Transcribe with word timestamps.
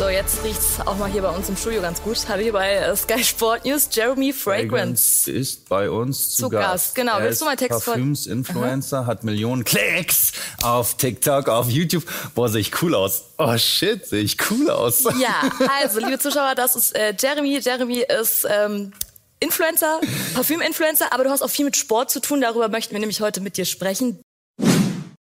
So, 0.00 0.08
jetzt 0.08 0.42
riecht's 0.44 0.80
auch 0.86 0.96
mal 0.96 1.10
hier 1.10 1.20
bei 1.20 1.28
uns 1.28 1.50
im 1.50 1.58
Studio 1.58 1.82
ganz 1.82 2.00
gut. 2.00 2.16
Hallo 2.26 2.42
hier 2.42 2.54
bei 2.54 2.72
äh, 2.72 2.96
Sky 2.96 3.22
Sport 3.22 3.66
News, 3.66 3.86
Jeremy 3.92 4.32
Fragrance. 4.32 5.30
ist 5.30 5.68
bei 5.68 5.90
uns 5.90 6.30
zu, 6.30 6.44
Zu 6.44 6.48
Gast, 6.48 6.94
genau. 6.94 7.18
Er 7.18 7.24
Willst 7.24 7.42
du 7.42 7.44
mal 7.44 7.54
Text 7.54 7.84
Parfüms-Influencer, 7.84 9.04
hat 9.04 9.24
Millionen 9.24 9.62
Klicks 9.62 10.32
auf 10.62 10.94
TikTok, 10.94 11.50
auf 11.50 11.68
YouTube. 11.68 12.04
Boah, 12.34 12.48
sehe 12.48 12.62
ich 12.62 12.82
cool 12.82 12.94
aus. 12.94 13.24
Oh 13.36 13.58
shit, 13.58 14.06
sehe 14.06 14.22
ich 14.22 14.38
cool 14.50 14.70
aus. 14.70 15.04
Ja, 15.20 15.42
also, 15.82 16.00
liebe 16.00 16.18
Zuschauer, 16.18 16.54
das 16.54 16.76
ist 16.76 16.96
äh, 16.96 17.14
Jeremy. 17.20 17.58
Jeremy 17.58 17.98
ist 18.22 18.46
ähm, 18.48 18.94
Influencer, 19.38 20.00
Parfüm-Influencer, 20.32 21.12
aber 21.12 21.24
du 21.24 21.30
hast 21.30 21.42
auch 21.42 21.50
viel 21.50 21.66
mit 21.66 21.76
Sport 21.76 22.10
zu 22.10 22.20
tun. 22.20 22.40
Darüber 22.40 22.70
möchten 22.70 22.92
wir 22.94 23.00
nämlich 23.00 23.20
heute 23.20 23.42
mit 23.42 23.58
dir 23.58 23.66
sprechen. 23.66 24.18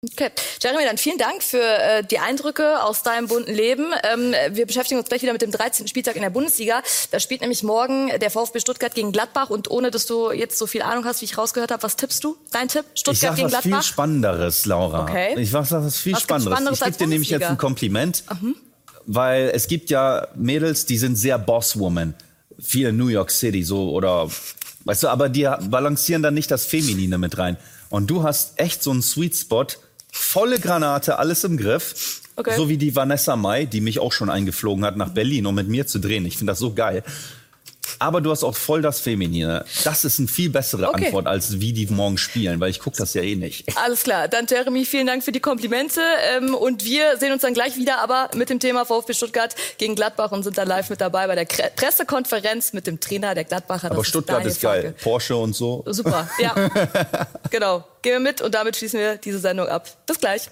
Okay, 0.05 0.31
Jeremy, 0.61 0.83
dann 0.83 0.97
vielen 0.97 1.17
Dank 1.17 1.41
für 1.41 1.61
äh, 1.61 2.03
die 2.03 2.19
Eindrücke 2.19 2.83
aus 2.83 3.03
deinem 3.03 3.27
bunten 3.29 3.53
Leben. 3.53 3.93
Ähm, 4.03 4.33
wir 4.51 4.65
beschäftigen 4.65 4.99
uns 4.99 5.07
gleich 5.07 5.21
wieder 5.21 5.31
mit 5.31 5.41
dem 5.41 5.51
13. 5.51 5.87
Spieltag 5.87 6.17
in 6.17 6.21
der 6.21 6.29
Bundesliga. 6.29 6.81
Da 7.11 7.21
spielt 7.21 7.39
nämlich 7.39 7.63
morgen 7.63 8.09
der 8.19 8.29
VfB 8.29 8.59
Stuttgart 8.59 8.93
gegen 8.93 9.13
Gladbach. 9.13 9.49
Und 9.49 9.71
ohne, 9.71 9.91
dass 9.91 10.05
du 10.05 10.31
jetzt 10.31 10.57
so 10.57 10.67
viel 10.67 10.81
Ahnung 10.81 11.05
hast, 11.05 11.21
wie 11.21 11.25
ich 11.25 11.37
rausgehört 11.37 11.71
habe, 11.71 11.81
was 11.83 11.95
tippst 11.95 12.21
du? 12.21 12.35
Dein 12.51 12.67
Tipp? 12.67 12.83
Ich 12.93 12.99
Stuttgart 12.99 13.31
sag 13.31 13.35
gegen 13.37 13.51
was 13.53 13.61
viel? 13.61 13.81
Spannenderes, 13.81 14.65
Laura. 14.65 15.03
Okay. 15.03 15.39
Ich 15.39 15.51
sag 15.51 15.71
was 15.71 15.97
viel 15.97 16.13
Was 16.13 16.23
Spannenderes. 16.23 16.57
Spannenderes 16.57 16.79
ich 16.79 16.85
gebe 16.85 16.97
dir 16.97 17.07
nämlich 17.07 17.29
jetzt 17.29 17.45
ein 17.45 17.57
Kompliment, 17.57 18.25
weil 19.05 19.51
es 19.53 19.67
gibt 19.67 19.89
ja 19.89 20.27
Mädels, 20.35 20.85
die 20.85 20.97
sind 20.97 21.15
sehr 21.15 21.39
Bosswoman. 21.39 22.13
Viel 22.59 22.89
in 22.89 22.97
New 22.97 23.07
York 23.07 23.31
City 23.31 23.63
so 23.63 23.91
oder 23.91 24.29
weißt 24.83 25.03
du, 25.03 25.07
aber 25.07 25.29
die 25.29 25.49
balancieren 25.69 26.21
dann 26.21 26.33
nicht 26.33 26.51
das 26.51 26.65
Feminine 26.65 27.17
mit 27.17 27.37
rein. 27.37 27.57
Und 27.89 28.07
du 28.07 28.23
hast 28.23 28.59
echt 28.59 28.83
so 28.83 28.91
einen 28.91 29.01
Sweet 29.01 29.35
Spot, 29.35 29.67
volle 30.13 30.59
Granate, 30.59 31.17
alles 31.17 31.43
im 31.43 31.57
Griff. 31.57 32.21
Okay. 32.35 32.55
So 32.55 32.69
wie 32.69 32.77
die 32.77 32.95
Vanessa 32.95 33.35
Mai, 33.35 33.65
die 33.65 33.81
mich 33.81 33.99
auch 33.99 34.11
schon 34.11 34.29
eingeflogen 34.29 34.85
hat 34.85 34.95
nach 34.95 35.09
Berlin, 35.09 35.45
um 35.45 35.55
mit 35.55 35.67
mir 35.67 35.87
zu 35.87 35.99
drehen. 35.99 36.25
Ich 36.25 36.37
finde 36.37 36.51
das 36.51 36.59
so 36.59 36.73
geil. 36.73 37.03
Aber 37.99 38.21
du 38.21 38.31
hast 38.31 38.43
auch 38.43 38.55
voll 38.55 38.81
das 38.81 38.99
Feminine. 38.99 39.65
Das 39.83 40.05
ist 40.05 40.19
eine 40.19 40.27
viel 40.27 40.49
bessere 40.49 40.89
Okay. 40.89 41.05
Antwort, 41.05 41.27
als 41.27 41.59
wie 41.59 41.73
die 41.73 41.87
morgen 41.87 42.17
spielen, 42.17 42.59
weil 42.59 42.69
ich 42.69 42.79
gucke 42.79 42.97
das 42.97 43.13
ja 43.13 43.21
eh 43.21 43.35
nicht. 43.35 43.65
Alles 43.77 44.03
klar, 44.03 44.27
dann 44.27 44.45
Jeremy, 44.47 44.85
vielen 44.85 45.07
Dank 45.07 45.23
für 45.23 45.31
die 45.31 45.39
Komplimente. 45.39 46.01
Ähm, 46.35 46.53
und 46.55 46.83
wir 46.85 47.17
sehen 47.17 47.31
uns 47.31 47.41
dann 47.41 47.53
gleich 47.53 47.77
wieder, 47.77 47.99
aber 47.99 48.29
mit 48.35 48.49
dem 48.49 48.59
Thema 48.59 48.85
VfB 48.85 49.13
Stuttgart 49.13 49.55
gegen 49.77 49.95
Gladbach 49.95 50.31
und 50.31 50.43
sind 50.43 50.57
dann 50.57 50.67
live 50.67 50.89
mit 50.89 51.01
dabei 51.01 51.27
bei 51.27 51.35
der 51.35 51.45
Kre 51.45 51.71
Pressekonferenz 51.75 52.73
mit 52.73 52.87
dem 52.87 52.99
Trainer 52.99 53.35
der 53.35 53.43
Gladbacher. 53.43 53.91
Aber 53.91 54.03
Stuttgart 54.03 54.37
Daniel 54.39 54.51
ist 54.51 54.61
geil. 54.61 54.81
Farke. 54.83 55.03
Porsche 55.03 55.35
und 55.35 55.53
so. 55.53 55.83
Super, 55.87 56.29
ja. 56.39 56.53
genau. 57.49 57.83
Gehen 58.01 58.13
wir 58.13 58.19
mit 58.19 58.41
und 58.41 58.53
damit 58.53 58.75
schließen 58.75 58.99
wir 58.99 59.15
diese 59.17 59.39
Sendung 59.39 59.67
ab. 59.67 59.87
Bis 60.05 60.19
gleich. 60.19 60.49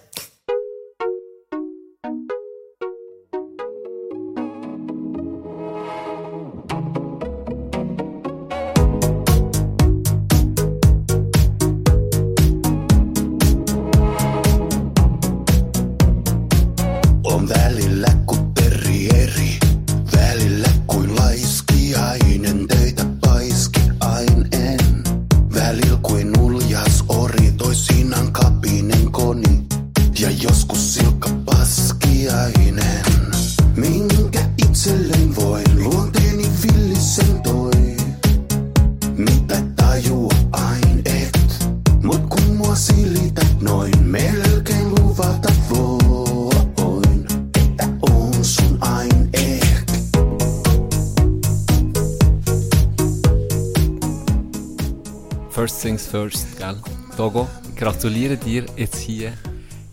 Gratuliere 58.01 58.35
dir 58.35 58.65
jetzt 58.77 58.97
hier 58.97 59.31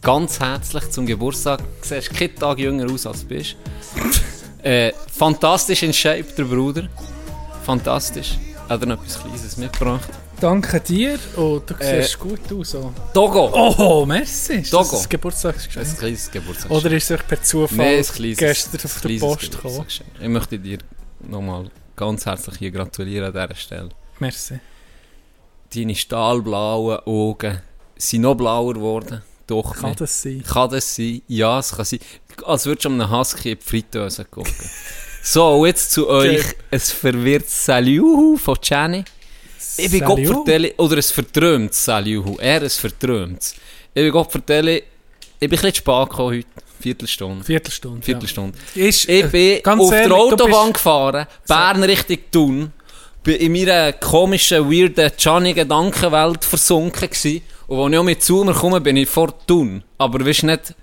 ganz 0.00 0.40
herzlich 0.40 0.88
zum 0.90 1.04
Geburtstag. 1.04 1.58
Du 1.58 1.64
siehst 1.88 2.08
keinen 2.14 2.34
Tag 2.36 2.58
jünger 2.58 2.90
aus, 2.90 3.06
als 3.06 3.20
du 3.20 3.26
bist. 3.26 3.54
äh, 4.62 4.92
fantastisch 5.12 5.82
in 5.82 5.92
Shape, 5.92 6.24
der 6.38 6.44
Bruder. 6.44 6.88
Fantastisch. 7.66 8.38
Hat 8.66 8.80
er 8.80 8.86
noch 8.86 9.02
etwas 9.02 9.20
Kleines 9.20 9.56
mitgebracht? 9.58 10.08
Danke 10.40 10.80
dir. 10.80 11.18
Oh, 11.36 11.58
du 11.58 11.74
Äh, 11.74 12.02
siehst 12.02 12.18
gut 12.18 12.40
aus. 12.50 12.74
Oh, 12.76 12.92
Togo! 13.12 13.50
oh 13.78 14.06
merci. 14.06 14.54
Ist 14.54 14.70
Togo. 14.70 14.88
das 14.92 15.02
ein 15.02 15.08
Geburtstagsgeschenk? 15.10 15.86
Ein 15.86 15.96
kleines 15.98 16.30
Geburtstag. 16.30 16.70
Oder 16.70 16.90
ist 16.92 17.10
es 17.10 17.20
euch 17.20 17.26
per 17.28 17.42
Zufall 17.42 17.80
ein 17.98 18.02
kleines, 18.04 18.38
gestern 18.38 18.80
auf 18.86 19.00
der 19.02 19.18
Post 19.18 19.40
gekommen? 19.50 19.50
Geburtstagsgeschenk. 19.50 20.10
Ich 20.22 20.28
möchte 20.28 20.58
dir 20.58 20.78
nochmal 21.28 21.70
ganz 21.94 22.24
herzlich 22.24 22.56
hier 22.56 22.70
gratulieren 22.70 23.26
an 23.36 23.48
dieser 23.48 23.54
Stelle. 23.60 23.88
Merci. 24.18 24.60
Deine 25.74 25.94
stahlblauen 25.94 27.00
Augen 27.04 27.60
sind 27.98 28.22
noch 28.22 28.34
blauer 28.34 28.74
geworden. 28.74 29.22
Doch 29.46 29.74
Kann 29.74 29.90
nicht. 29.90 30.00
das 30.00 30.22
sein? 30.22 30.42
Kann 30.46 30.70
das 30.70 30.94
sein? 30.94 31.22
Ja, 31.26 31.58
es 31.58 31.72
kann 31.74 31.84
sein. 31.84 32.00
Als 32.44 32.66
würdest 32.66 32.84
du 32.84 32.90
einem 32.90 33.10
Husky 33.10 33.52
in 33.52 33.58
die 33.58 33.64
Fritteuse 33.64 34.24
gucken. 34.26 34.52
so, 35.22 35.66
jetzt 35.66 35.90
zu 35.92 36.08
euch 36.08 36.44
ein 36.70 36.80
verwirrtes 36.80 37.64
Salut 37.64 38.40
von 38.40 38.56
Jenny. 38.62 39.04
Ich 39.76 39.90
bin 39.90 40.04
Gott 40.04 40.18
Salut? 40.18 40.34
vertelle, 40.46 40.74
oder 40.76 40.96
ein 40.96 41.02
verträumtes 41.02 41.84
Salut. 41.84 42.38
Er 42.40 42.62
ein 42.62 42.70
verträumtes. 42.70 43.54
Ich 43.94 44.02
bin 44.02 44.12
Gott 44.12 44.30
vertelle, 44.30 44.76
ich 44.76 44.84
bin 45.40 45.48
ein 45.48 45.50
bisschen 45.50 45.74
spät 45.74 46.08
gekommen 46.10 46.36
heute. 46.36 46.46
Viertelstunde. 46.80 47.44
Viertelstunde. 47.44 48.02
Viertelstunde. 48.04 48.58
Ja. 48.74 48.84
Ist, 48.86 49.08
Ich 49.08 49.24
äh, 49.24 49.60
bin 49.62 49.80
auf 49.80 49.92
ehrlich, 49.92 50.08
der 50.08 50.16
Autobahn 50.16 50.72
gefahren, 50.72 51.26
Bern 51.48 51.82
Richtung 51.82 52.18
Thun, 52.30 52.72
in 53.28 53.52
meiner 53.52 53.92
komischen, 53.92 54.70
weirden 54.70 55.10
Gianni-Gedankenwelt 55.16 56.44
versunken 56.44 57.08
gewesen. 57.08 57.42
Und 57.66 57.80
als 57.80 57.92
ich 57.92 57.98
auch 57.98 58.04
mit 58.04 58.22
zu 58.22 58.44
mir 58.44 58.54
komme, 58.54 58.80
bin 58.80 58.96
ich 58.96 59.08
vor 59.08 59.34
Thun. 59.46 59.82
Aber 59.98 60.24
weißt 60.24 60.44
nicht 60.44 60.74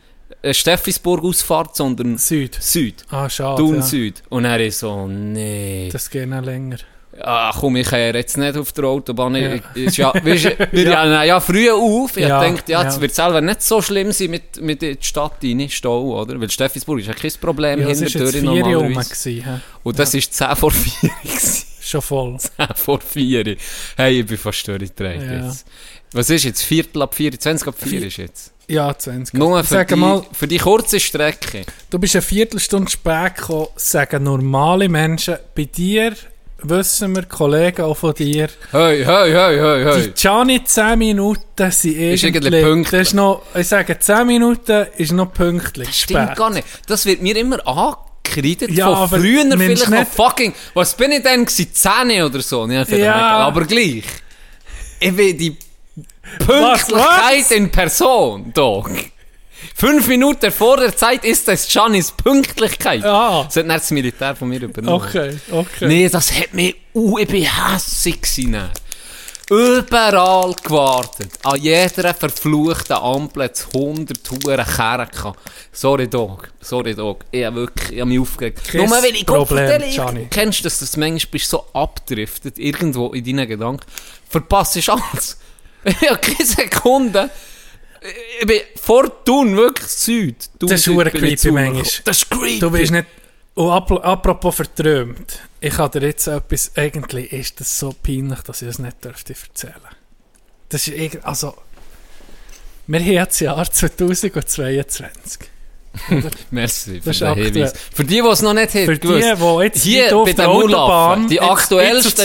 äh, 0.41 0.53
Steffisburg-Ausfahrt, 0.53 1.75
sondern 1.75 2.17
Süd. 2.17 2.55
Süd. 2.59 3.03
Ah, 3.09 3.29
schade. 3.29 3.61
Thun 3.61 3.75
ja. 3.75 3.81
Süd. 3.81 4.23
Und 4.29 4.45
er 4.45 4.59
ist 4.65 4.79
so, 4.79 5.07
nee. 5.07 5.89
Das 5.91 6.09
geht 6.09 6.27
noch 6.29 6.43
länger. 6.43 6.77
Ah, 7.21 7.53
komm, 7.57 7.77
ich 7.77 7.87
kehre 7.87 8.17
jetzt 8.17 8.37
nicht 8.37 8.57
auf 8.57 8.73
der 8.73 8.83
Autobahn. 8.85 9.35
Ja. 9.35 9.53
Ich, 9.73 9.95
ja, 9.95 10.13
weißt, 10.13 10.49
wir 10.71 10.83
ja. 10.83 11.05
ja, 11.05 11.23
ja 11.23 11.39
früh 11.39 11.71
auf. 11.71 12.17
Ich 12.17 12.23
Ja, 12.23 12.27
ja, 12.27 12.39
denke, 12.41 12.63
ja, 12.67 12.83
es 12.83 12.95
ja. 12.97 13.01
wird 13.01 13.15
selber 13.15 13.39
nicht 13.39 13.61
so 13.61 13.81
schlimm 13.81 14.11
sein 14.11 14.31
mit, 14.31 14.61
mit 14.61 14.81
die 14.81 14.97
Stadt 14.99 15.37
rein, 15.41 15.69
Stau, 15.69 16.19
oder? 16.21 16.39
Weil 16.41 16.49
Steffisburg 16.51 16.99
ist 16.99 17.07
ja 17.07 17.13
kein 17.13 17.31
Problem 17.39 17.79
Ja, 17.79 17.87
war 17.87 17.95
hinter 17.95 18.31
der 18.31 18.43
rum. 18.43 18.59
normalerweise. 18.59 19.09
gewesen? 19.33 19.61
Und 19.83 19.97
das 19.97 20.13
ist 20.13 20.33
10 20.33 20.55
vor 20.57 20.71
4 20.71 21.09
gewesen. 21.23 21.64
Schon 21.85 22.01
voll. 22.01 22.37
10 22.39 22.49
vor 22.75 22.99
4. 22.99 23.55
Hey, 23.95 24.19
ich 24.21 24.25
bin 24.25 24.37
fast 24.37 24.67
durchgedreht 24.67 25.21
Ja. 25.21 25.45
jetzt. 25.45 25.65
Was 26.13 26.29
ist 26.29 26.43
jetzt? 26.45 26.61
Viertel 26.63 27.01
ab 27.01 27.13
4? 27.13 27.39
20 27.39 27.67
ab 27.67 27.75
4 27.77 27.87
Vier- 27.89 28.07
ist 28.07 28.17
jetzt. 28.17 28.51
Ja, 28.67 28.97
20. 28.97 29.35
Nur 29.37 29.63
für 29.63 29.73
sage 29.75 29.93
die, 29.93 30.01
mal, 30.01 30.23
für 30.31 30.47
die 30.47 30.57
kurze 30.57 30.99
Strecke. 30.99 31.65
du 31.91 31.99
bist 31.99 32.15
eine 32.15 32.23
Viertelstunde 32.23 32.89
spät 32.89 33.35
gekommen, 33.35 33.67
sagen 33.75 34.23
normale 34.23 34.89
Menschen. 34.89 35.35
Bei 35.53 35.65
dir 35.65 36.15
wissen 36.63 37.15
wir, 37.15 37.23
Kollegen 37.23 37.83
auch 37.83 37.93
von 37.97 38.15
dir, 38.15 38.47
Hey, 38.71 39.05
hey, 39.05 39.31
hey, 39.31 39.59
hey, 39.59 39.83
Die 39.83 40.01
hey. 40.05 40.11
Gianni 40.15 40.63
10 40.63 40.97
Minuten 40.97 41.71
sind 41.71 41.95
Ist 41.95 42.23
irgendwie... 42.23 42.47
irgendwie 42.47 42.61
pünktlich. 42.63 42.99
Das 43.01 43.07
ist 43.09 43.13
noch, 43.13 43.43
ich 43.53 43.67
sage, 43.67 43.99
10 43.99 44.25
Minuten 44.25 44.87
ist 44.97 45.11
noch 45.11 45.31
pünktlich. 45.31 45.89
Stimmt 45.95 46.23
spät. 46.29 46.35
gar 46.37 46.49
nicht. 46.49 46.65
Das 46.87 47.05
wird 47.05 47.21
mir 47.21 47.35
immer 47.37 47.59
angekreidet 48.25 48.71
Ja, 48.71 48.85
von 48.87 48.95
aber 48.95 49.17
früher 49.19 49.41
vielleicht 49.57 49.89
noch 49.89 49.99
nicht- 49.99 50.11
fucking... 50.13 50.53
Was 50.73 50.95
bin 50.95 51.11
ich 51.11 51.23
denn 51.23 51.45
gewesen? 51.45 51.67
10 51.73 52.23
oder 52.23 52.41
so? 52.41 52.67
Ja, 52.67 52.83
Ja. 52.83 53.15
aber 53.39 53.65
gleich. 53.65 54.03
Ich 54.99 55.15
bin 55.15 55.37
die 55.37 55.57
Pünktlichkeit 56.39 57.39
was? 57.41 57.51
in 57.51 57.69
Person, 57.71 58.51
Dog. 58.53 58.89
Fünf 59.75 60.07
Minuten 60.07 60.51
vor 60.51 60.77
der 60.77 60.95
Zeit 60.95 61.25
ist 61.25 61.47
das 61.47 61.67
Giannis 61.67 62.11
Pünktlichkeit. 62.11 63.03
Ah. 63.03 63.43
Das 63.45 63.55
hat 63.57 63.65
nicht 63.65 63.79
das 63.79 63.91
Militär 63.91 64.35
von 64.35 64.47
mir 64.49 64.61
übernommen. 64.61 65.01
Okay, 65.03 65.37
okay. 65.51 65.87
Nee, 65.87 66.09
das 66.09 66.31
hat 66.31 66.53
mich... 66.53 66.75
Uh, 66.93 67.17
ich 67.19 67.27
bin 67.27 67.43
hässig 67.43 68.21
gewesen. 68.21 68.69
Überall 69.49 70.55
gewartet. 70.63 71.31
An 71.43 71.61
jeder 71.61 72.13
verfluchten 72.13 72.95
Ampel 72.95 73.43
es 73.43 73.67
100 73.73 74.19
Huren 74.31 74.65
Kerren. 74.65 75.35
Sorry, 75.71 76.07
Dog. 76.07 76.51
Sorry, 76.61 76.95
Dog. 76.95 77.25
Ich 77.31 77.45
habe 77.45 77.57
wirklich 77.57 77.91
ich 77.91 78.01
hab 78.01 78.07
mich 78.07 78.19
aufgeregt. 78.19 78.63
Kein 78.63 78.89
Nur 78.89 79.03
weil 79.03 79.15
ich 79.15 79.25
Problem, 79.25 79.81
Gianni. 79.81 80.27
Kennst 80.31 80.59
du 80.59 80.63
das, 80.63 80.79
dass 80.79 80.91
du 80.91 80.99
manchmal 80.99 81.31
bist 81.31 81.49
so 81.49 81.65
abdriftet, 81.73 82.57
irgendwo 82.57 83.13
in 83.13 83.23
deinen 83.23 83.47
Gedanken? 83.47 83.85
Verpasst 84.29 84.89
alles. 84.89 85.37
Ich 85.87 86.09
habe 86.09 86.17
keine 86.17 86.43
Sekunde. 86.43 87.29
Ich 88.39 88.47
bin 88.47 88.61
vor 88.81 89.23
Thun, 89.23 89.55
wirklich 89.55 89.87
Süd. 89.87 90.49
Thun 90.59 90.69
Das 90.69 90.79
ist 90.79 90.85
Süd 90.85 91.11
creepy 91.11 91.51
manchmal. 91.51 91.83
Das 92.05 92.17
ist 92.17 92.29
creepy. 92.31 92.59
Du 92.59 92.73
weißt 92.73 92.91
nicht, 92.91 93.05
Und 93.55 93.71
ap 93.71 93.89
apropos 93.91 94.55
verträumt, 94.55 95.39
ich 95.65 95.77
habe 95.79 95.99
dir 95.99 96.07
jetzt 96.07 96.27
etwas, 96.27 96.71
eigentlich 96.75 97.33
ist 97.33 97.59
das 97.59 97.79
so 97.79 97.93
peinlich, 98.03 98.39
dass 98.41 98.61
ich 98.61 98.67
es 98.67 98.77
nicht 98.77 99.03
dürfte 99.03 99.33
erzählen. 99.33 99.73
Das 100.69 100.87
ist 100.87 100.95
irgendwie, 100.95 101.19
also, 101.23 101.55
wir 102.85 102.99
haben 102.99 103.11
jetzt 103.11 103.33
das 103.33 103.39
Jahr 103.39 103.71
2022. 103.71 105.39
Merci 106.51 106.99
für 107.01 107.09
Das 107.09 107.19
den. 107.19 107.33
Hinweis. 107.35 107.73
Für 107.93 108.03
die, 108.03 108.21
die 108.21 108.27
es 108.27 108.41
noch 108.41 108.53
nicht 108.53 108.75
haben, 108.75 108.85
Für 108.85 108.97
die, 108.97 109.07
die 109.07 109.63
jetzt 109.63 109.83
hier 109.83 110.17
auf 110.17 110.33
der 110.33 110.49
Autobahn 110.49 111.27
die 111.29 111.39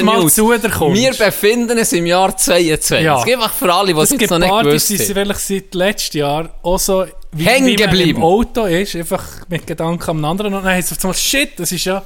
mal 0.02 0.18
News. 0.18 0.36
Wir 0.36 1.12
befinden 1.14 1.78
uns 1.78 1.92
im 1.92 2.04
Jahr 2.04 2.36
22. 2.36 3.00
Ja. 3.04 3.22
Einfach 3.22 3.54
für 3.54 3.72
alle, 3.72 3.94
die 3.94 4.00
es 4.00 4.04
Es 4.04 4.10
jetzt 4.10 4.18
gibt 4.18 4.30
noch 4.32 4.38
nicht 4.38 4.50
gewusst 4.50 4.90
haben. 4.90 5.14
vielleicht 5.14 5.40
seit 5.40 5.74
letztem 5.74 6.18
Jahr 6.18 6.58
auch 6.62 6.78
so, 6.78 7.06
wie, 7.32 7.46
wie 7.46 7.76
man 7.86 8.00
im 8.00 8.22
Auto 8.22 8.64
ist, 8.64 8.96
einfach 8.96 9.24
mit 9.48 9.66
Gedanken 9.66 10.10
am 10.10 10.24
anderen. 10.24 10.52
Und 10.52 10.64
dann 10.64 10.72
heisst 10.74 10.90
es 10.90 10.98
auf 10.98 11.04
einmal, 11.04 11.16
shit, 11.16 11.58
das 11.58 11.70
ist 11.72 11.84
ja 11.84 12.02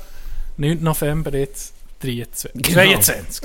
9. 0.57 0.83
November 0.83 1.35
jetzt. 1.35 1.75
23. 2.01 2.53
Genau. 2.55 3.01
22. 3.01 3.43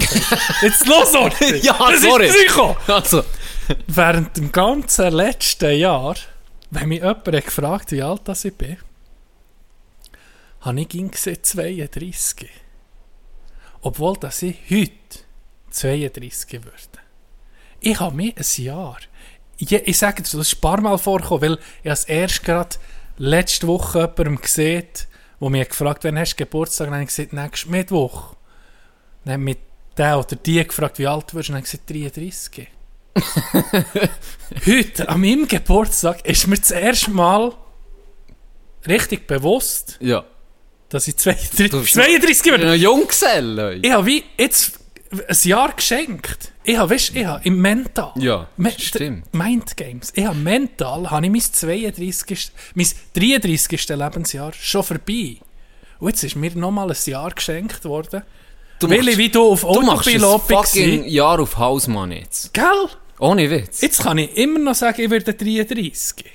Jetzt 0.62 0.86
los. 0.86 1.14
Ja, 1.64 1.78
das 1.92 2.02
sorry. 2.02 2.28
ist 2.28 2.36
Psycho. 2.36 2.76
Also, 2.88 3.24
Während 3.88 4.36
dem 4.36 4.52
ganzen 4.52 5.14
letzten 5.14 5.78
Jahr, 5.78 6.16
wenn 6.72 6.90
mich 6.90 7.00
jemand 7.00 7.28
hat 7.28 7.46
gefragt 7.46 7.92
wie 7.92 8.02
alt 8.02 8.22
das 8.26 8.46
ich 8.46 8.56
bin, 8.56 8.78
habe 10.62 10.82
ich 10.82 10.90
ging 10.90 11.12
gesehen 11.12 11.38
32. 11.42 12.50
Obwohl 13.82 14.18
dass 14.18 14.42
ich 14.42 14.58
heute 14.70 14.92
32 15.70 16.54
würde. 16.54 16.74
Ich 17.80 18.00
habe 18.00 18.16
mir 18.16 18.34
ein 18.36 18.64
Jahr. 18.64 18.98
Ich, 19.58 19.72
ich 19.72 19.98
sage 19.98 20.24
dir, 20.24 20.24
das 20.24 20.34
ist 20.34 20.56
ein 20.56 20.62
paar 20.62 20.82
Mal 20.82 20.98
vorgekommen, 20.98 21.42
weil 21.42 21.60
ich 21.84 22.10
erst 22.10 22.44
gerade 22.44 22.76
letzte 23.18 23.68
Woche 23.68 24.00
jemandem 24.00 24.42
gesehen, 24.42 24.88
wo 25.40 25.50
mich 25.50 25.68
gefragt 25.70 26.04
wann 26.04 26.18
hast 26.18 26.34
du 26.34 26.44
Geburtstag? 26.44 26.88
Und 26.88 26.92
dann 26.92 27.02
habe 27.02 27.10
ich 27.10 27.16
gesagt, 27.16 27.34
nächsten 27.34 27.72
Mittwoch. 27.72 28.36
Dann 29.26 29.34
hat 29.34 29.40
mich 29.40 29.58
der 29.98 30.20
oder 30.20 30.36
die 30.36 30.66
gefragt, 30.66 31.00
wie 31.00 31.08
alt 31.08 31.32
du 31.32 31.38
wirst, 31.38 31.50
und 31.50 31.56
dann 31.56 31.64
habe 31.64 31.66
ich 31.66 31.72
gesagt, 31.72 31.90
33. 31.90 32.68
Heute, 34.66 35.10
an 35.10 35.22
meinem 35.22 35.48
Geburtstag, 35.48 36.26
ist 36.26 36.48
mir 36.48 36.58
das 36.58 36.72
erste 36.72 37.12
Mal 37.12 37.54
richtig 38.88 39.28
bewusst, 39.28 39.98
ja. 40.00 40.24
dass 40.90 41.08
ich 41.08 41.18
32, 41.18 41.70
Du 41.70 41.82
bist 41.82 41.94
32 41.94 42.30
Ich 42.30 42.44
bin 42.44 42.68
noch 42.68 42.74
Junggeselle. 42.74 43.76
Ich 43.76 43.92
habe 43.92 44.06
wie 44.06 44.24
jetzt 44.38 44.80
ein 45.12 45.38
Jahr 45.44 45.74
geschenkt. 45.74 46.49
Ich 46.64 46.78
habe, 46.78 46.94
weißt, 46.94 47.16
ich 47.16 47.26
habe 47.26 47.44
im 47.46 47.60
Mental. 47.62 48.12
Ja, 48.18 48.48
Me- 48.58 48.72
stimmt. 48.78 49.34
Mind 49.34 49.76
Games. 49.78 50.12
Ich 50.16 50.26
habe 50.26 50.38
mental, 50.38 51.10
habe 51.10 51.26
ich 51.26 51.32
mein 51.32 51.42
32. 51.42 52.52
mein 52.76 52.88
33. 53.16 53.90
Lebensjahr 53.90 54.54
schon 54.54 54.84
vorbei. 54.84 55.38
Und 56.00 56.10
jetzt 56.10 56.24
ist 56.24 56.36
mir 56.36 56.52
nochmal 56.56 56.90
ein 56.92 56.98
Jahr 57.06 57.32
geschenkt 57.32 57.86
worden. 57.86 58.24
Du 58.80 58.90
Weil 58.90 59.08
ich 59.08 59.18
wie 59.18 59.30
du 59.30 59.52
auf 59.52 59.64
machst 59.64 60.08
ein 60.08 60.24
Autopilot 60.24 60.42
fucking 60.42 61.02
war. 61.02 61.08
Jahr 61.08 61.40
auf 61.40 61.58
Hausmann 61.58 62.12
jetzt. 62.12 62.54
Gell? 62.54 62.88
Ohne 63.20 63.50
Witz. 63.50 63.82
Jetzt 63.82 64.02
kann 64.04 64.18
ich 64.18 64.38
immer 64.38 64.60
noch 64.60 64.76
sagen, 64.76 65.02
ich 65.02 65.10
werde 65.10 65.34
33. 65.34 66.26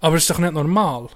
Aber 0.00 0.16
das 0.16 0.24
ist 0.24 0.30
doch 0.30 0.38
nicht 0.38 0.52
normal. 0.52 1.08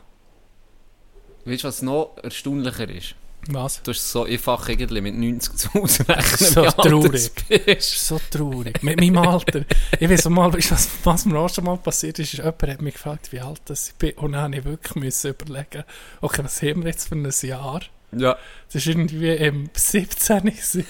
Weißt 1.45 1.65
du, 1.65 1.69
was 1.69 1.83
noch 1.83 2.17
erstaunlicher 2.23 2.89
ist? 2.89 3.15
Was? 3.49 3.83
Du 3.83 3.91
hast 3.93 4.11
so 4.13 4.25
einfach 4.25 4.69
irgendwie 4.69 5.01
mit 5.01 5.15
90 5.17 5.57
zu 5.57 5.69
ausrechnen, 5.81 6.25
So 6.53 6.63
traurig. 6.71 7.31
so 7.83 8.21
traurig. 8.31 8.83
Mit 8.83 9.01
meinem 9.01 9.19
Alter. 9.19 9.65
Ich 9.99 10.09
weiß 10.11 10.29
mal, 10.29 10.53
was, 10.53 10.89
was 11.05 11.25
mir 11.25 11.39
auch 11.39 11.49
schon 11.53 11.65
mal 11.65 11.77
passiert 11.79 12.19
ist, 12.19 12.35
ist, 12.35 12.39
jemand 12.39 12.63
hat 12.63 12.83
mich 12.83 12.95
gefragt, 12.95 13.33
wie 13.33 13.41
alt 13.41 13.63
das 13.65 13.89
ich 13.89 13.95
bin. 13.95 14.13
Und 14.13 14.33
dann 14.33 14.43
habe 14.43 14.57
ich 14.57 14.65
wirklich 14.65 14.95
müssen 14.97 15.31
überlegen, 15.31 15.85
okay, 16.21 16.45
was 16.45 16.61
haben 16.63 16.83
wir 16.83 16.91
jetzt 16.91 17.09
für 17.09 17.15
ein 17.17 17.31
Jahr? 17.43 17.81
Ja. 18.13 18.37
Das 18.73 18.87
war 18.87 18.91
irgendwie 18.93 19.35
im 19.35 19.71
17. 19.75 20.39
gewesen. 20.45 20.85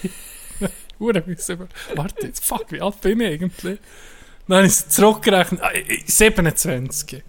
Hure 0.99 1.23
müssen 1.25 1.53
über... 1.53 1.67
Warte 1.95 2.27
jetzt, 2.27 2.45
fuck, 2.45 2.71
wie 2.71 2.81
alt 2.81 2.99
bin 3.01 3.21
ich 3.21 3.41
eigentlich? 3.41 3.79
Dann 4.47 4.57
habe 4.57 4.67
ich 4.67 4.73
es 4.73 4.89
zurückgerechnet. 4.89 5.61
Ah, 5.61 5.71
ich- 5.73 6.03
27. 6.13 7.23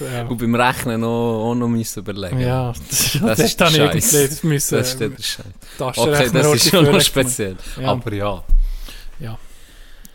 ja. 0.00 0.26
Und 0.26 0.38
beim 0.38 0.54
Rechnen 0.54 1.00
noch, 1.00 1.50
auch 1.50 1.54
noch 1.54 1.68
müssen 1.68 2.00
überlegen. 2.00 2.40
Ja, 2.40 2.72
das, 2.72 3.12
das, 3.12 3.20
Das 3.22 3.38
ist 3.38 3.60
dann 3.60 3.74
irgendwie, 3.74 4.00
das 4.00 4.42
müssen, 4.42 4.78
Das 4.78 4.88
ist 4.90 5.00
der 5.00 5.10
Scheiß. 5.20 5.44
Okay, 5.78 6.30
das 6.32 6.54
ist 6.54 6.70
schon 6.70 6.84
noch 6.84 7.00
speziell. 7.00 7.56
Ja. 7.80 7.88
Aber 7.88 8.12
ja. 8.12 8.44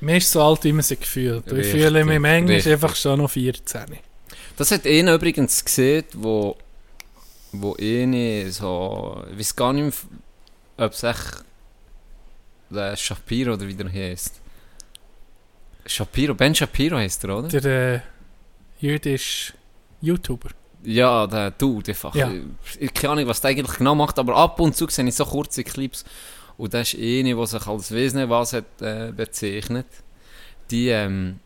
Man 0.02 0.16
ist 0.16 0.32
so 0.32 0.42
alt, 0.42 0.62
sich 0.62 1.06
fühlt. 1.06 1.52
Und 1.52 1.58
Ich 1.60 1.66
Richtig, 1.66 1.82
fühle 1.82 2.06
mich 2.06 2.20
manchmal 2.20 2.56
richtig. 2.56 2.74
einfach 2.74 2.96
schon 2.96 3.20
noch 3.20 3.30
14. 3.30 3.98
Das 4.56 4.72
hat 4.72 4.86
einer 4.86 5.16
übrigens 5.16 5.64
gesehen, 5.64 6.06
wo, 6.14 6.58
wo 7.52 7.76
eine 7.80 8.50
so, 8.52 9.24
ich 9.32 9.40
weiß 9.40 9.56
gar 9.56 9.74
nicht 9.74 9.84
mehr, 10.78 10.86
ob 10.86 10.94
es 10.94 11.04
echt 11.04 11.44
der 12.70 12.96
Shapiro 12.96 13.54
oder 13.54 13.68
wie 13.68 13.74
der 13.74 13.92
heißt. 13.92 14.40
Shapiro, 15.86 16.34
Ben 16.34 16.54
Shapiro 16.54 16.98
heißt 16.98 17.24
er, 17.26 17.38
oder? 17.38 17.48
Der 17.48 17.96
äh, 17.96 18.00
jüdische 18.80 19.54
YouTuber. 20.02 20.50
Ja, 20.84 21.28
der 21.28 21.52
Dude 21.52 21.92
einfach. 21.92 22.16
Ja. 22.16 22.32
Ich 22.80 22.94
keine 22.94 23.14
Ahnung, 23.14 23.28
was 23.28 23.42
der 23.42 23.52
eigentlich 23.52 23.78
genau 23.78 23.96
macht, 23.96 24.18
aber 24.18 24.36
ab 24.36 24.60
und 24.60 24.76
zu 24.76 24.88
sehe 24.88 25.06
ich 25.08 25.16
so 25.16 25.26
kurze 25.26 25.64
Clips. 25.64 26.06
Und 26.58 26.74
das 26.74 26.94
ist 26.94 27.00
eine, 27.02 27.36
die 27.36 27.46
sich 27.48 27.68
als 27.68 27.92
Wesen 27.92 28.30
was 28.30 28.54
hat 28.54 28.82
äh, 28.82 29.12
bezeichnet. 29.16 29.88
Die 30.72 30.90
ähm, 30.90 31.40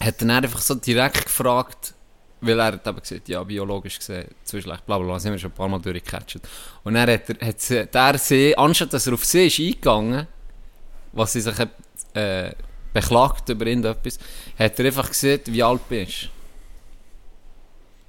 hat 0.00 0.20
dann 0.20 0.30
einfach 0.30 0.60
so 0.60 0.74
direkt 0.74 1.24
gefragt, 1.24 1.94
weil 2.40 2.58
er 2.58 2.66
hat 2.66 2.86
eben 2.86 3.00
gesagt, 3.00 3.28
ja, 3.28 3.42
biologisch 3.42 3.98
gesehen, 3.98 4.28
zu 4.44 4.60
schlecht, 4.60 4.86
bla 4.86 4.98
bla 4.98 5.06
bla, 5.06 5.14
haben 5.14 5.24
wir 5.24 5.38
schon 5.38 5.50
ein 5.50 5.54
paar 5.54 5.68
Mal 5.68 5.80
durchgecatcht. 5.80 6.40
Und 6.84 6.94
dann 6.94 7.08
hat, 7.08 7.28
er, 7.28 7.48
hat 7.48 7.60
sie, 7.60 7.86
der 7.86 8.18
sie, 8.18 8.56
anstatt 8.56 8.92
dass 8.92 9.06
er 9.06 9.14
auf 9.14 9.24
sie 9.24 9.46
ist 9.46 9.58
eingegangen, 9.58 10.26
was 11.12 11.32
sie 11.32 11.40
sich 11.40 11.56
äh, 12.14 12.52
beklagt 12.92 13.48
über 13.48 13.66
irgendetwas, 13.66 14.18
hat 14.58 14.78
er 14.78 14.86
einfach 14.86 15.08
gesagt, 15.08 15.52
wie 15.52 15.62
alt 15.62 15.88
bist. 15.88 16.30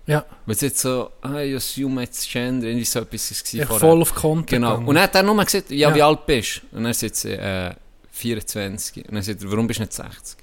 Ja, 0.07 0.25
Weil 0.45 0.55
es 0.55 0.61
jetzt 0.61 0.79
so, 0.79 1.11
ah, 1.21 1.39
ich 1.41 1.53
assume 1.55 2.01
jetzt 2.01 2.31
Gender, 2.31 2.67
irgendwie 2.67 2.85
so 2.85 2.99
etwas 3.01 3.29
ist 3.29 3.53
ich 3.53 3.65
vorher. 3.65 3.79
voll 3.87 4.01
auf 4.01 4.15
Konto 4.15 4.45
Genau. 4.55 4.77
Und 4.77 4.87
dann 4.95 5.01
hat 5.01 5.15
er 5.15 5.23
nur 5.23 5.35
gesagt, 5.43 5.69
ja, 5.69 5.89
Ja. 5.89 5.95
wie 5.95 6.01
alt 6.01 6.25
bist 6.25 6.61
du? 6.71 6.77
Und 6.77 6.85
dann 6.85 6.93
sagt 6.93 7.15
sie, 7.17 7.33
äh, 7.33 7.73
24. 8.11 9.05
Und 9.05 9.15
dann 9.15 9.21
sagt 9.21 9.43
er, 9.43 9.51
warum 9.51 9.67
bist 9.67 9.79
du 9.79 9.83
nicht 9.83 9.93
60? 9.93 10.37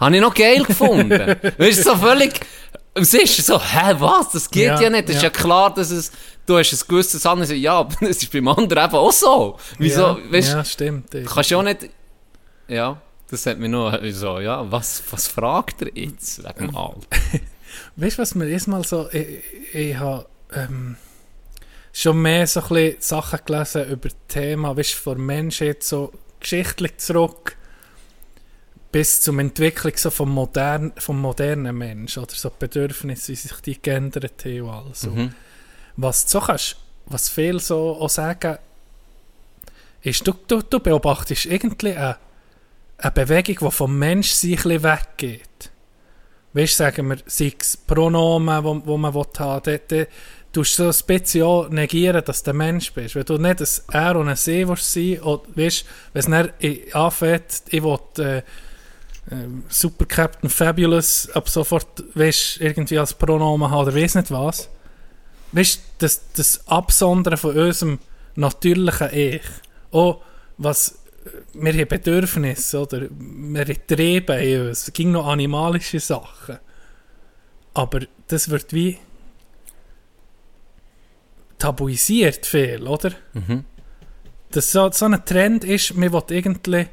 Habe 0.00 0.16
ich 0.16 0.20
noch 0.20 0.34
geil 0.34 0.64
gefunden. 0.64 1.10
weißt 1.58 1.78
du, 1.78 1.82
so 1.82 1.96
völlig, 1.96 2.40
es 2.94 3.14
ist 3.14 3.46
so, 3.46 3.60
hä, 3.60 3.94
was? 3.98 4.30
Das 4.32 4.50
geht 4.50 4.64
ja, 4.66 4.80
Ja, 4.80 4.90
nicht. 4.90 5.08
Es 5.08 5.16
ist 5.16 5.22
ja. 5.22 5.30
klar, 5.30 5.72
dass 5.72 5.90
es, 5.92 6.10
du 6.44 6.58
hast 6.58 6.72
ein 6.72 6.88
gewisses 6.88 7.24
anderes, 7.24 7.52
ja, 7.52 7.74
aber 7.74 7.94
das 8.00 8.16
ist 8.20 8.32
beim 8.32 8.48
anderen 8.48 8.84
eben 8.84 8.94
auch 8.96 9.12
so. 9.12 9.58
Wieso, 9.78 10.18
ja, 10.18 10.32
weißt 10.32 10.52
du, 10.52 10.56
ja, 10.56 10.64
stimmt. 10.64 11.14
du 11.14 11.24
kannst 11.24 11.50
ja 11.50 11.56
auch 11.58 11.62
nicht, 11.62 11.88
ja, 12.66 13.00
das 13.30 13.46
hat 13.46 13.58
mich 13.58 13.70
noch 13.70 13.96
so, 14.10 14.40
ja, 14.40 14.68
was, 14.70 15.02
was 15.10 15.28
fragt 15.28 15.82
er 15.82 15.96
jetzt 15.96 16.42
wegen 16.42 16.66
dem 16.66 16.76
Alter? 16.76 17.06
Weißt 17.96 18.18
du, 18.18 18.22
was 18.22 18.34
mir 18.34 18.48
erstmal 18.48 18.84
so. 18.84 19.08
Ich, 19.10 19.74
ich 19.74 19.96
habe 19.96 20.26
ähm, 20.54 20.96
schon 21.92 22.20
mehr 22.22 22.46
so 22.46 22.60
ein 22.60 22.68
bisschen 22.68 23.00
Sachen 23.00 23.40
gelesen 23.44 23.84
über 23.90 24.08
das 24.08 24.18
Thema, 24.28 24.76
weißt 24.76 24.94
du, 24.94 24.98
von 24.98 25.24
Menschen 25.24 25.66
jetzt 25.66 25.88
so 25.88 26.12
geschichtlich 26.40 26.96
zurück 26.98 27.56
bis 28.90 29.22
zum 29.22 29.38
Entwicklung 29.38 29.94
so 29.96 30.10
vom, 30.10 30.30
modern, 30.30 30.92
vom 30.98 31.18
modernen 31.18 31.76
Menschen 31.76 32.22
oder 32.22 32.34
so 32.34 32.50
die 32.50 32.56
Bedürfnisse, 32.58 33.32
wie 33.32 33.36
sich 33.36 33.60
die 33.62 33.80
geändert 33.80 34.44
haben 34.44 34.60
und 34.60 34.70
alles. 34.70 35.02
Mhm. 35.04 35.34
Was 35.96 36.26
du 36.26 36.32
so 36.32 36.40
kannst, 36.40 36.76
was 37.06 37.28
viel 37.30 37.58
so 37.58 37.96
auch 37.98 38.10
sagen, 38.10 38.58
ist, 40.02 40.26
du, 40.26 40.34
du, 40.46 40.60
du 40.62 40.78
beobachtest 40.80 41.46
irgendwie 41.46 41.94
eine, 41.94 42.18
eine 42.98 43.12
Bewegung, 43.12 43.56
die 43.68 43.74
vom 43.74 43.98
Menschsein 43.98 44.50
ein 44.50 44.56
bisschen 44.56 44.82
weggeht. 44.82 45.71
Weißt 46.54 46.76
sagen 46.76 47.08
wir, 47.08 47.16
sei 47.26 47.52
es 47.58 47.76
Pronomen, 47.76 48.62
wo, 48.64 48.82
wo 48.84 48.98
man 48.98 49.14
haben 49.14 49.66
will, 49.66 49.80
dort, 49.88 50.08
tust 50.52 50.78
du 50.78 50.92
so 50.92 51.04
ein 51.04 51.06
bisschen 51.18 51.42
auch 51.42 51.68
negieren, 51.70 52.22
dass 52.24 52.42
du 52.42 52.50
ein 52.50 52.56
Mensch 52.58 52.92
bist. 52.92 53.14
Wenn 53.14 53.24
du 53.24 53.38
nicht 53.38 53.60
ein 53.60 53.94
Er 53.94 54.16
und 54.16 54.28
ein 54.28 54.36
Sie 54.36 54.68
willst 54.68 54.92
sein 54.92 55.20
oder 55.20 55.42
weißt, 55.54 55.84
wenn 56.12 56.20
es 56.20 56.26
dann 56.26 56.50
anfängt, 56.92 57.62
ich 57.68 57.82
will 57.82 57.98
äh, 58.18 58.38
äh, 58.38 58.42
Super 59.68 60.04
Captain 60.04 60.50
Fabulous 60.50 61.30
ab 61.30 61.48
sofort 61.48 62.04
weißt, 62.14 62.60
irgendwie 62.60 62.98
als 62.98 63.14
Pronomen 63.14 63.70
haben 63.70 63.86
oder 63.86 63.94
weiss 63.94 64.14
nicht 64.14 64.30
was. 64.30 64.68
Weißt 65.52 65.80
das, 65.98 66.22
das 66.34 66.66
Absondern 66.66 67.36
von 67.36 67.56
unserem 67.56 67.98
natürlichen 68.34 69.08
Ich, 69.12 69.42
auch 69.90 70.22
was 70.58 70.88
äh, 70.90 71.01
wir 71.54 71.72
haben 71.72 71.88
Bedürfnisse, 71.88 72.80
oder? 72.80 73.08
Wir 73.10 73.64
haben 73.64 73.86
Triebe 73.86 74.34
in 74.34 74.68
uns. 74.68 74.88
Es 74.88 74.92
ging 74.92 75.12
noch 75.12 75.26
animalische 75.26 76.00
Sachen. 76.00 76.58
Aber 77.74 78.00
das 78.26 78.48
wird 78.48 78.72
wie 78.72 78.98
tabuisiert 81.58 82.44
viel, 82.44 82.86
oder? 82.86 83.12
Mhm. 83.34 83.64
Dass 84.50 84.72
so, 84.72 84.90
so 84.90 85.06
ein 85.06 85.24
Trend 85.24 85.64
ist, 85.64 85.94
man 85.94 86.12
will 86.12 86.22
irgendwie 86.28 86.86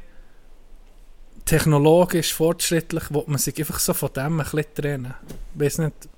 technologisch, 1.44 2.32
fortschrittlich, 2.32 3.10
will 3.10 3.24
man 3.26 3.38
sich 3.38 3.58
einfach 3.58 3.80
so 3.80 3.92
von 3.92 4.12
dem 4.12 4.40
ein 4.40 4.44
bisschen 4.44 4.74
trennen. 4.74 5.14
Weiss 5.54 5.78
nicht. 5.78 6.08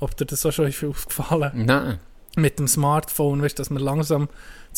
ob 0.00 0.16
dir 0.16 0.26
das 0.26 0.46
auch 0.46 0.52
schon 0.52 0.66
ist 0.68 0.84
aufgefallen 0.84 1.66
Nein. 1.66 1.98
mit 2.36 2.58
dem 2.58 2.68
Smartphone, 2.68 3.42
weißt, 3.42 3.58
dass 3.58 3.70
wir 3.70 3.80
langsam 3.80 4.28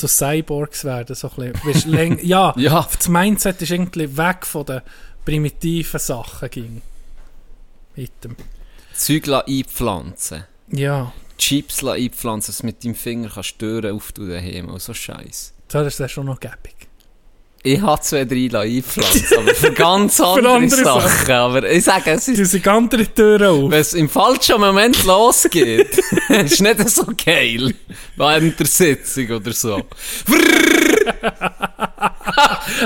zu 0.01 0.09
Cyborgs 0.09 0.85
werden. 0.85 1.15
So 1.15 1.31
ein 1.37 1.53
bisschen, 1.65 2.19
ja, 2.27 2.53
Ja. 2.57 2.89
das 2.97 3.09
Mindset 3.09 3.61
ist 3.63 3.71
irgendwie 3.71 4.17
weg 4.17 4.45
von 4.47 4.67
den 4.67 4.81
primitiven 5.25 6.01
Sachen. 6.01 6.51
Ging. 6.51 6.83
Mit 7.97 8.13
dem. 8.25 8.37
Zeug 8.95 9.29
einpflanzen. 9.29 10.45
Ja, 10.69 11.13
Chips 11.39 11.83
einpflanzen, 11.85 12.53
dass 12.53 12.59
du 12.59 12.67
mit 12.67 12.85
deinem 12.85 12.95
Finger 12.95 13.31
kannst 13.33 13.59
Türen 13.59 13.95
auftun 13.95 14.29
daheim. 14.31 14.79
So 14.79 14.93
Scheiß. 14.95 15.55
das 15.69 15.87
ist 15.87 15.99
ja 16.01 16.09
schon 16.09 16.27
noch 16.27 16.39
gäbig. 16.41 16.80
Ich 17.63 17.81
habe 17.83 18.01
zwei, 18.01 18.25
drei 18.25 18.59
einpflanzen, 18.59 19.37
aber 19.39 19.55
für 19.55 19.73
ganz 19.73 20.19
andere, 20.21 20.53
andere 20.55 20.83
Sachen. 20.83 21.01
Sachen. 21.11 21.33
Aber 21.35 21.71
ich 21.71 21.85
sage, 21.85 22.11
es 22.13 22.27
ist 22.29 22.39
Die 22.39 22.45
sind 22.47 22.67
andere 22.69 23.07
Türen 23.07 23.43
auf. 23.65 23.71
Wenn 23.71 23.81
es 23.81 23.93
im 23.93 24.09
falschen 24.09 24.61
Moment 24.61 25.05
losgeht, 25.05 25.99
ist 26.29 26.61
nicht 26.63 26.89
so 26.89 27.05
geil. 27.23 27.75
Während 28.17 28.59
der 28.59 28.67
Sitzung 28.67 29.29
oder 29.31 29.53
so. 29.53 29.83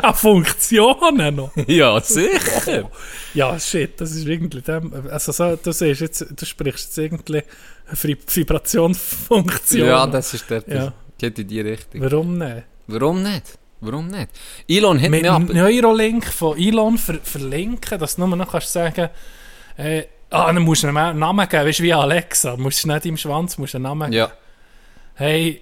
Ah, 0.03 0.13
Funktionen 0.13 1.37
noch. 1.37 1.53
Ja, 1.69 2.01
sicher. 2.01 2.91
Ja, 3.35 3.59
shit, 3.61 4.01
das 4.01 4.13
ist 4.13 4.27
irgendwie 4.27 4.61
dem. 4.61 4.93
Also, 5.11 5.33
so, 5.33 5.57
du 5.57 5.73
siehst 5.73 6.01
jetzt, 6.01 6.27
du 6.35 6.45
sprichst 6.47 6.87
jetzt 6.87 6.99
irgendwie 6.99 7.43
eine 7.87 7.97
Vib- 7.97 8.35
Vibrationsfunktion. 8.35 9.87
Ja, 9.87 10.07
das 10.07 10.35
ist 10.35 10.49
der. 10.51 10.65
Ja. 10.67 10.93
Geht 11.19 11.39
in 11.39 11.47
die 11.49 11.61
Richtung. 11.61 12.01
Warum 12.03 12.39
nicht? 12.39 12.65
Warum 12.89 13.23
nicht? 13.23 13.59
Warum 13.81 14.09
nicht? 14.09 14.29
Elon 14.69 15.01
hat 15.01 15.11
Mit 15.11 15.23
mir 15.23 15.33
ab. 15.33 15.43
Neurolink 15.43 16.27
von 16.27 16.59
Elon 16.59 16.99
ver 16.99 17.19
verlinken, 17.23 17.99
dass 17.99 18.17
du 18.17 18.27
nur 18.27 18.37
noch 18.37 18.51
kannst 18.51 18.73
sagen, 18.73 19.11
äh, 19.77 20.05
ah, 20.31 20.53
dann 20.53 20.63
musst 20.63 20.85
du 20.85 20.89
einen 20.89 21.19
Namen 21.19 21.49
geben, 21.49 21.67
weißt 21.67 21.79
du, 21.81 21.83
wie 21.83 21.93
Alexa. 21.93 22.57
Du 22.57 22.63
musst 22.63 22.87
nicht 22.87 23.07
im 23.07 23.17
Schwanz, 23.17 23.59
musst 23.59 23.75
einen 23.75 23.83
Namen 23.85 24.11
geben. 24.11 24.19
Ja. 24.19 24.33
Hey, 25.15 25.61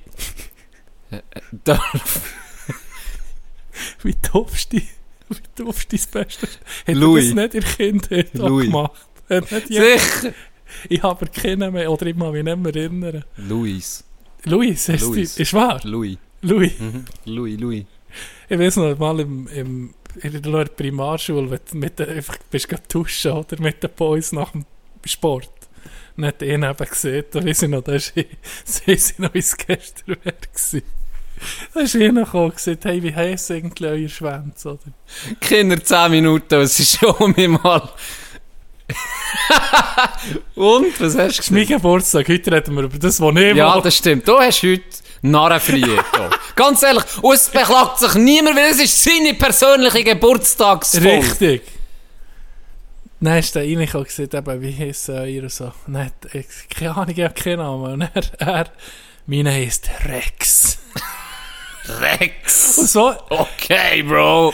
Da, 1.65 1.79
wie 4.03 4.15
darfst 4.33 4.73
du, 4.73 4.79
wie 4.79 5.37
du 5.55 5.73
das 5.91 6.07
Beste? 6.07 6.49
Hat 6.87 6.95
Louis. 6.95 7.35
das 7.35 7.35
nicht 7.35 7.55
in 7.55 7.63
Kindheit 7.99 8.35
Louis. 8.35 8.67
gemacht? 8.67 9.07
Sicher. 9.67 10.33
ich 10.89 11.03
habe 11.03 11.27
keinen 11.27 11.73
mehr, 11.73 11.91
oder 11.91 12.07
ich 12.07 12.17
kann 12.19 12.33
mich 12.33 12.45
nicht 12.45 12.57
mehr 12.57 12.75
erinnern. 12.77 13.25
Luis. 13.37 14.05
Louis, 14.45 14.89
heißt 14.89 15.05
Louis. 15.05 15.35
die, 15.35 15.43
ist 15.43 15.55
wahr? 15.55 15.81
Louis. 15.85 16.19
Louis. 16.43 16.73
Mhm. 16.79 17.05
Louis, 17.27 17.61
Louis. 17.61 17.85
Ich 18.53 18.59
weiß 18.59 18.77
noch 18.77 18.99
mal 18.99 19.19
im, 19.19 19.47
im, 19.49 19.95
in 20.21 20.43
der 20.43 20.65
Primarschule, 20.67 21.51
wenn 21.51 21.61
du 21.71 21.79
mit, 21.79 21.99
einfach 22.03 22.37
bist 22.51 22.71
du 22.71 22.77
duschen 22.87 23.33
oder 23.33 23.59
mit 23.59 23.83
den 23.83 23.89
Boys 23.97 24.33
nach 24.33 24.51
dem 24.51 24.67
Sport. 25.07 25.49
Nicht 26.17 26.43
ihn 26.43 26.63
eben 26.63 26.87
gesehen, 26.87 27.25
da 27.31 27.43
weiß 27.43 27.63
ich 27.63 27.69
noch, 27.71 27.81
da 27.81 27.93
weiß 27.93 28.13
ich 28.15 29.19
noch, 29.19 29.33
wäre 29.33 29.47
gewesen. 29.57 30.83
Da 31.73 31.81
ist 31.81 31.97
einer 31.97 32.25
gekommen 32.25 32.45
und 32.45 32.57
gesagt, 32.57 32.85
hey, 32.85 33.03
wie 33.03 33.15
heisst 33.15 33.51
eigentlich 33.51 33.89
euer 33.89 34.09
Schwänz, 34.11 34.67
oder? 34.67 34.81
Kinder 35.41 35.83
10 35.83 36.11
Minuten, 36.11 36.55
es 36.57 36.79
ist 36.79 36.99
schon 36.99 37.33
mich 37.35 37.49
mal. 37.49 37.89
Und, 40.55 41.01
was 41.01 41.17
hast 41.17 41.17
du 41.17 41.37
Das 41.37 41.39
ist 41.39 41.51
mein 41.51 41.67
Geburtstag, 41.67 42.29
heute 42.29 42.53
reden 42.53 42.77
wir 42.77 42.83
über 42.83 42.99
das, 42.99 43.19
was 43.19 43.35
ich 43.35 43.57
Ja, 43.57 43.75
will. 43.75 43.83
das 43.83 43.97
stimmt. 43.97 44.29
Du 44.29 44.39
hast 44.39 44.63
heute 44.63 44.83
Narrenfreiheit. 45.23 46.05
Ganz 46.57 46.83
ehrlich, 46.83 47.05
und 47.23 47.35
es 47.35 47.49
beklagt 47.49 47.99
sich 48.01 48.15
niemand, 48.15 48.57
weil 48.57 48.71
es 48.71 48.81
ist 48.81 49.03
seine 49.03 49.35
persönliche 49.35 50.05
Geburtstagsfolge. 50.05 51.19
Richtig. 51.19 51.63
Dann 53.21 53.39
ist 53.39 53.55
der 53.55 53.65
und 53.95 54.05
gesagt, 54.05 54.35
eben, 54.35 54.61
wie 54.63 54.77
heisst 54.77 55.09
euer 55.09 55.49
so? 55.49 55.73
Nicht, 55.87 56.13
ich, 56.33 56.47
keine 56.77 56.97
Ahnung, 56.97 57.15
ich 57.17 57.23
habe 57.23 57.35
keinen 57.35 57.59
Namen. 57.59 57.93
Und 57.93 58.03
er, 58.03 58.23
er 58.41 58.65
meine 59.27 59.53
heisst 59.53 59.89
Rex. 60.07 60.79
Rex. 62.01 62.79
Und 62.79 62.91
so, 62.91 63.15
Okay, 63.31 64.03
Bro. 64.03 64.53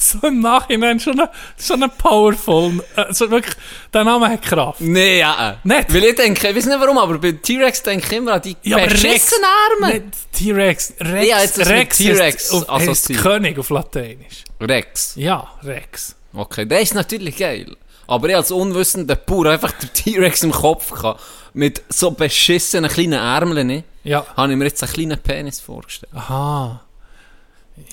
so 0.20 0.26
im 0.26 0.40
Nachhinein 0.40 0.98
schon 0.98 1.20
ein, 1.20 1.28
schon 1.58 1.82
ein 1.82 1.90
powerful, 1.98 2.82
also 2.96 3.30
wirklich, 3.30 3.54
der 3.92 4.04
Name 4.04 4.28
hat 4.28 4.42
Kraft. 4.42 4.80
Nee, 4.80 5.18
ja. 5.18 5.58
Nicht? 5.62 5.92
Weil 5.92 6.04
ich 6.04 6.14
denke, 6.16 6.48
ich 6.48 6.56
weiß 6.56 6.66
nicht 6.66 6.80
warum, 6.80 6.98
aber 6.98 7.18
bei 7.18 7.32
T-Rex 7.32 7.82
denke 7.82 8.06
ich 8.06 8.12
immer 8.16 8.34
an 8.34 8.42
die 8.42 8.56
Ja, 8.62 8.78
beschissenen 8.78 9.44
Arme. 9.82 10.02
T-Rex. 10.32 10.94
Rex, 11.00 11.28
Ja, 11.28 11.40
jetzt 11.42 11.58
Rex 11.58 11.98
T-Rex 11.98 12.52
heisst 12.52 12.70
assoziiert. 12.70 13.22
König 13.22 13.58
auf 13.58 13.70
Lateinisch. 13.70 14.44
Rex. 14.60 15.12
Ja, 15.16 15.48
Rex. 15.62 16.16
Okay, 16.32 16.64
der 16.64 16.80
ist 16.80 16.94
natürlich 16.94 17.36
geil. 17.36 17.76
Aber 18.06 18.28
ich 18.28 18.36
als 18.36 18.50
unwissender 18.50 19.16
Bauer 19.16 19.46
einfach 19.46 19.72
den 19.72 19.92
T-Rex 19.92 20.42
im 20.42 20.50
Kopf 20.52 20.90
gehabt. 20.92 21.20
Mit 21.52 21.82
so 21.88 22.10
beschissenen 22.12 22.90
kleinen 22.90 23.14
Ärmeln. 23.20 23.84
Ja. 24.04 24.24
Habe 24.36 24.52
ich 24.52 24.58
mir 24.58 24.64
jetzt 24.64 24.82
einen 24.82 24.92
kleinen 24.92 25.18
Penis 25.18 25.60
vorgestellt. 25.60 26.12
Aha. 26.14 26.80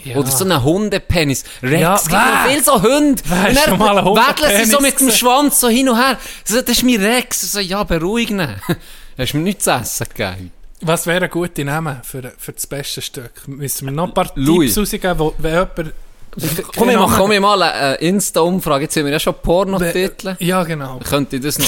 Ja. 0.03 0.15
Oder 0.17 0.32
so 0.32 0.46
einen 0.46 0.63
Hundepenis. 0.63 1.44
Rex, 1.63 1.82
Ja, 1.82 1.96
gibt 1.98 2.12
noch 2.12 2.46
viel 2.48 2.63
so 2.63 2.82
Hunde. 2.82 3.22
Wer 3.25 3.50
ist 3.50 3.63
schon 3.63 3.77
mal 3.79 3.96
wedeln 3.98 4.65
sie 4.65 4.72
so 4.72 4.77
Hundepenis 4.77 4.82
mit 4.82 5.00
dem? 5.00 5.12
Schwanz 5.12 5.60
so 5.60 5.70
hin 5.70 5.89
und 5.89 5.98
her. 5.98 6.17
So, 6.46 6.62
das 6.62 6.70
ist 6.77 6.84
mein 6.84 7.01
Rex. 7.01 7.51
So, 7.51 7.60
ja, 7.60 7.84
beruhig 7.84 8.29
ihn. 8.29 8.41
Hast 9.17 9.34
du 9.34 9.38
mir 9.38 9.44
nichts 9.44 9.63
zu 9.65 9.72
essen 9.72 10.08
gegeben? 10.15 10.51
Was 10.82 11.08
wäre 11.08 11.25
ein 11.25 11.32
guter 11.32 11.63
Name 11.63 12.01
für, 12.03 12.32
für 12.38 12.53
das 12.53 12.67
beste 12.67 13.01
Stück? 13.01 13.32
Müssen 13.48 13.86
wir 13.86 13.91
noch 13.91 14.10
ein 14.10 14.13
paar 14.13 14.32
Louis. 14.36 14.74
Tipps 14.75 14.94
rausgeben, 14.94 15.17
wo, 15.20 15.34
wenn 15.39 15.53
jemand... 15.53 15.94
Komm, 16.39 16.44
ich 16.46 16.72
Kein 16.72 16.86
mach, 17.00 17.10
Name- 17.10 17.17
komm 17.17 17.32
ich 17.32 17.39
mal 17.39 17.63
eine 17.63 17.96
Insta-Umfrage. 17.96 18.84
Jetzt 18.84 18.96
haben 18.96 19.06
wir 19.06 19.12
ja 19.13 19.20
schon 19.20 19.34
Pornotitel. 19.41 20.36
Ja, 20.38 20.63
genau. 20.65 21.00
Könnte 21.00 21.39
das 21.39 21.58
noch... 21.58 21.67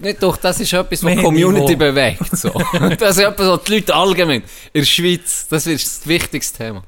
Nicht 0.00 0.22
doch, 0.22 0.36
das 0.36 0.60
ist 0.60 0.70
etwas, 0.74 1.02
was 1.02 1.12
die 1.14 1.22
Community 1.22 1.76
bewegt. 1.76 2.36
So. 2.36 2.50
Das 2.98 3.16
ist 3.16 3.22
etwas, 3.24 3.46
was 3.48 3.62
die 3.64 3.74
Leute 3.76 3.94
allgemein... 3.94 4.42
In 4.74 4.82
der 4.82 4.84
Schweiz, 4.84 5.46
das 5.48 5.66
ist 5.66 5.86
das 6.02 6.06
wichtigste 6.06 6.58
Thema. 6.58 6.82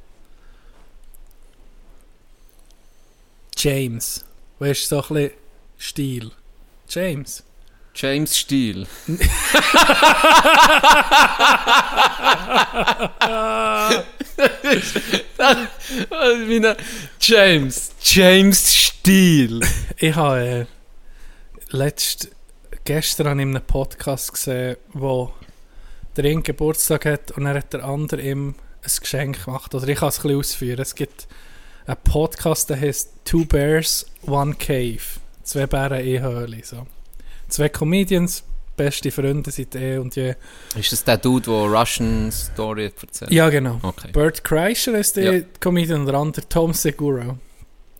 James. 3.56 4.24
Weißt 4.58 4.90
du, 4.90 4.96
so 4.96 5.02
ein 5.02 5.08
bisschen 5.08 5.30
Stil. 5.78 6.30
James. 6.88 7.44
James. 7.94 8.46
Meine 16.10 16.76
James. 17.20 17.92
James 18.00 18.74
Steele. 18.74 19.60
Ich 19.96 20.16
habe 20.16 20.40
äh, 20.40 20.66
letzt, 21.68 22.30
gestern 22.84 23.38
in 23.38 23.50
einem 23.50 23.62
Podcast 23.62 24.32
gesehen, 24.32 24.76
wo 24.92 25.32
der 26.16 26.24
eine 26.24 26.42
Geburtstag 26.42 27.06
hat 27.06 27.30
und 27.32 27.46
er 27.46 27.54
hat 27.54 27.72
der 27.72 27.84
andere 27.84 28.22
ihm 28.22 28.56
ein 28.82 28.92
Geschenk 29.00 29.44
gemacht. 29.44 29.74
Oder 29.74 29.86
ich 29.88 29.98
kann 29.98 30.08
es 30.08 30.18
ein 30.18 30.22
bisschen 30.22 30.38
ausführen. 30.38 30.80
Es 30.80 30.94
gibt 30.96 31.28
einen 31.86 31.96
Podcast, 32.04 32.70
der 32.70 32.80
heißt 32.80 33.10
Two 33.24 33.44
Bears, 33.44 34.06
One 34.26 34.54
Cave. 34.54 35.00
Zwei 35.42 35.66
Bären, 35.66 35.98
eine 35.98 36.20
Höhle. 36.22 36.60
So. 36.64 36.86
Zwei 37.48 37.68
Comedians, 37.68 38.42
beste 38.76 39.10
Freunde 39.10 39.50
seit 39.50 39.74
eh 39.74 39.98
und 39.98 40.16
je. 40.16 40.34
Ist 40.76 40.92
das 40.92 41.04
der 41.04 41.18
Dude, 41.18 41.50
der 41.50 41.54
Russian 41.80 42.32
Story 42.32 42.86
hat 42.86 43.02
erzählt? 43.02 43.30
Ja, 43.30 43.48
genau. 43.50 43.78
Okay. 43.82 44.10
Bert 44.12 44.42
Kreischer 44.42 44.98
ist 44.98 45.16
der 45.16 45.34
Ja. 45.34 45.44
Comedian 45.60 46.00
und 46.00 46.06
der 46.06 46.14
andere 46.14 46.48
Tom 46.48 46.72
Segura. 46.72 47.36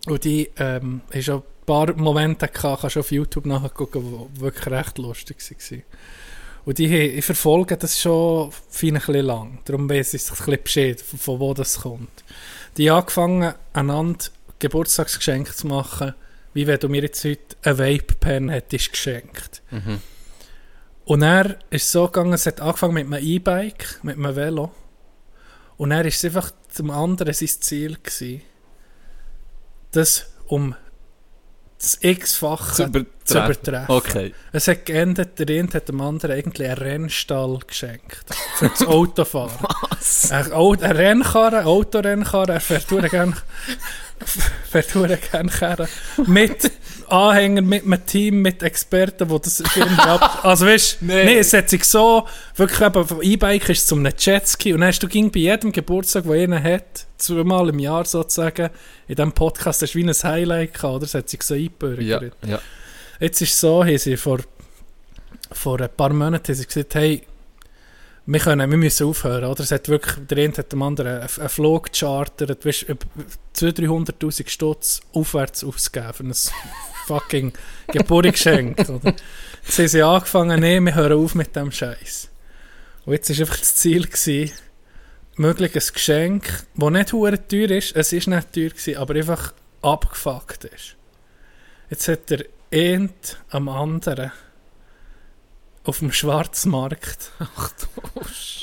Und 0.07 0.23
die 0.23 0.49
ähm, 0.57 1.01
ist 1.11 1.29
auch 1.29 1.41
ein 1.41 1.65
paar 1.65 1.93
Momente 1.95 2.47
gehabt, 2.47 2.81
kannst 2.81 2.95
du 2.95 2.99
auf 2.99 3.11
YouTube 3.11 3.45
nachgucken, 3.45 4.27
die 4.35 4.41
wirklich 4.41 4.67
recht 4.67 4.97
lustig 4.97 5.37
waren. 5.39 5.83
Und 6.65 6.79
die, 6.79 6.87
ich 6.87 7.25
verfolge 7.25 7.77
das 7.77 8.01
schon 8.01 8.49
ein 8.49 8.53
bisschen 8.71 9.25
lang. 9.25 9.59
Darum 9.65 9.87
weiß 9.87 10.15
ich 10.15 10.23
ein 10.29 10.35
bisschen 10.35 10.63
Bescheid, 10.63 11.01
von 11.01 11.39
wo 11.39 11.53
das 11.53 11.81
kommt. 11.81 12.23
Die 12.77 12.91
haben 12.91 12.99
angefangen, 12.99 13.53
einander 13.73 14.25
Geburtstagsgeschenke 14.59 15.53
zu 15.53 15.67
machen, 15.67 16.13
wie 16.53 16.67
wenn 16.67 16.79
du 16.79 16.89
mir 16.89 17.01
jetzt 17.01 17.23
heute 17.23 17.55
einen 17.63 17.77
Vape-Pen 17.77 18.49
hättest 18.49 18.91
geschenkt. 18.91 19.61
Mhm. 19.71 20.01
Und 21.05 21.21
er 21.21 21.59
ist 21.69 21.91
so 21.91 22.05
gegangen, 22.05 22.33
es 22.33 22.45
hat 22.45 22.61
angefangen 22.61 22.93
mit 22.95 23.05
einem 23.05 23.23
E-Bike, 23.23 23.99
mit 24.03 24.17
einem 24.17 24.35
Velo. 24.35 24.71
Und 25.77 25.91
er 25.91 26.05
ist 26.05 26.23
einfach 26.25 26.51
zum 26.69 26.89
anderen 26.89 27.33
sein 27.33 27.47
Ziel 27.47 27.97
gewesen, 28.01 28.41
das 29.91 30.31
um 30.47 30.75
das 31.77 31.97
x-fache 32.01 32.73
Zu 32.73 32.83
zu, 32.83 32.83
übertreffen. 32.83 33.45
übertreffen. 33.45 33.95
Okay. 33.95 34.33
Es 34.51 34.67
hat 34.67 34.85
geendet, 34.85 35.37
der 35.39 35.45
eine 35.45 35.73
hat 35.73 35.87
dem 35.89 36.01
anderen 36.01 36.31
eigentlich 36.31 36.67
einen 36.67 36.77
Rennstall 36.77 37.59
geschenkt. 37.67 38.25
Für 38.55 38.69
das 38.69 38.85
Autofahren. 38.85 39.51
Was? 39.89 40.31
Ein, 40.31 40.51
Rennkarren, 40.51 41.59
ein 41.59 41.65
Autorennkarren, 41.65 42.55
er 42.55 42.61
fährt 42.61 42.87
gerne 43.11 43.35
fährt 44.69 44.93
gerne 45.31 45.49
Karren. 45.49 45.87
Mit 46.25 46.71
Anhängern, 47.07 47.65
mit 47.65 47.83
einem 47.83 48.05
Team, 48.05 48.41
mit 48.41 48.63
Experten, 48.63 49.27
die 49.27 49.39
das 49.41 49.59
irgendwie 49.59 50.01
ab... 50.01 50.39
Also 50.43 50.65
weißt 50.65 50.97
du, 51.01 51.05
Nee. 51.05 51.25
nee. 51.25 51.37
es 51.37 51.53
hat 51.53 51.69
sich 51.69 51.83
so, 51.83 52.27
wirklich 52.55 52.81
eben, 52.81 53.07
vom 53.07 53.21
E-Bike 53.21 53.69
ist 53.69 53.87
zum 53.87 54.05
Jetski 54.05 54.73
und 54.73 54.81
dann 54.81 54.89
hast 54.89 54.99
du 54.99 55.07
ging 55.07 55.31
bei 55.31 55.39
jedem 55.39 55.71
Geburtstag, 55.71 56.23
den 56.23 56.53
einer 56.53 56.63
hat, 56.63 57.05
zweimal 57.17 57.69
im 57.69 57.79
Jahr 57.79 58.05
sozusagen, 58.05 58.69
in 59.07 59.15
diesem 59.15 59.31
Podcast, 59.31 59.81
das 59.81 59.89
ist 59.91 59.95
wie 59.95 60.03
ein 60.03 60.13
Highlight 60.13 60.73
gehabt, 60.73 60.95
oder? 60.95 61.05
Es 61.05 61.13
hat 61.13 61.29
sich 61.29 61.43
so 61.43 61.53
eingebürgert. 61.53 62.33
Ja, 62.43 62.49
ja. 62.49 62.59
Jetzt 63.19 63.41
ist 63.41 63.53
es 63.53 63.59
so, 63.59 63.83
haben 63.83 63.97
sie 63.97 64.17
vor, 64.17 64.39
vor 65.51 65.79
ein 65.79 65.89
paar 65.95 66.11
Monaten 66.13 66.47
haben 66.47 66.55
sie 66.55 66.65
gesagt, 66.65 66.95
hey, 66.95 67.21
wir, 68.27 68.39
können, 68.39 68.69
wir 68.69 68.77
müssen 68.77 69.07
aufhören, 69.07 69.45
oder? 69.45 69.61
Es 69.61 69.71
hat 69.71 69.87
wirklich, 69.87 70.15
der 70.27 70.37
eine 70.39 70.53
hat 70.57 70.71
dem 70.71 70.81
anderen 70.81 71.19
einen, 71.19 71.29
einen 71.39 71.49
Flug 71.49 71.91
gechartert, 71.91 72.65
weißt, 72.65 72.83
über 72.83 73.05
200'000, 73.55 74.13
300'000 74.19 74.49
Stutz 74.49 75.01
aufwärts 75.13 75.63
ausgegeben 75.63 76.13
für 76.13 76.23
ein 76.23 76.33
fucking 77.07 77.53
Geburtsgeschenk, 77.87 78.89
oder? 78.89 79.13
Jetzt 79.63 79.79
haben 79.79 79.87
sie 79.87 80.01
angefangen, 80.01 80.59
nee, 80.59 80.79
wir 80.79 80.95
hören 80.95 81.23
auf 81.23 81.35
mit 81.35 81.55
dem 81.55 81.71
Scheiß. 81.71 82.29
Und 83.05 83.13
jetzt 83.13 83.29
war 83.29 83.39
einfach 83.41 83.59
das 83.59 83.75
Ziel, 83.75 84.07
gewesen, 84.07 84.51
möglich 85.35 85.75
ein 85.75 85.93
Geschenk, 85.93 86.63
das 86.75 86.89
nicht 86.91 87.13
hure 87.13 87.47
teuer 87.47 87.71
ist, 87.71 87.95
es 87.95 88.11
ist 88.11 88.27
nicht 88.27 88.53
teuer 88.53 88.69
gewesen, 88.69 88.97
aber 88.97 89.15
einfach 89.15 89.53
abgefuckt 89.81 90.65
ist. 90.65 90.95
Jetzt 91.91 92.07
hat 92.07 92.29
der 92.31 92.45
eine 92.73 93.09
am 93.49 93.69
anderen 93.69 94.31
auf 95.87 95.99
dem 95.99 96.11
Schwarzmarkt 96.11 97.31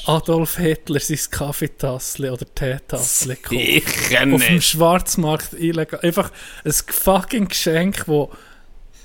Adolf 0.07 0.57
Hitler 0.57 1.01
sein 1.01 1.19
Kaffeetassli 1.31 2.31
oder 2.31 2.47
Teetassli 2.55 3.37
gekauft. 3.37 3.51
Sicher 3.51 4.35
Auf 4.35 4.47
dem. 4.47 4.61
Schwarzmarkt 4.61 5.53
illegal. 5.55 6.01
Einfach 6.01 6.31
ein 6.65 6.73
fucking 6.73 7.49
Geschenk, 7.49 8.05
wo 8.07 8.33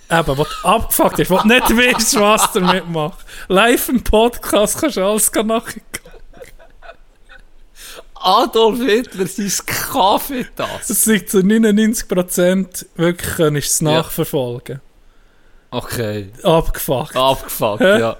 eben, 0.09 0.35
du 0.35 0.45
abgefuckt 0.63 1.19
ist, 1.19 1.29
wo 1.29 1.37
du 1.37 1.47
nicht 1.47 1.69
weißt, 1.69 2.19
was 2.19 2.51
du 2.51 2.61
damit 2.61 2.89
machst. 2.89 3.25
Live 3.47 3.89
im 3.89 4.03
Podcast 4.03 4.79
kannst 4.79 4.97
du 4.97 5.05
alles 5.05 5.31
nachher 5.33 5.81
Adolf 8.15 8.79
Hitler, 8.79 9.27
sein 9.27 9.51
Kaffeetasse. 9.65 10.87
Das 10.87 11.05
liegt 11.05 11.29
zu 11.29 11.37
99% 11.39 12.85
wirklich 12.95 13.35
könntest 13.35 13.81
du 13.81 13.85
es 13.85 13.91
Ja. 13.93 14.81
Okay, 15.69 16.29
Abgefuckt. 16.43 17.15
abgefuckt, 17.15 17.81
Hä? 17.81 17.99
ja. 17.99 18.17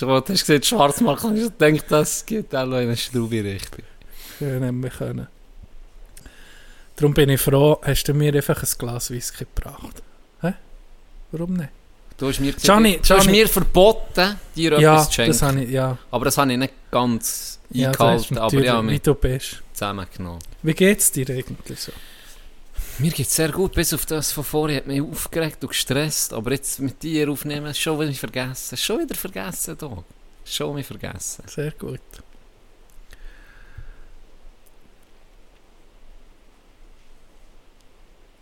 Du 0.00 0.08
hast 0.10 0.26
gesehen, 0.28 0.62
Schwarzmarkt, 0.62 1.24
und 1.24 1.36
ich 1.36 1.50
denke, 1.50 1.84
das 1.88 2.24
geht 2.24 2.54
auch 2.54 2.64
noch 2.66 2.78
in 2.78 2.84
eine 2.84 2.96
Straube 2.96 3.44
Richtung. 3.44 3.84
Ja, 4.40 4.58
nehmen 4.58 4.82
wir 4.82 4.90
können. 4.90 5.28
Darum 6.96 7.14
bin 7.14 7.28
ich 7.28 7.40
froh, 7.40 7.78
hast 7.82 8.04
du 8.04 8.14
mir 8.14 8.34
einfach 8.34 8.62
ein 8.62 8.68
Glas 8.78 9.10
Whisky 9.10 9.44
gebracht. 9.54 10.02
Hä? 10.40 10.54
Warum 11.30 11.54
nicht? 11.54 11.68
Du 12.18 12.28
hast 12.28 12.40
mir, 12.40 12.52
gesagt, 12.52 12.64
Gianni, 12.64 12.92
du 13.02 13.14
hast 13.14 13.24
Gianni- 13.24 13.30
mir 13.32 13.48
verboten, 13.48 14.36
dir 14.54 14.78
ja, 14.80 14.92
etwas 14.94 15.08
zu 15.08 15.14
schenken. 15.14 15.32
das 15.32 15.42
habe 15.42 15.60
ich, 15.64 15.70
ja. 15.70 15.98
Aber 16.10 16.24
das 16.26 16.38
habe 16.38 16.52
ich 16.52 16.58
nicht 16.58 16.74
ganz 16.90 17.58
ja 17.70 17.88
eingehalten, 17.88 18.38
aber 18.38 18.62
ja, 18.64 18.86
wie 18.88 18.98
du 18.98 19.14
bist. 19.14 19.62
zusammengenommen. 19.72 20.40
Wie 20.62 20.74
geht's 20.74 21.10
dir 21.12 21.28
eigentlich 21.30 21.80
so? 21.80 21.92
Mir 22.98 23.10
geht 23.10 23.26
es 23.26 23.34
sehr 23.34 23.50
gut, 23.50 23.72
bis 23.72 23.92
auf 23.94 24.06
das 24.06 24.32
von 24.32 24.44
vorher 24.44 24.78
hat 24.78 24.86
mich 24.86 25.00
aufgeregt 25.00 25.62
und 25.62 25.70
gestresst, 25.70 26.32
aber 26.32 26.52
jetzt 26.52 26.78
mit 26.78 27.02
dir 27.02 27.28
aufnehmen, 27.30 27.74
schon 27.74 27.98
wieder 28.00 28.12
vergessen. 28.12 28.76
Schon 28.76 29.00
wieder 29.00 29.14
vergessen, 29.14 29.76
da. 29.78 30.04
Schon 30.44 30.76
wieder 30.76 30.86
vergessen. 30.86 31.44
Sehr 31.48 31.70
gut. 31.72 32.00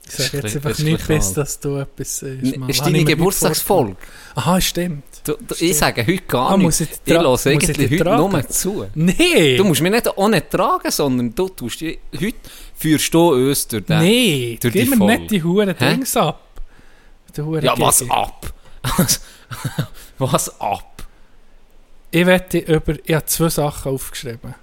Ich 0.07 0.17
sage 0.17 0.39
jetzt 0.39 0.57
ein 0.57 0.67
einfach 0.67 0.79
nicht, 0.83 1.07
bis 1.07 1.33
dass 1.35 1.61
du 1.61 1.77
etwas. 1.77 2.23
N- 2.23 2.55
Mann. 2.59 2.69
Ist 2.69 2.81
deine 2.81 2.93
nicht 2.93 3.07
Geburtstagsfolge? 3.07 3.97
Aha, 4.35 4.61
stimmt. 4.61 5.05
Du, 5.25 5.35
du, 5.35 5.55
Stimmt. 5.55 5.71
ich 5.71 5.77
sage 5.77 6.03
heute 6.05 6.23
gar 6.23 6.51
Ah, 6.51 6.57
nichts. 6.57 6.81
muss 6.81 6.89
ich 6.89 6.89
Ich 7.05 7.13
höre 7.13 7.47
eigentlich 7.47 7.79
heute 7.93 7.97
tragen? 8.05 8.31
nur 8.33 8.49
zu. 8.49 8.87
Nee! 8.95 9.57
Du 9.57 9.65
musst 9.65 9.83
mich 9.83 9.93
nicht 9.93 10.09
auch 10.09 10.29
nicht 10.29 10.51
tragen, 10.51 10.91
sondern 10.91 11.35
du 11.35 11.49
tust 11.51 11.81
heute 11.83 12.35
führst 12.81 13.13
du 13.13 13.33
uns 13.35 13.69
durch 13.69 13.85
den... 13.85 13.99
nee, 14.01 14.59
durch 14.61 14.73
gib 14.73 14.91
die 14.91 14.97
mir 14.97 15.19
nicht 15.19 15.31
die 15.31 15.43
Huren? 15.43 15.77
Dings 15.77 16.17
ab. 16.17 16.41
Die 17.37 17.43
Huren 17.43 17.65
Ja, 17.65 17.79
was 17.79 17.99
Gigi. 17.99 18.11
ab? 18.11 18.53
was 20.19 20.61
ab? 20.61 21.03
Ich 22.11 22.27
wette 22.27 22.59
über... 22.59 22.95
Ich 23.05 23.15
habe 23.15 23.27
zwei 23.27 23.49
Sachen 23.51 23.93
aufgeschrieben. 23.93 24.55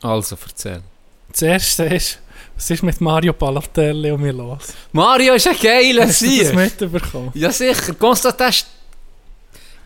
Also, 0.00 0.36
erzähl. 0.46 0.82
Das 1.30 1.42
erste 1.42 1.84
ist, 1.86 2.20
was 2.54 2.70
ist 2.70 2.82
mit 2.82 3.00
Mario 3.00 3.32
Balotelli 3.32 4.12
und 4.12 4.20
mir 4.22 4.32
los? 4.32 4.72
Mario 4.92 5.34
ist 5.34 5.48
ein 5.48 5.56
geiler 5.60 6.06
Hast 6.06 6.22
du 6.22 6.26
das 6.26 6.48
Sieg. 6.48 6.54
mitbekommen? 6.54 7.30
Ja, 7.34 7.50
sicher. 7.50 7.94
Konstantin 7.94 8.52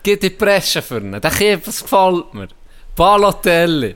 geht 0.03 0.23
in 0.23 0.29
die 0.29 0.35
Presse 0.35 0.81
für 0.81 0.99
ihn. 0.99 1.11
Der 1.11 1.21
das 1.21 1.81
gefällt 1.83 2.33
mir. 2.33 2.47
Balotelli. 2.95 3.95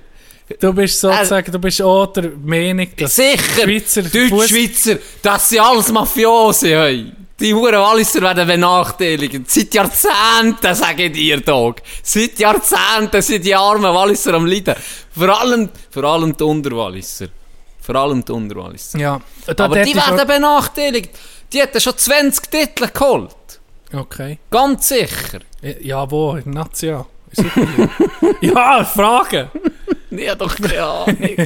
Du 0.60 0.74
bist 0.74 1.00
sozusagen, 1.00 1.52
du 1.52 1.60
bist 1.60 1.82
auch 1.82 2.08
der 2.08 2.32
Meinung, 2.44 2.88
dass 2.98 3.16
Sicher. 3.16 3.64
Schweizer 3.64 4.04
Deutschschweizer, 4.04 4.98
das 5.22 5.50
sind 5.50 5.60
alles 5.60 5.92
Mafiosi. 5.92 6.70
Hey. 6.70 7.12
Die 7.40 7.54
Huren 7.54 7.76
Walliser 7.76 8.22
werden 8.22 8.48
benachteiligt. 8.48 9.50
Seit 9.50 9.74
Jahrzehnten, 9.74 10.76
sage 10.76 11.06
ich 11.06 11.12
dir, 11.12 11.42
Dog. 11.42 11.78
Seit 12.02 12.40
Jahrzehnten 12.40 13.22
sind 13.22 13.44
die 13.44 13.56
armen 13.56 13.94
Walliser 13.94 14.36
am 14.36 14.46
Leiden. 14.46 14.76
Vor 15.12 15.42
allem, 15.42 15.70
vor 15.90 16.04
allem 16.04 16.38
die 16.38 16.44
Unterwalliser. 16.44 17.28
Vor 17.82 17.96
allem 17.96 18.24
die 18.24 18.32
Unterwalliser. 18.32 19.00
Ja, 19.00 19.20
da 19.46 19.66
Aber 19.66 19.84
die 19.84 19.96
werden 19.96 20.26
benachteiligt. 20.28 21.10
Die 21.52 21.60
hätten 21.60 21.82
schon 21.82 21.98
20 21.98 22.50
Titel 22.50 22.88
geholt. 22.94 23.36
Okay. 23.92 24.40
Ganz 24.50 24.88
sicher. 24.88 25.40
Ja, 25.82 26.10
wo? 26.10 26.36
In 26.36 26.52
Nazia. 26.52 27.06
Super. 27.32 27.90
ja, 28.42 28.86
Frage. 30.18 30.26
Ja, 30.26 30.36
doch 30.36 30.56
keine 30.56 30.84
Ahnung. 30.84 31.18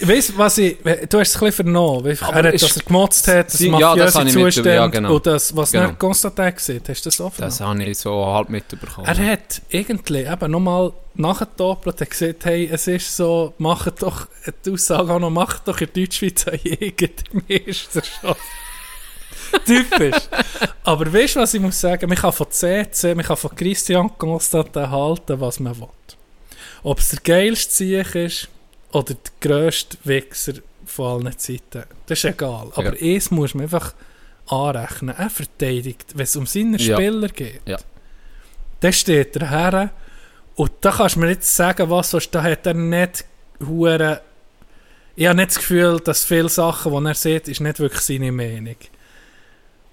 Weißt 0.00 0.30
du, 0.30 0.38
was 0.38 0.58
ich. 0.58 0.76
Du 1.08 1.20
hast 1.20 1.28
es 1.28 1.36
ein 1.36 1.40
bisschen 1.40 1.52
vernommen. 1.52 2.04
Er 2.06 2.20
hat, 2.34 2.52
dass 2.60 2.76
er 2.76 2.82
gemotzt 2.82 3.28
hat, 3.28 3.46
dass 3.46 3.52
Sie- 3.58 3.66
ja, 3.66 3.70
mafiöse 3.70 4.04
das 4.04 4.14
habe 4.16 4.28
ich 4.28 4.34
Zustände 4.34 4.74
ja, 4.74 4.86
genau. 4.88 5.14
und 5.14 5.24
das, 5.26 5.56
was 5.56 5.70
Genau. 5.70 5.84
genau. 5.86 5.98
Konstantin 5.98 6.52
gesehen 6.54 6.82
Hast 6.88 7.06
du 7.06 7.10
das 7.10 7.20
offen? 7.20 7.40
Das 7.42 7.60
habe 7.60 7.84
ich 7.84 7.96
so 7.98 8.26
halb 8.26 8.48
mitbekommen. 8.48 9.06
Er 9.06 9.16
hat 9.32 9.62
irgendwie 9.68 10.22
eben 10.24 10.50
nochmal 10.50 10.92
nachgetoppelt 11.14 12.00
und 12.00 12.10
gesagt, 12.10 12.44
hey, 12.44 12.68
es 12.72 12.88
ist 12.88 13.16
so, 13.16 13.54
macht 13.58 14.02
doch, 14.02 14.26
die 14.66 14.72
Aussage 14.72 15.12
auch 15.12 15.20
noch, 15.20 15.30
macht 15.30 15.68
doch 15.68 15.80
in 15.80 15.88
Deutschschweiz 15.94 16.48
eine 16.48 16.58
Jägermeisterschaft. 16.64 18.40
Typisch. 19.64 20.16
Aber 20.82 21.12
weißt 21.12 21.36
du, 21.36 21.40
was 21.40 21.54
ich 21.54 21.60
muss 21.60 21.80
sagen? 21.80 22.08
Man 22.08 22.18
kann 22.18 22.32
von 22.32 22.50
CC, 22.50 23.14
man 23.14 23.24
kann 23.24 23.36
von 23.36 23.54
Christian 23.54 24.10
Constantin 24.18 24.90
halten, 24.90 25.40
was 25.40 25.60
man 25.60 25.78
will. 25.78 25.86
Ob 26.84 26.98
es 27.00 27.08
der 27.08 27.20
geilste 27.20 27.72
Sieg 27.74 28.14
ist 28.14 28.48
oder 28.92 29.14
der 29.14 29.32
grösste 29.40 29.96
Wichser 30.04 30.52
von 30.86 31.26
allen 31.26 31.38
Zeiten, 31.38 31.84
das 32.06 32.18
ist 32.18 32.24
egal. 32.26 32.70
Aber 32.74 32.92
eins 33.00 33.30
muss 33.30 33.54
man 33.54 33.64
einfach 33.64 33.94
anrechnen. 34.46 35.14
Er 35.16 35.30
verteidigt, 35.30 36.12
wenn 36.14 36.24
es 36.24 36.36
um 36.36 36.46
seine 36.46 36.76
Ja. 36.76 36.94
Spieler 36.96 37.28
geht. 37.28 37.62
Ja. 37.66 37.78
Dann 38.80 38.92
steht 38.92 39.34
er 39.36 39.50
her 39.50 39.90
und 40.56 40.70
da 40.82 40.90
kannst 40.92 41.16
du 41.16 41.20
mir 41.20 41.30
jetzt 41.30 41.56
sagen, 41.56 41.88
was 41.88 42.10
sonst, 42.10 42.34
da 42.34 42.42
hat 42.42 42.66
er 42.66 42.74
nicht 42.74 43.24
hure. 43.66 44.20
Ich 45.16 45.26
habe 45.26 45.36
nicht 45.36 45.50
das 45.50 45.56
Gefühl, 45.58 46.00
dass 46.00 46.24
viele 46.24 46.48
Sachen, 46.48 46.92
die 46.92 47.08
er 47.08 47.14
sieht, 47.14 47.48
ist 47.48 47.60
nicht 47.60 47.78
wirklich 47.80 48.02
seine 48.02 48.30
Meinung. 48.30 48.76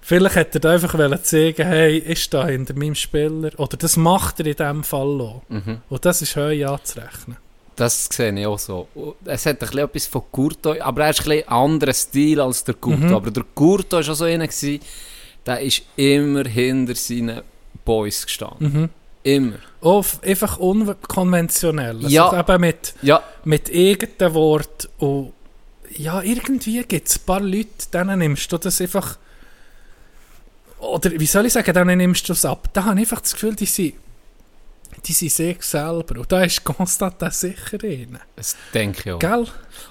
Vielleicht 0.04 0.34
hätte 0.34 0.58
er 0.58 0.60
da 0.60 0.70
einfach 0.72 1.22
zeigen, 1.22 1.64
hey, 1.64 1.96
ist 1.96 2.34
da 2.34 2.46
hinter 2.46 2.74
meinem 2.74 2.96
Spieler. 2.96 3.50
Oder 3.56 3.76
das 3.76 3.96
macht 3.96 4.40
er 4.40 4.46
in 4.46 4.56
diesem 4.56 4.82
Fall 4.82 5.20
auch. 5.20 5.42
Mhm. 5.48 5.78
Und 5.88 6.04
das 6.04 6.20
ist 6.22 6.34
heu 6.34 6.66
anzurechnen. 6.66 7.36
Das 7.76 8.08
sehe 8.12 8.38
ich 8.38 8.46
auch 8.46 8.58
so. 8.58 8.88
Es 9.24 9.46
hat 9.46 9.54
ein 9.54 9.58
bisschen 9.60 9.78
etwas 9.78 10.06
von 10.06 10.22
Curto, 10.32 10.74
aber 10.80 11.04
er 11.04 11.10
ist 11.10 11.20
ein 11.20 11.28
bisschen 11.28 11.48
anderer 11.48 11.92
Stil 11.94 12.40
als 12.40 12.64
der 12.64 12.74
Curto. 12.74 12.98
Mhm. 12.98 13.14
Aber 13.14 13.30
der 13.30 13.44
Curto 13.54 13.96
war 13.96 14.08
auch 14.08 14.14
so 14.14 14.24
einer, 14.24 14.48
der 15.46 15.60
ist 15.60 15.82
immer 15.96 16.44
hinter 16.44 16.96
seinen 16.96 17.42
Boys 17.84 18.26
gestanden. 18.26 18.72
Mhm. 18.72 18.88
Immer. 19.22 19.56
Auf 19.80 20.20
einfach 20.24 20.58
unkonventionell. 20.58 22.00
Ja. 22.08 22.28
Also 22.28 22.52
eben 22.52 22.60
mit, 22.60 22.94
Ja, 23.02 23.22
mit 23.44 23.70
eigenen 23.72 24.34
Worten. 24.34 24.88
Und 24.98 25.32
ja, 25.96 26.22
irgendwie 26.22 26.82
gibt 26.82 27.06
es 27.08 27.18
ein 27.18 27.24
paar 27.24 27.40
Leute, 27.40 27.68
denen 27.94 28.18
nimmst 28.18 28.50
du 28.50 28.58
das 28.58 28.80
einfach. 28.80 29.16
Oder 30.82 31.12
wie 31.12 31.26
soll 31.26 31.46
ich 31.46 31.52
sagen, 31.52 31.72
denen 31.72 31.98
nimmst 31.98 32.28
du 32.28 32.32
es 32.32 32.44
ab. 32.44 32.68
Da 32.72 32.84
habe 32.84 32.96
ich 32.96 33.06
einfach 33.06 33.20
das 33.20 33.34
Gefühl, 33.34 33.54
die 33.54 33.66
sind, 33.66 33.94
die 35.06 35.12
sind 35.12 35.30
sich 35.30 35.62
selber. 35.62 36.18
Und 36.18 36.30
da 36.30 36.42
ist 36.42 36.64
Konstantin 36.64 37.30
sicher 37.30 37.78
rein. 37.82 38.18
das 38.34 38.56
denke 38.74 39.02
ich 39.04 39.12
auch. 39.12 39.18
Gell? 39.20 39.46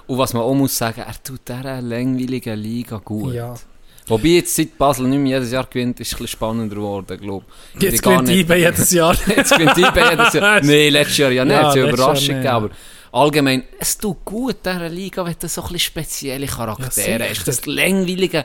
Und 0.06 0.18
was 0.18 0.34
man 0.34 0.42
auch 0.42 0.54
muss 0.54 0.76
sagen, 0.76 1.00
er 1.00 1.22
tut 1.22 1.48
dieser 1.48 1.80
langweiligen 1.80 2.58
Liga 2.58 2.98
gut. 2.98 3.32
Ja. 3.32 3.54
Wobei 4.06 4.28
jetzt 4.28 4.54
seit 4.54 4.76
Basel 4.76 5.06
nicht 5.06 5.20
mehr 5.20 5.38
jedes 5.38 5.52
Jahr 5.52 5.64
gewinnt, 5.64 5.98
ist 6.00 6.12
es 6.12 6.20
ein 6.20 6.26
spannender 6.26 6.76
geworden, 6.76 7.18
glaube 7.18 7.46
ich. 7.74 7.82
Jetzt 7.82 8.02
gewinnt 8.02 8.28
IBE 8.28 8.56
jedes 8.56 8.90
Jahr. 8.90 9.16
Jetzt 9.36 9.52
gewinnt 9.52 9.78
IBE 9.78 10.10
jedes 10.10 10.32
Jahr. 10.34 10.60
Nein, 10.62 10.92
letztes 10.92 11.18
Jahr 11.18 11.30
ja 11.30 11.44
nicht. 11.44 11.54
Ja, 11.54 11.68
es 11.68 11.76
ist 11.76 11.82
eine 11.82 11.92
Überraschung, 11.92 12.34
gegeben, 12.34 12.48
aber 12.48 12.70
allgemein, 13.12 13.62
es 13.78 13.96
tut 13.96 14.24
gut, 14.24 14.56
dieser 14.64 14.88
Liga, 14.88 15.24
wenn 15.24 15.36
du 15.38 15.48
so 15.48 15.62
ein 15.62 15.68
bisschen 15.68 15.78
spezielle 15.78 16.46
Charaktere 16.46 17.24
Ja, 17.24 17.30
hast. 17.30 17.46
Das 17.46 17.64
langweilige 17.64 18.44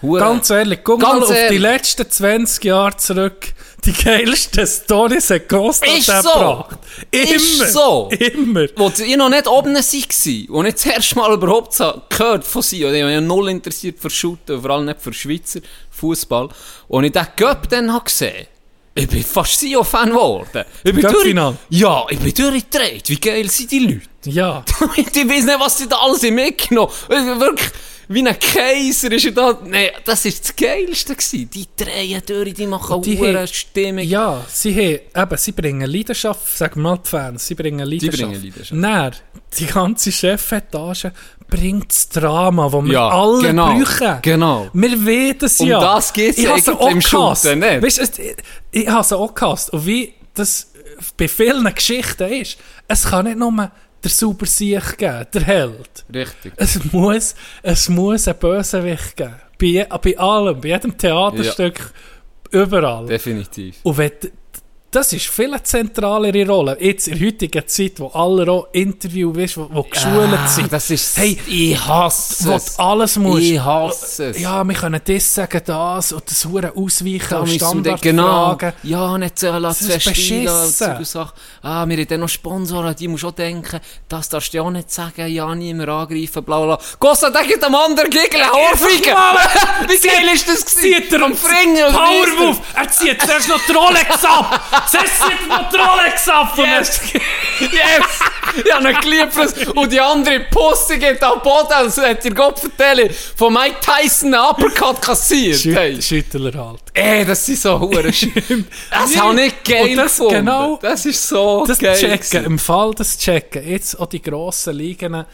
Hure. 0.00 0.20
Ganz 0.20 0.50
ehrlich, 0.50 0.80
guck 0.84 1.00
Ganz 1.00 1.28
mal 1.28 1.36
auf 1.36 1.48
die 1.50 1.58
letzten 1.58 2.08
20 2.08 2.64
Jahre 2.64 2.96
zurück. 2.96 3.52
Die 3.84 3.92
geilsten 3.92 4.66
Stories 4.66 5.30
hat 5.30 5.42
Ist 5.42 6.06
so. 6.06 6.12
gebracht. 6.12 6.78
Immer. 7.10 7.34
Ist 7.34 7.72
so. 7.72 8.08
Immer. 8.10 8.66
Wo 8.76 8.92
ich 8.96 9.16
noch 9.16 9.28
nicht 9.28 9.46
oben 9.46 9.74
war 9.74 10.54
und 10.56 10.66
ich 10.66 10.74
das 10.74 10.86
erste 10.86 11.16
Mal 11.16 11.32
überhaupt 11.32 11.74
so 11.74 12.02
gehört 12.08 12.44
von 12.44 12.62
sie, 12.62 12.84
und 12.84 12.94
ich 12.94 13.02
habe 13.02 13.12
ja 13.12 13.20
null 13.20 13.48
interessiert 13.48 13.98
für 13.98 14.10
Shooten, 14.10 14.60
vor 14.60 14.70
allem 14.70 14.86
nicht 14.86 15.00
für 15.00 15.12
Schweizer 15.12 15.60
Fußball, 15.90 16.48
und 16.88 17.04
ich 17.04 17.12
den 17.12 17.26
Göpp 17.36 17.68
dann 17.68 17.92
habe 17.92 18.04
gesehen 18.04 18.46
Ich 18.94 19.08
bin 19.08 19.22
fast 19.22 19.58
CEO-Fan 19.60 20.10
geworden. 20.10 20.64
Ich 20.82 20.92
bin 20.92 21.02
durch, 21.02 21.34
ja, 21.70 22.04
ich 22.08 22.18
bin 22.18 22.34
durchgedreht. 22.34 23.08
Wie 23.08 23.20
geil 23.20 23.48
sind 23.48 23.70
die 23.70 23.78
Leute? 23.78 24.02
Ja. 24.24 24.64
ich 24.96 25.06
weiß 25.06 25.44
nicht, 25.44 25.60
was 25.60 25.76
die 25.76 25.88
da 25.88 25.96
alles 25.96 26.22
mitgenommen 26.22 26.92
haben. 27.08 27.40
Wirklich, 27.40 27.70
wie 28.08 28.26
ein 28.26 28.38
Kaiser 28.38 29.12
ist 29.12 29.24
er 29.26 29.32
da. 29.32 29.58
Nein, 29.64 29.88
das 30.04 30.24
war 30.24 30.32
das 30.32 30.56
Geilste. 30.56 31.14
Gewesen. 31.14 31.50
Die 31.50 31.66
drehen 31.76 32.22
durch, 32.26 32.54
die 32.54 32.66
machen 32.66 33.02
Die 33.02 33.18
eine 33.26 33.46
Stimmung. 33.46 34.04
Ja, 34.04 34.44
sie, 34.48 34.74
haben, 34.74 35.22
eben, 35.22 35.36
sie 35.38 35.52
bringen 35.52 35.90
Leidenschaft, 35.90 36.56
sagen 36.56 36.76
wir 36.76 36.82
mal 36.82 36.98
die 37.04 37.08
Fans, 37.08 37.46
sie 37.46 37.54
bringen 37.54 37.86
Leidenschaft. 37.86 38.16
bringen 38.18 38.42
Leidenschaft. 38.42 38.72
Dann, 38.82 39.12
die 39.58 39.66
ganze 39.66 40.12
Chefetage 40.12 41.12
bringt 41.48 41.90
das 41.90 42.08
Drama, 42.08 42.68
das 42.68 42.84
wir 42.84 42.92
Ja, 42.92 43.08
alle 43.08 43.42
genau, 43.42 43.74
brauchen. 43.78 44.18
genau. 44.22 44.68
Wir 44.72 45.04
wollen 45.06 45.36
es 45.42 45.60
Um 45.60 45.68
ja. 45.68 45.80
das 45.80 46.12
Ich 46.16 46.36
ja 46.38 46.50
habe 46.50 46.60
sie 46.60 46.70
eigentlich 46.70 46.78
auch 46.78 46.90
im. 46.90 47.00
Shooten, 47.00 47.58
nicht? 47.60 47.82
Weißt 47.82 47.98
du, 47.98 48.02
es- 48.02 48.18
ich, 48.18 48.36
ich 48.70 48.88
habe 48.88 49.04
sie 49.04 49.16
auch 49.16 49.34
gehasst. 49.34 49.70
Und 49.72 49.86
wie 49.86 50.14
das 50.34 50.72
bei 51.16 51.28
vielen 51.28 51.72
Geschichten 51.74 52.28
ist, 52.32 52.58
es 52.88 53.04
kann 53.04 53.24
nicht 53.26 53.38
nur 53.38 53.70
der 54.02 54.10
super 54.10 54.46
Sieg 54.46 54.98
geben, 54.98 55.26
der 55.32 55.42
Held. 55.42 56.04
Richtig. 56.12 56.52
Es 56.56 56.92
muss, 56.92 57.34
es 57.62 57.88
muss 57.88 58.28
einen 58.28 58.38
Bösewicht 58.38 59.16
geben. 59.16 59.34
Bei, 59.60 59.98
bei 59.98 60.18
allem, 60.18 60.60
bei 60.60 60.68
jedem 60.68 60.96
Theaterstück, 60.96 61.92
überall. 62.50 63.06
Definitiv. 63.06 63.76
Und 63.82 63.98
wenn, 63.98 64.12
das 64.90 65.12
ist 65.12 65.26
viel 65.26 65.54
zentralere 65.62 66.46
Rolle. 66.46 66.76
Jetzt 66.80 67.08
in 67.08 67.18
der 67.18 67.28
heutigen 67.28 67.66
Zeit, 67.68 68.00
wo 68.00 68.06
alle 68.08 68.50
auch 68.50 68.68
Interview, 68.72 69.34
weißt, 69.36 69.58
wo, 69.58 69.68
wo 69.70 69.82
geschult 69.82 70.30
Ah, 70.32 70.46
sind. 70.46 70.72
das 70.72 70.88
ist... 70.90 71.16
Hey, 71.18 71.36
ich 71.46 71.78
hasse 71.86 72.48
wo 72.48 72.54
es. 72.54 72.78
alles 72.78 73.16
musst. 73.16 73.42
Ich 73.42 73.60
hasse 73.60 74.30
es. 74.30 74.40
Ja, 74.40 74.64
wir 74.64 74.74
können 74.74 75.00
das 75.04 75.34
sagen, 75.34 75.60
das 75.64 76.12
und 76.12 76.30
das 76.30 76.44
Hure 76.46 76.72
ausweichen 76.74 77.26
Da 77.28 77.38
und 77.40 77.60
dann- 77.86 77.98
genau. 78.00 78.54
Standardfragen. 78.54 78.72
Ja, 78.82 79.18
nicht 79.18 79.38
so 79.38 79.50
einladen 79.50 79.76
und 79.90 80.04
beschissen. 80.04 81.04
Sachen. 81.04 81.32
Ah, 81.62 81.86
wir 81.86 81.96
haben 81.98 82.08
dann 82.08 82.20
noch 82.20 82.28
Sponsoren, 82.28 82.96
die 82.96 83.08
musst 83.08 83.24
du 83.24 83.28
auch 83.28 83.32
denken, 83.32 83.80
das 84.08 84.28
darfst 84.30 84.54
du 84.54 84.62
auch 84.62 84.70
nicht 84.70 84.90
sagen, 84.90 85.26
ja, 85.28 85.54
niemand 85.54 85.88
angreifen, 85.90 86.42
bla 86.42 86.60
bla. 86.64 86.78
Gossa, 86.98 87.28
der 87.30 87.44
gibt 87.44 87.62
dem 87.62 87.74
anderen 87.74 88.08
Gegner 88.10 88.44
eine 88.44 88.52
Ohrfeige. 88.54 89.10
Wie 89.88 90.08
geil 90.08 90.34
ist 90.34 90.48
das 90.48 90.64
gewesen? 90.64 91.02
Zieht 91.02 91.12
er 91.12 91.22
Am 91.22 91.34
Fringen 91.34 91.84
oder 91.84 91.92
Powerwolf! 91.92 92.60
Er 92.74 92.88
zieht 92.90 93.20
zuerst 93.20 93.48
noch 93.50 93.60
die 93.66 93.72
Rolex 93.72 94.24
ab! 94.24 94.60
Zieht 94.86 95.00
er 95.48 95.48
noch 95.48 96.34
ab! 96.34 96.58
und 96.58 96.64
Yes. 96.64 97.00
Yes! 97.60 98.62
Ich 98.64 98.72
habe 98.72 98.90
ihn 98.90 99.00
geliebt. 99.00 99.76
Und 99.76 99.92
die 99.92 100.00
andere 100.00 100.40
Pusse 100.50 100.98
geht 100.98 101.22
am 101.22 101.40
Boden 101.42 101.86
und 101.86 101.96
hat 101.96 102.24
ihr 102.24 102.34
Gott 102.34 102.58
vertellen, 102.58 103.10
von 103.36 103.52
Mike 103.52 103.76
Tyson 103.80 104.34
einen 104.34 104.44
Uppercut 104.44 105.00
kassiert. 105.02 105.64
Hey. 105.64 105.94
Schüt- 105.96 106.02
Schüttler 106.32 106.52
halt. 106.66 106.80
Ey, 106.94 107.24
das 107.24 107.44
sind 107.44 107.58
so 107.58 107.78
hure 107.78 108.08
Sch- 108.08 108.30
Das 108.90 109.10
Nee. 109.10 109.16
habe 109.18 109.42
ich 109.42 109.62
geil 109.64 109.90
Und 109.90 109.96
das 109.96 110.12
gefunden. 110.16 110.34
genau- 110.34 110.78
das 110.80 111.06
ist 111.06 111.28
so 111.28 111.64
Das 111.66 111.78
geil. 111.78 111.96
checken, 111.98 112.44
im 112.44 112.58
Fall 112.58 112.92
das 112.96 113.18
checken, 113.18 113.68
jetzt 113.68 113.98
auch 114.00 114.06
die 114.06 114.22
grossen 114.22 114.74
Ligen 114.76 115.24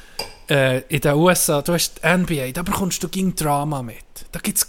äh, 0.49 0.81
in 0.89 1.01
den 1.01 1.15
USA, 1.15 1.63
du 1.63 1.73
hast 1.73 2.01
NBA, 2.05 2.53
da 2.53 2.63
bekommst 2.63 3.03
du 3.03 3.09
gegen 3.09 3.35
Drama 3.35 3.83
mit. 3.83 3.97
Da 4.33 4.41
gibt 4.41 4.59
es 4.59 4.67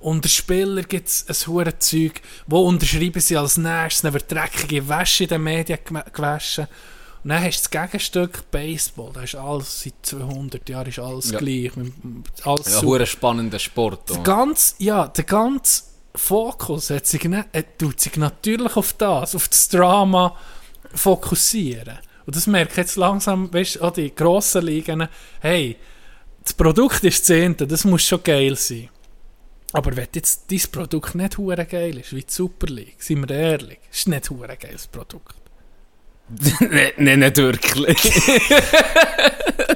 unter 0.00 0.28
Spieler 0.28 0.82
gibt 0.82 1.08
es 1.08 1.26
ein 1.28 1.46
hure 1.46 1.78
Zeug, 1.78 2.20
wo 2.46 2.62
unterschreiben 2.62 3.20
sie 3.20 3.36
als 3.36 3.56
nächstes, 3.56 4.02
dann 4.02 4.12
wird 4.14 4.30
dreckige 4.30 4.88
Wäsche 4.88 5.24
in 5.24 5.28
den 5.28 5.42
Medien 5.42 5.78
gewaschen. 6.12 6.66
Und 7.24 7.30
dann 7.30 7.42
hast 7.42 7.58
du 7.66 7.68
das 7.68 7.70
Gegenstück 7.90 8.50
Baseball, 8.50 9.10
da 9.12 9.22
ist 9.22 9.34
alles, 9.34 9.82
seit 9.82 9.94
200 10.02 10.68
Jahren 10.68 10.88
ist 10.88 10.98
alles 11.00 11.30
Ja. 11.32 11.38
gleich, 11.38 11.72
alles 12.44 12.66
Ja, 12.66 12.72
super. 12.74 12.86
hure 12.86 13.06
spannender 13.06 13.58
Sport. 13.58 14.08
Der 14.08 14.16
auch. 14.18 14.22
ganz, 14.22 14.76
ja, 14.78 15.08
der 15.08 15.24
ganze 15.24 15.82
Fokus 16.14 16.90
hat 16.90 17.06
sich, 17.06 17.24
ne, 17.24 17.44
äh, 17.52 17.64
tut 17.76 18.00
sich 18.00 18.16
natürlich 18.16 18.76
auf 18.76 18.92
das, 18.94 19.34
auf 19.34 19.48
das 19.48 19.68
Drama 19.68 20.36
fokussieren. 20.94 21.98
Und 22.28 22.36
das 22.36 22.46
merke 22.46 22.72
ich 22.72 22.76
jetzt 22.76 22.96
langsam, 22.96 23.50
weißt 23.50 23.76
du, 23.76 23.84
auch 23.84 23.90
die 23.90 24.14
grossen 24.14 24.66
Ligen, 24.66 25.08
hey, 25.40 25.78
das 26.42 26.52
Produkt 26.52 27.02
ist 27.04 27.24
Zehnte, 27.24 27.66
das 27.66 27.86
muss 27.86 28.02
schon 28.02 28.22
geil 28.22 28.54
sein. 28.54 28.90
Aber 29.72 29.96
wenn 29.96 30.08
jetzt 30.14 30.44
dein 30.50 30.60
Produkt 30.70 31.14
nicht 31.14 31.38
hure 31.38 31.64
geil 31.64 31.96
ist, 31.96 32.14
wie 32.14 32.20
die 32.20 32.30
Super 32.30 32.66
League, 32.66 32.96
sind 32.98 33.26
wir 33.26 33.34
ehrlich, 33.34 33.78
ist 33.90 34.08
nicht 34.08 34.28
hure 34.28 34.58
geiles 34.60 34.86
Produkt. 34.88 35.36
Nein, 36.60 36.90
nein, 36.98 37.18
nicht 37.20 37.36
wirklich. 37.38 38.04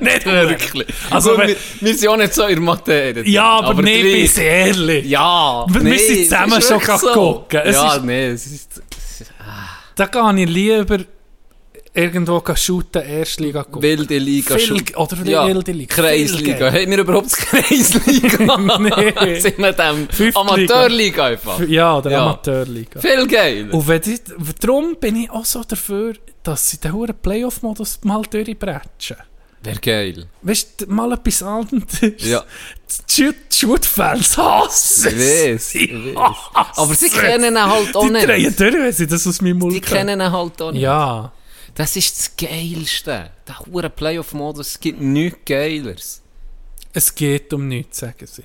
nicht 0.02 0.26
wirklich. 0.26 0.88
Also, 1.08 1.38
wenn- 1.38 1.48
wir, 1.48 1.56
wir 1.80 1.94
sind 1.96 2.08
auch 2.10 2.16
nicht 2.18 2.34
so 2.34 2.42
in 2.42 2.56
der 2.56 2.64
Materie. 2.64 3.24
Ja, 3.30 3.60
aber, 3.60 3.80
nicht 3.80 4.02
gleich. 4.02 4.12
bis 4.24 4.36
ehrlich. 4.36 5.06
Ja, 5.06 5.64
Wir 5.70 5.80
nee, 5.80 5.88
müssen 5.88 6.24
zusammen 6.24 6.60
schon 6.60 6.80
gehen 6.80 6.98
gucken. 7.14 7.60
Es 7.64 7.74
ja, 7.76 7.94
ist- 7.94 8.04
nee, 8.04 8.26
es 8.26 8.44
ist... 8.46 8.82
Da 9.94 10.04
gehe 10.04 10.42
ich 10.44 10.48
lieber 10.50 10.98
irgendwo 11.94 12.42
shooten, 12.54 13.02
Erstliga 13.02 13.64
gucken. 13.64 13.82
Wilde 13.82 14.18
Liga. 14.18 14.58
Schu- 14.58 14.76
oder 14.96 15.16
die 15.16 15.32
wilde 15.32 15.72
Liga. 15.72 15.94
Kreisliga. 15.94 16.72
Haben 16.72 16.90
wir 16.90 16.98
überhaupt 16.98 17.26
das 17.26 17.36
Kreisliga? 17.36 18.56
Nee. 18.78 19.38
Sind 19.40 19.58
wir 19.58 19.72
dem 19.72 20.08
Fünftliga. 20.08 20.40
Amateurliga 20.40 21.24
einfach? 21.26 21.60
Ja, 21.68 22.00
der 22.00 22.12
Ja. 22.12 22.22
Amateurliga. 22.24 23.00
Viel 23.00 23.26
geil. 23.26 23.68
Und 23.70 23.86
wenn 23.88 24.00
ich, 24.06 24.20
darum 24.60 24.96
bin 24.98 25.16
ich 25.16 25.30
auch 25.30 25.44
so 25.44 25.62
dafür, 25.64 26.14
dass 26.42 26.70
sie 26.70 26.78
den 26.78 26.92
hohen 26.92 27.14
Playoff-Modus 27.20 28.00
mal 28.04 28.22
durchbrechen. 28.22 29.16
Wäre 29.64 29.78
geil. 29.78 30.26
Weißt 30.42 30.80
du, 30.80 30.86
mal 30.92 31.12
etwas 31.12 31.42
anderes. 31.42 31.84
Ja. 32.18 32.42
Die 33.08 33.22
Shoot- 33.22 33.34
die 33.52 33.56
Shoot-Fans 33.56 34.36
hassen 34.36 35.08
Ich 35.10 35.14
weiß, 35.54 35.70
Sie 35.70 35.84
ich 35.84 36.14
weiß. 36.16 36.36
Aber 36.76 36.94
sie 36.94 37.06
es. 37.06 37.12
kennen 37.12 37.54
ihn 37.54 37.62
halt 37.72 37.94
auch 37.94 38.04
Die 38.04 38.10
nicht. 38.10 38.26
drehen 38.26 38.54
durch, 38.56 38.74
wenn 38.74 38.92
sie 38.92 39.06
das 39.06 39.24
aus 39.26 39.40
meinem 39.40 39.58
Mund 39.58 39.72
Die 39.74 39.80
kennen 39.80 40.20
ihn 40.20 40.32
halt 40.32 40.60
auch 40.60 40.72
nicht. 40.72 40.82
Ja. 40.82 41.30
Das 41.74 41.96
ist 41.96 42.18
das 42.18 42.36
Geilste. 42.36 43.30
Der 43.46 43.58
hure 43.60 43.90
Playoff-Modus, 43.90 44.68
es 44.68 44.80
gibt 44.80 45.00
nichts 45.00 45.38
Geileres. 45.46 46.22
Es 46.92 47.14
geht 47.14 47.52
um 47.52 47.68
nichts, 47.68 47.98
sagen 47.98 48.26
sie. 48.26 48.44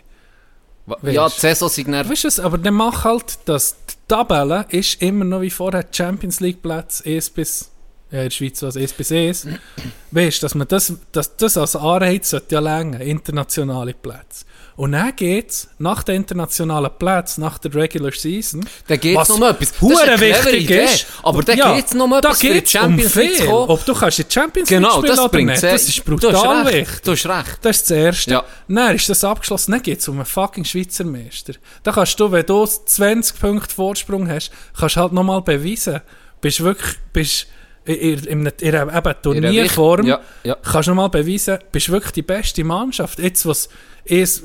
Weisst. 0.86 1.16
Ja, 1.16 1.28
die 1.28 1.40
Saison 1.40 1.68
sind 1.68 1.92
dann... 1.92 2.10
Weißt 2.10 2.24
du 2.24 2.28
was, 2.28 2.40
aber 2.40 2.58
dann 2.58 2.76
mach 2.76 3.04
halt, 3.04 3.40
dass 3.44 3.76
die 3.90 3.96
Tabelle 4.08 4.66
ist 4.70 5.02
immer 5.02 5.26
noch 5.26 5.42
wie 5.42 5.50
vorher 5.50 5.86
Champions 5.92 6.40
League 6.40 6.62
Platz 6.62 7.04
1 7.06 7.30
bis, 7.32 7.70
ja 8.10 8.20
in 8.20 8.26
der 8.26 8.30
Schweiz 8.32 8.62
was 8.64 8.78
1 8.78 8.94
bis 8.94 9.12
1. 9.12 9.48
weißt 10.12 10.42
du, 10.42 10.46
dass 10.46 10.56
man 10.56 10.68
das, 10.70 10.94
dass 11.12 11.36
das 11.36 11.58
als 11.58 11.76
Anreiz 11.76 12.30
sollte 12.30 12.56
ja 12.56 12.62
länger, 12.62 13.02
internationale 13.02 13.94
Plätze. 13.94 14.46
Und 14.78 14.92
dann 14.94 15.14
geht's 15.16 15.68
nach 15.80 16.04
den 16.04 16.18
internationalen 16.18 16.92
Plätzen, 17.00 17.42
nach 17.42 17.58
der 17.58 17.74
Regular 17.74 18.12
Season, 18.12 18.64
Da 18.88 18.96
geht 18.96 19.14
es 19.16 19.18
was 19.18 19.30
noch 19.30 19.38
um 19.38 19.44
etwas. 19.44 19.74
Das 19.74 19.82
ist 19.82 20.20
wichtig 20.22 20.64
Idee. 20.66 20.84
ist. 20.86 21.08
Aber 21.24 21.42
da 21.44 21.54
Ja, 21.54 21.76
geht 21.76 21.88
es 21.88 21.94
noch 21.96 22.06
um 22.06 22.12
da 22.12 22.20
etwas 22.20 22.40
für 22.40 22.48
die 22.48 22.54
geht's 22.54 22.72
Champions 22.72 23.16
um 23.16 23.22
League. 23.24 23.50
Ob 23.50 23.86
du 23.86 23.94
kannst 23.96 24.20
in 24.20 24.26
die 24.30 24.34
Champions 24.34 24.70
League 24.70 24.80
Genau, 24.80 24.92
spielen 25.00 25.08
das 25.16 25.20
oder 25.26 25.42
nicht, 25.42 25.64
das 25.64 25.88
ist 25.90 25.98
Du 25.98 26.04
brutal 26.04 26.68
recht. 26.68 26.76
wichtig. 26.90 27.02
Du 27.04 27.12
hast 27.12 27.26
recht. 27.26 27.58
Das 27.64 27.76
ist 27.78 27.90
das 27.90 27.98
Erste. 27.98 28.32
Ja. 28.32 28.44
Dann 28.68 28.96
ist 28.96 29.10
das 29.10 29.24
abgeschlossen. 29.24 29.72
Dann 29.72 29.82
geht 29.82 30.00
es 30.00 30.08
um 30.08 30.16
einen 30.18 30.26
fucking 30.26 30.64
Schweizer 30.64 31.06
Meister. 31.06 31.54
Da 31.82 31.92
kannst 31.92 32.20
du, 32.20 32.32
wenn 32.32 32.46
du 32.46 32.64
20 32.66 33.40
Punkte 33.40 33.74
Vorsprung 33.74 34.30
hast, 34.30 34.52
kannst 34.80 34.96
du 34.96 35.00
halt 35.02 35.12
nochmal 35.12 35.42
beweisen. 35.42 36.02
Bist 36.40 36.62
wirklich, 36.64 36.96
bist 37.14 37.48
in, 37.86 37.96
in, 37.96 38.24
in, 38.26 38.40
einer- 38.42 38.54
in 38.62 38.76
einer 38.76 38.96
eben 38.96 39.16
Turnierform, 39.24 40.06
Ja, 40.06 40.20
ja. 40.44 40.56
kannst 40.62 40.88
du 40.88 40.92
nochmal 40.92 41.10
beweisen, 41.10 41.58
bist 41.72 41.90
wirklich 41.90 42.12
die 42.12 42.22
beste 42.22 42.64
Mannschaft. 42.64 43.18
Jetzt, 43.18 43.44
was 43.48 43.70
es 44.10 44.44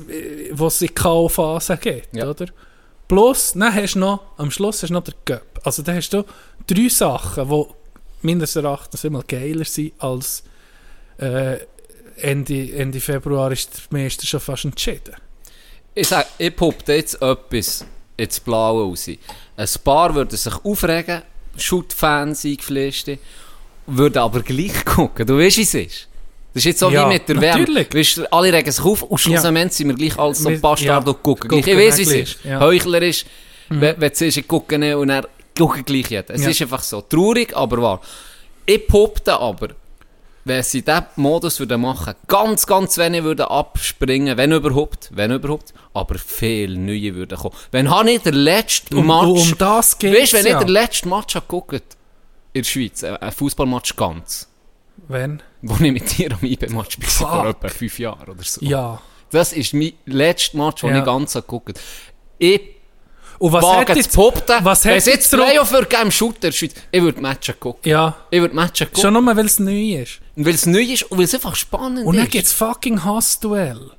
was 0.51 0.81
in 0.81 0.93
K.O.-Phase 0.93 1.77
geht, 1.77 2.07
Ja. 2.13 2.29
oder? 2.29 2.47
Plus, 3.07 3.53
dann 3.53 3.73
hast 3.73 3.93
du 3.95 3.99
noch, 3.99 4.21
am 4.37 4.49
Schluss 4.51 4.81
hast 4.81 4.89
du 4.89 4.93
noch 4.93 5.03
den 5.03 5.13
Cup. 5.25 5.59
Also 5.63 5.83
dann 5.83 5.95
hast 5.97 6.11
du 6.13 6.23
drei 6.67 6.87
Sachen, 6.89 7.47
die 7.49 7.65
meines 8.21 8.55
Erachtens 8.55 9.03
immer 9.03 9.23
geiler 9.23 9.65
sind 9.65 9.93
als 9.99 10.43
äh, 11.17 11.57
Ende, 12.17 12.71
Ende 12.73 12.99
Februar 12.99 13.51
ist 13.51 13.69
der 13.91 13.99
Meister 13.99 14.25
schon 14.25 14.39
fast 14.39 14.65
entschieden. 14.65 15.15
Ich 15.95 16.07
sage, 16.07 16.27
ich 16.37 16.55
poppe 16.55 16.93
jetzt 16.93 17.21
etwas 17.21 17.85
ins 18.17 18.39
Blaue 18.39 18.83
raus. 18.83 19.07
Ein 19.07 19.67
paar 19.83 20.15
würden 20.15 20.37
sich 20.37 20.53
aufregen, 20.63 21.21
Shoot-Fans 21.57 22.45
eingefleischt, 22.45 23.09
würden 23.85 24.17
aber 24.17 24.41
gleich 24.41 24.85
gucken. 24.85 25.25
Du 25.27 25.37
weißt, 25.37 25.57
wie 25.57 25.61
es 25.61 25.73
ist. 25.73 26.07
Das 26.53 26.61
ist 26.61 26.65
jetzt 26.65 26.79
so 26.79 26.89
Ja, 26.91 27.09
wie 27.09 27.13
mit 27.13 27.27
der 27.27 27.41
WM. 27.41 27.59
natürlich. 27.61 27.93
Weißt, 27.93 28.17
du, 28.17 28.31
alle 28.31 28.53
regen 28.53 28.71
sich 28.71 28.85
auf 28.85 29.01
und 29.03 29.17
schlussendlich 29.17 29.73
sind 29.73 29.87
wir 29.89 29.95
gleich 29.95 30.17
als 30.19 30.39
so 30.39 30.49
Bastard 30.51 30.81
ja, 31.07 31.13
gucken. 31.13 31.49
gucken 31.49 31.61
gleich. 31.63 31.67
Ich 31.67 31.77
weiß, 31.77 31.97
wie 31.97 32.01
es 32.03 32.11
ist. 32.33 32.43
ja. 32.43 32.59
Heuchlerisch, 32.59 33.25
wenn, 33.69 33.99
wenn 33.99 34.09
du 34.09 34.15
siehst, 34.15 34.37
ich 34.37 34.47
gucke 34.47 34.77
nicht 34.77 34.93
und 34.93 35.09
er 35.09 35.27
guckt 35.57 35.85
gleich 35.85 36.09
jeder. 36.09 36.33
Es 36.33 36.43
Ja. 36.43 36.49
ist 36.49 36.61
einfach 36.61 36.83
so. 36.83 37.01
Traurig, 37.01 37.55
aber 37.55 37.81
wahr. 37.81 38.01
Ich 38.65 38.85
poppte 38.87 39.33
aber, 39.39 39.69
wenn 40.45 40.61
sie 40.61 40.81
diesen 40.83 41.05
Modus 41.15 41.59
würden 41.59 41.81
machen, 41.81 42.13
ganz, 42.27 42.67
ganz 42.67 42.97
wenig 42.97 43.23
würden 43.23 43.45
abspringen, 43.47 44.37
wenn 44.37 44.51
überhaupt, 44.51 45.09
wenn 45.13 45.31
überhaupt, 45.31 45.73
aber 45.93 46.15
viel 46.19 46.77
neue 46.77 47.15
würden 47.15 47.37
kommen. 47.37 47.55
Wenn 47.71 47.89
habe 47.89 48.11
ich 48.11 48.21
den 48.21 48.35
letzten 48.35 48.97
Um, 48.97 49.07
Match, 49.07 49.25
um 49.51 49.57
das 49.57 49.97
geht 49.97 50.13
weißt 50.21 50.33
wenn 50.33 50.45
ja. 50.45 50.51
ich 50.59 50.65
den 50.65 50.67
letzten 50.73 51.09
Match 51.09 51.33
habe 51.35 51.45
geguckt, 51.47 51.81
in 52.53 52.61
der 52.61 52.69
Schweiz, 52.69 53.01
äh, 53.03 53.17
ein 53.19 53.31
Fußballmatch 53.31 53.95
ganz, 53.95 54.47
Wenn? 55.07 55.41
wo 55.61 55.73
ich 55.75 55.91
mit 55.91 56.17
dir 56.17 56.31
am 56.31 56.39
IB-Match 56.43 56.97
bin, 56.99 57.09
vor 57.09 57.47
etwa 57.47 57.67
fünf 57.69 57.99
Jahren 57.99 58.29
oder 58.29 58.43
so. 58.43 58.63
Ja. 58.65 59.01
Das 59.31 59.53
ist 59.53 59.73
mein 59.73 59.93
letzter 60.05 60.57
Match, 60.57 60.81
den 60.81 60.91
Ja. 60.91 60.99
ich 60.99 61.05
ganz 61.05 61.35
habe 61.35 61.43
geguckt 61.45 61.79
Ich 62.37 62.61
Und 63.39 63.51
was 63.51 63.63
zu 63.87 63.93
jetzt- 63.93 64.11
behaupten, 64.15 64.53
was 64.63 64.85
wenn 64.85 64.97
es 64.97 65.05
jetzt 65.07 65.31
Playoff 65.31 65.71
würde 65.71 65.87
geben 65.87 66.11
Shooter 66.11 66.51
Schweiz, 66.51 66.73
ich 66.91 67.01
würde 67.01 67.19
Matchen 67.21 67.55
gucken. 67.59 67.89
Ja. 67.89 68.15
Ich 68.29 68.39
würde 68.39 68.53
Matchen 68.55 68.87
gucken. 68.87 69.01
Schon 69.01 69.13
nur, 69.13 69.35
weil 69.35 69.45
es 69.45 69.59
neu 69.59 69.95
ist. 70.01 70.19
Und 70.35 70.45
weil 70.45 70.53
es 70.53 70.65
neu 70.65 70.81
ist 70.81 71.03
und 71.03 71.17
weil 71.17 71.25
es 71.25 71.33
einfach 71.33 71.55
spannend 71.55 72.05
Und 72.05 72.15
dann 72.15 72.25
ist. 72.25 72.31
gibt 72.31 72.45
es 72.45 72.53
fucking 72.53 73.03
Hassduell. 73.03 73.91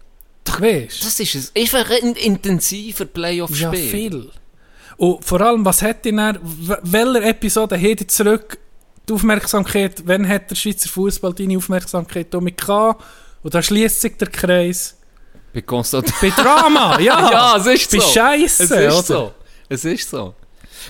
Weißt 0.58 1.04
Das 1.04 1.18
ist. 1.20 1.34
Ist 1.34 1.56
einfach 1.56 1.90
ein 1.90 2.12
intensiver 2.14 3.06
Playoff-Spiel. 3.06 3.62
Ja, 3.62 3.72
viel. 3.72 4.30
Und 4.96 5.24
vor 5.24 5.40
allem, 5.40 5.64
was 5.64 5.82
hat 5.82 6.06
ihn 6.06 6.18
dann, 6.18 6.38
welcher 6.82 7.24
Episode 7.24 7.76
hat 7.76 8.00
ihr 8.00 8.08
zurück 8.08 8.58
die 9.08 9.12
Aufmerksamkeit, 9.12 10.02
wann 10.06 10.26
hat 10.28 10.50
der 10.50 10.54
Schweizer 10.56 10.88
Fußball 10.88 11.34
deine 11.34 11.56
Aufmerksamkeit 11.56 12.32
damit 12.32 12.58
gehabt? 12.58 13.02
Und 13.42 13.54
da 13.54 13.62
schließt 13.62 14.00
sich 14.00 14.16
der 14.16 14.28
Kreis. 14.28 14.96
Bei 15.52 15.60
Konstantin. 15.60 16.14
Bei 16.20 16.30
Drama, 16.30 16.98
ja. 16.98 17.30
ja, 17.30 17.56
es 17.58 17.66
ist 17.66 17.90
Bei 17.92 17.98
so. 18.00 18.08
Scheisse, 18.08 18.62
Es 18.64 18.70
oder? 18.72 18.88
ist 18.98 19.06
so. 19.06 19.32
Es 19.68 19.84
ist 19.84 20.10
so. 20.10 20.34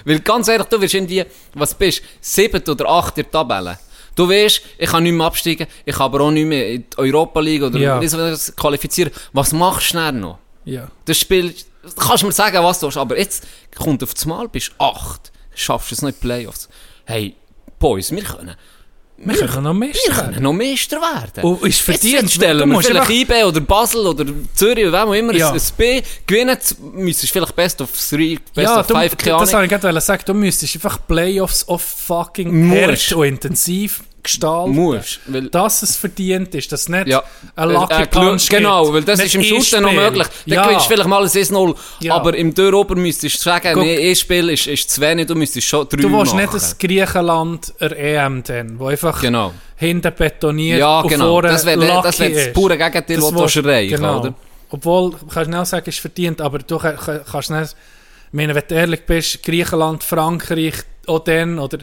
Weil 0.05 0.21
ganz 0.21 0.49
ehrlich, 0.49 0.67
du 0.69 0.81
wirst 0.81 0.95
irgendwie, 0.95 1.25
was 1.55 1.75
bist 1.75 2.03
siebte 2.21 2.71
oder 2.73 2.89
acht 2.89 3.17
in 3.19 3.25
der 3.25 3.31
Tabelle. 3.31 3.79
Du 4.17 4.29
weißt, 4.29 4.61
ich 4.79 4.89
kann 4.91 5.03
nicht 5.03 5.13
mehr 5.13 5.27
absteigen, 5.27 5.67
ich 5.85 5.95
kann 5.95 6.05
aber 6.07 6.21
auch 6.23 6.31
nicht 6.31 6.47
mehr 6.47 6.69
in 6.69 6.85
die 6.89 6.99
Europa 6.99 7.41
League 7.41 7.63
oder 7.63 7.79
Ja. 7.79 8.01
das 8.01 8.55
qualifizieren. 8.55 9.13
Was 9.33 9.53
machst 9.53 9.93
du 9.93 9.99
dann 9.99 10.21
noch? 10.21 10.39
Ja. 10.65 10.89
Das 11.05 11.19
Spiel, 11.19 11.53
kannst 11.97 12.23
du 12.23 12.27
mir 12.27 12.33
sagen, 12.33 12.63
was 12.63 12.79
du 12.81 12.87
hast, 12.87 12.97
aber 12.97 13.19
jetzt 13.19 13.45
kommt 13.77 14.03
auf 14.03 14.15
das 14.15 14.25
Mal, 14.25 14.49
bist 14.49 14.73
acht, 14.79 15.33
schaffst 15.55 15.91
du 15.91 15.95
es 15.97 16.03
nicht 16.03 16.15
in 16.15 16.21
die 16.21 16.27
Playoffs. 16.27 16.69
Hey, 17.05 17.35
Boys, 17.85 18.11
wir 18.11 18.23
können, 18.23 18.55
Wir 19.19 19.35
können 19.47 19.63
noch 19.65 19.75
Meister 19.75 20.01
wir 20.11 20.17
werden. 20.17 20.33
können 20.33 20.43
noch 20.43 20.53
Meister 20.55 21.01
werden. 21.01 21.45
Und 21.45 21.67
ist 21.69 21.81
verdient. 21.81 22.23
Jetzt, 22.23 22.33
stellen 22.35 22.59
Du 22.61 22.65
wir 22.67 22.73
musst 22.73 22.87
vielleicht 22.89 23.11
IB 23.11 23.45
oder 23.45 23.61
Basel 23.61 24.07
oder 24.07 24.25
Zürich 24.55 24.87
oder 24.87 25.03
wem 25.03 25.09
auch 25.11 25.15
immer 25.15 25.35
Ja. 25.35 25.51
ein, 25.51 25.57
ein 25.57 25.63
B 25.77 26.03
gewinnen, 26.27 26.57
müsstest 26.95 27.29
du 27.31 27.33
vielleicht 27.39 27.55
Best 27.57 27.81
of 27.83 27.91
Three, 27.93 28.37
Best 28.55 28.57
ja, 28.57 28.81
of 28.81 28.87
du, 28.87 28.95
Five, 28.95 29.17
keine 29.19 29.39
das 29.39 29.51
Ahnung. 29.51 29.71
wollte 29.71 29.77
ich 29.77 29.81
gerade 29.83 30.01
sagen. 30.01 30.23
Du 30.27 30.35
müsstest 30.35 30.75
einfach 30.77 30.99
Playoffs 31.07 31.69
auf 31.69 31.83
fucking 31.83 32.71
hart 32.71 33.13
und 33.13 33.25
intensiv 33.27 34.03
gestalten. 34.25 34.73
Musst, 34.75 35.21
weil- 35.27 35.49
Dass 35.51 35.83
es 35.83 35.97
verdient 35.97 36.55
ist, 36.55 36.73
dass 36.73 36.89
nicht 36.89 37.07
Ja. 37.07 37.23
ein 37.55 37.71
Lucky 37.71 37.95
Äh, 37.95 38.03
äh, 38.03 38.07
Punch 38.07 38.49
Genau, 38.49 38.93
weil 38.93 39.03
das 39.03 39.19
Nicht 39.21 39.35
ist 39.35 39.51
im 39.51 39.63
Shooter 39.63 39.81
noch 39.81 39.93
möglich. 39.93 40.27
Dann 40.47 40.55
ja. 40.55 40.65
gewinnst 40.65 40.87
du 40.87 40.95
vielleicht 40.95 41.09
mal 41.09 41.23
ein 41.23 41.29
1-0, 41.29 41.75
Ja. 42.01 42.15
aber 42.17 42.35
im 42.35 42.53
Dörrober 42.53 42.97
müsstest 42.97 43.37
du 43.37 43.41
sagen, 43.45 43.71
Guck. 43.75 43.83
nee, 43.85 44.11
ein 44.11 44.17
Spiel 44.17 44.51
ist, 44.51 44.67
ist 44.67 44.91
zu 44.91 45.01
wenig, 45.01 45.27
du 45.27 45.35
müsstest 45.35 45.67
schon 45.69 45.87
drei 45.89 45.99
Du 46.03 46.11
willst 46.11 46.33
machen. 46.35 46.43
nicht 46.43 46.55
das 46.55 46.77
Griechenland 46.77 47.73
der 47.81 47.99
EM 47.99 48.43
dann, 48.43 48.79
wo 48.79 48.87
einfach 48.89 49.21
Genau. 49.21 49.53
hinten 49.77 50.13
betoniert 50.17 50.81
Ja, 50.81 51.01
und 51.01 51.09
genau. 51.09 51.41
Das 51.41 51.65
wäre 51.65 51.79
das 52.03 52.19
wär 52.19 52.31
das 52.31 52.53
pure 52.53 52.77
Gegenteil, 52.77 53.19
was 53.23 53.53
du 53.53 53.61
erreichen 53.61 53.97
genau. 53.97 54.21
oder? 54.21 54.35
Obwohl, 54.71 55.11
du 55.13 55.27
kannst 55.27 55.49
schnell 55.51 55.65
sagen, 55.65 55.85
es 55.89 55.95
ist 55.97 56.01
verdient, 56.01 56.41
aber 56.41 56.59
du 56.59 56.79
ka- 56.79 56.93
ka- 56.93 57.21
kannst 57.31 57.51
nicht, 57.51 57.63
ich 57.73 58.33
meine, 58.33 58.55
wenn 58.55 58.63
du 58.67 58.75
ehrlich 58.75 59.07
bist, 59.07 59.43
Griechenland, 59.45 60.03
Frankreich, 60.03 60.75
auch 61.07 61.21
dann, 61.21 61.59
oder 61.61 61.79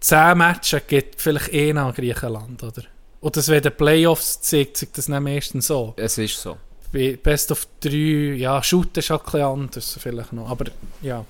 10 0.00 0.38
Matches 0.38 0.82
gibt 0.86 1.20
vielleicht 1.20 1.52
eh 1.52 1.72
an 1.72 1.92
Griechenland, 1.92 2.62
oder? 2.62 2.82
Und 3.20 3.36
das 3.36 3.46
den 3.46 3.76
Playoffs 3.76 4.40
zeigt 4.40 4.78
sich 4.78 4.90
das 4.92 5.08
nicht 5.08 5.20
meistens 5.20 5.66
so. 5.66 5.94
Es 5.96 6.16
ist 6.16 6.40
so. 6.40 6.56
Bei 6.92 7.18
Best 7.22 7.52
of 7.52 7.66
3, 7.80 8.36
ja, 8.36 8.62
Shoot 8.62 8.96
ist 8.96 9.10
auch 9.10 9.20
ein 9.20 9.24
bisschen 9.24 9.42
anders 9.42 9.98
vielleicht 10.00 10.32
noch, 10.32 10.48
aber 10.48 10.66
ja. 11.02 11.24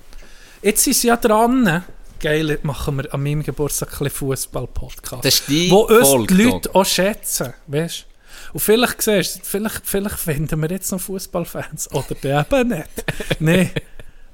Jetzt 0.61 0.83
sind 0.83 0.95
sie 0.95 1.07
ja 1.07 1.17
dran. 1.17 1.83
Geil, 2.19 2.49
jetzt 2.49 2.63
machen 2.63 2.97
wir 2.97 3.13
an 3.13 3.23
meinem 3.23 3.43
Geburtstag 3.43 3.89
ein 3.89 4.05
bisschen 4.05 4.11
Fußball-Podcast. 4.11 5.25
Das 5.25 5.33
ist 5.35 5.49
die 5.49 5.69
Wo 5.69 5.81
uns 5.81 6.07
Folge, 6.07 6.35
die. 6.35 6.43
Leute 6.43 6.73
auch 6.73 6.85
schätzen, 6.85 7.53
weißt 7.67 8.05
Und 8.53 8.59
vielleicht 8.59 9.01
siehst 9.01 9.37
du, 9.37 9.39
vielleicht, 9.43 9.81
vielleicht 9.83 10.19
finden 10.19 10.61
wir 10.61 10.69
jetzt 10.69 10.91
noch 10.91 11.01
Fußballfans. 11.01 11.91
Oder 11.91 12.15
die 12.23 12.27
eben 12.27 12.69
nicht. 12.69 12.89
Nein. 13.39 13.71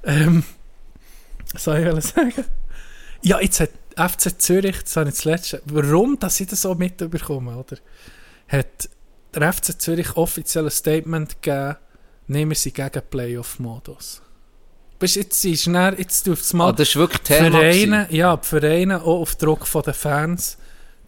Ähm, 0.04 0.44
was 1.52 1.64
soll 1.64 1.98
ich 1.98 2.04
sagen? 2.04 2.44
Ja, 3.22 3.40
jetzt 3.40 3.60
hat 3.60 3.70
FC 3.98 4.40
Zürich, 4.40 4.82
das 4.82 4.96
habe 4.96 5.08
ich 5.08 5.16
das 5.16 5.24
letzte, 5.24 5.62
warum, 5.66 6.18
dass 6.18 6.40
ich 6.40 6.46
das 6.48 6.62
so 6.62 6.74
mitbekomme, 6.74 7.56
oder? 7.56 7.76
Hat 8.48 8.88
der 9.34 9.52
FC 9.52 9.80
Zürich 9.80 10.16
offiziell 10.16 10.64
ein 10.64 10.70
Statement 10.70 11.42
gegeben, 11.42 11.76
nehmen 12.26 12.50
wir 12.52 12.56
sie 12.56 12.72
gegen 12.72 13.02
Playoff-Modus. 13.10 14.22
Du, 14.98 15.06
jetzt 15.06 15.44
ist 15.44 15.66
dann, 15.66 15.96
jetzt 15.96 16.24
tut 16.24 16.40
es 16.40 16.52
mal 16.52 16.70
Ah, 16.70 16.72
das 16.72 16.88
ist 16.88 16.96
wirklich 16.96 17.22
Thema. 17.22 17.58
Vereine, 17.58 18.08
ja, 18.10 18.36
die 18.36 18.46
Vereine 18.46 19.02
auch 19.02 19.20
auf 19.20 19.36
Druck 19.36 19.66
von 19.66 19.82
den 19.82 19.94
Fans, 19.94 20.58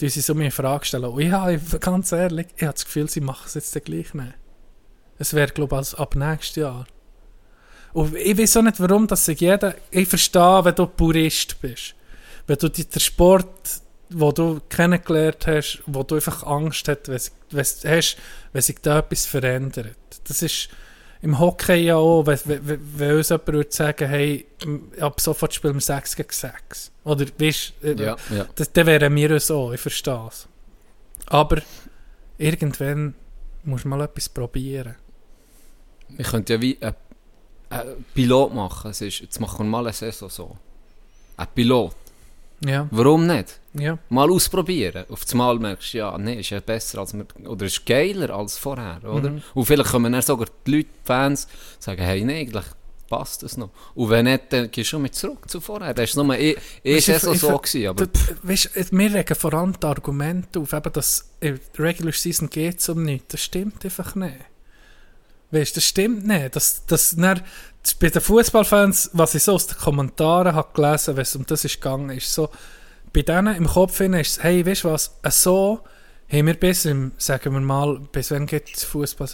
die 0.01 0.09
sie 0.09 0.21
so 0.21 0.35
mir 0.35 0.47
in 0.47 0.51
Frage 0.51 0.85
stellen. 0.85 1.05
Und 1.05 1.21
ja, 1.23 1.51
ich, 1.51 1.61
ganz 1.81 2.13
ehrlich, 2.13 2.47
ich 2.57 2.63
habe 2.63 2.73
das 2.73 2.85
Gefühl, 2.85 3.11
sie 3.11 3.21
machen 3.21 3.45
es 3.47 3.55
jetzt 3.55 3.85
gleich 3.85 4.15
nicht. 4.15 4.35
Es 5.19 5.35
wäre, 5.35 5.51
glaube 5.51 5.75
ich, 5.75 5.79
als 5.79 5.95
ab 5.95 6.15
nächstes 6.15 6.57
Jahr. 6.57 6.87
Und 7.93 8.15
ich 8.17 8.39
weiß 8.39 8.59
auch 8.59 8.63
nicht, 8.63 8.79
warum, 8.79 9.07
dass 9.07 9.25
sich 9.25 9.41
jeder, 9.41 9.75
ich 9.91 10.09
verstehe, 10.09 10.65
wenn 10.65 10.75
du 10.75 10.87
Purist 10.87 11.61
bist. 11.61 11.95
Wenn 12.51 12.59
du 12.59 12.69
der 12.69 12.99
Sport, 12.99 13.81
wo 14.09 14.33
du 14.33 14.61
kennengelernt 14.69 15.47
hast, 15.47 15.85
wo 15.87 16.03
du 16.03 16.17
einfach 16.17 16.43
Angst 16.43 16.89
hast, 16.89 17.09
wenn, 17.09 17.65
hast, 17.65 18.17
wenn 18.53 18.63
sich 18.63 18.77
da 18.83 18.99
etwas 18.99 19.25
verändert. 19.25 19.97
Das 20.25 20.43
ist 20.43 20.69
im 21.23 21.39
Hockey 21.39 21.77
ja 21.77 21.95
auch, 21.95 22.27
wenn, 22.27 22.41
wenn, 22.47 22.81
wenn 22.99 23.17
uns 23.19 23.29
jemand 23.29 23.47
würde 23.47 23.71
sagen, 23.71 24.09
hey, 24.09 24.47
ab 24.99 25.21
sofort 25.21 25.55
spielen 25.55 25.75
wir 25.75 25.81
6 25.81 26.17
gegen 26.17 26.33
6. 26.33 26.91
Oder, 27.05 27.27
weißt 27.39 27.73
du, 27.83 27.93
Ja, 27.93 28.17
ja. 28.35 28.47
das, 28.57 28.73
dann 28.73 28.87
wären 28.89 29.15
wir 29.15 29.39
so, 29.39 29.73
ich 29.73 29.81
verstehe 29.81 30.27
es. 30.27 30.49
Aber 31.27 31.63
irgendwann 32.37 33.15
musst 33.63 33.85
du 33.85 33.89
mal 33.91 34.01
etwas 34.01 34.29
probieren. 34.29 34.97
Wir 36.09 36.25
könnten 36.25 36.51
ja 36.51 36.61
wie 36.61 36.77
ein, 36.81 36.95
ein 37.69 38.05
Pilot 38.13 38.53
machen. 38.53 38.91
Es 38.91 39.01
ist, 39.03 39.21
jetzt 39.21 39.39
machen 39.39 39.67
wir 39.67 39.71
mal 39.71 39.85
eine 39.85 39.93
Saison 39.93 40.29
so. 40.29 40.57
Ein 41.37 41.47
Pilot. 41.55 41.95
Ja, 42.65 42.87
Warum 42.91 43.27
nicht? 43.27 43.59
ja. 43.73 43.99
Mal 44.11 44.31
ausprobieren. 44.31 45.05
Auf 45.09 45.25
das 45.25 45.33
Mal 45.35 45.59
merkst 45.59 45.95
du, 45.95 45.99
ja, 45.99 46.19
nee, 46.19 46.41
ist 46.41 46.51
ja 46.51 46.61
besser 46.61 46.99
als 46.99 47.15
wir, 47.15 47.25
oder 47.49 47.65
ist 47.67 47.87
geiler 47.87 48.31
als 48.31 48.59
vorher, 48.59 49.01
oder? 49.05 49.31
Mhm. 49.31 49.43
Und 49.55 49.65
vielleicht 49.65 49.91
kommen 49.91 50.13
dann 50.13 50.21
sogar 50.23 50.47
die 50.67 50.71
Leute, 50.77 50.89
die 50.89 51.07
Fans, 51.07 51.49
sagen, 51.79 52.03
hey, 52.03 52.23
nee, 52.25 52.41
eigentlich 52.41 52.65
passt 53.09 53.43
das 53.43 53.57
noch. 53.57 53.71
Und 53.95 54.11
wenn 54.11 54.27
nicht, 54.27 54.53
dann 54.53 54.71
gehst 54.71 54.89
du 54.89 54.91
schon 54.91 55.03
mit 55.03 55.15
zurück 55.15 55.49
zu 55.51 55.61
vorher. 55.61 55.95
Das 55.95 56.15
war 56.17 56.23
nur 56.25 56.37
eh, 56.37 56.55
eh 56.85 56.97
Weisst 56.97 57.09
du, 57.09 57.13
Saison 57.13 57.35
ich- 57.35 57.41
so 57.41 57.55
ich- 57.55 57.63
gewesen, 57.63 57.89
aber 57.89 58.07
weißt, 58.43 58.93
wir 58.93 59.15
regen 59.15 59.35
vor 59.35 59.55
allem 59.55 59.73
die 59.81 59.87
Argumente 59.87 60.61
auf, 60.61 60.73
eben, 60.73 60.93
dass 60.93 61.31
in 61.41 61.59
der 61.79 61.85
Regular 61.87 62.13
Season 62.13 62.51
geht 62.51 62.79
es 62.79 62.89
um 62.91 63.03
nichts. 63.03 63.29
Das 63.29 63.43
stimmt 63.43 63.85
einfach 63.85 64.15
nicht. 64.15 64.37
Weißt, 65.53 65.77
das 65.77 65.85
stimmt 65.85 66.27
nicht. 66.27 66.55
Das, 66.55 66.85
das, 66.87 67.17
dann, 67.17 67.41
das, 67.41 67.43
bei 67.95 68.09
den 68.11 68.21
Fußballfans, 68.23 69.11
was 69.13 69.35
ich 69.35 69.43
so 69.43 69.55
aus 69.55 69.67
den 69.67 69.79
Kommentaren 69.79 70.55
habe 70.55 70.69
gelesen, 70.75 71.17
wenn 71.17 71.23
es 71.23 71.37
um 71.37 71.47
das 71.47 71.65
ist 71.65 71.81
gegangen, 71.81 72.11
ist 72.11 72.33
so, 72.33 72.51
bei 73.13 73.23
denen 73.23 73.57
im 73.57 73.67
Kopf 73.67 74.01
ist 74.01 74.39
es, 74.39 74.43
hey, 74.43 74.65
weißt 74.65 74.85
du 74.85 74.91
was, 74.91 75.17
so 75.31 75.81
haben 76.31 76.47
wir 76.47 76.55
bis, 76.55 76.85
im, 76.85 77.13
sagen 77.19 77.53
wir 77.53 77.61
mal, 77.61 78.01
bis 78.13 78.31
wann 78.31 78.47
geht 78.47 78.69
Fußball? 78.71 79.29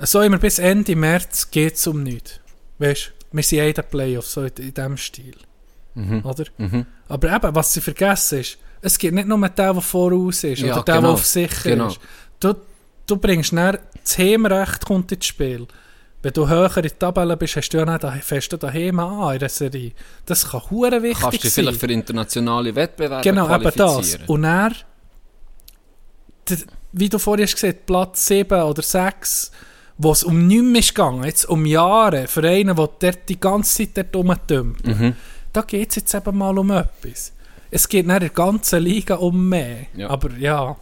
So 0.00 0.22
haben 0.22 0.32
wir 0.32 0.38
bis 0.38 0.58
Ende 0.58 0.94
März 0.94 1.50
geht 1.50 1.74
es 1.74 1.86
um 1.86 2.02
nichts. 2.02 2.40
Weißt 2.78 3.06
du, 3.06 3.36
wir 3.36 3.42
sind 3.42 3.58
in 3.58 3.74
den 3.74 3.84
Playoffs, 3.84 4.32
so 4.32 4.42
in, 4.42 4.52
in 4.58 4.74
diesem 4.74 4.96
Stil. 4.96 5.34
Mhm. 5.94 6.24
Oder? 6.24 6.44
Mhm. 6.58 6.86
Aber 7.08 7.34
eben, 7.34 7.54
was 7.54 7.72
sie 7.72 7.80
vergessen 7.80 8.40
ist, 8.40 8.58
es 8.80 8.98
gibt 8.98 9.14
nicht 9.14 9.26
nur 9.26 9.38
den, 9.38 9.52
der 9.56 9.80
voraus 9.80 10.44
ist 10.44 10.60
Ja, 10.60 10.74
oder 10.74 10.84
der, 10.84 10.94
genau. 10.96 11.06
der 11.08 11.14
auf 11.14 11.26
sicher 11.26 11.70
Genau. 11.70 11.88
ist. 11.88 11.98
Du, 12.38 12.54
du 13.06 13.16
bringst 13.16 13.52
dann 13.52 13.78
das 14.00 14.16
Heimrecht 14.18 14.86
kommt 14.86 15.10
ins 15.10 15.26
Spiel. 15.26 15.66
Wenn 16.22 16.32
du 16.32 16.48
höher 16.48 16.76
in 16.76 16.82
der 16.82 16.98
Tabelle 16.98 17.36
bist, 17.36 17.54
hast 17.56 17.68
du 17.70 17.78
ja 17.78 17.84
nicht 17.84 18.24
fest 18.24 18.52
daheim 18.60 18.98
an 18.98 19.34
in 19.34 19.38
der 19.38 19.48
Serie. 19.48 19.92
Das 20.26 20.48
kann 20.50 20.62
hure 20.70 21.00
wichtig 21.02 21.20
kannst 21.22 21.44
du 21.44 21.48
sein. 21.48 21.64
vielleicht 21.64 21.80
für 21.80 21.86
internationale 21.92 22.74
Wettbewerbe 22.74 23.22
Genau, 23.22 23.46
eben 23.54 23.62
das. 23.64 23.74
qualifizieren. 23.74 24.26
Und 24.26 24.44
er, 24.44 24.72
wie 26.92 27.08
du 27.08 27.18
vorhin 27.18 27.44
hast 27.44 27.54
gesagt, 27.54 27.86
Platz 27.86 28.26
7 28.26 28.62
oder 28.62 28.82
6, 28.82 29.50
wo 29.98 30.12
es 30.12 30.24
um 30.24 30.46
nichts 30.46 30.94
gegangen, 30.94 31.24
jetzt 31.24 31.44
um 31.48 31.66
Jahre, 31.66 32.26
für 32.26 32.42
einen, 32.48 32.74
der 32.74 32.88
dort 32.98 33.28
die 33.28 33.38
ganze 33.38 33.86
Zeit 33.92 33.96
dort 34.12 34.16
rumtümpelt, 34.16 34.98
Mhm. 34.98 35.14
da 35.52 35.62
geht 35.62 35.90
es 35.90 35.96
jetzt 35.96 36.14
eben 36.14 36.36
mal 36.36 36.56
um 36.58 36.70
etwas. 36.70 37.32
Es 37.70 37.88
geht 37.88 38.06
nicht 38.06 38.14
in 38.14 38.20
der 38.20 38.28
ganzen 38.30 38.82
Liga 38.82 39.16
um 39.16 39.48
mehr. 39.48 39.86
Ja. 39.94 40.08
Aber 40.10 40.32
ja, 40.36 40.76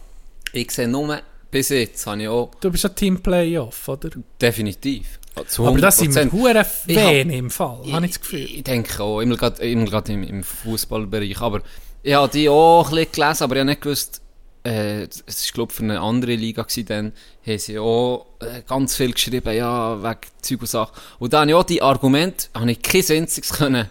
Ich 0.53 0.71
sehe 0.71 0.87
nur, 0.87 1.19
bis 1.51 1.69
jetzt 1.69 2.07
habe 2.07 2.21
ich 2.21 2.27
auch 2.29 2.51
du 2.61 2.71
bist 2.71 2.85
ein 2.85 2.95
Team 2.95 3.19
Playoff, 3.21 3.87
oder? 3.89 4.09
definitiv. 4.41 5.19
Aber 5.57 5.77
das 5.77 5.97
sind 5.97 6.15
wir 6.15 6.23
100%. 6.23 6.31
hure 6.31 6.65
wenig 6.85 7.37
im 7.37 7.49
Fall, 7.49 7.79
habe 7.91 8.05
ich 8.05 8.11
das 8.11 8.21
Gefühl. 8.21 8.39
Ich, 8.39 8.57
ich 8.57 8.63
denke 8.63 9.01
auch, 9.03 9.21
immer 9.21 9.35
gerade, 9.35 9.63
im, 9.63 10.23
im 10.23 10.43
Fußballbereich. 10.43 11.41
Aber 11.41 11.61
ich 12.03 12.13
habe 12.13 12.31
die 12.31 12.49
auch 12.49 12.89
ein 12.89 12.95
bisschen 12.95 13.11
gelesen, 13.11 13.43
aber 13.43 13.55
ich 13.55 13.59
habe 13.59 13.69
nicht 13.69 13.81
gewusst, 13.81 14.21
äh, 14.63 15.03
es 15.03 15.47
war 15.47 15.53
glaube 15.53 15.73
für 15.73 15.83
eine 15.83 15.99
andere 15.99 16.35
Liga 16.35 16.63
gewesen, 16.63 16.85
dann 16.85 17.13
haben 17.45 17.59
sie 17.59 17.79
auch 17.79 18.27
äh, 18.39 18.61
ganz 18.67 18.95
viel 18.95 19.13
geschrieben, 19.13 19.55
ja, 19.55 20.01
wegen 20.03 20.19
Zeug 20.41 20.61
und 20.61 20.67
Sachen. 20.67 20.93
Und 21.19 21.33
dann 21.33 21.51
auch 21.53 21.63
die 21.63 21.81
Argumente, 21.81 22.47
habe 22.53 22.71
ich 22.71 22.81
kein 22.81 23.03
einziges 23.09 23.53
können 23.53 23.89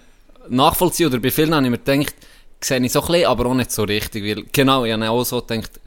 nachvollziehen, 0.48 1.08
oder 1.08 1.18
bei 1.18 1.30
vielen 1.30 1.54
habe 1.54 1.64
ich 1.64 1.70
mir 1.70 1.78
gedacht, 1.78 2.14
sehe 2.60 2.80
ich 2.80 2.92
so 2.92 3.00
ein 3.00 3.06
bisschen, 3.06 3.26
aber 3.26 3.46
auch 3.46 3.54
nicht 3.54 3.72
so 3.72 3.84
richtig, 3.84 4.24
weil, 4.24 4.44
genau, 4.52 4.84
ich 4.84 4.92
habe 4.92 5.10
auch 5.10 5.24
so 5.24 5.40
gedacht, 5.40 5.80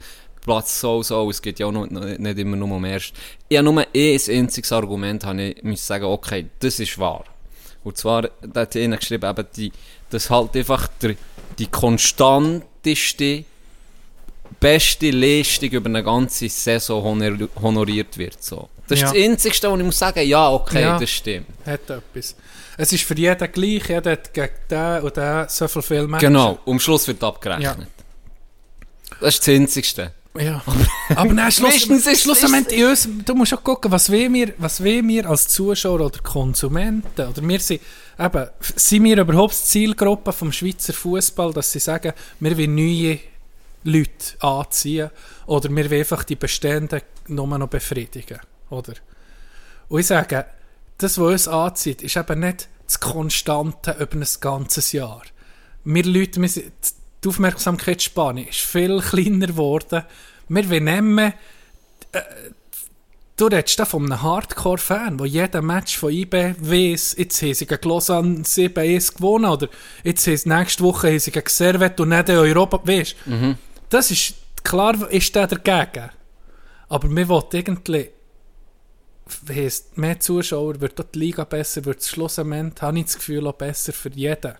Platz 0.50 0.80
so, 0.80 1.00
so, 1.04 1.30
es 1.30 1.40
geht 1.40 1.60
ja 1.60 1.66
auch 1.66 1.70
noch, 1.72 1.86
nicht 1.88 2.38
immer 2.38 2.56
nur 2.56 2.72
um 2.72 2.84
erst. 2.84 3.12
Ich 3.48 3.56
habe 3.56 3.64
nur 3.72 3.78
ein 3.80 3.86
einziges 3.94 4.72
Argument, 4.72 5.24
habe 5.24 5.40
ich 5.42 5.62
müssen 5.62 5.86
sagen, 5.86 6.06
okay, 6.06 6.46
das 6.58 6.80
ist 6.80 6.98
wahr. 6.98 7.22
Und 7.84 7.96
zwar, 7.96 8.30
da 8.42 8.62
hat 8.62 8.74
einer 8.74 8.96
geschrieben, 8.96 9.30
eben 9.30 9.46
die, 9.54 9.70
dass 10.10 10.28
halt 10.28 10.56
einfach 10.56 10.88
der, 11.00 11.14
die 11.56 11.68
konstanteste, 11.68 13.44
beste 14.58 15.12
Leistung 15.12 15.70
über 15.70 15.88
eine 15.88 16.02
ganze 16.02 16.48
Saison 16.48 17.04
honor, 17.04 17.48
honoriert 17.62 18.18
wird. 18.18 18.42
So. 18.42 18.68
Das 18.88 18.98
ist 18.98 19.02
Ja. 19.02 19.12
das 19.12 19.22
Einzige, 19.22 19.70
wo 19.70 19.76
ich 19.76 19.84
muss 19.84 19.98
sagen, 19.98 20.26
ja, 20.26 20.50
okay, 20.50 20.82
Ja. 20.82 20.98
das 20.98 21.10
stimmt. 21.10 21.46
Hat 21.64 21.88
etwas. 21.88 22.34
Es 22.76 22.92
ist 22.92 23.04
für 23.04 23.16
jeden 23.16 23.52
gleich, 23.52 23.88
jeder 23.88 24.10
hat 24.10 24.34
gegen 24.34 24.48
den 24.68 25.02
und 25.02 25.16
den 25.16 25.48
so 25.48 25.68
viel 25.68 26.08
Matches. 26.08 26.26
Genau, 26.26 26.58
am 26.66 26.80
Schluss 26.80 27.06
wird 27.06 27.22
abgerechnet. 27.22 27.86
Das 29.20 29.34
ist 29.36 29.46
das 29.46 29.54
Einzige. 29.54 30.12
Ja. 30.38 30.62
Aber 31.16 31.34
nein, 31.34 31.50
Schluss, 31.50 31.80
schlussendlich 31.80 32.84
uns, 32.84 33.08
du 33.24 33.34
musst 33.34 33.52
auch 33.52 33.64
gucken, 33.64 33.90
was 33.90 34.10
wollen 34.10 34.32
wir, 34.32 34.54
was 34.58 34.82
wollen 34.82 35.08
wir 35.08 35.28
als 35.28 35.48
Zuschauer 35.48 36.00
oder 36.00 36.20
Konsumenten, 36.20 37.26
oder 37.26 37.42
wir 37.42 37.58
sind, 37.58 37.80
eben, 38.18 38.48
sind 38.76 39.04
wir 39.04 39.18
überhaupt 39.18 39.54
die 39.54 39.64
Zielgruppe 39.64 40.32
vom 40.32 40.52
Schweizer 40.52 40.92
Fußball, 40.92 41.52
dass 41.52 41.72
sie 41.72 41.80
sagen, 41.80 42.12
wir 42.38 42.56
wollen 42.56 42.74
neue 42.76 43.18
Leute 43.82 44.36
anziehen, 44.38 45.10
oder 45.46 45.68
wir 45.68 45.90
wollen 45.90 46.00
einfach 46.00 46.22
die 46.22 46.36
bestehenden 46.36 47.02
nur 47.26 47.58
noch 47.58 47.68
befriedigen, 47.68 48.38
oder? 48.70 48.94
Und 49.88 50.00
ich 50.00 50.06
sage, 50.06 50.46
das, 50.98 51.18
was 51.18 51.26
uns 51.26 51.48
anzieht, 51.48 52.02
ist 52.02 52.16
eben 52.16 52.38
nicht 52.38 52.68
das 52.86 53.00
Konstante 53.00 53.96
über 53.98 54.16
ein 54.16 54.26
ganzes 54.40 54.92
Jahr. 54.92 55.22
Wir 55.82 56.04
Leute, 56.04 56.40
wir 56.40 56.48
sind, 56.48 56.72
die 57.22 57.28
Aufmerksamkeitsspanne 57.28 58.48
ist 58.48 58.60
viel 58.60 59.00
kleiner 59.00 59.48
geworden. 59.48 60.04
Wir 60.48 61.02
mehr, 61.02 61.34
äh, 62.12 62.20
du 63.36 63.46
redest 63.46 63.78
da 63.78 63.84
von 63.84 64.04
einem 64.04 64.22
Hardcore-Fan, 64.22 65.18
der 65.18 65.26
jeden 65.26 65.66
Match 65.66 65.96
von 65.96 66.12
IB 66.12 66.54
weiss, 66.60 67.14
jetzt 67.16 67.40
haben 67.42 67.54
sie 67.54 67.66
gegen 67.66 67.88
Lausanne 67.88 68.42
7-1 68.42 69.16
gewonnen, 69.16 69.50
oder 69.50 69.68
jetzt 70.02 70.26
haben 70.26 70.36
sie 70.36 70.48
nächste 70.48 70.82
Woche 70.82 71.08
haben 71.08 71.18
sie 71.18 71.30
gegen 71.30 71.48
Servet 71.48 72.00
und 72.00 72.08
nicht 72.10 72.28
in 72.28 72.36
Europa, 72.36 72.80
weißt 72.84 73.16
Das 73.88 74.10
ist, 74.10 74.34
klar 74.64 75.10
ist 75.10 75.34
der 75.34 75.46
dagegen. 75.46 76.10
Aber 76.88 77.08
wir 77.08 77.28
wollen 77.28 77.46
irgendwie 77.52 78.08
heisst, 79.48 79.96
mehr 79.96 80.18
Zuschauer, 80.18 80.80
wird 80.80 80.98
dort 80.98 81.14
die 81.14 81.20
Liga 81.20 81.44
besser, 81.44 81.84
wird 81.84 81.98
das 81.98 82.08
Schlussendlich, 82.08 82.82
habe 82.82 82.98
ich 82.98 83.04
das 83.04 83.16
Gefühl, 83.16 83.46
auch 83.46 83.54
besser 83.54 83.92
für 83.92 84.10
jeden. 84.10 84.54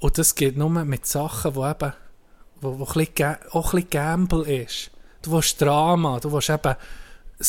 Und 0.00 0.18
das 0.18 0.34
geht 0.34 0.56
nur 0.56 0.68
mit 0.70 1.06
Sachen, 1.06 1.54
die 1.54 1.60
eben, 1.60 1.92
wo, 2.60 2.78
wo 2.78 2.84
ein 2.84 2.92
bisschen, 2.92 3.14
ga- 3.14 3.38
auch 3.52 3.72
ein 3.72 3.82
bisschen 3.82 3.90
Gamble 3.90 4.42
ist. 4.62 4.90
Du 5.22 5.32
willst 5.32 5.60
Drama, 5.60 6.20
du 6.20 6.30
willst 6.32 6.50
eben 6.50 6.68
ein 6.68 6.76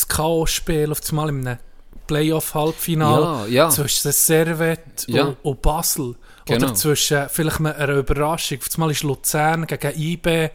Chaos-Spiel 0.08 0.90
auf 0.90 1.00
einmal 1.10 1.28
in 1.28 1.46
einem 1.46 1.58
Playoff-Halbfinale 2.06 3.22
Ja, 3.22 3.46
ja. 3.64 3.68
zwischen 3.70 4.12
Servet 4.12 5.06
Ja. 5.06 5.24
und, 5.26 5.36
und 5.42 5.62
Basel. 5.62 6.14
Genau. 6.46 6.66
Oder 6.66 6.74
zwischen 6.74 7.28
vielleicht 7.28 7.60
einer 7.60 7.88
Überraschung. 7.94 8.58
Auf 8.58 8.74
einmal 8.74 8.90
ist 8.90 9.02
Luzern 9.02 9.66
gegen 9.66 9.98
IB 10.00 10.50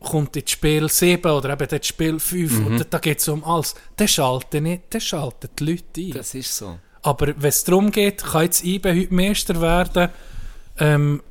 kommt 0.00 0.36
ins 0.36 0.52
Spiel 0.52 0.88
7 0.88 1.28
oder 1.32 1.50
eben 1.54 1.66
das 1.68 1.84
Spiel 1.86 2.20
5 2.20 2.52
Mhm. 2.52 2.66
und 2.66 2.86
da, 2.94 2.98
geht 2.98 3.18
es 3.18 3.28
um 3.28 3.42
alles. 3.42 3.74
Das 3.96 4.12
schalten 4.12 4.62
nicht, 4.62 4.82
das 4.90 5.02
schalten 5.02 5.48
die 5.58 5.64
Leute 5.72 6.00
ein. 6.00 6.10
Das 6.12 6.34
ist 6.34 6.56
so. 6.56 6.78
Aber 7.02 7.26
wenn 7.36 7.48
es 7.48 7.64
darum 7.64 7.90
geht, 7.90 8.22
kann 8.22 8.42
jetzt 8.44 8.62
IBE 8.64 8.90
heute 8.94 9.12
Meister 9.14 9.60
werden, 9.60 10.10
ähm, 10.78 11.22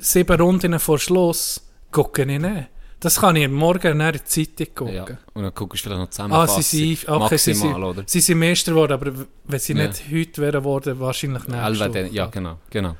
sieben 0.00 0.40
Runden 0.40 0.78
vor 0.78 0.98
Schluss, 0.98 1.60
gucke 1.90 2.22
ich 2.22 2.38
nicht. 2.40 2.68
Das 3.00 3.20
kann 3.20 3.34
ich 3.34 3.48
morgen 3.48 3.92
in 3.92 3.98
der 3.98 4.24
Zeitung 4.24 4.66
gucken. 4.74 4.94
Ja. 4.94 5.04
Und 5.34 5.42
dann 5.42 5.52
guckst 5.54 5.84
du 5.84 5.88
vielleicht 5.88 5.98
noch 6.00 6.06
Ah, 6.06 6.10
Zusammenfassung. 6.10 6.62
sie 6.62 6.94
sind, 6.94 7.08
okay, 7.08 7.36
sie 7.36 7.50
Maximal, 7.54 7.74
sind, 7.74 7.82
oder? 7.84 8.02
sie 8.06 8.20
sind 8.20 8.38
Meister 8.38 8.70
geworden, 8.72 8.92
aber 8.92 9.12
wenn 9.44 9.58
sie 9.58 9.72
Ja. 9.72 9.88
nicht 9.88 10.02
heute 10.12 10.40
wären 10.42 10.62
worden, 10.64 11.00
wahrscheinlich 11.00 11.46
nicht. 11.48 11.58
Elva, 11.58 11.88
den- 11.88 12.12
ja, 12.12 12.26
genau, 12.26 12.58
genau. 12.70 12.94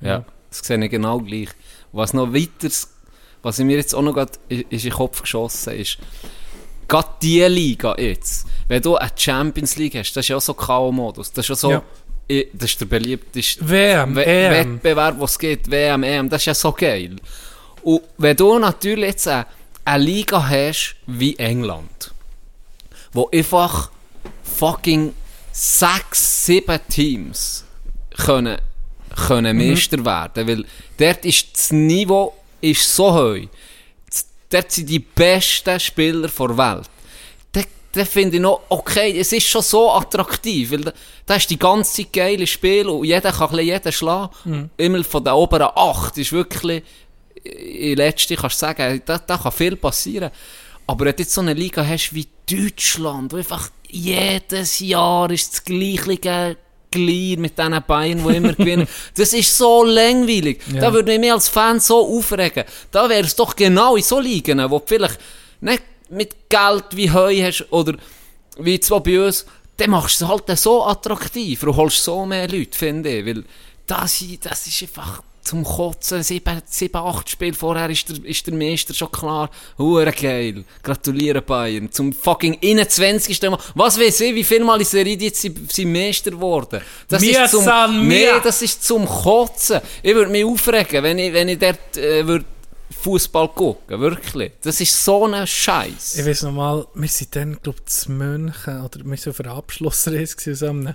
Ja. 0.00 0.08
Ja. 0.08 0.24
das 0.48 0.58
sehe 0.60 0.82
ich 0.84 0.90
genau 0.90 1.18
gleich. 1.18 1.48
Was 1.90 2.14
noch 2.14 2.32
weiter, 2.32 2.68
was 3.42 3.58
mir 3.58 3.76
jetzt 3.76 3.94
auch 3.94 4.02
noch 4.02 4.14
grad, 4.14 4.38
ist 4.48 4.70
in 4.70 4.78
den 4.78 4.92
Kopf 4.92 5.22
geschossen 5.22 5.72
ist, 5.74 5.98
gerade 6.86 7.08
die 7.20 7.42
Liga 7.42 7.96
jetzt, 7.98 8.46
wenn 8.68 8.80
du 8.80 8.94
eine 8.96 9.10
Champions 9.16 9.76
League 9.76 9.96
hast, 9.96 10.12
das 10.12 10.24
ist 10.24 10.28
ja 10.28 10.36
auch 10.36 10.40
so 10.40 10.54
K.O.-Modus, 10.54 11.32
das 11.34 11.38
ist 11.44 11.48
ja 11.48 11.54
so, 11.56 11.70
Ja. 11.72 11.82
Das 12.28 12.70
ist 12.70 12.80
der 12.80 12.86
beliebteste 12.86 13.68
WM, 13.68 14.14
We 14.14 14.26
EM. 14.26 14.52
Wettbewerb, 14.52 15.18
was 15.18 15.32
es 15.32 15.38
gibt, 15.38 15.70
WM, 15.70 16.02
EM, 16.02 16.28
das 16.28 16.42
ist 16.42 16.46
ja 16.46 16.54
so 16.54 16.72
geil. 16.72 17.16
Und 17.82 18.02
wenn 18.18 18.36
du 18.36 18.58
natürlich 18.58 19.06
jetzt 19.06 19.28
eine, 19.28 19.46
eine 19.84 20.04
Liga 20.04 20.46
hast 20.46 20.96
wie 21.06 21.36
England, 21.38 22.12
wo 23.12 23.28
einfach 23.32 23.90
fucking 24.42 25.14
sechs, 25.52 26.44
sieben 26.46 26.78
Teams 26.88 27.64
können, 28.16 28.58
können 29.28 29.56
Meister 29.56 30.04
werden, 30.04 30.46
weil 30.46 30.64
dort 30.98 31.24
ist 31.24 31.48
das 31.54 31.72
Niveau 31.72 32.34
ist 32.60 32.94
so 32.94 33.12
hoch. 33.14 33.48
Dort 34.50 34.72
sind 34.72 34.88
die 34.88 34.98
besten 34.98 35.78
Spieler 35.78 36.28
der 36.28 36.58
Welt. 36.58 36.90
Da, 37.98 38.02
da 38.02 38.04
finde 38.04 38.36
ich 38.36 38.42
noch, 38.42 38.62
okay, 38.68 39.18
es 39.18 39.32
ist 39.32 39.46
schon 39.46 39.62
so 39.62 39.90
attraktiv, 39.92 40.70
weil 40.70 40.80
da, 40.80 40.92
da 41.26 41.34
ist 41.36 41.50
die 41.50 41.58
ganze 41.58 41.94
Zeit 42.02 42.12
geile 42.12 42.46
Spiel 42.46 42.88
und 42.88 43.04
jeder 43.04 43.32
kann 43.32 43.58
ein 43.58 43.64
jeden 43.64 43.92
schlagen. 43.92 44.70
Immer 44.76 45.04
von 45.04 45.24
den 45.24 45.32
oberen 45.32 45.68
acht 45.74 46.18
ist 46.18 46.32
wirklich, 46.32 46.82
in 47.44 47.96
letzter 47.96 48.36
kannst 48.36 48.60
du 48.62 48.66
sagen, 48.66 49.02
da, 49.04 49.18
da 49.18 49.36
kann 49.36 49.52
viel 49.52 49.76
passieren. 49.76 50.30
Aber 50.86 51.04
wenn 51.04 51.16
du 51.16 51.22
jetzt 51.22 51.34
so 51.34 51.40
eine 51.40 51.52
Liga 51.52 51.86
hast 51.86 52.14
wie 52.14 52.26
Deutschland, 52.50 53.32
wo 53.32 53.36
einfach 53.36 53.70
jedes 53.90 54.78
Jahr 54.80 55.30
ist 55.30 55.52
das 55.52 55.64
gleiche 55.64 56.56
Glied 56.90 57.38
mit 57.38 57.58
diesen 57.58 57.82
Beinen, 57.86 58.26
die 58.26 58.36
immer 58.36 58.52
gewinnen. 58.54 58.88
Das 59.16 59.32
ist 59.34 59.56
so 59.56 59.84
langweilig. 59.84 60.60
Da 60.80 60.92
würde 60.92 61.12
ich 61.12 61.20
mich 61.20 61.32
als 61.32 61.48
Fan 61.48 61.80
so 61.80 62.16
aufregen. 62.16 62.64
Da 62.90 63.08
wäre 63.08 63.24
es 63.26 63.36
doch 63.36 63.54
genau 63.54 63.96
in 63.96 64.02
so 64.02 64.18
Ligen, 64.20 64.58
wo 64.70 64.82
vielleicht 64.84 65.18
nicht 65.60 65.82
mit 66.10 66.48
Geld 66.48 66.84
wie 66.92 67.10
Heu 67.10 67.42
hast 67.42 67.66
oder 67.70 67.94
wie 68.58 68.80
zwar 68.80 69.02
bei 69.02 69.24
uns, 69.24 69.46
dann 69.76 69.90
machst 69.90 70.20
du 70.20 70.24
es 70.24 70.30
halt 70.30 70.58
so 70.58 70.84
attraktiv. 70.84 71.60
Du 71.60 71.74
holst 71.74 72.02
so 72.02 72.26
mehr 72.26 72.48
Leute, 72.48 72.76
finde 72.76 73.10
ich. 73.10 73.26
Weil 73.26 73.44
das, 73.86 74.24
das 74.42 74.66
ist 74.66 74.82
einfach 74.82 75.22
zum 75.48 75.64
Kotzen. 75.64 76.22
Sieben, 76.22 76.60
sieben 76.66 76.96
acht 76.96 77.30
Spiele 77.30 77.54
vorher 77.54 77.88
ist 77.88 78.08
der, 78.08 78.24
ist 78.24 78.46
der 78.46 78.54
Meister 78.54 78.92
schon 78.92 79.10
klar. 79.10 79.50
Hure 79.78 80.12
geil. 80.12 80.64
Gratuliere 80.82 81.42
Bayern. 81.42 81.90
Zum 81.90 82.12
fucking 82.12 82.58
21. 82.62 83.40
Mal. 83.42 83.58
Was 83.74 83.98
weiß 83.98 84.20
ich, 84.20 84.34
wie 84.34 84.44
viel 84.44 84.64
Mal 84.64 84.80
in 84.80 84.84
Serie 84.84 85.16
jetzt 85.16 85.40
sind, 85.40 85.72
sind 85.72 85.92
Meister 85.92 86.32
geworden? 86.32 86.80
Das 87.08 87.22
Mia 87.22 87.44
ist 87.44 87.52
zum, 87.52 88.08
nee, 88.08 88.26
das 88.42 88.60
ist 88.62 88.84
zum 88.84 89.06
Kotzen. 89.06 89.80
Ich 90.02 90.14
würde 90.14 90.30
mich 90.30 90.44
aufregen, 90.44 91.02
wenn 91.02 91.18
ich, 91.18 91.32
wenn 91.32 91.48
ich 91.48 91.58
dort 91.58 91.96
äh, 91.96 92.26
würd 92.26 92.44
Fußball 92.90 93.48
gucken. 93.48 94.00
Wirklich. 94.00 94.52
Das 94.62 94.80
ist 94.80 95.04
so 95.04 95.26
ein 95.26 95.46
Scheiß. 95.46 96.18
Ich 96.18 96.26
weiß 96.26 96.44
noch 96.44 96.52
mal, 96.52 96.86
wir 96.94 97.08
sind 97.08 97.36
dann, 97.36 97.58
glaube 97.62 97.78
ich, 97.80 97.86
zu 97.86 98.12
München, 98.12 98.80
oder 98.80 99.00
wir 99.04 99.10
waren 99.10 99.30
auf 99.30 99.40
einer 99.40 99.54
Abschlussreise, 99.54 100.68
einem, 100.68 100.94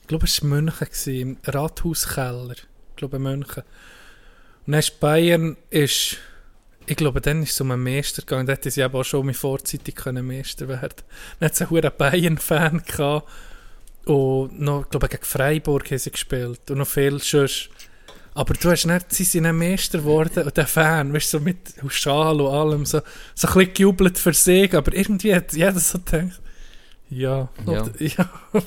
ich 0.00 0.06
glaube, 0.06 0.26
es 0.26 0.42
war 0.42 0.48
München, 0.48 0.88
im 1.06 1.36
Rathauskeller, 1.44 2.52
ich 2.52 2.96
glaube, 2.96 3.16
in 3.16 3.22
München. 3.22 3.62
Und 4.66 4.72
dann 4.72 4.78
ist 4.78 5.00
Bayern, 5.00 5.56
ist, 5.70 6.18
ich 6.86 6.96
glaube, 6.96 7.20
dann 7.20 7.42
ist 7.42 7.52
es 7.52 7.60
um 7.60 7.70
einen 7.70 7.82
Meister 7.82 8.22
gegangen, 8.22 8.46
da 8.46 8.52
hätte 8.52 8.70
sie 8.70 8.82
aber 8.82 9.00
auch 9.00 9.04
schon 9.04 9.26
mal 9.26 9.34
vorzeitig 9.34 9.96
können 9.96 10.26
Meister 10.26 10.68
werden 10.68 10.90
Dann 11.40 11.48
hat 11.48 11.54
es 11.54 11.62
einen 11.62 11.96
Bayern-Fan 11.98 12.82
und 14.04 14.60
noch, 14.60 14.86
ich 14.90 15.08
gegen 15.08 15.24
Freiburg 15.24 15.90
haben 15.90 15.98
sie 15.98 16.10
gespielt, 16.10 16.70
und 16.70 16.78
noch 16.78 16.86
viel 16.86 17.18
sonst. 17.20 17.70
Aber 18.34 18.54
du 18.54 18.70
hast 18.70 18.86
nicht, 18.86 19.12
sie 19.12 19.24
sind 19.24 19.44
ein 19.46 19.56
Meister 19.58 19.98
geworden 19.98 20.44
und 20.44 20.56
der 20.56 20.66
Fan, 20.66 21.12
weißt 21.12 21.34
du, 21.34 21.38
so 21.38 21.44
mit 21.44 21.58
Schal 21.88 22.40
und 22.40 22.50
allem, 22.54 22.86
so, 22.86 23.00
so 23.34 23.48
ein 23.48 23.54
bisschen 23.54 23.74
gejubelt 23.74 24.18
für 24.18 24.32
sich, 24.32 24.74
aber 24.74 24.94
irgendwie 24.94 25.34
hat 25.34 25.52
jeder 25.52 25.78
so 25.78 25.98
gedacht, 25.98 26.40
ja, 27.10 27.48
Ja. 27.66 27.82
oder- 27.82 27.90
ja. 28.02 28.30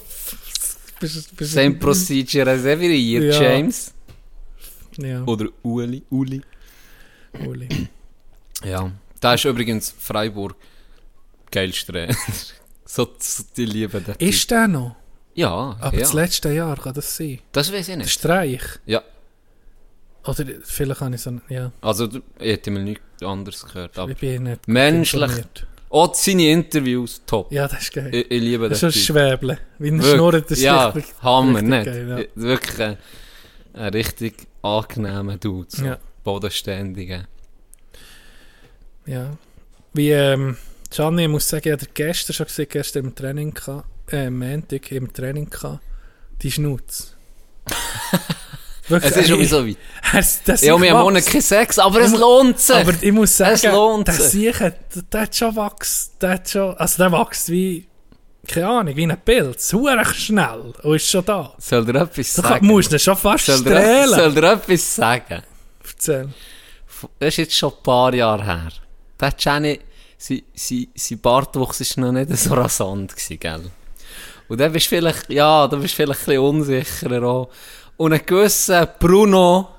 bist, 0.99 1.35
bist, 1.35 1.53
Same 1.53 1.75
procedure 1.75 2.49
as 2.51 2.63
every 2.65 2.95
year, 2.95 3.23
Ja. 3.23 3.41
James. 3.41 3.91
Ja, 4.97 5.23
Oder 5.23 5.47
Uli. 5.63 6.03
Uli. 6.09 6.41
Uli. 7.45 7.67
Ja. 8.63 8.91
Da 9.19 9.33
ist 9.33 9.43
übrigens 9.45 9.93
Freiburg 9.97 10.55
geilste 11.51 11.91
Trainer. 11.91 12.15
so, 12.85 13.09
so 13.19 13.43
die 13.57 13.65
lieben 13.65 13.91
den 14.05 14.17
Typ. 14.17 14.21
Ist 14.21 14.49
der 14.51 14.67
noch? 14.69 14.95
Ja, 15.33 15.75
Aber 15.81 15.93
ja. 15.95 15.99
das 15.99 16.13
letzte 16.13 16.53
Jahr 16.53 16.77
kann 16.77 16.93
das 16.93 17.17
sein. 17.17 17.39
Das 17.51 17.69
weiß 17.73 17.79
ich 17.79 17.85
Der 17.87 17.97
nicht. 17.97 18.11
Streich. 18.11 18.61
Ja. 18.85 19.03
Oder 20.25 20.45
vielleicht 20.63 21.01
habe 21.01 21.15
ich 21.15 21.21
so, 21.21 21.39
ja, 21.49 21.71
Also, 21.81 22.07
ich 22.07 22.21
hätte 22.39 22.71
mal 22.71 22.83
nichts 22.83 23.21
anderes 23.21 23.63
gehört. 23.65 23.97
Aber 23.97 24.11
ich 24.11 24.17
bin 24.17 24.43
nicht 24.43 24.67
Menschlich. 24.67 25.31
auch 25.89 26.13
seine 26.15 26.49
Interviews, 26.49 27.21
top. 27.25 27.51
Ja, 27.51 27.67
das 27.67 27.83
ist 27.83 27.93
geil. 27.93 28.13
Ich, 28.13 28.31
ich 28.31 28.41
liebe 28.41 28.67
das 28.69 28.79
den 28.79 28.89
ist 28.89 29.05
schon. 29.05 29.15
Schwäble. 29.15 29.59
Wie 29.77 29.91
ein. 29.91 30.01
Schnurren, 30.01 30.41
das 30.41 30.57
ist 30.57 30.63
ja, 30.63 30.87
richtig, 30.87 31.13
Hammer, 31.21 31.59
richtig 31.59 31.69
nicht? 31.69 31.85
geil, 31.85 32.27
ja. 32.35 32.41
Wirklich 32.43 32.79
ein, 32.81 32.97
ein 33.73 33.89
richtig 33.93 34.47
angenehmer 34.63 35.37
Dude. 35.37 35.67
So. 35.69 35.85
Ja. 35.85 35.97
Bodenständiger. 36.23 37.25
Ja. 39.05 39.37
Wie, 39.93 40.09
ähm, 40.11 40.57
Gianni, 40.89 41.23
ich 41.23 41.29
muss 41.29 41.47
sagen, 41.47 41.67
ich 41.67 41.73
hatte 41.73 41.87
gestern 41.93 42.33
schon 42.33 42.47
gesehen, 42.47 42.67
gestern 42.69 43.05
im 43.05 43.15
Training 43.15 43.53
äh, 44.11 44.29
Montag 44.29 44.91
im 44.91 45.13
Training 45.13 45.49
die 46.41 46.51
Schnutz. 46.51 47.15
Wirklich, 48.87 49.11
Es 49.11 49.17
ist 49.17 49.27
sowieso 49.29 49.67
weit. 49.67 49.77
Es, 50.13 50.43
das 50.43 50.61
Ja, 50.61 50.79
wir 50.79 50.91
haben 50.95 51.15
wächst. 51.15 51.31
Keinen 51.31 51.41
Sex, 51.41 51.79
aber 51.79 52.01
es 52.01 52.11
lohnt 52.15 52.59
sich. 52.59 52.75
Aber 52.75 52.93
ich 53.01 53.11
muss 53.11 53.35
sagen, 53.35 53.53
Es 53.55 53.63
lohnt 53.63 54.07
der 54.07 54.13
sich. 54.13 54.29
Siechen, 54.31 54.73
der, 55.11 55.21
hat 55.21 55.35
schon 55.35 55.55
wachs, 55.55 56.11
der 56.21 56.29
hat 56.31 56.49
schon, 56.49 56.77
also 56.77 56.97
der 56.97 57.11
wächst 57.11 57.49
wie, 57.49 57.87
keine 58.47 58.67
Ahnung, 58.67 58.95
wie 58.95 59.03
ein 59.07 59.17
Pilz. 59.25 59.73
Huere 59.73 60.05
schnell 60.05 60.73
und 60.83 60.95
ist 60.95 61.09
schon 61.09 61.25
da. 61.25 61.53
Soll 61.57 61.83
dir 61.85 61.95
etwas 62.01 62.35
Du 62.35 62.41
sagen? 62.43 62.65
musst 62.67 62.91
ihn 62.91 62.99
schon 62.99 63.17
fast 63.17 63.45
soll, 63.47 63.63
dir, 63.63 63.71
strahlen. 63.71 64.09
soll 64.09 64.33
dir 64.35 64.51
etwas 64.53 64.95
sagen? 64.95 65.41
Erzähl. 65.83 66.29
Das 67.19 67.27
ist 67.29 67.37
jetzt 67.37 67.55
schon 67.57 67.71
ein 67.71 67.83
paar 67.83 68.13
Jahre 68.13 68.45
her. 68.45 68.69
Der 69.19 69.33
Jenny, 69.37 69.79
sein, 70.17 70.41
sein, 70.53 70.87
sein 70.95 71.19
Bartwuchs 71.19 71.97
war 71.97 72.05
noch 72.05 72.11
nicht 72.11 72.37
so 72.37 72.53
rasant, 72.53 73.11
gewesen, 73.15 73.39
gell? 73.39 73.61
Und 74.47 74.59
dann 74.61 74.71
bist 74.71 74.85
du 74.85 74.89
vielleicht, 74.89 75.29
ja, 75.29 75.67
da 75.67 75.75
bist 75.77 75.93
du 75.93 76.03
vielleicht 76.03 76.19
ein 76.21 76.25
bisschen 76.25 76.39
unsicherer 76.41 77.23
auch. 77.23 77.49
Und 77.97 78.13
ein 78.13 78.25
gewisser 78.25 78.85
Bruno 78.85 79.69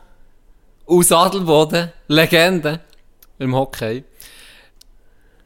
aus 0.87 1.12
Adelboden, 1.12 1.93
Legende 2.09 2.81
im 3.39 3.55
Hockey, 3.55 4.05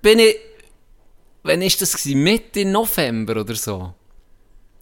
bin 0.03 0.19
ich, 0.19 0.37
wann 1.43 1.63
ist 1.63 1.83
das 1.83 1.97
gewesen? 1.97 2.23
Mitte 2.23 2.65
November 2.65 3.41
oder 3.41 3.55
so? 3.55 3.95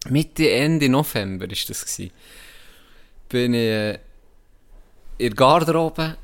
Mitte, 0.08 0.50
Ende 0.50 0.88
November 0.88 1.50
ist 1.50 1.70
das 1.70 1.84
gewesen. 1.84 2.12
Bin 3.28 3.54
ich 3.54 3.60
äh, 3.60 3.98
in 5.18 5.30
der 5.30 5.34
Garderobe 5.34 6.16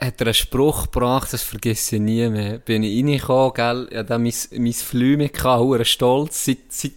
hat 0.00 0.20
er 0.20 0.26
einen 0.26 0.34
Spruch 0.34 0.90
gebracht, 0.90 1.32
das 1.32 1.42
vergesse 1.42 1.96
ich 1.96 2.02
nie 2.02 2.28
mehr. 2.28 2.58
Bin 2.58 2.82
ich 2.82 2.98
reingekommen, 2.98 3.54
gell, 3.54 3.88
ich 3.90 3.96
hatte 3.96 4.18
mein, 4.18 4.34
mein 4.58 4.72
Flü 4.72 5.16
mit, 5.16 5.44
hure 5.44 5.84
stolz, 5.84 6.44
seit, 6.44 6.58
seit 6.70 6.92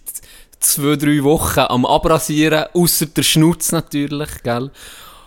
zwei, 0.60 0.96
drei 0.96 1.24
Wochen 1.24 1.60
am 1.60 1.86
Abrasieren, 1.86 2.66
ausser 2.74 3.08
der 3.08 3.24
Schnutz 3.24 3.72
natürlich, 3.72 4.44
gell. 4.44 4.72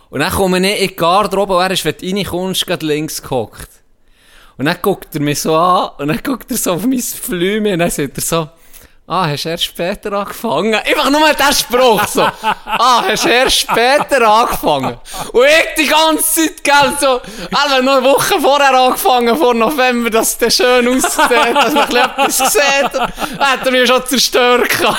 Und 0.09 0.19
dann 0.21 0.31
komme 0.31 0.59
ich 0.59 0.81
in 0.81 0.87
die 0.89 0.95
Garderobe 0.95 1.55
und 1.55 1.61
er 1.61 1.71
ist, 1.71 1.85
wenn 1.85 1.95
du 1.99 2.05
reinkommst, 2.05 2.65
gerade 2.65 2.85
links 2.85 3.21
gehockt. 3.21 3.69
Und 4.57 4.65
dann 4.65 4.77
guckt 4.81 5.13
er 5.15 5.21
mich 5.21 5.39
so 5.39 5.55
an, 5.55 5.91
und 5.99 6.07
dann 6.07 6.21
guckt 6.23 6.51
er 6.51 6.57
so 6.57 6.73
auf 6.73 6.85
mein 6.85 6.99
Flüme, 6.99 7.73
und 7.73 7.79
dann 7.79 7.91
sagt 7.91 8.17
er 8.17 8.21
so, 8.21 8.49
ah, 9.09 9.27
hast 9.27 9.45
du 9.45 9.49
erst 9.49 9.65
später 9.65 10.13
angefangen? 10.13 10.75
Einfach 10.75 11.09
nur 11.09 11.33
der 11.33 11.53
Spruch 11.53 12.07
so, 12.07 12.21
ah, 12.21 13.03
hast 13.07 13.25
du 13.25 13.29
erst 13.29 13.61
später 13.61 14.27
angefangen? 14.27 14.97
Und 15.33 15.45
ich 15.45 15.83
die 15.83 15.87
ganze 15.87 16.23
Zeit, 16.23 16.63
gell, 16.63 16.93
so, 16.99 17.19
also 17.51 17.81
noch 17.81 17.97
eine 17.97 18.05
Woche 18.05 18.39
vorher 18.39 18.73
angefangen, 18.73 19.35
vor 19.35 19.53
November, 19.53 20.09
dass 20.11 20.37
es 20.39 20.55
schön 20.55 20.87
aussieht, 20.87 21.55
dass 21.55 21.73
man 21.73 21.89
etwas 21.89 22.37
sieht, 22.37 22.99
hat 23.39 23.65
er 23.65 23.71
mich 23.71 23.87
schon 23.87 24.05
zerstört 24.05 24.69
ah, 24.85 24.95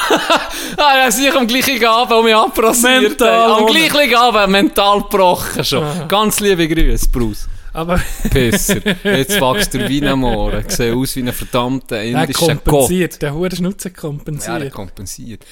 dann 0.77 1.13
sich 1.13 1.35
am 1.35 1.47
gleichen 1.47 1.85
Abend 1.85 2.19
um 2.19 2.25
mich 2.25 2.35
abrasiert. 2.35 3.03
Mental 3.03 3.53
Am 3.53 3.67
gleichen 3.67 4.15
Abend 4.17 4.49
mental 4.49 5.03
gebrochen 5.03 5.65
schon. 5.65 6.09
Ganz 6.09 6.41
liebe 6.41 6.67
Grüße, 6.67 7.09
Bruce. 7.11 7.49
Aber 7.81 8.01
Pisser. 8.31 8.76
Jetzt 9.05 9.41
wächst 9.41 9.74
der 9.74 9.89
wie 9.89 10.07
ein 10.07 10.18
Mohren. 10.18 10.64
Sieht 10.68 10.93
aus 10.93 11.16
wie 11.16 11.22
ein 11.22 11.33
verdammter 11.33 11.97
er 11.97 12.22
indischer 12.22 12.55
Gott. 12.57 12.64
kompensiert, 12.64 13.22
der 13.22 13.35
hure 13.35 13.55
Schnutze 13.55 13.89
Ja, 13.89 13.93
der 13.95 14.01
kompensiert. 14.01 14.72
kompensiert. 14.72 15.47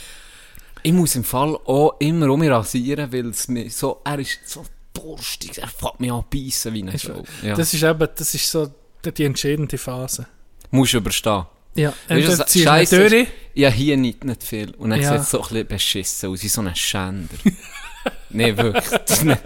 Ich 0.82 0.92
muss 0.92 1.14
im 1.16 1.24
Fall 1.24 1.56
auch 1.64 1.96
immer 1.98 2.28
um 2.30 2.40
mich 2.40 2.50
rasieren, 2.50 3.12
weil 3.12 3.26
es 3.30 3.48
mir 3.48 3.68
so, 3.70 4.00
er 4.04 4.18
ist 4.18 4.38
so 4.46 4.64
borstig, 4.92 5.58
er 5.58 5.68
fängt 5.68 6.00
mich 6.00 6.12
an 6.12 6.24
beißen 6.32 6.72
wie 6.74 6.82
eine 6.82 6.98
Show. 6.98 7.22
Ja. 7.42 7.54
Das 7.56 7.72
ist 7.74 7.82
eben, 7.82 8.08
das 8.16 8.34
ist 8.34 8.50
so 8.50 8.70
die, 9.04 9.24
entscheidende 9.24 9.78
Phase. 9.78 10.26
musst 10.70 10.92
du 10.92 10.98
überstehen. 10.98 11.46
Ja, 11.74 11.90
Weißt 11.90 11.96
entweder 12.08 12.46
ziehst 12.46 12.66
du 12.66 13.04
ist- 13.04 13.12
durch, 13.12 13.26
Ja, 13.54 13.68
hier 13.70 13.96
nicht, 13.96 14.24
nicht 14.24 14.42
viel. 14.42 14.74
Und 14.76 14.90
dann 14.90 15.00
Ja. 15.00 15.12
sieht 15.12 15.20
es 15.22 15.30
so 15.30 15.38
ein 15.38 15.48
bisschen 15.48 15.66
beschissen 15.68 16.28
aus, 16.30 16.42
wie 16.42 16.48
so 16.48 16.60
ein 16.60 16.74
Schänder. 16.76 17.34
Nein, 18.30 18.56
wirklich. 18.56 18.84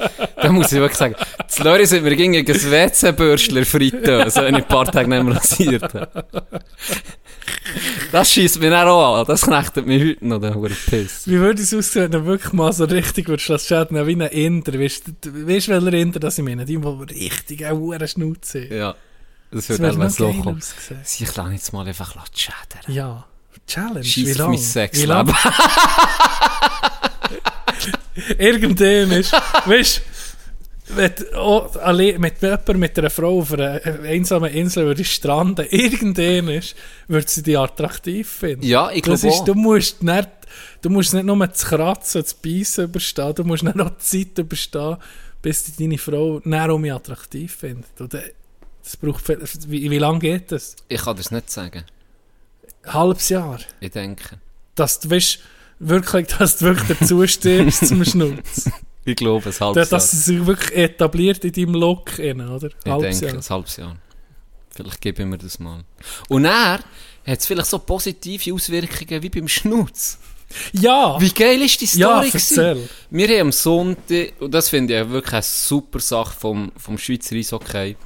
da 0.42 0.52
muss 0.52 0.72
ich 0.72 0.78
wirklich 0.78 0.98
sagen. 0.98 1.14
Das 1.38 1.58
Lori 1.58 1.86
sind 1.86 2.02
mir 2.04 2.16
gegen 2.16 2.34
ein 2.34 2.46
WC-Bürstler 2.46 3.64
Fritteuse, 3.64 4.42
wenn 4.42 4.56
ich 4.56 4.62
ein 4.62 4.68
paar 4.68 4.90
Tage 4.90 5.08
nicht 5.08 5.22
mehr 5.22 5.36
rasiert 5.36 5.94
habe. 5.94 6.24
Das 8.10 8.32
schießt 8.32 8.60
mich 8.60 8.72
auch 8.72 9.20
an. 9.20 9.26
Das 9.26 9.42
knechtet 9.42 9.86
mich 9.86 10.02
heute 10.02 10.26
noch, 10.26 10.40
der 10.40 10.54
hure 10.54 10.70
Piss. 10.70 11.26
Wie 11.26 11.38
würde 11.38 11.62
es 11.62 11.72
aussehen, 11.72 12.04
wenn 12.04 12.12
du 12.12 12.26
wirklich 12.26 12.52
mal 12.52 12.72
so 12.72 12.84
richtig 12.84 13.28
würdest 13.28 13.50
das 13.50 13.66
schäden, 13.66 14.06
wie 14.06 14.12
ein 14.12 14.20
Inder, 14.20 14.78
weißt 14.78 15.04
du, 15.22 15.46
weißt 15.46 15.68
du, 15.68 15.72
welcher 15.72 15.92
Inder 15.92 16.20
das 16.20 16.38
ich 16.38 16.44
meine? 16.44 16.64
Die, 16.64 16.78
die 16.78 17.14
richtig 17.14 17.64
eine 17.64 17.78
hure 17.78 18.06
Schnauze. 18.06 18.66
Ja. 18.66 18.94
Das 19.50 19.68
wäre 19.68 19.86
einfach 19.86 19.98
noch 19.98 20.10
so 20.10 20.32
kommen. 20.32 20.60
Sie 21.04 21.24
kann 21.24 21.52
jetzt 21.52 21.72
mal 21.72 21.86
einfach 21.86 22.14
schädern. 22.34 22.82
Ja. 22.88 23.26
Challenge, 23.66 24.04
wie 24.04 24.32
lange? 24.32 24.50
mein 24.50 24.58
Wie 24.58 24.62
Sexleben. 24.62 25.34
Irgendwann 28.38 29.10
ist, 29.12 29.32
weißt 29.66 30.02
wenn 30.94 31.12
alle- 31.80 32.18
mit 32.18 32.42
jemandem, 32.42 32.78
mit 32.80 32.98
einer 32.98 33.08
Frau 33.08 33.38
auf 33.38 33.52
einer 33.54 33.80
einsamen 34.04 34.52
Insel 34.52 34.84
würde 34.84 35.04
stranden, 35.04 35.66
irgendwann 35.70 36.48
ist, 36.48 36.74
würde 37.08 37.28
sie 37.30 37.42
dich 37.42 37.56
attraktiv 37.58 38.28
finden. 38.28 38.66
Ja, 38.66 38.90
ich 38.90 39.00
glaube 39.02 39.26
auch. 39.28 39.44
du 39.44 39.54
musst 39.54 40.02
nicht, 40.02 40.28
du 40.82 40.90
musst 40.90 41.14
nicht 41.14 41.24
nur 41.24 41.46
das 41.46 41.64
Kratzen 41.64 42.20
das 42.22 42.34
Beißen 42.34 42.84
überstehen, 42.84 43.34
du 43.34 43.44
musst 43.44 43.62
nicht 43.62 43.76
noch 43.76 43.90
die 43.90 43.98
Zeit 44.26 44.38
überstehen, 44.38 44.96
bis 45.40 45.74
deine 45.76 45.96
Frau 45.96 46.42
näher 46.44 46.74
um 46.74 46.82
mich 46.82 46.92
attraktiv 46.92 47.54
findet. 47.56 47.98
Und 47.98 48.12
äh, 48.14 48.32
das 48.84 48.96
braucht, 48.98 49.24
viel- 49.24 49.40
wie, 49.68 49.90
wie 49.90 49.98
lange 49.98 50.18
geht 50.18 50.52
das? 50.52 50.76
Ich 50.88 51.00
kann 51.02 51.16
das 51.16 51.30
nicht 51.30 51.48
sagen. 51.48 51.84
Halbes 52.86 53.28
Jahr. 53.30 53.60
Ich 53.80 53.92
denke. 53.92 54.36
Dass 54.74 55.00
du 55.00 55.08
weißt, 55.10 55.38
wirklich, 55.88 56.28
dass 56.28 56.58
du 56.58 56.66
wirklich 56.66 56.98
dazu 56.98 57.26
stirbst 57.26 57.86
zum 57.86 58.04
Schnutz. 58.06 58.70
Ich 59.04 59.16
glaube, 59.16 59.44
ein 59.46 59.50
Dass, 59.50 59.60
halbes 59.60 59.90
Jahr. 59.90 59.98
dass 59.98 60.12
es 60.12 60.24
sich 60.26 60.46
wirklich 60.46 60.76
etabliert 60.78 61.44
in 61.44 61.52
deinem 61.52 61.74
Look, 61.74 62.18
innen, 62.18 62.48
oder? 62.48 62.68
Ich 62.84 62.90
Halbes 62.90 63.18
denke, 63.18 63.34
Jahr. 63.34 63.44
ein 63.44 63.50
halbes 63.50 63.76
Jahr. 63.76 63.96
Vielleicht 64.70 65.00
gebe 65.00 65.22
ich 65.22 65.28
mir 65.28 65.38
das 65.38 65.58
mal. 65.58 65.84
Und 66.28 66.44
er 66.44 66.78
hat 67.26 67.38
es 67.40 67.46
vielleicht 67.46 67.68
so 67.68 67.78
positive 67.80 68.54
Auswirkungen 68.54 69.22
wie 69.22 69.28
beim 69.28 69.48
Schnutz. 69.48 70.18
Ja! 70.72 71.20
Wie 71.20 71.30
geil 71.30 71.60
ist 71.62 71.80
die 71.80 71.98
ja, 71.98 72.08
Story 72.08 72.28
gewesen? 72.28 72.58
erzähl. 72.58 72.88
Wir 73.10 73.28
haben 73.28 73.40
am 73.40 73.52
Sonntag, 73.52 74.32
und 74.40 74.52
das 74.52 74.68
finde 74.68 75.00
ich 75.00 75.08
wirklich 75.10 75.32
eine 75.34 75.42
super 75.42 75.98
Sache 76.00 76.38
vom, 76.38 76.72
vom 76.76 76.96
Schweizer 76.98 77.34
Eishockey. 77.36 77.96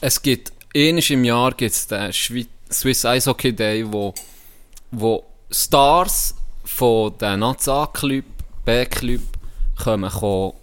Es 0.00 0.20
gibt, 0.20 0.52
eines 0.76 1.10
im 1.10 1.24
Jahr 1.24 1.52
gibt 1.54 1.72
es 1.72 1.86
den 1.86 2.12
Schweiz 2.12 2.48
Swiss 2.70 3.04
Eishockey 3.04 3.54
Day, 3.54 3.84
wo, 3.90 4.14
wo 4.90 5.24
Stars 5.50 6.34
von 6.76 7.16
den 7.18 7.38
Naza-Club, 7.38 8.24
B-Club, 8.64 9.20
kommen, 9.82 10.10
kommen, 10.10 10.54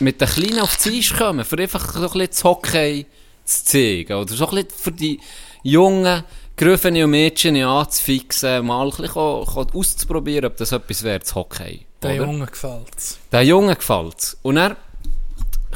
mit 0.00 0.20
den 0.20 0.28
Kleinen 0.28 0.60
auf 0.60 0.76
die 0.76 0.98
Eis 0.98 1.12
kommen, 1.12 1.44
für 1.44 1.58
einfach 1.58 1.92
so 1.92 1.98
ein 1.98 2.02
bisschen 2.04 2.26
das 2.30 2.44
Hockey 2.44 3.06
zu 3.44 3.64
zeigen. 3.64 4.12
Oder 4.12 4.32
so 4.32 4.48
ein 4.48 4.54
bisschen 4.54 4.78
für 4.78 4.92
die 4.92 5.20
jungen 5.64 6.22
Griffen 6.56 7.02
und 7.02 7.10
Mädchen 7.10 7.56
anzufixen, 7.56 8.64
mal 8.64 8.84
ein 8.84 8.90
bisschen 8.90 9.16
auszuprobieren, 9.16 10.46
ob 10.46 10.56
das 10.56 10.70
etwas 10.70 11.02
wäre, 11.02 11.18
das 11.18 11.34
Hockey. 11.34 11.84
Der 12.00 12.14
oder? 12.14 12.26
Junge 12.26 12.46
gefällt's. 12.46 13.18
Der 13.32 13.42
Junge 13.42 13.74
gefällt's. 13.74 14.36
Und 14.42 14.58
er 14.58 14.76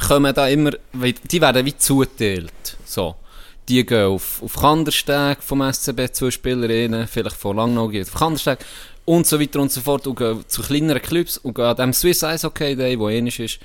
kommen 0.07 0.33
da 0.33 0.47
immer, 0.47 0.71
die 0.93 1.41
werden 1.41 1.65
wie 1.65 1.77
zuteilt. 1.77 2.77
So. 2.85 3.15
Die 3.67 3.85
gehen 3.85 4.07
auf, 4.07 4.41
auf 4.41 4.55
Kandersteg 4.55 5.43
vom 5.43 5.61
SCB, 5.61 6.11
zwei 6.13 6.31
Spielerinnen, 6.31 7.07
vielleicht 7.07 7.35
von 7.35 7.57
Langnau 7.57 7.87
geht 7.89 8.07
auf 8.07 8.15
Kandersteg 8.15 8.59
und 9.09 9.25
so 9.25 9.39
weiter 9.39 9.59
und 9.59 9.71
so 9.71 9.81
fort 9.81 10.05
und 10.05 10.19
gehen 10.19 10.43
zu 10.47 10.61
kleineren 10.61 11.01
Clubs 11.01 11.39
und 11.39 11.55
gehen 11.55 11.65
an 11.65 11.75
dem 11.75 11.93
Swiss 11.93 12.21
Ice 12.21 12.43
Hockey 12.45 12.75
Day, 12.75 12.99
wo 12.99 13.09
ähnlich 13.09 13.39
ist, 13.39 13.59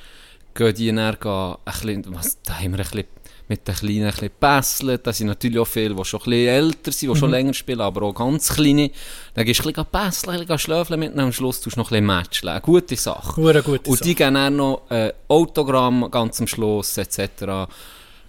gehen 0.55 0.75
die 0.75 0.87
dann 0.91 1.17
gehen 1.21 1.31
ein 1.31 1.57
bisschen, 1.65 2.15
was, 2.15 2.39
da 2.43 2.55
haben 2.55 2.73
wir 2.73 2.79
ein 2.79 2.91
bisschen 2.91 3.05
mit 3.49 3.69
den 3.69 3.75
Kleinen 3.75 4.05
ein 4.05 4.11
bisschen 4.13 4.31
gebesselt. 4.41 5.07
Da 5.07 5.13
sind 5.13 5.27
natürlich 5.27 5.59
auch 5.59 5.67
viele, 5.67 5.95
die 5.95 6.05
schon 6.07 6.21
ein 6.21 6.31
bisschen 6.31 6.49
älter 6.49 6.93
sind, 6.93 7.13
die 7.13 7.19
schon 7.19 7.31
länger 7.31 7.53
spielen, 7.53 7.83
aber 7.83 8.07
auch 8.07 8.15
ganz 8.15 8.55
kleine. 8.55 8.91
Dann 9.35 9.45
gehst 9.45 9.61
du 9.63 9.69
ein 9.69 9.75
bisschen 9.75 9.87
besseln, 9.93 10.33
ein 10.33 10.41
bisschen 10.41 10.59
schlöfeln 10.61 11.01
mit 11.01 11.11
ihnen, 11.13 11.21
am 11.21 11.33
Schluss 11.33 11.61
tust 11.61 11.77
du 11.77 11.81
noch 11.81 11.89
ein 11.91 11.91
bisschen 11.91 12.07
matchen. 12.07 12.49
Eine 12.49 12.61
gute 12.63 12.97
Sache. 12.97 13.37
Hure 13.37 13.63
gute 13.63 13.91
Und 13.91 13.99
Sache. 13.99 14.09
die 14.09 14.15
geben 14.15 14.35
dann 14.37 14.57
noch 14.57 14.91
äh, 14.91 15.13
Autogramm 15.29 16.11
ganz 16.11 16.41
am 16.41 16.47
Schluss 16.47 16.97
etc. 16.97 17.19
Äh, 17.19 17.67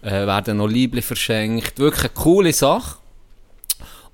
werden 0.03 0.57
noch 0.57 0.67
Liebli 0.67 1.01
verschenkt. 1.01 1.79
Wirklich 1.79 2.03
eine 2.03 2.13
coole 2.13 2.51
Sache. 2.51 2.97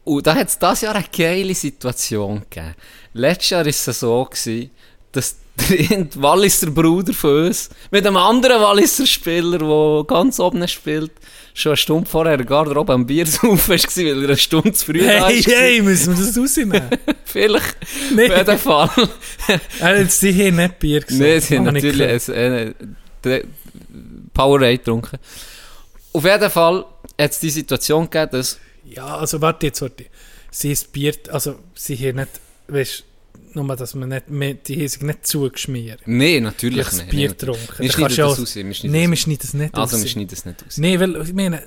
Und 0.03 0.25
da 0.25 0.35
hat 0.35 0.47
es 0.47 0.57
dieses 0.57 0.81
Jahr 0.81 0.95
eine 0.95 1.05
geile 1.15 1.53
Situation 1.53 2.41
gegeben. 2.49 2.75
Letztes 3.13 3.49
Jahr 3.51 3.61
war 3.61 3.67
es 3.67 3.85
so, 3.85 4.25
gewesen, 4.25 4.71
dass 5.11 5.35
der 5.69 6.07
Walliser 6.15 6.71
Bruder 6.71 7.13
von 7.13 7.47
uns 7.47 7.69
mit 7.91 8.05
einem 8.07 8.17
anderen 8.17 8.61
Walliser 8.61 9.05
Spieler, 9.05 9.59
der 9.59 10.03
ganz 10.07 10.39
oben 10.39 10.67
spielt, 10.67 11.11
schon 11.53 11.71
eine 11.71 11.77
Stunde 11.77 12.09
vorher 12.09 12.33
in 12.33 12.37
der 12.39 12.47
Garderobe 12.47 12.93
am 12.93 13.05
Bier 13.05 13.27
saufen 13.27 13.57
war, 13.69 13.77
weil 13.77 14.21
er 14.23 14.29
eine 14.29 14.37
Stunde 14.37 14.71
zu 14.71 14.85
früh 14.85 15.03
Hey, 15.05 15.39
ist. 15.39 15.47
hey, 15.47 15.81
müssen 15.81 16.17
wir 16.17 16.25
das 16.25 16.37
rausnehmen? 16.37 16.81
Vielleicht. 17.25 17.75
Nee. 18.15 18.31
Auf 18.31 18.37
jeden 18.37 18.57
Fall. 18.57 18.89
Er 19.79 19.99
hat 19.99 20.11
sie 20.11 20.31
hier 20.31 20.51
nicht 20.51 20.79
Bier 20.79 21.01
gesagt. 21.01 21.21
Nein, 21.21 21.41
sie 21.41 21.57
haben 21.57 21.67
Hab 21.67 21.75
ich 21.75 21.83
natürlich 21.83 22.29
ein, 22.29 22.75
äh, 23.25 23.43
Powerade 24.33 24.77
getrunken. 24.77 25.17
Auf 26.13 26.23
jeden 26.25 26.49
Fall 26.49 26.85
hat 27.19 27.31
es 27.31 27.39
die 27.39 27.49
Situation 27.49 28.09
gegeben, 28.09 28.31
dass 28.31 28.57
Ja, 28.93 29.17
also 29.17 29.41
warte 29.41 29.67
jetzt, 29.67 29.81
warte. 29.81 30.05
Sie 30.51 30.71
ist 30.71 30.91
Bier, 30.91 31.13
also 31.29 31.55
sie 31.75 31.95
hier 31.95 32.13
nicht, 32.13 32.29
weißt 32.67 33.05
nur, 33.53 33.75
dass 33.75 33.95
man 33.95 34.09
nicht, 34.09 34.29
mehr- 34.29 34.53
die 34.53 34.87
sich 34.87 35.01
nicht 35.01 35.25
zugeschmiert. 35.27 36.01
Nein, 36.05 36.43
natürlich 36.43 36.85
Das 36.85 36.97
nicht. 36.97 37.09
Bier 37.09 37.29
Nein, 37.29 37.37
getrunken. 37.37 37.67
Wir 37.79 37.91
schneiden 37.91 38.15
du 38.15 38.21
das. 38.23 38.55
Wir 38.55 38.73
schneiden 38.73 38.91
Nein, 38.99 39.09
wir 39.09 39.17
schneiden 39.17 39.39
das 39.41 39.53
nicht 39.53 39.75
Also, 39.77 39.95
raus. 39.95 40.03
wir 40.03 40.09
schneiden 40.09 40.29
das 40.29 40.45
nicht 40.45 40.65
aus. 40.65 40.77
Nein, 40.77 40.99
weil, 40.99 41.21
ich 41.21 41.33
meine, 41.33 41.63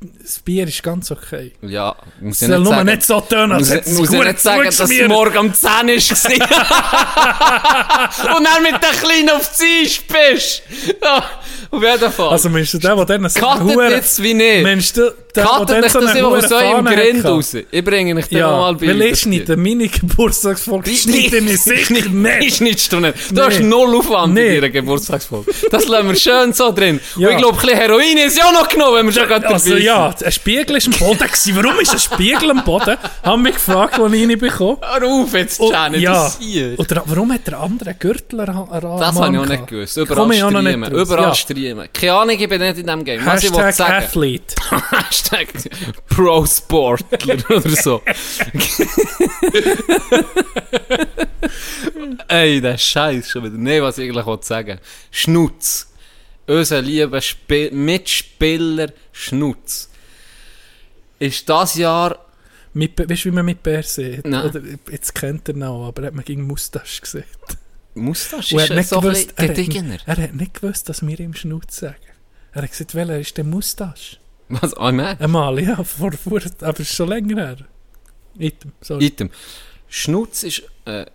das 0.00 0.38
Bier 0.40 0.68
ist 0.68 0.82
ganz 0.82 1.10
okay. 1.10 1.52
Ja, 1.62 1.96
ich 2.18 2.22
muss 2.26 2.38
soll 2.40 2.48
nicht 2.50 2.58
nur 2.58 2.74
sagen, 2.74 2.86
nicht 2.86 3.02
so 3.04 3.20
tönen, 3.22 3.52
als 3.52 3.70
muss, 3.86 3.98
muss 3.98 4.08
gut 4.10 4.24
nicht 4.26 4.40
sagen, 4.40 4.64
dass 4.64 4.80
es 4.80 5.08
morgen 5.08 5.38
um 5.38 5.54
10 5.54 5.70
war. 5.70 5.74
Und 8.36 8.44
dann 8.44 8.62
mit 8.62 8.74
der 8.82 8.90
Kleinen 9.00 9.30
auf 9.30 9.50
die 9.58 9.86
Eis 9.86 9.98
bist. 10.06 10.62
Ja, 11.02 11.24
auf 11.70 11.82
jeden 11.82 12.12
Fall. 12.12 12.28
Also, 12.28 12.48
meinst 12.50 12.74
du, 12.74 12.78
der, 12.78 12.94
der 12.96 13.04
dann 13.06 13.28
so 13.28 13.40
Huren- 13.60 13.90
jetzt 13.92 14.22
wie 14.22 14.34
nicht. 14.34 14.62
Meinst 14.62 14.96
du, 14.96 15.12
der, 15.34 15.64
der 15.66 15.80
dann 15.80 15.90
so 15.90 15.98
eine 16.00 16.22
Huren 16.22 16.52
eurem 16.52 16.84
Fahne 16.86 16.96
Grind 16.96 17.24
raus. 17.24 17.54
Ich 17.70 17.84
bringe 17.84 18.14
dann 18.14 18.24
Ja, 18.30 18.50
mal 18.50 18.72
weil 18.80 18.88
Bilder. 18.88 19.06
ich 19.06 19.20
schneide 19.20 19.56
meine 19.56 19.88
Geburtstagsfolge, 19.88 20.90
schneide 20.90 21.38
ich 21.38 21.62
sicher 21.62 21.92
nicht. 21.94 22.56
schneidest 22.56 22.92
du 22.92 23.00
nicht. 23.00 23.14
Du 23.32 23.42
hast 23.42 23.60
null 23.60 23.96
Aufwand 23.96 24.38
in 24.38 24.54
deiner 24.54 24.70
Geburtstagsfolge. 24.70 25.50
Das 25.70 25.86
lassen 25.88 26.08
wir 26.08 26.16
schön 26.16 26.52
so 26.52 26.70
drin. 26.72 27.00
Und 27.16 27.22
ich 27.22 27.36
glaube, 27.36 27.58
ein 27.58 27.62
bisschen 27.62 27.78
Heroin 27.78 28.18
ist 28.18 28.38
ja 28.38 28.44
auch 28.46 28.52
noch 28.52 28.68
genommen, 28.68 28.96
wenn 28.96 29.06
wir 29.06 29.12
schon 29.12 29.28
gerade 29.28 29.46
Also 29.48 29.70
dabei 29.70 29.82
ja, 29.84 30.14
ein 30.24 30.32
Spiegel 30.32 30.76
ist 30.76 30.86
am 30.86 30.92
Boden 30.98 31.18
gewesen. 31.26 31.56
Warum 31.56 31.80
ist 31.80 31.92
ein 31.92 31.98
Spiegel 31.98 32.50
am 32.50 32.64
Boden? 32.64 32.96
Haben 33.22 33.42
mich 33.42 33.54
gefragt, 33.54 33.98
als 33.98 34.12
ich 34.12 34.20
ihn 34.22 34.38
bekommen 34.38 34.78
Hör 34.80 35.06
auf 35.08 35.32
jetzt, 35.34 35.60
Janet, 35.60 36.00
ja. 36.00 36.12
das 36.14 36.38
hier. 36.38 36.78
Oder 36.78 37.02
warum 37.06 37.32
hat 37.32 37.46
der 37.46 37.60
andere 37.60 37.90
einen 37.90 37.98
Gürtel 37.98 38.40
an 38.40 38.46
Das 38.70 39.14
habe 39.16 39.32
ich 39.32 39.38
auch 39.40 39.46
nicht 39.46 39.66
gewusst. 39.66 39.96
Überall 39.96 40.30
ich 40.32 40.38
streamen. 40.40 40.92
Überall 40.92 41.22
Ja. 41.28 41.34
streamen. 41.34 41.88
Keine 41.92 42.12
Ahnung, 42.14 42.36
ich 42.38 42.48
bin 42.48 42.60
nicht 42.60 42.78
in 42.78 42.86
diesem 42.86 43.04
Game. 43.04 43.24
Was 43.26 43.44
ich 43.44 43.52
wollte 43.52 43.66
Hashtag 43.66 43.88
sagen. 43.88 44.04
Athlete. 44.06 44.54
Hashtag 44.90 45.48
Pro-Sportler 46.08 47.36
oder 47.50 47.70
so. 47.70 48.02
Ey, 52.28 52.60
der 52.60 52.78
Scheiß 52.78 53.30
schon 53.30 53.44
wieder. 53.44 53.56
Nein, 53.56 53.82
was 53.82 53.98
ich 53.98 54.04
eigentlich 54.08 54.26
wollte 54.26 54.46
sagen. 54.46 54.78
Schnutz. 55.10 55.88
Unser 56.46 56.82
lieber 56.82 57.20
Spi 57.20 57.70
Mitspieler 57.72 58.92
Schnutz. 59.12 59.88
Ist 61.18 61.48
das 61.48 61.76
Jahr 61.76 62.18
Mit, 62.74 62.98
weißt 62.98 63.24
du, 63.24 63.28
wie 63.28 63.34
man 63.34 63.44
mit 63.44 63.62
Bär 63.62 63.84
sieht? 63.84 64.26
Nein. 64.26 64.46
Oder, 64.46 64.60
jetzt 64.90 65.14
kennt 65.14 65.48
er 65.48 65.54
noch, 65.54 65.86
aber 65.86 66.02
er 66.02 66.06
hat 66.08 66.14
man 66.14 66.24
gegen 66.24 66.42
Mustache 66.42 67.00
gesehen. 67.00 67.24
Mustache? 67.94 68.40
Ist 68.40 68.52
er, 68.52 68.68
hat 68.68 68.76
nicht 68.76 68.88
so 68.88 68.96
ein 68.96 69.02
gewusst, 69.02 69.32
er, 69.36 69.48
hat, 69.48 70.18
er 70.18 70.22
hat 70.24 70.34
nicht 70.34 70.54
gewusst, 70.54 70.88
dass 70.88 71.06
wir 71.06 71.20
ihm 71.20 71.34
Schnutz 71.34 71.78
sagen. 71.78 71.94
Er 72.52 72.62
hat 72.62 72.70
gesagt, 72.70 72.94
welcher 72.96 73.20
ist 73.20 73.36
der 73.36 73.44
Mustache? 73.44 74.18
Was? 74.48 74.74
Ah? 74.74 74.88
Einmal, 74.88 75.60
ja, 75.60 75.82
vor, 75.84 76.12
vor, 76.12 76.40
aber 76.60 76.84
schon 76.84 77.08
länger 77.08 77.36
her. 77.36 77.56
Item, 78.38 78.72
sorry. 78.80 79.06
Item. 79.06 79.30
Schnutz 79.88 80.42
ist 80.42 80.64
äh, 80.86 81.06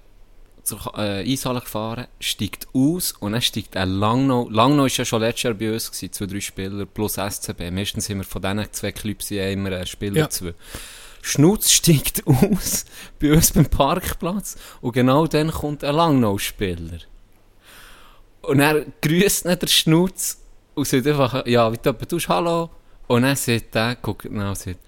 zur 0.70 0.98
äh, 0.98 1.32
Eishalle 1.32 1.60
gefahren, 1.62 2.08
steigt 2.20 2.68
aus 2.74 3.12
und 3.20 3.34
dann 3.34 3.42
steigt 3.42 3.76
ein 3.78 3.90
Langnau. 3.90 4.48
Langnau 4.50 4.84
war 4.84 4.90
ja 4.90 5.06
schon 5.06 5.22
letztes 5.22 5.44
Jahr 5.44 5.54
bei 5.54 5.72
uns, 5.74 5.92
gewesen, 5.92 6.12
zwei, 6.14 6.26
drei 6.26 6.40
Spieler 6.40 6.86
plus 6.86 7.14
SCB. 7.16 7.72
Meistens 7.72 8.06
sind 8.06 8.18
wir 8.20 8.24
von 8.24 8.42
diesen 8.42 8.72
zwei 8.74 8.92
Clubs 8.92 9.32
immer 9.32 9.72
ein 9.72 9.86
Spieler 9.88 10.18
Ja. 10.18 10.30
zwei. 10.30 10.54
Schnutz 11.22 11.72
steigt 11.72 12.24
aus 12.28 12.86
bei 13.20 13.34
uns 13.34 13.52
beim 13.52 13.66
Parkplatz 13.66 14.58
und 14.82 14.94
genau 14.94 15.28
dann 15.28 15.52
kommt 15.52 15.84
ein 15.84 15.96
Langnau-Spieler. 15.96 17.00
Und 18.42 18.60
er 18.62 18.86
grüßt 19.02 19.46
nicht 19.46 19.62
der 19.62 19.68
Schnutz 19.68 20.38
und 20.76 20.88
sagt 20.88 21.06
einfach, 21.08 21.46
ja, 21.46 21.72
wie 21.72 21.78
du 21.82 21.94
tust, 21.94 22.30
hallo. 22.30 22.70
Und 23.08 23.24
dann 23.24 23.36
sagt 23.36 23.76
er, 23.76 23.96
guckt 23.96 24.32
nach 24.32 24.50
und 24.50 24.58
sagt, 24.58 24.80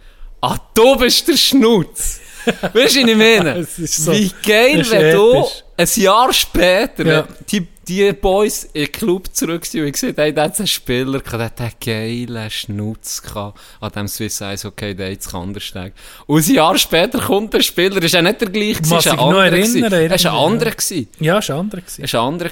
ah, 0.41 0.57
du 0.73 0.95
bist 0.97 1.27
der 1.27 1.37
Schnutz. 1.37 2.19
weißt 2.73 2.73
du, 2.73 2.79
was 2.79 2.95
ich 2.95 3.15
meine? 3.15 3.63
So- 3.65 4.11
wie 4.13 4.31
geil, 4.45 4.85
wenn 4.89 5.15
du 5.15 5.45
ein 5.77 5.87
Jahr 5.95 6.33
später, 6.33 7.05
Ja. 7.05 7.27
die, 7.51 7.67
die 7.87 8.13
Boys 8.13 8.65
in 8.73 8.83
den 8.85 8.91
Club 8.91 9.27
zurück 9.33 9.65
sind 9.65 9.83
und 9.83 9.91
gesagt 9.91 10.17
hey, 10.17 10.33
der 10.33 10.43
hat 10.45 10.57
einen 10.59 10.67
Spieler 10.67 11.19
gehabt, 11.19 11.59
der 11.59 11.65
hat 11.67 11.77
einen 11.85 12.27
geilen 12.27 12.49
Schnutz 12.49 13.21
gehabt 13.21 13.59
an 13.79 13.91
dem 13.91 14.07
Swiss 14.07 14.39
Ice 14.41 14.67
Hockey 14.67 14.95
Day 14.95 15.17
zu 15.17 15.29
Kandersteg. 15.31 15.93
Und 16.27 16.47
ein 16.47 16.53
Jahr 16.53 16.77
später 16.77 17.19
kommt 17.19 17.53
der 17.53 17.61
Spieler, 17.61 18.01
ist 18.01 18.13
ja 18.13 18.21
nicht 18.21 18.41
der 18.41 18.49
gleiche, 18.49 18.81
ist 18.81 19.07
ein 19.07 19.19
anderer 19.19 19.45
erinnern. 19.45 19.93
Er 19.93 20.11
ein 20.11 20.27
anderer 20.27 20.73
ja. 20.89 21.05
Ja, 21.19 21.37
ist 21.39 21.49
ein 21.49 21.57
anderer. 21.57 21.81
Er 21.97 22.13
war 22.13 22.21
ein 22.21 22.27
anderer. 22.33 22.51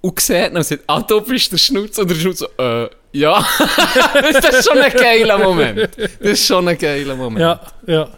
Und 0.00 0.20
sieht 0.20 0.50
ihn 0.50 0.56
und 0.56 0.62
sagt, 0.64 0.82
ah, 0.86 1.00
du 1.00 1.20
bist 1.20 1.50
der 1.50 1.58
Schnutz. 1.58 1.98
Und 1.98 2.08
der 2.08 2.14
Schnutz 2.14 2.38
so, 2.38 2.46
äh, 2.56 2.88
ja. 3.12 3.44
das 4.14 4.58
ist 4.58 4.68
schon 4.68 4.78
ein 4.78 4.92
geiler 4.92 5.38
Moment. 5.38 5.90
Das 5.96 6.30
ist 6.32 6.46
schon 6.46 6.68
ein 6.68 6.78
geiler 6.78 7.16
Moment. 7.16 7.40
Ja, 7.40 7.60
ja. 7.86 8.08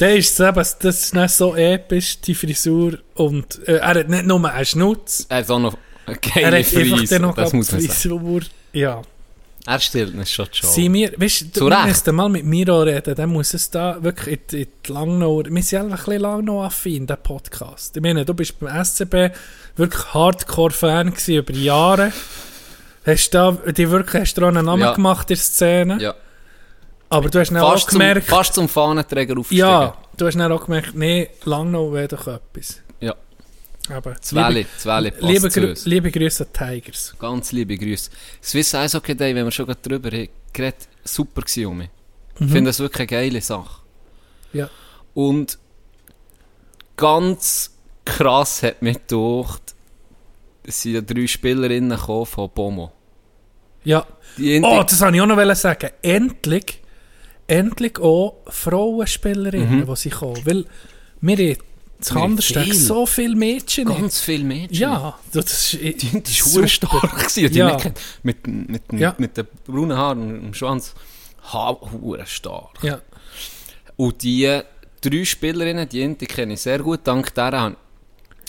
Der 0.00 0.16
ist 0.16 0.32
es 0.32 0.40
eben, 0.40 0.54
das 0.56 0.82
ist 0.82 1.14
nicht 1.14 1.30
so 1.30 1.54
episch, 1.54 2.20
die 2.22 2.34
Frisur. 2.34 2.98
Und 3.14 3.66
äh, 3.68 3.76
er 3.76 3.88
hat 4.00 4.08
nicht 4.08 4.24
nur 4.26 4.50
einen 4.50 4.64
Schnutz, 4.64 5.26
Er 5.28 5.38
hat 5.38 5.50
auch 5.50 5.58
noch 5.58 5.76
er 6.06 6.16
geile 6.16 6.64
Frise. 6.64 7.14
dann 7.14 7.22
noch 7.22 7.34
Das 7.34 7.52
muss 7.52 7.70
man 7.70 7.80
sagen. 7.82 7.92
Frisur. 7.92 8.40
Ja. 8.72 9.02
Er 9.66 9.78
stellt 9.78 10.14
uns 10.14 10.30
schon 10.30 10.46
Show. 10.50 10.66
Sie 10.68 10.88
mir, 10.88 11.12
weißt 11.18 11.54
du, 11.54 11.66
Recht. 11.68 11.84
müssten 11.86 12.14
mal 12.14 12.30
mit 12.30 12.44
Miro 12.46 12.80
reden, 12.80 13.14
dann 13.14 13.28
muss 13.28 13.52
es 13.52 13.68
da 13.70 14.02
wirklich 14.02 14.40
in, 14.52 14.58
in 14.60 14.66
die 14.86 14.92
Langnauer, 14.92 15.44
wir 15.50 15.62
sind 15.62 15.80
einfach 15.82 15.98
ein 15.98 16.04
bisschen 16.06 16.22
Langnau-affin, 16.22 17.06
der 17.06 17.16
Podcast. 17.16 17.94
Ich 17.94 18.02
meine, 18.02 18.24
du 18.24 18.32
bist 18.32 18.58
beim 18.58 18.82
SCB 18.84 19.32
wirklich 19.76 20.14
Hardcore-Fan 20.14 21.12
über 21.26 21.52
Jahre. 21.52 22.10
Hast 23.04 23.30
da, 23.34 23.52
die 23.52 23.90
wirklich, 23.90 24.22
hast 24.22 24.34
du 24.38 24.46
einen 24.46 24.64
Namen 24.64 24.82
Ja. 24.82 24.94
gemacht 24.94 25.30
in 25.30 25.36
der 25.36 25.42
Szene, 25.42 25.98
Ja. 26.00 26.14
Aber 27.10 27.28
du 27.28 27.38
hast 27.40 27.50
dann 27.50 27.58
auch 27.58 27.72
Fast 27.72 27.90
zum, 27.90 27.98
gemerkt, 27.98 28.26
fast 28.26 28.54
zum 28.54 28.68
Fahnenträger 28.68 29.32
aufgestiegen. 29.38 29.60
ja, 29.68 29.96
du 30.16 30.26
hast 30.26 30.36
dann 30.38 30.50
auch 30.52 30.64
gemerkt, 30.64 30.94
nee, 30.94 31.28
Langnau 31.44 31.92
wäre 31.92 32.08
doch 32.08 32.26
etwas. 32.26 32.80
Ja. 33.00 33.14
Aber 33.90 34.20
Zweli, 34.20 34.66
Zweli 34.78 35.10
passt 35.10 35.22
liebe, 35.22 35.48
zu 35.50 35.66
uns. 35.68 35.84
liebe 35.86 36.10
Grüße 36.10 36.46
an 36.46 36.52
Tigers. 36.80 37.14
Ganz 37.18 37.50
liebe 37.52 37.76
Grüße. 37.76 38.10
Swiss 38.42 38.72
Ice 38.74 38.96
Hockey 38.96 39.14
Day, 39.16 39.34
wenn 39.34 39.44
wir 39.44 39.50
schon 39.50 39.66
gerade 39.66 39.80
drüber 39.82 40.10
geredet, 40.10 40.88
super 41.04 41.42
gewesen 41.42 41.66
um 41.66 41.78
mich. 41.78 41.90
Ich 42.36 42.40
Mhm. 42.42 42.48
finde 42.50 42.68
das 42.70 42.78
wirklich 42.78 43.00
eine 43.00 43.06
geile 43.22 43.40
Sache. 43.40 43.82
Ja. 44.52 44.70
Und 45.14 45.58
ganz 46.96 47.72
krass 48.04 48.62
hat 48.62 48.82
mich 48.82 48.98
gedacht, 49.06 49.74
es 50.62 50.82
sind 50.82 50.94
ja 50.94 51.00
drei 51.00 51.26
Spielerinnen 51.26 51.98
von 51.98 52.50
Bomo. 52.54 52.92
Ja. 53.84 54.06
Die 54.36 54.60
Oh, 54.62 54.82
das 54.82 55.00
wollte 55.00 55.16
ich 55.16 55.22
auch 55.22 55.26
noch 55.26 55.54
sagen. 55.56 55.90
Endlich, 56.02 56.79
endlich 57.50 57.98
auch 57.98 58.36
Frauenspielerinnen, 58.48 59.86
die 59.86 59.96
sie 59.96 60.10
kommen. 60.10 60.40
Weil 60.44 60.64
wir 61.20 61.36
haben 61.36 61.56
Kandersteg 62.02 62.64
viel. 62.64 62.74
so 62.74 63.04
viele 63.06 63.36
Mädchen. 63.36 63.86
ganz 63.88 64.20
viele 64.20 64.44
Mädchen. 64.44 64.74
ja, 64.78 65.18
das 65.32 65.74
ist, 65.74 66.02
Die, 66.02 66.22
die 66.22 66.32
super. 66.32 66.68
stark 66.68 67.18
gewesen, 67.18 67.52
die 67.52 67.58
Ja. 67.58 67.76
kennt. 67.76 67.98
Mit, 68.22 68.46
mit, 68.46 68.82
Ja. 68.92 69.14
mit 69.18 69.36
den 69.36 69.46
braunen 69.66 69.96
Haaren 69.96 70.22
und 70.22 70.42
dem 70.42 70.54
Schwanz. 70.54 70.94
Hure 71.52 72.24
stark. 72.26 72.82
Ja. 72.82 73.00
Und 73.96 74.22
die 74.22 74.60
drei 75.02 75.24
Spielerinnen, 75.24 75.88
die 75.88 76.02
eine 76.02 76.14
kenne 76.14 76.54
ich 76.54 76.60
sehr 76.62 76.78
gut, 76.78 77.00
dank 77.04 77.34
der 77.34 77.74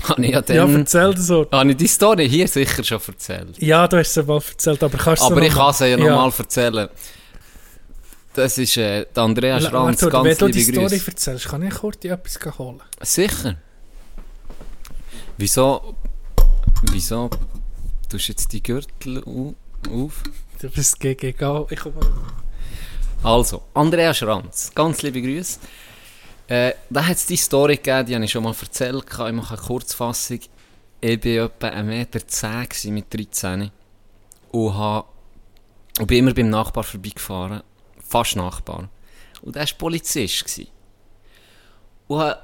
habe 0.04 0.26
ich 0.26 0.32
ja 0.32 0.36
ja, 0.36 0.42
dann... 0.42 0.76
erzähl 0.78 1.14
das 1.14 1.28
so. 1.28 1.48
habe 1.52 1.72
ich 1.72 1.78
die 1.78 1.88
Story 1.88 2.28
hier 2.28 2.48
sicher 2.48 2.84
schon 2.84 3.00
erzählt. 3.08 3.62
Ja, 3.62 3.88
du 3.88 3.98
hast 3.98 4.18
es 4.18 4.26
mal 4.26 4.36
erzählt, 4.48 4.82
aber 4.84 4.98
kannst 4.98 5.22
du 5.22 5.28
Aber 5.28 5.42
ich 5.42 5.54
kann 5.54 5.74
sie 5.74 5.88
ja 5.88 5.98
nochmal 5.98 6.32
erzählen. 6.38 6.90
Das 8.34 8.58
ist 8.58 8.78
äh, 8.78 9.06
der 9.14 9.24
Andrea 9.24 9.60
Schranz, 9.60 10.02
Wenn 10.02 10.10
ganz 10.10 10.38
du 10.38 10.48
die 10.48 10.62
Story 10.64 10.88
Grüße. 10.88 11.08
erzählst, 11.12 11.48
kann 11.50 11.64
ich 11.64 11.74
kurz 11.74 12.04
etwas 12.06 12.58
holen. 12.58 12.82
Sicher. 13.02 13.56
Wieso... 15.38 15.96
Wieso... 16.92 17.30
Tust 18.10 18.28
du 18.28 18.32
jetzt 18.32 18.52
die 18.54 18.62
Gürtel 18.64 19.24
au- 19.26 19.56
auf? 19.90 20.24
Du 20.60 20.70
bist 20.70 21.00
gegen 21.00 21.28
egal. 21.28 21.66
Ich 21.70 21.80
komme. 21.80 21.96
Also, 23.24 23.64
Andrea 23.74 24.14
Schranz, 24.14 24.72
ganz 24.76 25.02
liebe 25.02 25.22
Grüße. 25.22 25.60
Äh, 26.48 26.74
da 26.90 27.06
hat 27.06 27.16
es 27.18 27.26
die 27.26 27.38
Story 27.38 27.78
gegeben, 27.78 28.06
die 28.06 28.16
habe 28.16 28.26
ich 28.26 28.32
schon 28.32 28.44
mal 28.44 28.54
erzählt. 28.60 29.06
Ich 29.10 29.18
mache 29.18 29.54
eine 29.56 29.62
Kurzfassung. 29.64 30.40
Ich 31.00 31.24
war 31.26 31.46
etwa 31.46 31.68
1,10 31.68 31.84
Meter 31.84 32.92
mit 32.92 33.14
13 33.14 33.72
und, 34.52 34.74
habe, 34.74 35.08
und 36.00 36.08
bin 36.08 36.18
immer 36.20 36.34
beim 36.34 36.50
Nachbar 36.50 36.84
vorbeigefahren. 36.84 37.62
Fast 38.12 38.36
Nachbar. 38.36 38.90
Und 39.42 39.56
der 39.56 39.64
war 39.64 39.78
Polizist. 39.78 40.44
Gewesen. 40.44 40.68
Und 42.08 42.20
habe 42.20 42.40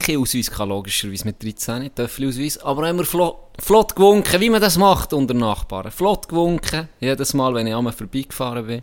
keinen 0.00 0.20
Ausweis 0.20 0.50
logischerweise 0.58 1.24
mit 1.24 1.42
13, 1.42 1.94
Töffelausweis, 1.94 2.58
aber 2.58 2.88
immer 2.90 3.04
flott, 3.04 3.36
flott 3.58 3.94
gewunken, 3.94 4.40
wie 4.40 4.50
man 4.50 4.60
das 4.60 4.76
macht 4.76 5.12
unter 5.12 5.32
Nachbarn. 5.32 5.92
Flott 5.92 6.28
gewunken, 6.28 6.88
jedes 6.98 7.34
Mal, 7.34 7.54
wenn 7.54 7.68
ich 7.68 7.74
einmal 7.74 7.92
vorbeigefahren 7.92 8.66
bin. 8.66 8.82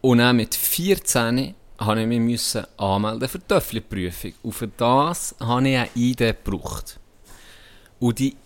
Und 0.00 0.18
dann 0.18 0.36
mit 0.36 0.54
14 0.54 1.54
habe 1.78 2.00
ich 2.00 2.06
mich 2.06 2.56
anmelden 2.76 3.28
für 3.28 3.38
die 3.40 3.46
Töffli-Prüfung. 3.46 4.34
Und 4.44 4.52
für 4.52 4.68
das 4.68 5.34
habe 5.40 5.68
ich 5.68 5.76
eine 5.76 5.90
ID 5.96 6.18
gebraucht. 6.18 7.00
Und 7.98 8.20
die 8.20 8.36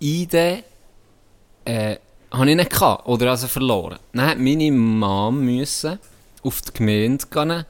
ID 0.00 0.62
äh, 1.64 1.96
habe 2.32 2.50
ich 2.50 2.56
nicht 2.56 2.70
gehabt, 2.70 3.06
oder 3.06 3.30
also 3.30 3.46
verloren. 3.46 3.98
Dann 4.12 4.26
hat 4.26 4.38
meine 4.38 4.70
Mom 4.72 5.44
müssen 5.44 5.98
auf 6.42 6.62
die 6.62 6.72
Gemeinde 6.72 7.24
gehen, 7.30 7.64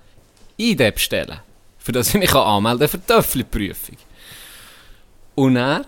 ID 0.58 0.94
bestellen, 0.94 1.40
für 1.78 1.92
das 1.92 2.08
ich 2.08 2.14
mich 2.14 2.34
anmelden 2.34 2.80
kann 2.80 2.88
für 2.88 2.98
die 2.98 3.06
Töffli-Prüfung. 3.06 3.96
Und 5.34 5.54
dann 5.54 5.84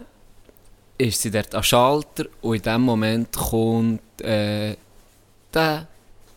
ist 0.99 1.23
sie 1.23 1.31
dort 1.31 1.55
am 1.55 1.63
Schalter 1.63 2.27
und 2.43 2.57
in 2.57 2.63
dem 2.63 2.81
Moment 2.83 3.33
kommt 3.33 4.21
äh, 4.21 4.77
der 5.53 5.87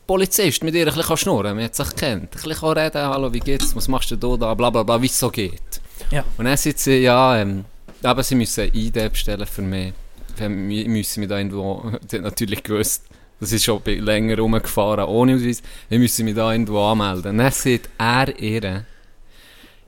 Polizist 0.06 0.64
mit 0.64 0.74
ihr 0.74 0.88
ein 0.88 0.94
bisschen 0.94 1.18
schnurren, 1.18 1.56
man 1.56 1.66
hat 1.66 1.76
sich 1.76 1.96
kennt. 1.96 2.36
Ein 2.36 2.42
bisschen 2.42 2.72
reden, 2.72 3.02
hallo, 3.02 3.34
wie 3.34 3.40
geht's, 3.40 3.76
was 3.76 3.88
machst 3.88 4.12
du 4.12 4.16
da, 4.16 4.54
bla 4.54 4.70
bla 4.70 4.84
bla, 4.84 5.02
wie 5.02 5.08
es 5.08 5.20
so 5.20 5.30
geht. 5.30 5.82
Ja. 6.12 6.24
Und 6.38 6.46
dann 6.46 6.58
sagt 6.58 6.80
sie, 6.80 7.00
ja, 7.00 7.38
ähm, 7.38 7.66
aber 8.04 8.24
sie 8.24 8.36
müssen 8.36 8.74
ID 8.74 9.12
bestellen 9.12 9.46
für 9.46 9.62
mich. 9.62 9.94
Wir 10.40 10.50
müssen 10.50 11.20
mich 11.22 11.30
da 11.30 11.38
irgendwo, 11.38 11.92
sie 12.08 12.18
hat 12.18 12.24
natürlich 12.24 12.64
gewusst, 12.64 13.04
das 13.40 13.52
ist 13.52 13.66
schon 13.66 13.82
länger 13.86 14.38
rumgefahren, 14.38 15.06
ohne 15.06 15.36
Ausweis, 15.36 15.62
wir 15.90 16.00
müssen 16.00 16.26
mich 16.26 16.36
da 16.36 16.52
irgendwo 16.52 16.84
anmelden. 16.84 17.32
Und 17.32 17.38
dann 17.38 17.52
sagt 17.52 17.90
er 17.98 18.40
ihr, 18.40 18.86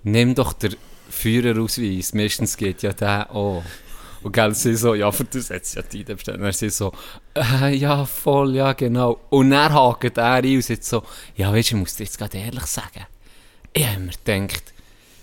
nimm 0.04 0.36
doch 0.36 0.54
den 0.54 0.76
Führerausweis, 1.10 2.14
meistens 2.14 2.58
geht 2.58 2.84
ja 2.84 2.93
der 2.93 3.32
auch. 3.32 3.64
Und 4.22 4.34
gell, 4.34 4.54
sie 4.54 4.76
so, 4.76 4.95
ja, 4.95 5.12
für 5.12 5.24
das 5.24 5.50
hat 5.50 5.74
ja 5.74 5.82
die 5.82 6.04
bestellt. 6.04 6.41
Und 6.41 6.54
sie 6.54 6.70
so, 6.70 6.91
äh, 7.36 7.74
ja, 7.74 8.06
voll, 8.06 8.56
ja, 8.56 8.74
genau. 8.74 9.20
Und 9.30 9.52
dann 9.52 9.74
hakt 9.74 10.18
er 10.18 10.34
ein 10.34 10.56
und 10.56 10.64
sagt 10.64 10.84
so, 10.84 11.04
ja, 11.36 11.54
weißt 11.54 11.72
du, 11.72 11.76
ich 11.76 11.80
muss 11.80 11.95
dir 11.95 12.04
jetzt 12.04 12.18
gerade 12.18 12.38
ehrlich 12.38 12.66
sagen, 12.66 13.06
ich 13.74 13.88
habe 13.88 14.02
mir 14.02 14.12
gedacht, 14.26 14.74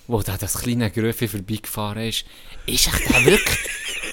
wo 0.07 0.22
da 0.22 0.37
das 0.37 0.59
kleine 0.59 0.91
Gröfe 0.91 1.29
vorbeigefahren 1.29 2.09
ist, 2.09 2.24
ist 2.66 2.87
echt 2.89 3.11
der 3.11 3.24
wirklich, 3.24 3.59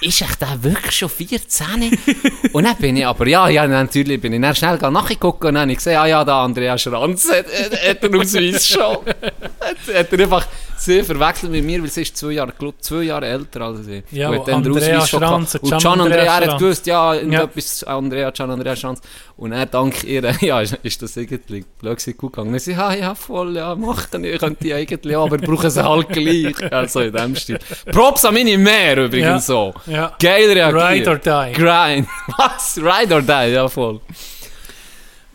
ist 0.04 0.22
echt 0.22 0.42
der 0.42 0.64
wirklich 0.64 0.96
schon 0.96 1.10
14? 1.10 1.98
und 2.54 2.64
dann 2.64 2.76
bin 2.78 2.98
ich 2.98 3.06
aber, 3.06 3.28
ja, 3.28 3.48
ja, 3.50 3.68
natürlich 3.68 4.20
bin 4.22 4.34
ich 4.34 4.42
dann 4.42 4.56
schnell 4.56 4.78
nachgeguckt 4.78 5.44
und 5.46 5.56
dann 5.56 5.64
habe 5.64 5.72
ich 5.72 5.78
gesehen, 5.78 5.98
ah 5.98 6.06
ja, 6.06 6.24
da 6.24 6.44
Andrea 6.44 6.78
Schranz 6.78 7.30
hat, 7.32 7.46
hat, 7.48 7.88
hat 7.88 8.04
einen 8.04 8.20
Ausweis 8.20 8.68
schon. 8.68 8.82
hat, 9.06 9.96
hat 9.96 10.14
er 10.14 10.20
einfach 10.20 10.48
sie 10.86 11.04
verwechselt 11.04 11.52
mit 11.52 11.64
mir, 11.64 11.82
weil 11.82 11.90
sie 11.90 12.02
ist 12.02 12.16
zwei 12.18 12.32
Jahre, 12.34 12.54
glaub, 12.58 12.76
zwei 12.82 13.04
Jahre 13.04 13.26
älter 13.28 13.62
als 13.62 13.88
ich. 13.88 14.04
Ja, 14.12 14.30
Und 14.30 14.48
dann 14.48 14.56
Andrea 14.66 15.06
Schranz, 15.06 15.56
Und 15.56 15.70
Gian 15.82 16.02
Andrea, 16.02 16.34
Andrea 16.36 16.52
hat 16.54 16.60
gewusst, 16.60 16.86
ja, 16.88 17.14
Ja. 17.14 17.20
irgendetwas, 17.22 17.84
Andrea, 17.84 18.32
Gian 18.32 18.52
Andrea 18.52 18.76
Schranz. 18.76 19.02
Und 19.38 19.52
er 19.52 19.66
dank 19.66 20.04
ihr, 20.04 20.24
ja, 20.42 20.62
ist, 20.62 20.78
ist 20.84 21.02
das 21.02 21.18
irgendwie 21.18 21.66
blöd 21.80 22.18
gut 22.18 22.34
gegangen. 22.34 22.58
Sie, 22.60 22.72
ja, 22.74 22.94
ja, 22.94 23.16
voll, 23.16 23.56
ja, 23.56 23.74
machen, 23.76 24.24
ich 24.24 24.40
könnte 24.40 24.64
die 24.64 24.74
eigentlich 24.74 25.16
auch, 25.16 25.26
aber 25.26 25.38
brauchen 25.38 25.70
sie 25.70 25.84
halt 25.84 26.10
gleich. 26.10 26.56
Also 26.72 27.00
in 27.02 27.14
dem 27.14 27.36
Stil. 27.36 27.60
Props 27.92 28.26
an 28.26 28.34
meine 28.34 28.58
Mehr 28.58 28.98
übrigens 28.98 29.28
Ja. 29.28 29.40
so. 29.40 29.74
Ja. 29.88 30.14
Geil 30.20 30.52
reagiert. 30.52 31.08
Ride 31.08 31.10
or 31.10 31.18
die. 31.48 31.54
Grind. 31.54 32.08
Was? 32.38 32.78
Ride 32.78 33.16
or 33.16 33.22
die, 33.22 33.54
ja 33.54 33.68
voll. 33.68 34.00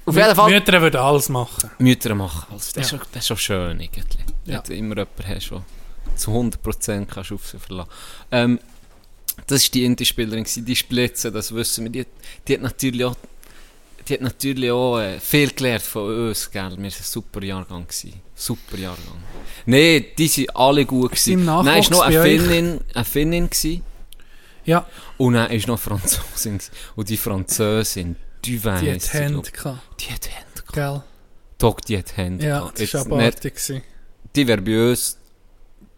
Auf 0.06 0.16
jeden 0.16 0.34
Fall. 0.34 0.50
Mütter 0.50 0.80
würden 0.80 1.00
alles 1.00 1.28
machen. 1.28 1.70
Mütter 1.78 2.14
machen. 2.14 2.46
Also, 2.50 2.70
das, 2.74 2.86
ist 2.86 2.92
Ja. 2.92 2.98
schon, 2.98 3.00
das 3.12 3.20
ist 3.22 3.26
schon 3.28 3.36
schön 3.36 3.80
irgendwie. 3.80 4.02
Ja. 4.48 4.56
Wenn 4.56 4.62
du 4.64 4.74
immer 4.74 4.96
jemanden 4.96 5.26
hast, 5.26 5.50
der 5.50 5.62
zu 6.16 6.30
100% 6.30 7.06
kannst 7.06 7.30
du 7.30 7.34
auf 7.36 7.46
sie 7.46 7.58
verlassen. 7.58 7.90
Ähm, 8.32 8.58
das 9.46 9.64
war 9.64 9.70
die 9.72 9.84
Indie-Spielerin, 9.84 10.44
die 10.56 10.76
Splitze, 10.76 11.30
das 11.30 11.54
wissen 11.54 11.84
wir. 11.84 11.90
Die, 12.04 12.06
die 12.46 12.54
hat 12.54 12.62
natürlich 12.62 13.04
auch, 13.04 13.16
die 14.08 14.14
hat 14.14 14.20
natürlich 14.22 14.70
auch 14.70 14.98
äh, 14.98 15.20
viel 15.20 15.50
gelernt 15.50 15.82
von 15.82 16.28
uns, 16.28 16.50
gell? 16.50 16.62
Wir 16.70 16.76
waren 16.76 16.84
ein 16.84 16.90
super 16.90 17.42
Jahrgang. 17.44 17.86
Gewesen. 17.86 18.14
Super 18.34 18.78
Jahrgang. 18.78 19.22
Nein, 19.66 20.06
die 20.16 20.28
waren 20.48 20.56
alle 20.56 20.84
gut. 20.86 21.12
Im 21.28 21.40
Gewesen. 21.40 21.44
Nein, 21.44 21.66
es 21.82 21.90
war 21.90 21.98
noch 21.98 22.04
eine? 22.06 22.22
Finnin, 22.22 22.80
eine 22.94 23.04
Finnin 23.04 23.50
gewesen, 23.50 23.82
Ja, 24.64 24.86
und 25.18 25.34
dann 25.34 25.50
war 25.50 25.66
noch 25.68 25.78
Französin. 25.78 26.58
Und 26.96 27.08
die 27.08 27.16
Französin, 27.16 28.16
die 28.44 28.64
weiss. 28.64 28.80
die 28.80 28.92
hat 28.92 29.12
Hände 29.12 29.50
gehabt. 29.50 30.00
Die 30.00 30.12
hat 30.12 30.28
Hände 30.28 30.62
gehabt. 30.66 30.72
Gell? 30.72 31.02
Doch, 31.58 31.80
die 31.80 31.98
hat 31.98 32.16
Hände 32.16 32.44
Ja, 32.46 32.58
gehabt. 32.60 32.80
das 32.80 32.94
war 33.08 33.22
Jetzt 33.22 33.44
nicht- 33.44 33.84
uns 34.36 35.18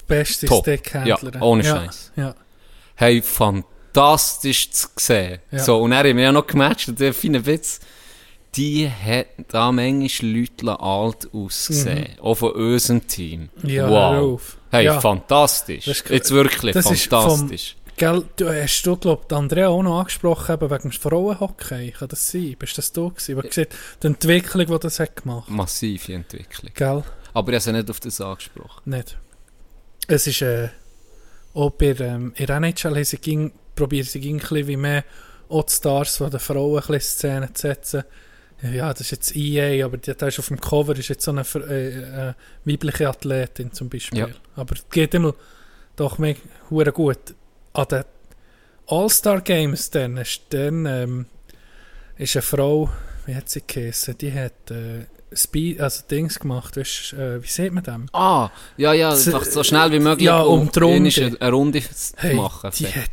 Beste 0.07 0.47
Top. 0.47 0.65
Stickhändlerin. 0.65 1.35
Ja, 1.35 1.43
ohne 1.43 1.63
ja, 1.65 1.77
Scheiß. 1.77 2.13
Ja. 2.17 2.35
hey, 2.97 3.23
fantastisch 3.23 4.71
zu 4.71 4.89
sehen. 4.97 5.39
Ja. 5.51 5.59
So, 5.61 5.81
und 5.81 5.91
dann 5.91 6.07
haben 6.07 6.17
wir 6.17 6.25
ja 6.25 6.33
noch 6.33 6.47
gematcht, 6.47 6.89
und 6.89 7.01
der 7.01 7.15
feine 7.15 7.45
Witz, 7.47 7.81
die 8.57 8.91
hat 8.91 9.27
da 9.49 9.71
manchmal 9.71 10.33
Leute 10.33 10.81
alt 10.81 11.29
ausgesehen. 11.33 12.19
Auch 12.21 12.35
von 12.35 12.53
unserem 12.53 13.07
Team. 13.07 13.49
Mhm. 13.63 13.69
Ja, 13.69 13.89
wow. 13.89 14.57
Hey, 14.73 14.87
Ja. 14.87 15.01
fantastisch. 15.01 15.85
Das 15.85 16.01
ist- 16.01 16.11
Jetzt 16.11 16.31
wirklich 16.33 16.73
das 16.75 16.87
fantastisch. 16.87 17.77
Gell, 17.97 18.25
du 18.37 18.49
hast 18.49 18.83
du, 18.83 18.97
glaub, 18.97 19.31
Andrea 19.33 19.69
auch 19.69 19.83
noch 19.83 19.99
angesprochen, 20.01 20.55
eben 20.55 20.71
wegen 20.71 20.83
dem 20.83 20.93
Frauenhockey. 20.93 21.91
Kann 21.93 22.09
das 22.09 22.29
sein? 22.31 22.57
Bist 22.59 22.79
das 22.79 22.93
du 22.93 23.11
gewesen? 23.11 23.39
Aber 23.39 23.47
gesehen, 23.47 23.67
die 24.03 24.07
Entwicklung, 24.07 24.67
die 24.67 24.79
das 24.79 24.99
hat 25.01 25.17
gemacht. 25.17 25.51
Massive 25.51 26.15
Entwicklung. 26.15 26.73
Gell? 26.75 27.05
Aber 27.35 27.53
ich 27.53 27.57
habe 27.57 27.61
sie 27.61 27.73
nicht 27.73 27.91
auf 27.91 28.01
das 28.01 28.21
angesprochen. 28.21 28.83
Nicht. 28.85 29.19
Es 30.09 30.27
ist, 30.27 30.43
äh, 30.43 30.69
auch 31.55 31.71
bei, 31.71 31.95
ähm, 31.99 32.33
in 32.37 32.49
NHL 32.49 33.05
sie 33.05 33.19
ging, 33.19 33.53
probieren 33.75 34.07
sie 34.07 34.21
ging 34.21 34.37
ein 34.37 34.41
bisschen 34.41 34.67
wie 34.69 34.77
mehr 34.77 35.05
auch 35.49 35.65
die 35.65 35.73
Stars 35.73 36.17
von 36.17 36.31
den 36.31 36.41
Frauen 36.41 36.83
ein 36.89 37.01
Szene 37.01 37.53
zu 37.53 37.69
setzen. 37.69 38.05
Ja, 38.63 38.93
das 38.93 39.01
ist 39.01 39.11
jetzt 39.11 39.37
EA, 39.37 39.85
aber 39.85 39.97
da 39.97 40.27
ist 40.27 40.39
auf 40.39 40.49
dem 40.49 40.61
Cover 40.61 40.97
ist 40.97 41.09
jetzt 41.09 41.25
so 41.25 41.31
eine 41.31 41.45
äh, 41.69 42.29
äh, 42.29 42.35
weibliche 42.65 43.09
Athletin 43.09 43.73
zum 43.73 43.89
Beispiel. 43.89 44.19
Ja. 44.19 44.29
Aber 44.55 44.75
es 44.75 44.87
geht 44.91 45.15
immer 45.15 45.35
doch 45.97 46.19
mehr 46.19 46.37
gut. 46.93 47.35
An 47.73 47.87
den 47.91 48.05
All-Star 48.87 49.41
Games 49.41 49.91
dann 49.91 50.19
ist, 50.19 50.43
dann, 50.51 50.85
ähm, 50.85 51.27
ist 52.19 52.37
eine 52.37 52.43
Frau, 52.43 52.91
wie 53.25 53.35
hat 53.35 53.49
sie 53.49 53.63
geheißen, 53.67 54.19
die 54.19 54.33
hat 54.33 54.71
äh, 54.71 55.07
Speed, 55.33 55.81
also 55.81 56.03
Dings 56.11 56.39
gemacht, 56.41 56.77
weißt, 56.77 57.13
äh, 57.13 57.43
wie 57.43 57.47
sieht 57.47 57.73
man 57.73 57.85
dem? 57.85 58.07
Ah, 58.13 58.51
ja, 58.77 58.93
ja, 58.93 59.15
Z- 59.15 59.33
einfach 59.35 59.47
so 59.49 59.63
schnell 59.63 59.93
wie 59.93 60.01
möglich, 60.01 60.27
ja, 60.27 60.41
um 60.41 60.71
die 60.71 60.79
Runde. 60.81 61.11
eine, 61.23 61.41
eine 61.41 61.51
Runde 61.53 61.83
zu 61.83 62.13
Hey, 62.17 62.35
machen. 62.35 62.71
die 62.77 62.87
hat, 62.89 63.11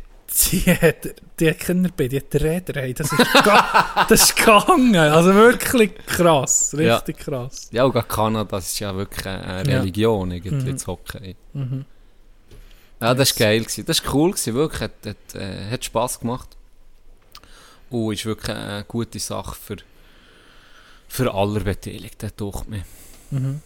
die 0.50 0.60
hat, 0.72 1.14
die 1.38 1.48
hat 1.50 1.58
Kinder 1.60 1.90
bei, 1.96 2.08
die 2.08 2.16
hat 2.18 2.34
Räder, 2.34 2.80
hey, 2.80 2.92
das 2.92 3.12
ist, 3.12 3.20
das 4.08 4.22
ist 4.22 4.36
gegangen, 4.36 4.96
also 4.96 5.32
wirklich 5.34 5.94
krass, 6.06 6.74
Ja. 6.76 6.96
richtig 6.96 7.18
krass. 7.18 7.68
Ja, 7.70 7.84
und 7.84 7.92
gerade 7.92 8.08
Kanada, 8.08 8.56
das 8.56 8.72
ist 8.72 8.80
ja 8.80 8.94
wirklich 8.96 9.24
eine 9.26 9.44
eine 9.44 9.70
Ja. 9.72 9.78
Religion, 9.78 10.30
irgendwie, 10.32 10.70
Mhm. 10.70 10.72
das 10.72 10.86
Hockey. 10.86 11.36
Mhm. 11.52 11.84
Ja, 13.00 13.14
das 13.14 13.30
war 13.38 13.46
geil. 13.46 13.60
Gewesen. 13.60 13.86
Das 13.86 14.04
war 14.04 14.12
cool, 14.14 14.30
gewesen, 14.32 14.54
wirklich. 14.54 14.80
Hat, 14.80 14.90
hat, 15.06 15.34
äh, 15.40 15.70
hat 15.70 15.84
Spass 15.84 16.18
gemacht. 16.18 16.48
Und 17.90 18.12
ist 18.12 18.26
wirklich 18.26 18.54
eine 18.56 18.84
gute 18.88 19.18
Sache 19.20 19.54
für, 19.54 19.76
für 21.08 21.32
alle 21.34 21.60
Beteiligten, 21.60 22.30
durch 22.36 22.66
mir. 22.66 22.84
Mhm. 23.30 23.60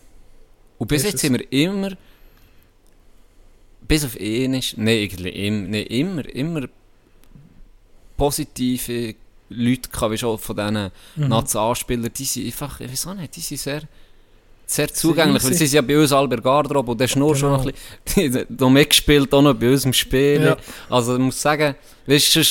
Und 0.78 0.88
bis 0.88 1.02
Ist 1.02 1.04
jetzt 1.06 1.14
es. 1.16 1.20
sind 1.22 1.34
wir 1.34 1.52
immer, 1.52 1.90
bis 3.86 4.04
auf 4.04 4.18
ihn 4.18 4.54
ist, 4.54 4.78
nein, 4.78 5.02
eigentlich 5.04 5.34
im, 5.36 5.70
nee, 5.70 5.82
immer, 5.82 6.24
immer 6.34 6.62
positive 8.16 9.14
Leute 9.50 9.88
gehabt, 9.90 10.12
wie 10.12 10.18
schon 10.18 10.38
von 10.38 10.56
diesen 10.56 10.90
Mhm. 11.16 11.28
Nationalspielern, 11.28 12.10
die 12.16 12.24
sind 12.24 12.46
einfach, 12.46 12.80
ich 12.80 12.90
weiß 12.90 13.06
auch 13.08 13.14
nicht, 13.14 13.36
die 13.36 13.40
sind 13.40 13.58
sehr, 13.60 13.82
sehr 14.66 14.88
zugänglich, 14.92 15.42
weil 15.42 15.50
easy. 15.50 15.58
sie 15.58 15.66
sind 15.66 15.76
ja 15.76 15.82
bei 15.82 15.98
uns 16.00 16.10
der 16.30 16.40
Garderobe 16.40 16.92
und 16.92 17.00
der 17.00 17.08
Schnur 17.08 17.36
schon 17.36 17.52
noch 17.52 17.64
Genau. 17.64 17.74
ein 17.76 18.04
bisschen, 18.04 18.46
die- 18.48 18.62
noch 18.62 18.70
mitgespielt, 18.70 19.32
auch 19.34 19.42
noch 19.42 19.54
bei 19.54 19.70
uns 19.70 19.84
im 19.84 19.92
Spiel. 19.92 20.42
Ja. 20.42 20.56
Also 20.88 21.14
ich 21.14 21.20
muss 21.20 21.40
sagen, 21.40 21.74
weißt 22.06 22.36
du, 22.36 22.44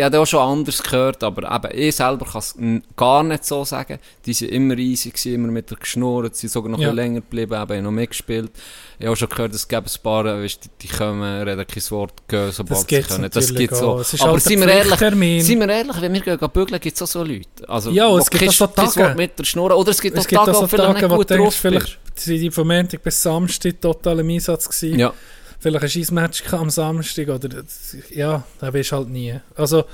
ich 0.00 0.04
habe 0.06 0.18
auch 0.18 0.26
schon 0.26 0.40
anders 0.40 0.82
gehört, 0.82 1.22
aber 1.22 1.54
eben, 1.54 1.78
ich 1.78 1.94
selber 1.94 2.24
kann 2.24 2.38
es 2.38 2.54
gar 2.96 3.22
nicht 3.22 3.44
so 3.44 3.66
sagen. 3.66 3.98
Die 4.24 4.32
sind 4.32 4.48
immer 4.48 4.78
easy 4.78 5.10
gewesen, 5.10 5.34
immer 5.34 5.48
mit 5.48 5.68
der 5.70 5.76
geschnurrt, 5.76 6.34
sie 6.36 6.48
sind 6.48 6.52
sogar 6.52 6.70
noch 6.70 6.78
Ja. 6.78 6.90
länger 6.90 7.20
geblieben, 7.20 7.52
eben, 7.52 7.76
haben 7.76 7.84
noch 7.84 7.90
mitgespielt. 7.90 8.50
Ich 8.98 9.04
habe 9.04 9.12
auch 9.12 9.16
schon 9.16 9.28
gehört, 9.28 9.54
es 9.54 9.68
gäbe 9.68 9.84
ein 9.84 10.02
paar, 10.02 10.24
weißt, 10.24 10.64
die, 10.64 10.68
die 10.80 10.88
kommen, 10.88 11.42
reden 11.42 11.66
kein 11.66 11.90
Wort, 11.90 12.14
gehen, 12.28 12.50
sobald 12.50 12.88
sie 12.88 13.02
können. 13.02 13.30
Das 13.30 13.52
auch. 13.72 14.02
so. 14.02 14.24
Aber 14.24 14.32
halt 14.32 14.42
sind 14.42 14.62
ein 14.62 14.68
wir 14.68 14.74
ehrlich, 14.74 15.44
sind 15.44 15.60
wir 15.60 15.68
ehrlich, 15.68 16.00
wenn 16.00 16.12
wir 16.14 16.20
gehen, 16.22 16.38
gehen 16.38 16.50
bügeln, 16.50 16.80
gibt 16.80 16.96
es 16.96 17.02
auch 17.02 17.06
so 17.06 17.22
Leute. 17.22 17.68
Also, 17.68 17.90
Ja, 17.90 18.16
es 18.16 18.30
gibt 18.30 18.48
auch 18.48 18.52
so 18.52 18.66
Tage. 18.68 18.96
Wort 18.96 19.16
mit 19.18 19.38
der 19.38 19.44
Schnur, 19.44 19.76
oder 19.76 19.90
es 19.90 20.00
gibt 20.00 20.16
Es 20.16 20.24
auch 20.24 20.28
gibt 20.28 20.44
Tage, 20.46 20.56
wo 20.56 20.66
vielleicht 20.66 20.94
nicht 20.94 21.08
gut 21.10 21.28
denkst, 21.28 21.44
drauf 21.44 21.54
vielleicht 21.54 21.98
sind 22.14 22.40
die 22.40 22.50
vom 22.50 22.68
Montag 22.68 23.02
bis 23.02 23.20
Samstag 23.22 23.78
total 23.82 24.20
im 24.20 24.30
Einsatz 24.30 24.66
gewesen. 24.66 24.98
Ja, 24.98 25.12
Vielleicht 25.60 25.84
ein 25.84 25.90
Scheissmatch 25.90 26.52
am 26.52 26.70
Samstag 26.70 27.28
oder 27.28 27.62
ja, 28.10 28.44
da 28.60 28.70
du 28.70 28.82
halt 28.82 29.08
nie. 29.10 29.38
Also 29.54 29.84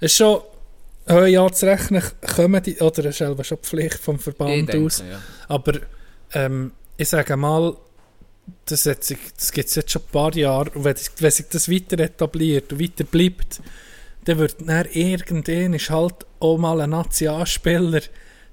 es 0.00 0.12
ist 0.12 0.16
schon 0.16 0.40
ein 1.06 1.26
Jahr 1.28 1.52
zu 1.52 1.66
rechnen, 1.66 2.02
kommen 2.34 2.62
die, 2.62 2.78
oder 2.78 3.00
es 3.00 3.06
ist 3.06 3.18
selber 3.18 3.44
schon 3.44 3.58
Pflicht 3.58 3.98
vom 3.98 4.18
Verband 4.18 4.68
denke, 4.68 4.86
aus. 4.86 4.98
ja. 4.98 5.20
Aber 5.48 5.74
ähm, 6.34 6.72
ich 6.96 7.08
sage 7.08 7.36
mal, 7.36 7.76
das, 8.64 8.82
sich, 8.82 9.18
das 9.36 9.52
gibt 9.52 9.68
es 9.68 9.74
jetzt 9.76 9.92
schon 9.92 10.02
ein 10.02 10.12
paar 10.12 10.34
Jahre 10.34 10.70
und 10.70 10.84
wenn, 10.84 10.96
wenn 11.18 11.30
sich 11.30 11.46
das 11.48 11.70
weiter 11.70 11.98
etabliert 12.00 12.72
und 12.72 12.80
weiter 12.80 13.04
bleibt, 13.04 13.60
dann 14.24 14.38
wird 14.38 14.56
dann 14.60 14.86
irgendwann 14.92 15.74
ist 15.74 15.90
halt 15.90 16.26
auch 16.40 16.58
mal 16.58 16.80
ein 16.80 16.90
Nationalspieler 16.90 18.02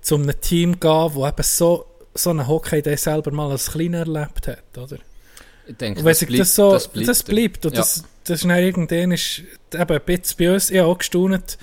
zu 0.02 0.16
einem 0.16 0.40
Team 0.40 0.80
gehen, 0.80 1.14
wo 1.14 1.28
eben 1.28 1.44
so, 1.44 1.86
so 2.14 2.30
einen 2.30 2.48
Hockey 2.48 2.82
der 2.82 2.98
selber 2.98 3.32
mal 3.32 3.52
als 3.52 3.72
Kleiner 3.72 4.00
erlebt 4.00 4.48
hat, 4.48 4.78
oder? 4.78 4.98
Denke, 5.70 6.00
Und 6.00 6.06
wenn 6.06 6.12
das 6.12 6.20
sich 6.20 6.28
bleibt, 6.28 6.42
das 6.42 6.56
so, 6.56 6.72
das 6.72 6.92
das 6.92 7.24
bleibt. 7.24 7.62
bleibt, 7.62 7.66
und 7.68 7.74
Ja. 7.74 7.80
das, 7.82 8.04
das 8.24 8.42
ist 8.42 8.50
dann 8.50 8.58
irgendwann 8.58 9.12
ist, 9.12 9.44
eben 9.74 9.92
ein 9.92 10.02
bisschen 10.06 10.38
bei 10.38 10.54
uns, 10.54 10.70
ich 10.72 10.78
habe 10.80 10.88
auch 10.90 10.98
gestaunt, 10.98 11.58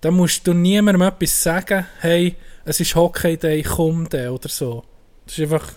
da 0.00 0.10
musst 0.10 0.46
du 0.46 0.52
niemandem 0.54 1.02
etwas 1.02 1.42
sagen, 1.42 1.86
hey, 2.00 2.34
es 2.64 2.80
ist 2.80 2.94
Hockey 2.94 3.36
Day, 3.36 3.62
komm 3.62 4.08
dann, 4.08 4.30
oder 4.30 4.48
so. 4.48 4.84
Das 5.26 5.38
ist 5.38 5.42
einfach, 5.52 5.72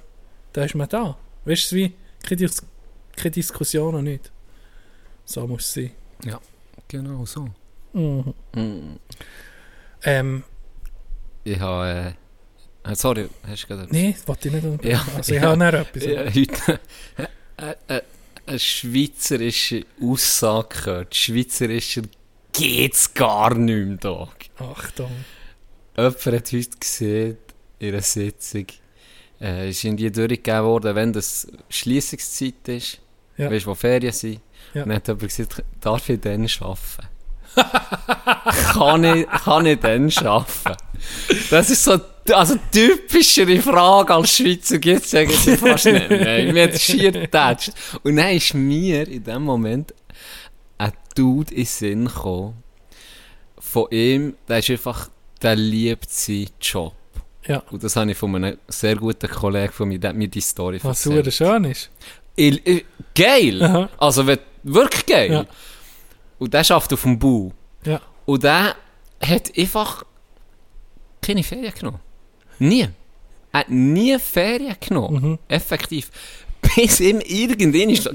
da 0.53 0.63
ist 0.65 0.75
man 0.75 0.87
da. 0.89 1.17
Weißt 1.45 1.71
du, 1.71 1.75
wie, 1.75 1.93
keine, 2.23 2.37
Dis 2.37 2.61
keine 3.15 3.31
Diskussion 3.31 3.95
und 3.95 4.05
nicht. 4.05 4.31
So 5.25 5.45
muss 5.47 5.65
es 5.65 5.73
sein. 5.73 5.91
Ja, 6.23 6.39
genau 6.87 7.25
so. 7.25 7.47
Mhm. 7.93 8.33
Mm. 8.53 8.99
Ähm, 10.03 10.43
Ich 11.43 11.59
habe, 11.59 12.15
äh, 12.83 12.95
sorry, 12.95 13.27
hast 13.47 13.63
du 13.63 13.67
gerade 13.67 13.87
nee, 13.91 14.13
das 14.13 14.27
wollte 14.27 14.47
ich 14.47 14.53
nicht 14.53 14.63
unterbrechen. 14.63 14.91
Ja, 14.91 15.15
Also 15.17 15.33
ich 15.33 15.41
ja. 15.41 15.47
habe 15.49 15.57
noch 15.57 15.73
etwas. 15.73 16.03
Ja, 16.05 16.25
heute 16.25 16.79
äh, 17.57 17.75
äh, 17.87 18.01
eine 18.47 18.59
schweizerische 18.59 19.85
Aussage 20.01 20.67
gehört. 20.83 21.15
Schweizerischer 21.15 22.03
geht's 22.53 23.13
gar 23.13 23.53
nicht 23.55 23.87
mehr, 23.87 23.97
Dog. 23.97 24.35
Achtung. 24.59 25.11
Jemand 25.97 26.25
hat 26.25 26.51
heute 26.51 26.77
gesehen, 26.79 27.37
in 27.79 27.89
einer 27.93 28.01
Sitzung, 28.01 28.67
äh, 29.41 29.69
ist 29.69 29.83
in 29.83 29.97
die 29.97 30.11
durchgegeben 30.11 30.63
worden, 30.63 30.95
wenn 30.95 31.13
das 31.13 31.47
Schliessungszeit 31.69 32.67
ist, 32.67 32.99
Ja. 33.37 33.49
weißt 33.51 33.65
du, 33.65 33.69
wo 33.71 33.75
Ferien 33.75 34.13
sind, 34.13 34.41
Ja. 34.73 34.83
und 34.83 34.89
dann 34.89 34.97
hat 34.97 35.07
jemand 35.07 35.21
gesagt, 35.23 35.63
darf 35.81 36.09
ich 36.09 36.19
dann 36.21 36.47
arbeiten? 36.59 37.07
kann, 38.73 39.03
ich, 39.03 39.27
kann 39.27 39.65
ich 39.65 39.79
dann 39.79 40.11
arbeiten? 40.27 40.77
Das 41.49 41.69
ist 41.69 41.83
so, 41.83 41.99
also 42.31 42.55
typischere 42.71 43.61
Frage 43.61 44.13
als 44.13 44.35
Schweizer 44.37 44.79
gibt 44.79 45.05
es 45.05 45.13
eigentlich 45.13 45.59
fast 45.59 45.85
nicht 45.85 46.09
mehr. 46.09 46.51
Mir 46.53 46.63
hat 46.63 46.79
schier 46.79 47.11
getatscht. 47.11 47.71
Und 48.03 48.15
dann 48.15 48.29
ist 48.35 48.53
mir 48.53 49.07
in 49.07 49.23
dem 49.23 49.43
Moment 49.43 49.93
ein 50.77 50.91
Dude 51.15 51.51
in 51.53 51.57
den 51.57 51.65
Sinn 51.65 52.05
gekommen, 52.05 52.63
von 53.59 53.87
ihm, 53.91 54.35
der 54.47 54.59
ist 54.59 54.69
einfach, 54.69 55.09
der 55.41 55.55
liebt 55.55 56.09
seinen 56.09 56.49
Job. 56.61 56.95
Ja. 57.47 57.61
Und 57.71 57.83
das 57.83 57.95
habe 57.95 58.11
ich 58.11 58.17
von 58.17 58.35
einem 58.35 58.57
sehr 58.67 58.95
guten 58.95 59.29
Kollegen 59.29 59.71
von 59.71 59.87
mir, 59.87 59.99
der 59.99 60.09
hat 60.09 60.17
mir 60.17 60.27
die 60.27 60.41
Story 60.41 60.79
Was 60.81 61.05
erzählt. 61.05 61.25
super 61.25 61.31
schön 61.31 61.63
ist. 61.65 61.89
Il, 62.35 62.59
il, 62.65 62.83
geil! 63.13 63.61
Aha. 63.63 63.89
Also 63.97 64.25
wirklich 64.63 65.05
geil. 65.05 65.31
Ja. 65.31 65.45
Und 66.39 66.53
der 66.53 66.63
schafft 66.63 66.91
auf 66.91 67.03
dem 67.03 67.17
Bau. 67.19 67.51
Ja. 67.85 68.01
Und 68.25 68.43
der 68.43 68.75
hat 69.21 69.51
einfach 69.57 70.03
keine 71.21 71.43
Ferien 71.43 71.73
genommen. 71.73 71.99
Nie. 72.59 72.87
Er 73.51 73.59
hat 73.61 73.69
nie 73.69 74.17
Ferien 74.19 74.75
genommen. 74.79 75.29
Mhm. 75.31 75.39
Effektiv. 75.47 76.09
Bis 76.75 76.99
ihm 76.99 77.21
irgendwann 77.21 77.89
ist, 77.89 78.09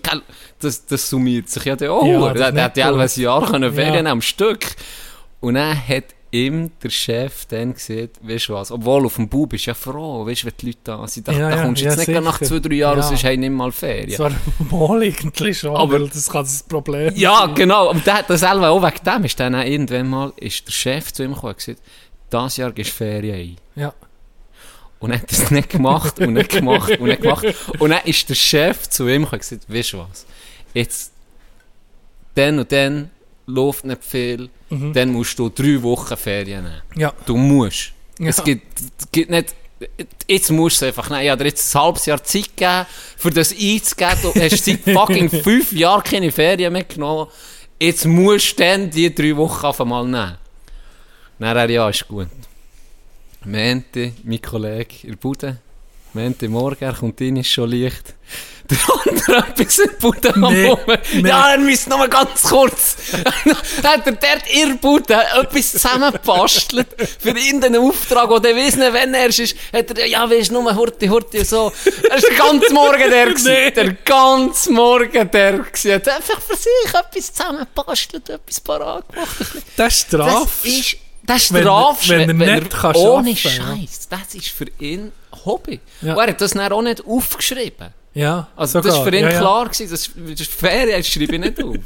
das, 0.59 0.84
das 0.86 1.09
summiert 1.09 1.49
sich 1.49 1.64
ja 1.64 1.76
dann 1.76 1.88
auch. 1.91 2.05
Ja, 2.05 2.20
das 2.32 2.34
der, 2.38 2.53
der 2.53 2.64
hat 2.64 2.76
ja 2.76 2.93
ein 2.95 3.09
Jahr 3.16 3.47
können 3.51 3.72
Ferien 3.72 4.07
Ja. 4.07 4.12
am 4.12 4.20
Stück. 4.22 4.66
Und 5.41 5.55
dann 5.55 5.76
hat 5.88 6.05
ihm 6.32 6.70
der 6.82 6.91
Chef 6.91 7.47
dann 7.47 7.72
gesagt, 7.74 8.18
weißt 8.22 8.49
du 8.49 8.53
was, 8.55 8.70
obwohl 8.70 9.07
auf 9.07 9.16
dem 9.16 9.28
Bau 9.28 9.47
bist 9.47 9.66
ja 9.66 9.74
froh, 9.74 10.24
weißt 10.26 10.43
du, 10.43 10.47
wenn 10.49 10.55
die 10.61 10.66
Leute 10.66 10.78
da 10.84 11.07
sind, 11.09 11.26
da, 11.26 11.32
Ja, 11.32 11.51
da 11.51 11.57
ja, 11.57 11.62
kommst 11.64 11.80
du 11.82 11.86
ja, 11.86 11.93
jetzt 11.95 12.07
nicht 12.09 12.22
nach 12.22 12.41
zwei, 12.41 12.59
drei 12.61 12.74
Jahren, 12.74 12.99
Ja. 12.99 13.03
sonst 13.03 13.24
du 13.24 13.36
nicht 13.36 13.51
mal 13.51 13.72
Ferien. 13.72 14.11
Zwar 14.16 14.30
mal 14.70 15.03
eigentlich 15.03 15.59
schon, 15.59 15.74
Aber- 15.74 15.99
das 15.99 16.28
kann 16.28 16.43
das 16.45 16.62
Problem 16.64 17.12
Ja, 17.16 17.47
genau. 17.47 17.91
Und 17.91 18.07
der 18.07 18.22
das 18.24 18.41
selber 18.41 18.70
auch 18.70 18.82
wegen 18.82 19.05
dem. 19.05 19.24
Ist 19.24 19.41
dann 19.41 19.55
auch 19.55 19.64
irgendwann 19.64 20.09
mal 20.09 20.32
ist 20.36 20.66
der 20.66 20.72
Chef 20.72 21.12
zu 21.12 21.24
ihm 21.24 21.34
gekommen 21.34 21.53
und 21.53 21.59
gesagt, 21.59 21.80
das 22.30 22.57
Jahr 22.59 22.70
gehst 22.72 22.91
du 22.91 22.95
Ferien 22.95 23.34
ein. 23.36 23.57
Ja. 23.80 23.95
Und 25.01 25.11
er 25.12 25.18
hat 25.20 25.30
das 25.32 25.51
nicht 25.51 25.70
gemacht 25.70 26.18
und 26.20 26.34
nicht 26.34 26.51
gemacht 26.51 26.90
und 26.98 27.09
nicht 27.09 27.22
gemacht. 27.22 27.46
Und 27.78 27.90
dann 27.90 28.01
ist 28.05 28.28
der 28.28 28.34
Chef 28.34 28.88
zu 28.88 29.09
ihm 29.09 29.24
und 29.24 29.30
gesagt, 29.38 29.64
weißt 29.66 29.94
du 29.94 29.98
was, 29.98 30.26
jetzt, 30.74 31.12
dann 32.34 32.59
und 32.59 32.70
dann 32.70 33.11
läuft 33.46 33.84
nicht 33.84 34.05
viel, 34.05 34.48
Mhm. 34.68 34.92
dann 34.92 35.11
musst 35.12 35.36
du 35.38 35.48
drei 35.48 35.82
Wochen 35.82 36.16
Ferien 36.16 36.62
nehmen. 36.62 36.82
Ja. 36.96 37.12
Du 37.26 37.36
musst. 37.36 37.92
Ja. 38.20 38.28
Es 38.28 38.44
gibt, 38.44 38.62
gibt 39.11 39.30
nicht, 39.30 39.55
jetzt 40.28 40.51
musst 40.51 40.80
du 40.80 40.86
es 40.86 40.88
einfach 40.96 41.11
nehmen. 41.11 41.22
Ich 41.24 41.30
habe 41.30 41.42
dir 41.42 41.48
jetzt 41.51 41.74
ein 41.74 41.80
halbes 41.82 42.07
Jahr 42.07 42.22
Zeit 42.22 42.57
gegeben, 42.57 42.86
für 43.16 43.30
das 43.30 43.51
einzugeben. 43.53 44.16
Du 44.22 44.34
hast 44.40 44.64
seit 44.64 44.80
fucking 44.84 45.28
fünf 45.42 45.72
Jahren 45.72 46.05
keine 46.05 46.30
Ferien 46.30 46.72
mehr 46.72 46.84
genommen. 46.84 47.26
Jetzt 47.80 48.05
musst 48.05 48.59
du 48.61 48.62
dann 48.62 48.90
die 48.90 49.12
drei 49.12 49.36
Wochen 49.36 49.66
auf 49.66 49.80
einmal 49.80 50.05
nehmen. 50.05 50.36
Dann 51.40 51.57
er, 51.57 51.70
ja, 51.70 51.88
ist 51.88 52.07
gut. 52.07 52.28
Mente, 53.45 54.12
mein 54.24 54.41
Kollege 54.43 54.95
in 55.05 55.11
der 55.11 55.16
Bude. 55.16 55.57
Mente 56.12 56.49
morgen, 56.49 56.82
er 56.84 56.93
kommt 56.93 57.20
rein, 57.20 57.36
ist 57.36 57.51
schon 57.51 57.70
leicht. 57.70 58.14
Der 58.68 58.78
andere 59.07 59.49
etwas 59.49 59.78
in 59.78 59.91
der 59.91 59.97
Bude 59.97 60.34
am 60.34 60.41
Nee, 60.53 60.66
Rum. 60.68 60.78
nee. 61.14 61.28
Ja, 61.28 61.53
er 61.53 61.59
müsste 61.59 61.91
mal 61.91 62.09
ganz 62.09 62.43
kurz. 62.43 62.97
hat 63.84 64.07
er 64.07 64.12
dort 64.12 64.43
in 64.53 64.68
der 64.70 64.74
Bude 64.76 65.14
etwas 65.14 65.70
zusammengebastelt 65.72 66.88
für 67.20 67.30
irgendeinen 67.30 67.80
Auftrag, 67.80 68.28
wo 68.28 68.38
der 68.41 68.55
weiss 68.57 68.76
nicht, 68.76 68.93
wenn 68.93 69.14
er 69.14 69.26
ist. 69.28 69.55
Hat 69.72 69.97
er, 69.99 70.07
ja, 70.07 70.28
weisst 70.28 70.51
nur 70.53 70.74
Hurti, 70.74 71.07
Hurti, 71.07 71.45
so. 71.45 71.72
Er 72.11 72.16
ist 72.18 72.28
den 72.28 72.36
ganzen 72.36 72.74
Morgen 72.74 73.11
der 73.11 73.26
gewesen. 73.30 73.53
Nee. 73.53 73.70
Der 73.70 73.93
ganze 73.95 74.72
Morgen 74.72 75.30
der 75.30 75.53
gewesen. 75.59 75.93
Hat 75.95 76.09
einfach 76.09 76.41
für 76.41 76.57
sich 76.57 76.93
etwas 76.95 77.32
zusammengebastelt, 77.32 78.28
etwas 78.30 78.61
parat 78.61 79.09
gemacht. 79.12 79.36
Das 79.76 79.95
ist 79.95 80.07
Straf. 80.09 80.61
das 80.62 80.72
ist 80.72 80.97
Wenn- 81.31 81.62
strafst, 81.62 82.09
wenn 82.09 82.41
er 82.41 82.61
nicht 82.61 82.70
kann 82.70 82.97
ohne 82.97 83.31
arbeiten, 83.31 83.37
ja. 83.43 83.51
Scheiß. 83.51 84.09
Das 84.09 84.35
ist 84.35 84.49
für 84.49 84.66
ihn 84.78 85.12
Hobby. 85.45 85.81
Ja. 86.03 86.14
Und 86.14 86.20
er 86.20 86.28
hat 86.28 86.41
das 86.41 86.53
dann 86.53 86.72
auch 86.72 86.83
nicht 86.83 87.05
aufgeschrieben. 87.07 87.89
Ja, 88.14 88.49
Also 88.57 88.81
das 88.81 88.87
sogar. 88.95 88.99
war 88.99 89.12
für 89.12 89.16
ihn 89.16 89.24
ja, 89.24 89.39
klar 89.39 89.64
gewesen, 89.68 89.91
das, 89.91 90.11
das 90.16 90.41
ist 90.41 90.51
Ferien, 90.53 90.97
das 90.99 91.07
schreibe 91.07 91.35
ich 91.37 91.41
nicht 91.41 91.62
auf. 91.62 91.76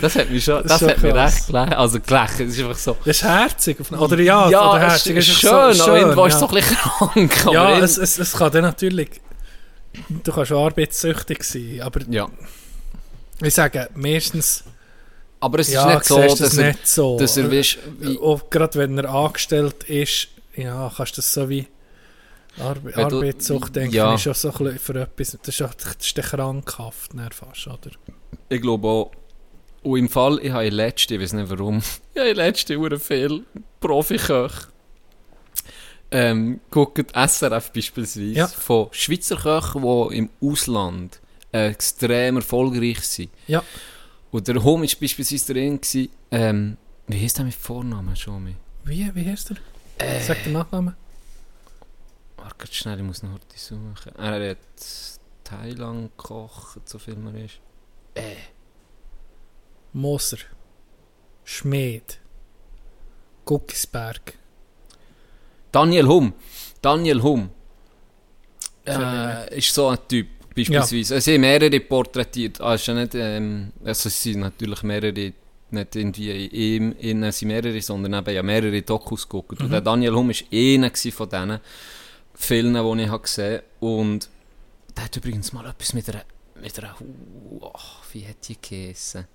Das 0.00 0.14
hat 0.16 0.28
mich 0.28 0.44
schon, 0.44 0.62
Das 0.62 0.80
das, 0.80 0.90
hat 0.90 1.00
schon 1.00 1.10
krass. 1.12 1.34
recht 1.36 1.46
gelächelt. 1.46 1.74
Also 1.74 2.00
gelächelt, 2.00 2.48
ist 2.50 2.58
einfach 2.60 2.74
so. 2.76 2.96
Das 3.04 3.16
ist 3.16 3.22
herzig. 3.22 3.92
Oder 3.92 4.20
ja, 4.20 4.50
ja, 4.50 4.70
oder 4.72 4.80
herzig. 4.80 5.16
ist 5.16 5.28
ist 5.28 5.38
schön, 5.38 5.72
so, 5.72 5.84
aber 5.84 5.98
irgendwo 6.00 6.26
ist 6.26 6.34
es 6.34 6.40
ja. 6.40 6.46
so 6.48 6.54
ein 6.54 6.54
bisschen 6.54 7.28
krank. 7.30 7.54
Ja, 7.54 7.78
es, 7.78 7.96
es, 7.96 8.18
es 8.18 8.32
kann 8.32 8.50
dann 8.52 8.62
natürlich... 8.62 9.08
Du 10.08 10.32
kannst 10.32 10.52
auch 10.52 10.66
arbeitssüchtig 10.66 11.42
sein, 11.44 11.80
aber 11.82 12.00
ja. 12.10 12.28
ich 13.40 13.54
sage, 13.54 13.88
meistens 13.94 14.64
Aber 15.40 15.58
es 15.58 15.70
ja, 15.72 15.88
ist 15.90 15.94
nicht 15.96 16.04
so, 16.06 16.16
dass 16.20 16.38
das 16.38 16.58
er, 16.58 16.66
nicht 16.68 16.88
so. 16.88 17.18
dass 17.18 17.36
er 17.36 17.52
weißt, 17.52 17.78
wie, 18.00 18.18
Auch 18.18 18.48
gerade 18.50 18.78
wenn 18.78 18.96
er 18.98 19.08
angestellt 19.10 19.84
ist, 19.84 20.28
ja, 20.56 20.90
kannst 20.96 21.12
du 21.12 21.16
das 21.16 21.32
so 21.32 21.48
wie 21.48 21.66
Arbe 22.58 22.90
du- 22.90 22.98
Arbeitssucht 23.04 23.76
denken, 23.76 23.94
ja. 23.94 24.14
ist 24.14 24.22
schon 24.22 24.32
so 24.34 24.48
ein 24.50 24.58
bisschen 24.58 24.78
für 24.78 25.00
etwas, 25.00 25.36
das 25.42 25.48
ist, 25.48 25.62
auch- 25.62 25.74
das 25.74 25.96
ist 26.00 26.14
krankhaft, 26.16 27.12
dann 27.14 27.30
fast, 27.32 27.66
oder? 27.66 27.90
ich 28.48 28.62
glaube 28.62 28.88
auch, 28.88 29.10
und 29.82 29.98
im 29.98 30.08
Fall, 30.08 30.40
ich 30.42 30.50
habe 30.50 30.68
letzte, 30.70 31.14
ich 31.16 31.20
weiß 31.20 31.34
nicht 31.34 31.50
warum, 31.50 31.78
ich 32.14 32.20
habe 32.20 32.32
letzte 32.32 32.78
Uhr 32.78 32.98
viel 32.98 33.44
Profiköche 33.78 34.68
ähm, 36.10 36.60
guckt 36.70 37.12
SRF 37.14 37.72
beispielsweise 37.72 38.22
Ja. 38.32 38.46
von 38.46 38.88
Schweizer 38.92 39.36
Köchen, 39.36 39.82
die 39.82 40.16
im 40.16 40.30
Ausland 40.40 41.20
äh, 41.52 41.68
extrem 41.70 42.36
erfolgreich 42.36 43.00
sind. 43.00 43.30
Ja. 43.48 43.62
Und 44.36 44.46
der 44.48 44.62
Home 44.62 44.84
ist 44.84 45.00
beispielsweise 45.00 45.54
drin 45.54 45.80
gewesen, 45.80 46.10
ähm, 46.30 46.76
wie 47.06 47.22
heißt 47.22 47.38
der 47.38 47.46
mit 47.46 47.54
Vornamen 47.54 48.14
schon 48.14 48.44
mal? 48.44 48.54
Wie, 48.84 49.10
wie 49.14 49.26
heißt 49.26 49.52
er? 49.52 49.56
Äh. 50.06 50.20
Sag 50.20 50.44
den 50.44 50.52
Nachnamen. 50.52 50.94
Warte 52.36 52.66
schnell, 52.70 52.98
ich 52.98 53.02
muss 53.02 53.22
noch 53.22 53.32
heute 53.32 53.46
suchen. 53.58 54.14
Er 54.18 54.50
hat 54.50 54.58
Thailand 55.42 56.10
gekocht, 56.18 56.86
so 56.86 56.98
viel 56.98 57.16
man 57.16 57.34
ist. 57.34 57.60
Moser. 59.94 60.36
Schmid. 61.42 62.20
Guckisberg. 63.46 64.34
Daniel 65.72 66.08
Hum. 66.08 66.34
Daniel 66.82 67.22
Hum. 67.22 67.48
Äh, 68.86 69.56
ist 69.56 69.72
so 69.72 69.88
ein 69.88 69.98
Typ, 70.06 70.28
beispielsweise. 70.56 71.16
Es 71.16 71.24
sind 71.24 71.40
mehrere 71.40 71.78
porträtiert. 71.80 72.60
Ah, 72.60 72.74
ist 72.74 72.86
ja 72.86 72.94
nicht, 72.94 73.14
ähm, 73.14 73.72
also 73.84 74.08
es 74.08 74.22
sind 74.22 74.40
natürlich 74.40 74.82
mehrere, 74.82 75.12
nicht 75.70 75.96
irgendwie 75.96 76.46
in 76.46 76.50
ihm, 76.52 76.96
innen 76.98 77.32
sind 77.32 77.48
mehrere, 77.48 77.80
sondern 77.82 78.14
eben 78.14 78.34
ja 78.34 78.42
mehrere 78.42 78.82
Dokus 78.82 79.28
geguckt. 79.28 79.60
Und 79.60 79.70
der 79.70 79.80
Daniel 79.80 80.14
Hum 80.14 80.28
war 80.28 80.34
einer 80.52 80.90
von 80.94 81.28
diesen 81.28 81.60
Filmen, 82.34 82.98
die 82.98 83.04
ich 83.04 83.22
gesehen 83.22 83.54
habe. 83.54 83.62
Und 83.80 84.28
der 84.96 85.04
hat 85.04 85.16
übrigens 85.16 85.52
mal 85.52 85.66
etwas 85.66 85.92
mit 85.92 86.08
einer, 86.08 86.22
mit 86.62 86.78
einer, 86.78 86.94
oh, 87.60 87.72
wie 88.12 88.26
hat 88.26 88.48
die 88.48 88.56
geheissen? 88.60 89.26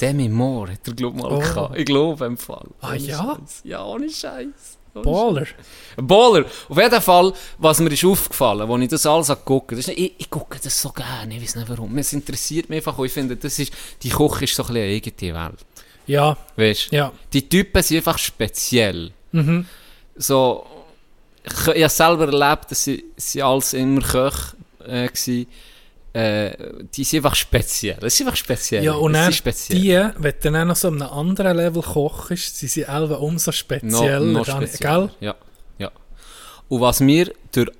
Demi 0.00 0.28
Moore 0.28 0.72
hat 0.72 0.86
er, 0.86 0.94
glaube 0.94 1.16
ich, 1.16 1.22
mal 1.22 1.32
Oh. 1.32 1.38
gehabt. 1.40 1.76
Ich 1.78 1.84
glaube, 1.84 2.24
im 2.26 2.36
Fall. 2.36 2.68
Ah, 2.80 2.94
ja? 2.94 3.38
Ja, 3.64 3.84
ohne 3.84 4.08
Scheiß. 4.08 4.77
Baller. 5.02 5.46
ein 5.96 6.06
Baller. 6.06 6.44
Auf 6.68 6.78
jeden 6.78 7.02
Fall, 7.02 7.32
was 7.58 7.80
mir 7.80 7.92
ist 7.92 8.04
aufgefallen, 8.04 8.70
als 8.70 8.82
ich 8.82 8.88
das 8.88 9.06
alles 9.06 9.28
geguckt 9.28 9.70
habe, 9.70 9.80
ist 9.80 9.88
ich, 9.88 10.14
ich 10.18 10.30
gucke 10.30 10.58
das 10.62 10.80
so 10.80 10.90
gerne, 10.90 11.36
ich 11.36 11.42
weiß 11.42 11.56
nicht 11.56 11.68
warum. 11.68 11.96
Es 11.98 12.12
interessiert 12.12 12.68
mich 12.68 12.78
einfach 12.78 12.98
ich 12.98 13.12
finde, 13.12 13.36
das 13.36 13.58
ist, 13.58 13.72
die 14.02 14.10
Küche 14.10 14.44
ist 14.44 14.54
so 14.54 14.62
ein 14.64 14.68
bisschen 14.68 14.82
eine 14.84 14.94
eigene 14.94 15.34
Welt. 15.34 15.66
Ja, 16.06 16.36
Weißt 16.56 16.90
ja. 16.90 17.12
Die 17.32 17.48
Typen 17.48 17.82
sind 17.82 17.98
einfach 17.98 18.18
speziell. 18.18 19.10
Mhm. 19.32 19.66
So, 20.16 20.66
ich, 21.44 21.74
ich 21.74 21.82
habe 21.82 21.88
selber 21.88 22.26
erlebt, 22.32 22.70
dass 22.70 22.84
sie, 22.84 23.04
sie 23.16 23.42
alles 23.42 23.74
immer 23.74 24.00
Köche 24.00 24.56
äh, 24.86 25.08
waren. 25.08 25.46
Äh, 26.14 26.84
die 26.94 27.04
sind 27.04 27.18
einfach 27.24 27.34
speziell. 27.36 27.98
Es 28.02 28.14
ist 28.14 28.20
einfach 28.22 28.36
speziell. 28.36 28.82
Ja, 28.82 28.94
und 28.94 29.12
dann 29.12 29.32
speziell. 29.32 29.78
die, 30.14 30.22
wenn 30.22 30.32
du 30.32 30.38
dann 30.40 30.56
auch 30.56 30.64
noch 30.66 30.76
so 30.76 30.88
auf 30.88 30.94
einem 30.94 31.02
anderen 31.08 31.56
Level 31.56 31.82
kochst, 31.82 32.56
sind 32.56 32.70
sie 32.70 32.82
elf 32.82 33.10
umso 33.10 33.52
spezieller. 33.52 34.20
noch 34.20 34.46
dann- 34.46 34.66
spezieller. 34.66 35.08
Gell? 35.20 35.28
Ja, 35.28 35.34
ja. 35.78 35.92
Und 36.68 36.80
was 36.80 37.00
mir 37.00 37.32
durch, 37.52 37.70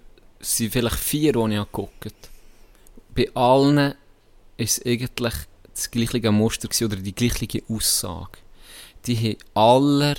sind 0.41 0.73
vielleicht 0.73 0.97
vier, 0.97 1.33
die 1.33 1.39
ich 1.55 1.59
geguckt 1.59 2.13
Bei 3.17 3.29
allen 3.35 3.95
ist 4.57 4.79
es 4.79 4.87
eigentlich 4.87 5.35
das 5.75 5.91
gleiche 5.91 6.31
Muster 6.31 6.69
gewesen, 6.69 6.85
oder 6.85 6.97
die 6.97 7.15
gleiche 7.15 7.63
Aussage. 7.69 8.39
Die 9.07 9.17
haben 9.17 9.37
aller 9.55 10.17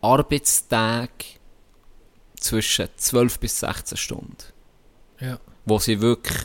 Arbeitstage 0.00 1.08
zwischen 2.38 2.88
12 2.96 3.38
bis 3.38 3.60
16 3.60 3.96
Stunden, 3.96 4.36
Ja. 5.20 5.38
wo 5.64 5.78
sie 5.78 6.00
wirklich 6.00 6.38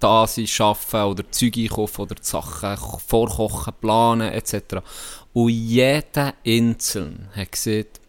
da 0.00 0.26
sind, 0.26 0.60
arbeiten 0.60 1.10
oder 1.10 1.30
Zeug 1.30 1.56
einkaufen 1.56 2.02
oder 2.02 2.14
die 2.14 2.24
Sachen 2.24 2.76
vorkochen, 3.06 3.72
planen 3.80 4.32
etc. 4.32 4.76
Und 5.32 5.50
jeder 5.50 6.34
Einzelne 6.44 7.28
hat 7.34 7.52
gesagt, 7.52 8.00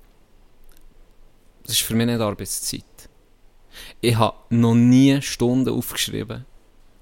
das 1.63 1.73
ist 1.73 1.81
für 1.81 1.93
mich 1.93 2.07
nicht 2.07 2.19
Arbeitszeit. 2.19 2.83
Ich 4.01 4.15
habe 4.15 4.35
noch 4.49 4.73
nie 4.73 5.21
Stunden 5.21 5.69
aufgeschrieben. 5.69 6.45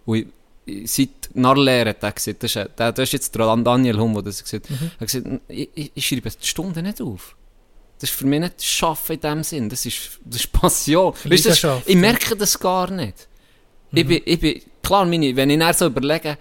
Und 0.06 0.18
ich, 0.18 0.28
ich, 0.66 0.92
seit 0.92 1.36
Narlehre 1.36 1.92
hat 1.92 2.04
er 2.04 2.12
gesagt, 2.12 2.44
das 2.44 2.56
ist, 2.56 2.70
das 2.76 3.00
ist 3.00 3.14
jetzt 3.14 3.36
Daniel 3.36 3.98
Hum, 3.98 4.14
der 4.14 4.24
das 4.24 4.44
gesagt 4.44 4.70
hat. 4.70 4.78
Er 4.80 5.00
hat 5.00 5.08
gesagt, 5.08 5.42
ich, 5.48 5.70
ich, 5.74 5.92
ich 5.96 6.08
schreibe 6.08 6.30
die 6.30 6.48
Stunden 6.48 6.84
nicht 6.84 7.02
auf. 7.02 7.36
Das 8.00 8.10
ist 8.10 8.18
für 8.18 8.26
mich 8.26 8.40
nicht 8.40 8.64
Schaffen 8.64 9.16
in 9.16 9.22
dem 9.22 9.44
Sinn. 9.44 9.70
Das 9.70 9.86
ist, 9.86 10.20
das 10.24 10.42
ist 10.42 10.52
Passion. 10.52 11.14
Weißt, 11.24 11.46
das, 11.46 11.64
ich 11.86 11.96
merke 11.96 12.36
das 12.36 12.58
gar 12.58 12.90
nicht. 12.92 13.28
Ich, 13.92 14.08
bin, 14.08 14.22
ich 14.24 14.40
bin, 14.40 14.62
klar, 14.90 15.06
meine, 15.06 15.36
wenn 15.36 15.52
ich 15.52 15.60
dann 15.60 15.74
so 15.74 15.86
überlege, 15.86 16.38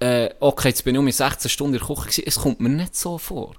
äh, 0.00 0.30
okay, 0.40 0.68
jetzt 0.68 0.82
bin 0.84 0.94
ich 0.94 0.98
um 0.98 1.10
16 1.10 1.50
Stunden 1.50 1.74
in 1.74 1.80
der 1.80 1.86
Küche 1.86 2.02
gewesen, 2.02 2.24
es 2.26 2.36
kommt 2.36 2.60
mir 2.60 2.70
nicht 2.70 2.96
so 2.96 3.18
vor. 3.18 3.54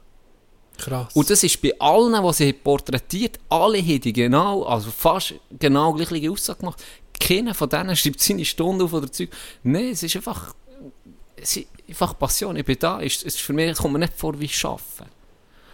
Krass. 0.78 1.14
Und 1.14 1.30
das 1.30 1.43
ist 1.43 1.62
bei 1.62 1.78
allen, 1.80 2.24
die 2.26 2.34
sie 2.34 2.53
porträtiert, 2.53 3.38
alle 3.49 3.78
haben 3.80 4.01
die 4.01 4.14
genau, 4.14 4.64
also 4.64 4.89
fast 4.89 5.36
genau 5.60 5.93
gleiche 5.93 6.32
Aussage 6.32 6.60
gemacht. 6.60 6.84
Keiner 7.20 7.53
von 7.53 7.70
denen 7.70 7.95
schreibt 7.95 8.20
seine 8.22 8.45
Stunde 8.45 8.86
auf 8.86 8.93
oder 8.93 9.12
Zeug. 9.12 9.30
Nein, 9.62 9.89
es 9.89 10.01
ist 10.01 10.16
einfach, 10.16 10.55
es 11.36 11.57
ist 11.57 11.68
einfach 11.88 12.18
Passion. 12.18 12.55
Ich 12.55 12.66
bin 12.66 12.78
da, 12.80 13.01
es 13.01 13.22
ist 13.22 13.41
für 13.41 13.53
mich, 13.53 13.70
es 13.70 13.78
kommt 13.78 13.93
mir 13.93 13.99
nicht 13.99 14.14
vor 14.16 14.39
wie 14.39 14.49
Arbeiten. 14.64 15.19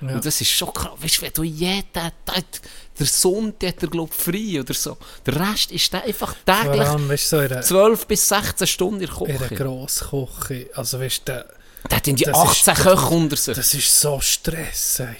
Ja. 0.01 0.15
Und 0.15 0.25
das 0.25 0.41
ist 0.41 0.49
schon 0.51 0.73
krass. 0.73 0.91
Weißt 0.97 1.17
du, 1.17 1.21
wenn 1.23 1.33
du 1.33 1.43
jeden 1.43 1.91
Tag, 1.91 2.11
der 2.99 3.05
Sonntag 3.05 3.69
hat 3.75 3.83
er, 3.83 3.89
glaub 3.89 4.09
ich, 4.11 4.15
frei 4.15 4.59
oder 4.59 4.73
so. 4.73 4.97
Der 5.25 5.35
Rest 5.51 5.71
ist 5.71 5.91
der 5.93 6.03
einfach 6.03 6.33
täglich 6.45 6.81
allem, 6.87 7.09
weißt 7.09 7.29
so 7.29 7.39
in 7.39 7.51
einer, 7.51 7.61
12 7.61 8.07
bis 8.07 8.27
16 8.29 8.67
Stunden 8.67 9.01
in 9.01 9.07
der 9.09 9.21
in 9.21 9.37
einer 9.37 9.47
Küche. 9.47 9.55
Grossküche. 9.63 10.69
Also, 10.75 10.99
weißt 10.99 11.19
du, 11.27 11.31
der- 11.33 11.45
Der 11.89 11.97
hat 11.97 12.07
in 12.07 12.15
die 12.15 12.23
Das 12.23 12.35
18 12.37 12.73
ist- 12.73 12.81
Köche 12.81 13.05
unter 13.13 13.35
sich. 13.35 13.55
das 13.55 13.73
ist 13.73 14.01
so 14.01 14.19
Stress, 14.19 14.99
ey. 14.99 15.15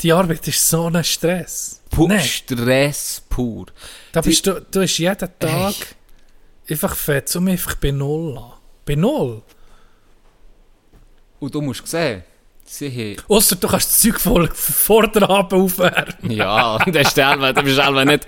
Die 0.00 0.12
Arbeit 0.12 0.48
ist 0.48 0.66
so 0.68 0.86
ein 0.86 1.04
Stress. 1.04 1.82
Pu 1.90 2.08
Nein, 2.08 2.20
Stress 2.24 3.22
pur. 3.28 3.66
da 4.12 4.20
die- 4.22 4.28
bist 4.30 4.46
du, 4.46 4.60
du 4.60 4.80
bist 4.80 4.98
jeden 4.98 5.18
Tag 5.38 5.74
einfach 6.68 6.94
fett, 6.96 7.34
um 7.36 7.48
einfach 7.48 7.74
bei 7.76 7.90
Null 7.90 8.38
an. 8.38 8.52
Bei 8.86 8.94
Null. 8.94 9.42
Und 11.38 11.54
du 11.54 11.60
musst 11.60 11.86
sehen, 11.86 12.22
sie. 12.78 13.16
Ausser 13.28 13.56
du 13.56 13.68
kannst 13.68 13.88
das 13.90 14.00
Zeug 14.00 14.20
voll 14.20 14.48
vor 14.52 15.06
der 15.08 15.28
Abend 15.28 15.52
aufwärmen. 15.54 16.30
Ja, 16.30 16.78
das 16.86 17.08
ist 17.08 17.14
selber, 17.14 17.52
das 17.52 17.64
ist 17.66 17.74
selber 17.76 18.04
nicht... 18.04 18.26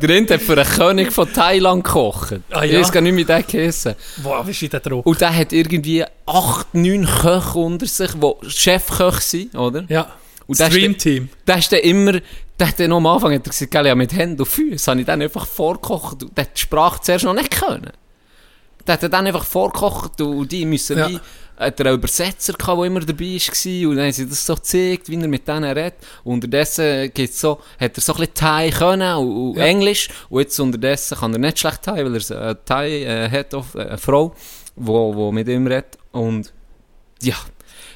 Der 0.00 0.08
Rind 0.08 0.30
hat 0.30 0.40
für 0.42 0.52
einen 0.60 0.64
König 0.68 1.12
von 1.12 1.32
Thailand 1.32 1.84
gekocht. 1.84 2.40
Ah, 2.50 2.64
Ich 2.64 2.72
ja? 2.72 2.80
weiß 2.80 2.90
gar 2.92 3.00
nicht, 3.00 3.16
wie 3.16 3.24
der 3.24 3.42
geheissen. 3.42 3.94
Wow, 4.22 4.46
wie 4.46 4.50
ist 4.50 4.72
der 4.72 4.80
Druck? 4.80 5.06
Und 5.06 5.20
der 5.20 5.34
hat 5.36 5.52
irgendwie 5.52 6.04
8, 6.26 6.74
9 6.74 7.04
Köche 7.06 7.58
unter 7.58 7.86
sich, 7.86 8.10
die 8.12 8.50
Chefköche 8.50 9.20
sind, 9.20 9.54
oder? 9.54 9.84
Ja, 9.88 10.10
Und 10.46 10.58
der 10.58 10.68
ist 10.68 11.04
der-. 11.04 11.20
Der 11.46 11.56
dann 11.70 11.80
immer, 11.80 12.12
der 12.58 12.68
hat 12.68 12.80
dann 12.80 12.92
am 12.92 13.06
Anfang 13.06 13.34
hat 13.34 13.46
er 13.46 13.50
gesagt, 13.50 13.70
gell, 13.70 13.86
ja, 13.86 13.94
mit 13.94 14.12
Händen 14.14 14.40
und 14.40 14.46
Füßen 14.48 14.90
habe 14.90 15.00
ich 15.00 15.06
dann 15.06 15.22
einfach 15.22 15.46
vorgekocht. 15.46 16.22
Und 16.22 16.36
Der 16.36 16.44
hat 16.44 16.56
die 16.56 16.60
Sprache 16.60 17.00
zuerst 17.02 17.24
noch 17.24 17.34
nicht 17.34 17.50
können. 17.50 17.90
Der 18.86 18.94
hat 18.94 19.12
dann 19.12 19.26
einfach 19.26 19.44
vorgekocht 19.44 20.20
und 20.20 20.50
die 20.50 20.64
müssen 20.64 20.98
Ja. 20.98 21.08
wie, 21.08 21.20
hat 21.56 21.80
er 21.80 21.86
einen 21.86 21.98
Übersetzer 21.98 22.54
gehabt, 22.54 22.78
der 22.78 22.86
immer 22.86 23.00
dabei 23.00 23.24
war 23.24 23.88
und 23.90 23.96
dann 23.96 24.04
haben 24.06 24.12
sie 24.12 24.28
das 24.28 24.46
so 24.46 24.54
gezeigt, 24.54 25.08
wie 25.08 25.20
er 25.20 25.28
mit 25.28 25.46
denen 25.46 25.64
redet. 25.64 25.94
Und 26.24 26.34
unterdessen 26.34 27.10
gibt's 27.12 27.40
so, 27.40 27.60
hat 27.78 27.96
er 27.96 28.00
so 28.00 28.12
ein 28.12 28.18
bisschen 28.18 28.34
Thai 28.34 28.70
können 28.70 29.16
und, 29.16 29.50
und 29.50 29.56
Ja. 29.56 29.64
Englisch 29.64 30.08
und 30.28 30.40
jetzt 30.40 30.58
unterdessen 30.58 31.18
kann 31.18 31.32
er 31.32 31.38
nicht 31.38 31.58
schlecht 31.58 31.82
Thai, 31.82 32.04
weil 32.04 32.16
er 32.16 32.40
eine 32.42 32.64
Thai 32.64 32.88
äh, 33.02 33.30
hat, 33.30 33.54
auf, 33.54 33.74
äh, 33.74 33.82
eine 33.82 33.98
Frau, 33.98 34.34
wo, 34.76 35.14
wo 35.14 35.32
mit 35.32 35.48
ihm 35.48 35.66
redet 35.66 35.98
und 36.10 36.52
ja, 37.20 37.36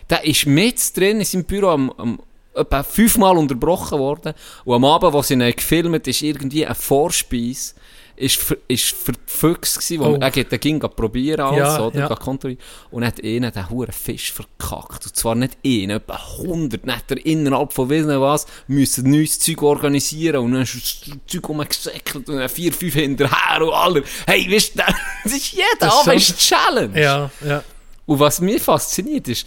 der 0.08 0.24
ist 0.24 0.46
mit 0.46 0.96
drin 0.96 1.18
in 1.18 1.24
seinem 1.24 1.44
Büro 1.44 1.68
am, 1.68 1.90
am 1.96 2.20
etwa 2.56 2.82
fünfmal 2.82 3.36
unterbrochen 3.36 3.98
worden. 3.98 4.34
Und 4.64 4.74
am 4.74 4.84
Abend, 4.84 5.12
wo 5.12 5.22
sie 5.22 5.34
ihn 5.34 5.40
gefilmt 5.54 5.94
haben, 5.94 6.02
ist 6.04 6.22
irgendwie 6.22 6.66
ein 6.66 6.74
Vorspeis, 6.74 7.74
ist, 8.16 8.36
ver, 8.36 8.56
ist 8.68 8.94
verfüchst 8.94 9.76
gewesen, 9.78 10.00
wo 10.00 10.04
Oh. 10.06 10.18
er 10.20 10.30
ging 10.30 10.80
probieren 10.80 11.40
alles, 11.40 11.58
Ja, 11.58 11.80
oder? 11.80 11.98
ja. 11.98 12.14
Kontori, 12.14 12.56
und 12.90 13.04
hat 13.04 13.18
ihnen 13.20 13.52
den 13.52 13.70
huren 13.70 13.92
Fisch 13.92 14.32
verkackt. 14.32 15.04
Und 15.06 15.14
zwar 15.16 15.34
nicht 15.34 15.58
ihn, 15.62 15.90
etwa 15.90 16.14
100. 16.38 16.82
Dann 16.86 16.96
hat 16.96 17.10
er 17.10 17.24
innerhalb 17.26 17.72
von 17.72 17.88
wissen 17.90 18.20
was, 18.20 18.46
müssen 18.66 19.10
neues 19.10 19.38
Zeug 19.38 19.62
organisieren 19.62 20.36
und 20.44 20.52
dann 20.52 20.62
ist 20.62 20.74
das 20.74 21.10
Zeug 21.26 21.48
rumgesäckelt 21.48 22.28
und 22.28 22.36
dann 22.36 22.48
vier, 22.48 22.72
fünf 22.72 22.94
hinterher 22.94 23.62
und 23.62 23.72
alle. 23.72 24.02
Hey, 24.26 24.50
weißt 24.50 24.78
du, 24.78 24.82
das 25.24 25.32
ist 25.32 25.52
jeder 25.52 25.92
Abend 25.92 26.04
schon- 26.04 26.14
ist 26.16 26.30
eine 26.30 26.38
Challenge. 26.38 27.00
Ja, 27.00 27.30
ja. 27.46 27.64
Und 28.06 28.18
was 28.20 28.40
mich 28.40 28.62
fasziniert 28.62 29.28
ist, 29.28 29.46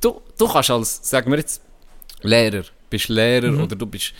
du, 0.00 0.20
du 0.36 0.48
kannst 0.48 0.70
als, 0.70 1.00
sagen 1.08 1.30
wir 1.30 1.38
jetzt, 1.38 1.62
Lehrer, 2.22 2.64
bist 2.90 3.08
Lehrer 3.08 3.50
Mhm. 3.50 3.62
oder 3.62 3.76
du 3.76 3.86
bist, 3.86 4.12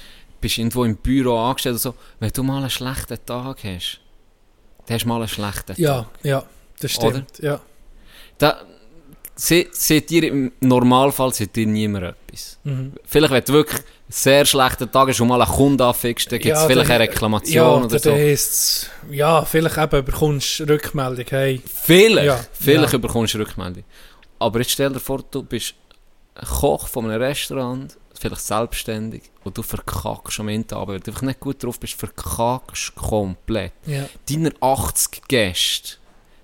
bist 0.45 0.59
irgendwo 0.59 0.85
im 0.85 0.97
Büro 0.97 1.39
angestellt 1.39 1.75
oder 1.75 1.81
so, 1.81 1.95
wenn 2.21 2.31
du 2.31 2.43
mal 2.43 2.59
einen 2.59 2.71
schlechten 2.71 3.19
Tag 3.25 3.65
hast, 3.65 4.01
dann 4.87 4.95
hast 4.95 5.05
du 5.05 5.09
mal 5.09 5.17
einen 5.17 5.29
schlechten 5.29 5.75
Ja, 5.81 6.03
Tag. 6.03 6.07
ja, 6.23 6.45
das 6.81 6.91
stimmt. 6.93 7.39
Ja. 7.41 7.61
Da, 8.39 8.61
se, 9.37 9.67
seht 9.73 10.11
ihr 10.11 10.25
im 10.25 10.53
Normalfall 10.61 11.33
seht 11.33 11.57
ihr 11.57 11.67
niemand 11.67 12.05
etwas. 12.05 12.59
Mhm. 12.65 12.93
Vielleicht, 13.05 13.33
wenn 13.33 13.45
du 13.45 13.53
wirklich 13.55 13.79
einen 13.81 13.87
sehr 14.11 14.45
schlechten 14.45 14.91
Tag 14.93 15.09
hast 15.09 15.21
und 15.21 15.29
mal 15.29 15.41
einen 15.41 15.51
Kunden 15.51 15.83
anfickst, 15.83 16.31
dann 16.31 16.39
gibt 16.39 16.55
es 16.55 16.61
Ja, 16.63 16.69
vielleicht 16.69 16.91
eine 16.91 17.01
Reklamation 17.01 17.55
Ja, 17.81 17.85
oder 17.87 17.99
so. 17.99 18.15
ja, 19.11 19.45
vielleicht 19.45 19.79
eben 19.79 20.05
bekommst 20.05 20.61
du 20.61 20.65
Rückmeldung, 20.69 21.25
hey, 21.31 21.63
Vielleicht, 21.83 22.27
Ja, 22.27 22.41
vielleicht 22.53 22.93
ja. 22.93 22.99
bekommst 22.99 23.35
du 23.35 23.39
Rückmeldung. 23.39 23.85
Aber 24.39 24.59
jetzt 24.61 24.73
stell 24.73 24.93
dir 24.93 25.01
vor, 25.01 25.23
du 25.31 25.43
bist 25.43 25.75
Koch 26.61 26.87
von 26.89 27.05
einem 27.11 27.21
Restaurant, 27.23 27.97
vielleicht 28.29 28.47
selbstständig, 28.47 29.23
und 29.45 29.57
du 29.59 29.63
verkackst 29.63 30.41
am 30.41 30.49
Ende 30.49 30.75
Abend, 30.77 30.89
weil 30.95 31.01
du 31.01 31.11
einfach 31.11 31.23
nicht 31.23 31.41
gut 31.41 31.63
drauf 31.63 31.79
bist, 31.79 31.95
verkackst 31.95 32.95
komplett. 32.95 33.73
ja, 33.87 34.07
Deine 34.29 34.53
80 34.61 35.23
Gäste 35.29 35.97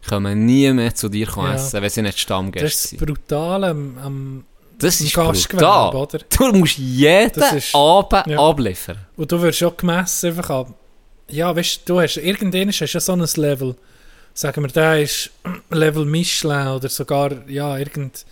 kommen 0.08 0.46
nie 0.46 0.70
mehr 0.72 0.94
zu 0.94 1.08
dir 1.08 1.28
Ja. 1.36 1.54
essen, 1.54 1.80
wenn 1.82 1.90
sie 1.90 2.02
nicht 2.02 2.14
das 2.14 2.20
Stammgäste 2.20 2.66
ist 2.66 2.82
sind. 2.90 3.00
das 3.00 3.06
Brutale 3.06 3.68
am, 3.68 3.98
am 3.98 4.44
Das 4.78 5.00
ist 5.00 5.14
brutal. 5.14 5.94
oder? 5.94 6.18
Du 6.36 6.52
musst 6.52 6.78
jeden 6.78 7.42
ist- 7.42 7.74
Abend 7.74 8.26
ja. 8.26 8.38
abliefern. 8.38 8.98
Und 9.16 9.30
du 9.30 9.40
wirst 9.42 9.58
schon 9.58 9.76
gemessen 9.76 10.30
einfach 10.30 10.50
ab. 10.50 10.74
Ja, 11.28 11.54
weißt 11.54 11.82
du, 11.88 12.00
hast 12.00 12.16
irgendwann 12.16 12.68
hast 12.68 12.80
du 12.80 12.84
ja 12.86 13.00
so 13.00 13.12
ein 13.12 13.20
Level. 13.36 13.76
Sagen 14.34 14.62
wir, 14.62 14.68
der 14.68 15.02
ist 15.02 15.30
Level 15.70 16.04
Michelin 16.04 16.68
oder 16.68 16.88
sogar, 16.88 17.46
ja, 17.48 17.76
irgend, 17.78 18.24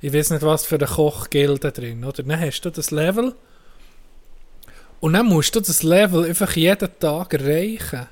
ich 0.00 0.12
weiß 0.12 0.30
nicht 0.30 0.42
was 0.42 0.64
für 0.64 0.76
ein 0.78 0.86
Koch 0.86 1.28
gilt 1.30 1.64
da 1.64 1.70
drin, 1.70 2.04
oder? 2.04 2.22
Dann 2.22 2.40
hast 2.40 2.60
du 2.62 2.70
das 2.70 2.90
Level 2.90 3.34
und 5.00 5.12
dann 5.12 5.26
musst 5.26 5.54
du 5.54 5.60
das 5.60 5.82
Level 5.82 6.24
einfach 6.24 6.54
jeden 6.56 6.88
Tag 6.98 7.32
erreichen. 7.34 8.06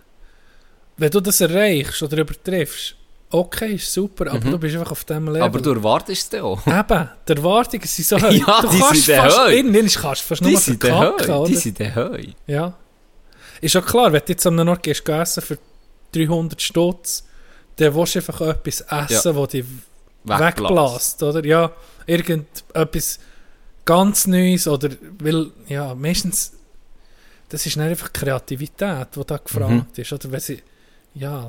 Wenn 0.96 1.10
du 1.10 1.20
das 1.20 1.40
erreichst 1.40 2.02
oder 2.02 2.18
übertriffst, 2.18 2.94
okay, 3.30 3.74
ist 3.74 3.92
super, 3.92 4.28
aber 4.32 4.46
Mhm. 4.46 4.50
du 4.52 4.58
bist 4.58 4.76
einfach 4.76 4.92
auf 4.92 5.04
diesem 5.04 5.26
Level. 5.26 5.42
Aber 5.42 5.60
du 5.60 5.70
erwartest 5.72 6.22
es 6.22 6.28
dann 6.30 6.40
auch. 6.42 6.66
Eben, 6.66 7.08
die 7.28 7.32
Erwartungen 7.32 7.86
sind 7.86 8.06
so 8.06 8.16
hoch. 8.20 8.30
Ja, 8.30 8.60
du 8.62 8.68
die 8.68 8.78
kannst 8.78 9.04
sind 9.04 9.16
fast, 9.16 9.38
hoch. 9.38 9.48
irgendwann 9.48 9.86
kannst 9.88 10.22
du 10.22 10.26
fast 10.26 10.42
nur 10.42 10.50
Die 10.52 10.56
sind 10.56 10.82
dann 10.84 10.90
verkacken, 11.02 11.30
oder? 11.34 11.48
Die 11.48 11.56
sind 11.56 11.80
dann 11.80 11.94
heu. 11.94 12.22
Ja. 12.46 12.74
Ist 13.60 13.74
ja 13.74 13.80
klar, 13.80 14.12
wenn 14.12 14.20
du 14.24 14.32
jetzt 14.32 14.46
an 14.46 14.58
einem 14.60 14.68
Ort 14.70 14.82
gehst, 14.82 15.04
gehst 15.04 15.38
essen 15.38 15.42
für 15.42 15.58
300 16.12 16.60
Stutz, 16.62 17.24
dann 17.76 17.94
willst 17.94 18.14
du 18.14 18.18
einfach 18.20 18.40
etwas 18.42 18.80
essen, 18.80 19.34
das 19.36 19.48
dich 19.50 19.64
wegbläst, 20.26 21.22
oder? 21.22 21.44
Ja, 21.44 21.72
irgendetwas 22.06 23.18
ganz 23.84 24.26
Neues, 24.26 24.66
oder, 24.68 24.90
weil, 25.20 25.50
ja, 25.68 25.94
meistens, 25.94 26.52
das 27.48 27.64
ist 27.66 27.76
nicht 27.76 27.86
einfach 27.86 28.12
Kreativität, 28.12 29.08
die 29.14 29.24
da 29.26 29.36
gefragt 29.36 29.70
Mhm. 29.70 29.86
ist, 30.02 30.12
oder? 30.12 30.30
Wenn 30.32 30.40
sie, 30.40 30.62
ja, 31.14 31.48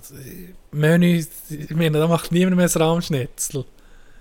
Menü, 0.71 1.23
ich 1.49 1.69
meine, 1.75 1.97
da 1.99 2.07
macht 2.07 2.31
niemand 2.31 2.55
mehr 2.57 2.65
ein 2.73 2.81
Rahmschnitzel. 2.81 3.65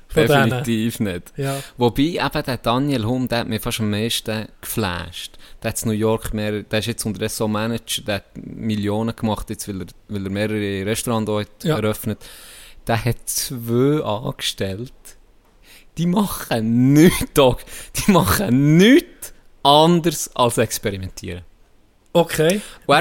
Von 0.09 0.26
denen. 0.26 0.50
Definitiv 0.50 1.00
nicht. 1.00 1.32
Ja, 1.36 1.61
Wobei 1.76 2.02
eben 2.02 2.42
der 2.46 2.57
Daniel 2.59 3.04
Hum, 3.04 3.26
der 3.26 3.38
hat 3.40 3.48
mich 3.48 3.61
fast 3.61 3.80
am 3.80 3.90
meisten 3.90 4.46
geflasht. 4.61 5.36
Der 5.62 5.70
hat 5.72 5.82
in 5.82 5.88
New 5.88 5.94
York 5.94 6.32
mehr, 6.32 6.62
der 6.62 6.78
ist 6.78 6.86
jetzt 6.86 7.04
unterdessen 7.04 7.36
so 7.38 7.48
Manager, 7.48 8.02
der 8.02 8.14
hat 8.16 8.24
Millionen 8.36 9.14
gemacht, 9.16 9.50
jetzt, 9.50 9.66
weil, 9.68 9.80
er, 9.80 9.86
weil 10.09 10.24
er 10.24 10.30
mehrere 10.30 10.86
Restaurants 10.86 11.26
dort 11.26 11.64
Ja. 11.64 11.76
eröffnet. 11.78 12.18
Der 12.87 13.05
hat 13.05 13.16
zwei 13.28 14.03
angestellt. 14.05 14.93
Die 15.99 16.07
machen 16.07 16.93
nichts, 16.93 17.26
Doc. 17.34 17.61
Die 17.97 18.11
machen 18.12 18.76
nichts 18.76 19.32
anderes 19.62 20.30
als 20.37 20.59
experimentieren. 20.59 21.43
okay. 22.12 22.61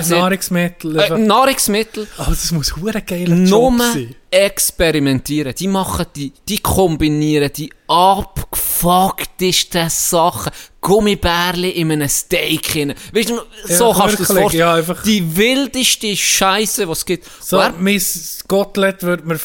Nahrungsmittel, 0.09 0.99
äh, 0.99 1.17
Nahrungsmittel, 1.17 2.07
aber 2.17 2.31
das 2.31 2.51
muss 2.51 2.75
hure 2.75 3.01
geiler 3.01 3.35
Job 3.37 3.73
sein. 3.77 4.15
Experimentieren, 4.43 5.53
die 5.55 5.67
machen 5.67 6.05
die, 6.15 6.31
die 6.47 6.59
kombinieren 6.59 7.51
die 7.55 7.71
abgefucktesten 7.87 9.89
Sachen. 9.89 10.51
Gummibärli 10.81 11.69
in 11.71 11.91
einem 11.91 12.07
Steak 12.07 12.67
hin. 12.67 12.93
Weißt 13.11 13.29
du, 13.29 13.39
so 13.63 13.89
Ja, 13.91 13.97
kannst 13.97 14.19
du 14.19 14.23
das 14.23 14.35
wirklich, 14.35 14.61
vorstellen. 14.61 14.85
ja, 14.87 14.95
Die 15.03 15.35
wildeste 15.35 16.15
Scheiße, 16.15 16.87
was 16.87 16.99
es 16.99 17.05
gibt. 17.05 17.27
So, 17.41 17.57
Wer- 17.57 17.73
mein 17.79 17.99
Gottlet 18.47 19.01
wird 19.01 19.25
mir 19.25 19.39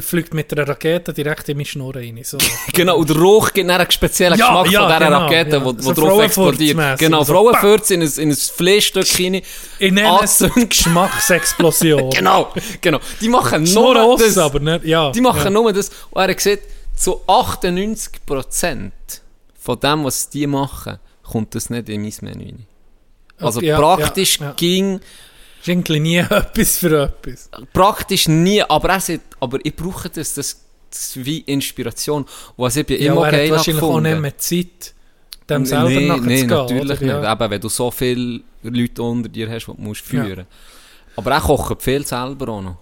fliegt 0.00 0.32
mit 0.34 0.52
einer 0.52 0.68
Rakete 0.68 1.12
direkt 1.12 1.48
in 1.48 1.56
meine 1.56 1.66
Schnur 1.66 1.96
rein. 1.96 2.20
So. 2.22 2.38
Genau, 2.72 2.98
und 2.98 3.10
der 3.10 3.16
Rauch 3.16 3.52
gibt 3.52 3.68
einen 3.68 3.90
speziellen 3.90 4.38
Ja, 4.38 4.62
Geschmack 4.62 4.70
ja, 4.72 4.80
von 4.82 4.88
dieser 4.92 5.04
genau, 5.04 5.18
Rakete, 5.22 5.56
ja. 5.56 5.64
wo, 5.64 5.74
wo 5.76 5.82
So 5.82 5.92
drauf 5.94 6.22
explodiert. 6.22 6.98
Genau, 7.00 7.24
so 7.24 7.32
Frauenfurz 7.32 7.90
in 7.90 8.02
ein, 8.02 8.12
in 8.16 8.30
ein 8.30 8.36
Fleischstück 8.36 9.06
rein. 9.18 9.42
Es 9.80 9.96
Anzünden. 9.98 10.68
Geschmacksexplosion. 10.68 12.10
Genau, 12.14 12.52
genau. 12.80 13.00
Die 13.20 13.28
machen 13.28 13.53
Schnur 13.66 13.94
nur 13.94 14.02
aus, 14.04 14.20
das. 14.20 14.38
aber 14.38 14.60
nicht, 14.60 14.84
ja. 14.84 15.10
Die 15.12 15.20
machen 15.20 15.44
ja. 15.44 15.50
nur 15.50 15.72
das. 15.72 15.88
Und 16.10 16.22
er 16.22 16.28
hat 16.28 16.36
gesagt, 16.36 16.62
zu 16.96 17.20
98% 17.26 18.90
von 19.58 19.80
dem, 19.80 20.04
was 20.04 20.28
die 20.28 20.46
machen, 20.46 20.98
kommt 21.22 21.54
das 21.54 21.70
nicht 21.70 21.88
in 21.88 22.02
mein 22.02 22.12
Menü 22.20 22.44
rein. 22.44 22.66
Also 23.38 23.58
Okay, 23.58 23.68
ja, 23.68 23.78
praktisch 23.78 24.38
ja, 24.38 24.46
ja. 24.46 24.52
ging, 24.52 25.00
Ist 25.66 25.88
nie 25.88 26.16
etwas 26.30 26.78
für 26.78 27.02
etwas. 27.04 27.50
praktisch 27.72 28.28
nie, 28.28 28.62
aber 28.62 28.90
er 28.90 29.00
sagt, 29.00 29.20
aber 29.40 29.58
ich 29.64 29.74
brauche 29.74 30.08
das, 30.10 30.34
das, 30.34 30.60
das 30.90 31.16
wie 31.24 31.38
Inspiration. 31.40 32.26
Was 32.56 32.76
ich 32.76 32.88
Ja, 32.90 32.96
ihm 32.96 33.12
auch 33.18 33.24
aber 33.24 33.32
er 33.32 33.32
geil 33.32 33.50
wahrscheinlich 33.50 33.82
auch 33.82 33.88
gefunden. 33.88 34.10
nicht 34.10 34.20
mehr 34.20 34.38
Zeit, 34.38 34.94
dem 35.50 35.66
selber 35.66 35.88
nee, 35.88 36.06
nachzugehen. 36.06 36.26
nee, 36.26 36.44
natürlich 36.46 37.00
oder? 37.00 37.20
nicht. 37.20 37.32
Eben, 37.32 37.50
wenn 37.50 37.60
du 37.60 37.68
so 37.68 37.90
viele 37.90 38.40
Leute 38.62 39.02
unter 39.02 39.28
dir 39.28 39.50
hast, 39.50 39.66
die 39.66 39.72
du 39.72 39.80
musst 39.80 40.02
führen 40.02 40.46
Aber 41.16 41.30
er 41.32 41.40
kocht 41.40 41.82
viel 41.82 42.06
selber 42.06 42.48
auch 42.52 42.62
noch. 42.62 42.76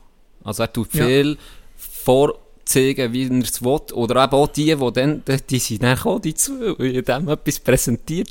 Also 0.44 0.62
er 0.62 0.72
tut 0.72 0.92
Ja. 0.94 1.06
viel 1.06 1.38
vorzeigen, 1.76 3.12
wie 3.12 3.28
er 3.28 3.42
es 3.42 3.62
will. 3.62 3.80
Oder 3.92 4.24
eben 4.24 4.32
auch 4.32 4.48
die, 4.48 4.74
die 4.76 4.92
dann, 4.92 5.22
die, 5.50 5.58
sind 5.58 5.82
dann 5.82 5.98
auch 5.98 6.20
die 6.20 6.34
weil 6.78 6.96
er 6.96 7.02
dem 7.02 7.28
etwas 7.28 7.60
präsentiert. 7.60 8.28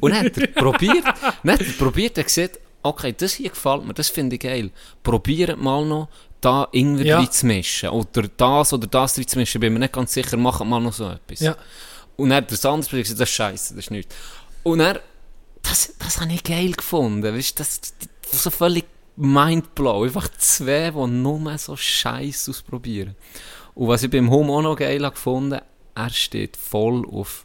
Und 0.00 0.12
dann 0.12 0.26
hat 0.26 0.36
er 0.38 0.46
probiert, 0.62 1.04
dann 1.42 1.52
hat 1.52 1.60
er 1.60 1.72
probiert, 1.78 2.18
er 2.18 2.24
gesagt, 2.24 2.58
okay, 2.82 3.14
das 3.16 3.34
hier 3.34 3.50
gefällt 3.50 3.84
mir, 3.84 3.94
das 3.94 4.08
finde 4.10 4.36
ich 4.36 4.42
geil. 4.42 4.70
Probiert 5.02 5.58
mal 5.58 5.84
noch, 5.84 6.08
da 6.40 6.68
Ingwer 6.72 7.04
Ja. 7.06 7.20
ja. 7.20 7.30
zu 7.30 7.46
mischen. 7.46 7.88
Oder 7.88 8.28
das 8.36 8.72
oder 8.72 8.86
das 8.86 9.14
zu 9.14 9.38
mischen. 9.38 9.60
Bin 9.60 9.72
mir 9.72 9.78
nicht 9.78 9.92
ganz 9.94 10.12
sicher, 10.12 10.36
macht 10.36 10.64
mal 10.64 10.80
noch 10.80 10.92
so 10.92 11.08
etwas. 11.08 11.40
Ja. 11.40 11.56
Und 12.16 12.28
dann 12.30 12.38
hat 12.38 12.44
er 12.44 12.56
das 12.56 12.64
andere 12.66 12.86
Spiel 12.88 13.02
gesagt, 13.02 13.20
das 13.20 13.28
ist 13.30 13.34
scheiße, 13.34 13.74
das 13.74 13.84
ist 13.86 13.90
nichts. 13.90 14.14
Und 14.62 14.80
er, 14.80 15.00
das, 15.62 15.94
das 15.98 16.20
habe 16.20 16.32
ich 16.32 16.44
geil 16.44 16.72
gefunden. 16.72 17.22
Weißt, 17.34 17.58
das, 17.58 17.80
das 18.30 18.42
so 18.42 18.50
völlig 18.50 18.84
mindblow. 19.16 20.04
Einfach 20.04 20.28
zwei, 20.38 20.90
die 20.90 21.06
nur 21.06 21.58
so 21.58 21.76
Scheiß 21.76 22.48
ausprobieren. 22.48 23.14
Und 23.74 23.88
was 23.88 24.02
ich 24.02 24.10
beim 24.10 24.30
Home 24.30 24.52
auch 24.52 24.62
noch 24.62 24.76
geil 24.76 25.04
habe 25.04 25.14
gefunden, 25.14 25.60
er 25.94 26.10
steht 26.10 26.56
voll 26.56 27.06
auf 27.06 27.44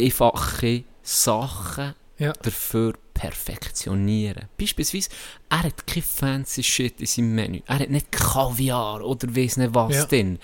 einfache 0.00 0.84
Sachen 1.02 1.94
Ja. 2.18 2.32
dafür 2.32 2.94
perfektionieren. 3.14 4.48
Beispielsweise, 4.58 5.10
er 5.50 5.62
hat 5.64 5.86
kein 5.86 6.02
fancy 6.02 6.62
Shit 6.62 7.00
in 7.00 7.06
seinem 7.06 7.34
Menü. 7.34 7.60
Er 7.66 7.78
hat 7.80 7.90
nicht 7.90 8.10
Kaviar 8.12 9.02
oder 9.04 9.34
weiss 9.36 9.56
nicht 9.56 9.74
was 9.74 9.94
Ja. 9.94 10.04
drin. 10.06 10.38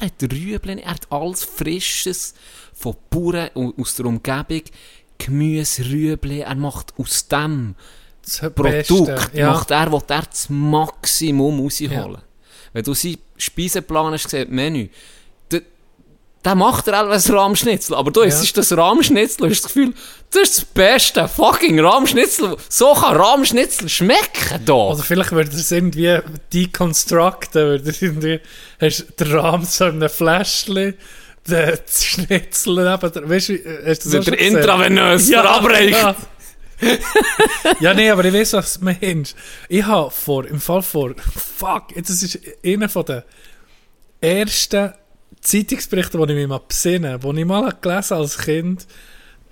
Er 0.00 0.06
hat 0.06 0.22
Rüebli, 0.22 0.80
er 0.80 0.92
hat 0.92 1.10
alles 1.10 1.42
Frisches 1.44 2.34
von 2.72 2.96
Bauern 3.10 3.50
au- 3.54 3.74
aus 3.80 3.96
der 3.96 4.06
Umgebung. 4.06 4.62
Gemüse, 5.18 5.84
Rüebli, 5.84 6.40
er 6.40 6.54
macht 6.54 6.94
aus 6.96 7.26
dem 7.28 7.74
Das 8.24 8.40
Produkt, 8.54 9.34
ja. 9.34 9.50
macht 9.50 9.70
er, 9.70 9.90
will 9.92 10.00
er 10.08 10.22
das 10.30 10.48
Maximum 10.48 11.60
rausholen. 11.60 12.18
Wenn 12.72 12.84
du 12.84 12.94
seinen 12.94 13.18
Speiseplan 13.36 14.12
hast 14.12 14.24
gesehen, 14.24 14.50
Menü, 14.54 14.88
da- 15.48 15.58
dann 16.42 16.58
macht 16.58 16.86
er 16.88 17.02
auch 17.04 17.10
ein 17.10 17.20
Rahmschnitzel. 17.34 17.94
Aber 17.96 18.10
du 18.12 18.20
Ja. 18.20 18.26
isst 18.28 18.56
das 18.56 18.76
Rahmschnitzel 18.76 19.44
und 19.44 19.50
hast 19.50 19.64
das 19.64 19.72
Gefühl, 19.72 19.92
das 20.30 20.42
ist 20.42 20.58
das 20.58 20.64
beste 20.66 21.26
fucking 21.28 21.80
Rahmschnitzel. 21.80 22.56
So 22.68 22.92
kann 22.94 23.16
Rahmschnitzel 23.16 23.88
schmecken 23.88 24.64
da. 24.64 24.72
Oder 24.72 25.02
vielleicht 25.02 25.32
würde 25.32 25.50
es 25.50 25.70
irgendwie 25.72 26.18
deconstructen, 26.52 27.62
würde 27.62 27.90
er 27.90 28.02
irgendwie, 28.02 28.40
hast 28.80 29.00
du 29.18 29.24
den 29.24 29.36
Rahmen 29.38 29.64
so 29.64 29.86
in 29.86 29.96
einem 29.96 30.08
Fläschchen, 30.08 30.94
den 31.48 31.78
Schnitzel 31.90 32.74
neben 32.74 33.12
der, 33.12 33.28
weißt 33.28 33.48
du, 33.48 33.58
hast 33.86 34.04
du 34.04 34.10
das 34.10 34.24
der 34.26 34.38
intravenös 34.38 35.28
verabreicht. 35.30 35.98
Ja. 35.98 36.14
Ja, 37.80 37.94
nee, 37.94 38.10
aber 38.10 38.24
ich 38.24 38.32
weiß, 38.34 38.54
was 38.54 38.78
du 38.78 38.84
meinst. 38.84 39.36
Ich 39.68 39.84
habe 39.84 40.10
vor, 40.10 40.46
im 40.46 40.60
Fall 40.60 40.82
vor, 40.82 41.14
fuck, 41.16 41.88
das 41.94 42.22
ist 42.22 42.38
einer 42.64 42.88
von 42.88 43.04
den 43.04 43.22
ersten 44.20 44.92
Zeitungsberichten, 45.40 46.26
die 46.26 46.32
ich 46.32 46.38
mich 46.38 46.48
mal 46.48 46.60
besinne, 46.66 47.22
wo 47.22 47.32
ich 47.32 47.44
mal 47.44 47.72
gelesen 47.80 48.14
als 48.14 48.38
Kind, 48.38 48.86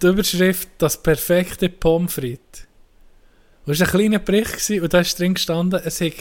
die 0.03 0.07
Überschrift 0.07 0.68
«Das 0.79 1.03
perfekte 1.03 1.68
Pommes 1.68 2.12
frites». 2.14 2.66
Das 3.66 3.81
war 3.81 3.87
ein 3.87 3.91
kleiner 3.93 4.18
Bericht 4.18 4.70
und 4.70 4.93
da 4.95 5.01
ist 5.01 5.18
drin 5.18 5.35
gestanden, 5.35 5.81
es 5.85 6.01
hat 6.01 6.12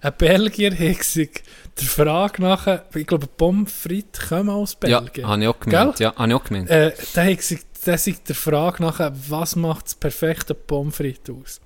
ein 0.00 0.12
Belgier 0.18 0.72
hat 0.72 1.42
der 1.80 1.86
Frage 1.88 2.42
nach, 2.42 2.80
ich 2.94 3.06
glaube, 3.06 3.26
Pommes 3.26 3.72
frites 3.72 4.28
kommen 4.28 4.50
aus 4.50 4.76
Ja, 4.84 5.00
Belgien. 5.00 5.26
habe 5.26 5.42
ich 5.42 5.48
auch 5.48 5.60
gemeint. 5.60 5.96
Gell? 5.96 6.06
Ja, 6.06 6.14
habe 6.16 6.28
ich 6.28 6.34
auch 6.34 6.44
gemeint. 6.44 6.70
Äh, 6.70 6.92
hat 6.92 7.75
da 7.86 7.96
sich 7.96 8.22
der 8.22 8.34
Frage 8.34 8.82
nach, 8.82 9.12
was 9.28 9.56
macht 9.56 9.86
das 9.86 9.94
perfekte 9.94 10.54
Pommes 10.54 10.96
frites 10.96 11.34
aus? 11.34 11.60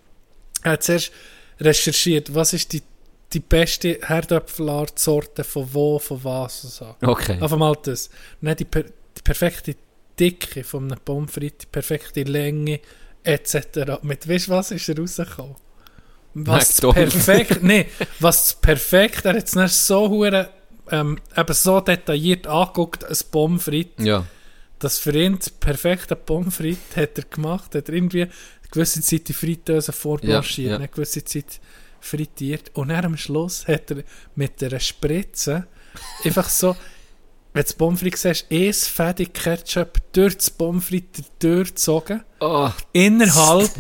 Er 0.63 0.73
hat 0.73 0.83
zuerst 0.83 1.13
recherchiert, 1.59 2.35
was 2.35 2.53
ist 2.53 2.73
die, 2.73 2.83
die 3.33 3.41
beste 3.41 3.99
Herdöpfelart-Sorte 4.03 5.45
von 5.45 5.69
wo, 5.73 5.99
von 5.99 6.23
was 6.25 6.65
und 6.65 6.73
so. 6.73 6.97
Okay. 7.03 7.39
Auf 7.41 7.53
einmal 7.53 7.77
das. 7.83 8.11
Dann 8.41 8.57
die, 8.57 8.65
per, 8.65 8.83
die 8.83 9.23
perfekte 9.23 9.77
Dicke 10.19 10.65
von 10.65 10.85
einem 10.85 11.01
Pommes 11.01 11.33
frites, 11.33 11.59
die 11.61 11.67
perfekte 11.67 12.23
Länge, 12.25 12.81
etc. 13.23 14.03
Mit, 14.03 14.29
weißt 14.29 14.49
du, 14.49 14.53
was 14.53 14.71
ist 14.71 14.89
er 14.89 14.99
rausgekommen? 14.99 15.57
Was 16.35 16.81
perfekt, 16.81 17.63
nee, 17.63 17.87
was 18.21 18.55
perfekt, 18.55 19.25
er 19.25 19.35
hat 19.35 19.53
es 19.53 19.87
so 19.87 20.09
hure, 20.09 20.49
ähm, 20.91 21.19
eben 21.37 21.55
so 21.55 21.81
detailliert 21.81 22.47
angeguckt, 22.47 23.05
ein 23.05 23.17
Pommes 23.33 23.65
frites, 23.65 24.05
Ja. 24.05 24.25
Das 24.81 24.99
für 24.99 25.15
ihn 25.15 25.39
das 25.39 25.51
perfekte 25.51 26.17
Pommes 26.17 26.57
frites 26.57 26.97
hat 26.97 27.17
er 27.19 27.25
gemacht, 27.25 27.75
hat 27.75 27.89
er 27.89 27.95
irgendwie 27.95 28.23
eine 28.23 28.31
gewisse 28.71 29.01
Zeit 29.03 29.29
die 29.29 29.33
Fritteuse 29.33 29.93
vorblanchiert, 29.93 30.67
Ja, 30.67 30.71
ja. 30.73 30.77
eine 30.79 30.89
gewisse 30.89 31.25
Zeit 31.25 31.61
frittiert 32.01 32.71
und 32.75 32.89
dann 32.89 33.05
am 33.05 33.17
Schluss 33.17 33.67
hat 33.69 33.91
er 33.91 34.03
mit 34.35 34.63
einer 34.63 34.81
Spritze 34.81 35.67
einfach 36.25 36.49
so, 36.49 36.75
wenn 37.53 37.63
du 37.63 37.67
das 37.67 37.73
Pommes 37.75 38.01
frites 38.01 38.23
siehst, 38.23 38.47
ein 38.51 38.73
Fädig 38.73 39.35
Ketchup 39.35 39.99
durch 40.13 40.37
das 40.37 40.51
Pommes 40.51 40.87
frites 40.87 41.25
durchgezogen, 41.41 42.23
Oh, 42.41 42.71
innerhalb 42.93 43.71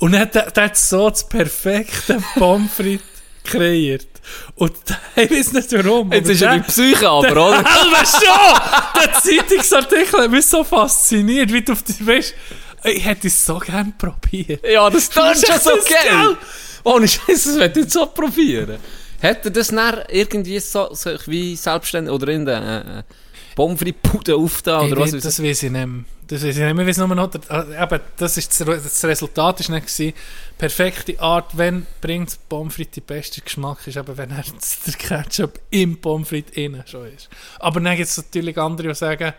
und 0.00 0.12
dann 0.12 0.22
hat 0.22 0.56
er 0.58 0.74
so 0.74 1.08
das 1.10 1.28
perfekte 1.28 2.20
Pommes 2.34 2.72
frites 2.72 3.06
kreiert. 3.44 4.07
Und 4.56 4.72
ich 5.16 5.30
weiß 5.30 5.52
nicht 5.52 5.72
warum. 5.72 6.12
jetzt 6.12 6.24
aber 6.26 6.32
ist 6.32 6.42
er 6.42 6.54
die 6.56 6.60
Psyche 6.62 7.08
aber, 7.08 7.30
oder? 7.30 7.64
Halbe 7.64 8.06
schon! 8.06 9.02
Der 9.02 9.12
Zeitungsartikel 9.20 10.20
hat 10.22 10.30
mich 10.30 10.46
so 10.46 10.64
fasziniert, 10.64 11.52
wie 11.52 11.62
du 11.62 11.72
auf 11.72 11.82
die, 11.82 12.06
weißt, 12.06 12.34
ich 12.84 13.04
hätte 13.04 13.26
es 13.28 13.44
so 13.44 13.58
gerne 13.58 13.92
probiert. 13.98 14.64
Ja, 14.66 14.88
das 14.90 15.08
Das 15.08 15.40
schon 15.40 15.54
ist 15.56 15.64
so 15.64 15.70
geil. 15.70 16.36
Ohne 16.84 17.08
Scheiß, 17.08 17.44
das 17.44 17.56
möchte 17.56 17.80
ich 17.80 17.92
so 17.92 18.06
probieren. 18.06 18.78
Er 19.20 19.34
das 19.34 19.68
dann 19.68 19.98
irgendwie 20.10 20.60
so, 20.60 20.88
so 20.94 21.10
wie 21.26 21.56
selbstständig 21.56 22.12
oder 22.12 22.28
in 22.28 22.44
der 22.44 23.04
äh, 23.08 23.14
Pommes 23.56 23.80
frites 23.80 24.34
aufgetan 24.34 24.86
Ich 24.86 24.92
oder 24.92 25.00
was? 25.02 25.10
das 25.10 25.42
weiß 25.42 25.62
ich 25.64 25.70
nicht 25.72 25.86
mehr. 25.86 26.04
Das 26.28 26.42
ich 26.58 26.64
nicht 26.64 26.74
mehr. 26.74 26.86
Weiss 26.86 26.98
nur 26.98 27.08
noch, 27.08 27.32
äh, 27.34 27.82
eben, 27.82 28.00
das, 28.18 28.36
ist 28.36 28.50
das, 28.60 28.66
Re- 28.66 28.80
das 28.82 29.02
Resultat 29.04 29.60
ist 29.60 29.70
nicht. 29.70 30.14
Perfekte 30.58 31.18
Art, 31.20 31.56
wenn 31.56 31.86
bringt 32.00 32.38
Pommes 32.48 32.74
frites 32.74 32.94
den 32.96 33.04
besten 33.04 33.42
Geschmack, 33.44 33.86
ist 33.86 33.96
eben, 33.96 34.16
wenn 34.16 34.30
er 34.30 34.44
der 34.86 34.94
Ketchup 34.94 35.58
im 35.70 35.98
Pommes 36.00 36.28
frites 36.28 36.54
innen 36.56 36.84
schon 36.86 37.06
ist. 37.06 37.28
Aber 37.58 37.80
dann 37.80 37.96
gibt 37.96 38.08
es 38.08 38.16
natürlich 38.18 38.58
andere, 38.58 38.88
die 38.88 38.94
sagen, 38.94 39.32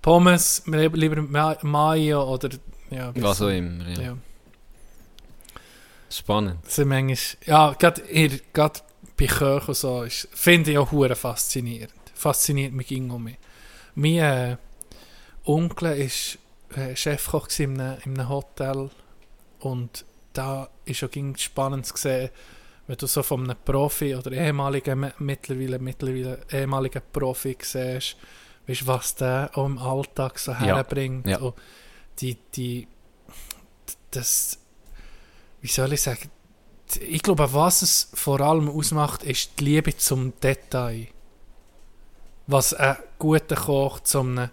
Pommes, 0.00 0.62
lieber 0.96 1.20
mit 1.22 1.62
Mayo 1.64 2.22
oder, 2.32 2.50
ja. 2.90 3.12
Was 3.16 3.42
auch 3.42 3.48
immer, 3.48 3.88
ja. 3.88 4.00
ja. 4.02 4.16
Spannend. 6.10 6.58
Das 6.64 6.76
sind 6.76 6.88
manchmal, 6.88 7.16
ja, 7.46 7.72
gerade 8.52 8.80
bei 9.16 9.26
Köchen 9.26 9.74
so, 9.74 10.02
ist- 10.02 10.28
finde 10.32 10.72
ich 10.72 10.78
auch 10.78 10.92
hure 10.92 11.14
faszinierend. 11.16 11.92
Fasziniert 12.14 12.72
mich 12.72 12.90
mich. 13.18 13.36
Mein 13.94 14.14
äh, 14.16 14.56
Onkel 15.44 16.08
war 16.70 16.78
äh, 16.78 16.96
Chefkoch 16.96 17.48
in 17.58 17.80
einem, 17.80 17.98
in 18.04 18.18
einem 18.18 18.28
Hotel 18.28 18.90
und 19.60 20.04
da 20.32 20.68
ist 20.84 21.02
auch 21.04 21.10
spannend 21.36 21.86
zu 21.86 21.96
sehen, 21.96 22.30
wenn 22.86 22.96
du 22.96 23.06
so 23.06 23.22
von 23.22 23.44
einem 23.44 23.56
Profi 23.64 24.14
oder 24.14 24.32
ehemaligen, 24.32 24.98
mi- 25.00 25.12
mittlerweile, 25.18 25.78
mittlerweile 25.78 26.40
ehemaligen 26.50 27.02
Profi 27.12 27.56
siehst, 27.60 28.16
weißt, 28.66 28.86
was 28.86 29.14
der 29.14 29.50
auch 29.54 29.66
im 29.66 29.78
Alltag 29.78 30.38
so 30.38 30.52
Ja, 30.52 30.58
herbringt. 30.58 31.26
ja. 31.26 31.38
Und 31.38 31.54
die, 32.20 32.36
die, 32.54 32.88
das, 34.10 34.58
wie 35.60 35.68
soll 35.68 35.92
ich 35.92 36.02
sagen, 36.02 36.30
ich 37.00 37.22
glaube, 37.22 37.52
was 37.54 37.82
es 37.82 38.10
vor 38.14 38.40
allem 38.40 38.68
ausmacht, 38.68 39.22
ist 39.22 39.52
die 39.58 39.64
Liebe 39.64 39.96
zum 39.96 40.32
Detail. 40.40 41.08
Was 42.46 42.74
ein 42.74 42.96
guter 43.18 43.56
Koch 43.56 44.00
zum 44.00 44.36
einem 44.38 44.50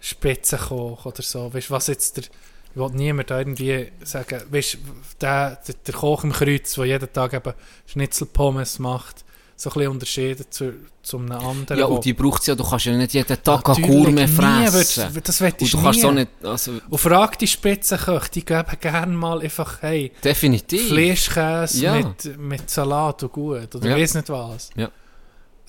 Spitzenkoch 0.00 1.06
oder 1.06 1.22
so. 1.22 1.52
Weißt, 1.52 1.70
was 1.70 1.86
jetzt 1.88 2.16
der, 2.16 2.24
ich 2.24 2.76
will 2.76 2.90
niemand 2.92 3.30
irgendwie 3.30 3.90
sagen, 4.04 4.42
weißt, 4.50 4.78
der, 5.20 5.56
der, 5.66 5.74
der 5.86 5.94
Koch 5.94 6.24
im 6.24 6.32
Kreuz, 6.32 6.74
der 6.74 6.84
jeden 6.84 7.12
Tag 7.12 7.32
eben 7.34 7.52
Schnitzelpommes 7.86 8.78
macht, 8.78 9.24
so 9.56 9.70
ein 9.70 9.74
bisschen 9.74 9.90
unterschieden 9.90 10.46
zu, 10.50 10.72
zu 11.02 11.18
einem 11.18 11.32
anderen. 11.32 11.80
Ja, 11.80 11.86
und 11.86 12.04
die 12.04 12.12
braucht 12.12 12.46
ja, 12.46 12.54
du 12.54 12.62
kannst 12.62 12.84
ja 12.86 12.96
nicht 12.96 13.12
jeden 13.12 13.42
Tag 13.42 13.64
Gourmet 13.64 14.28
fressen. 14.28 14.72
würdest- 14.72 15.28
das 15.28 15.40
und 15.40 15.60
du 15.60 15.76
du 15.78 15.82
kannst 15.82 15.96
nie. 15.98 16.02
so 16.02 16.10
nicht, 16.12 16.28
also, 16.44 16.72
Und 16.88 16.98
frag 16.98 17.36
die 17.40 17.48
Spitzenköche, 17.48 18.30
die 18.30 18.44
geben 18.44 18.76
gerne 18.80 19.12
mal 19.16 19.40
einfach, 19.40 19.82
hey, 19.82 20.12
definitiv. 20.22 20.86
Fleischkäse 20.86 21.82
Ja. 21.82 21.94
mit, 21.96 22.38
mit 22.38 22.70
Salat 22.70 23.24
und 23.24 23.32
gut, 23.32 23.74
oder 23.74 23.88
Ja. 23.88 23.96
weiß 23.96 24.14
nicht 24.14 24.28
was. 24.28 24.70
Ja. 24.76 24.90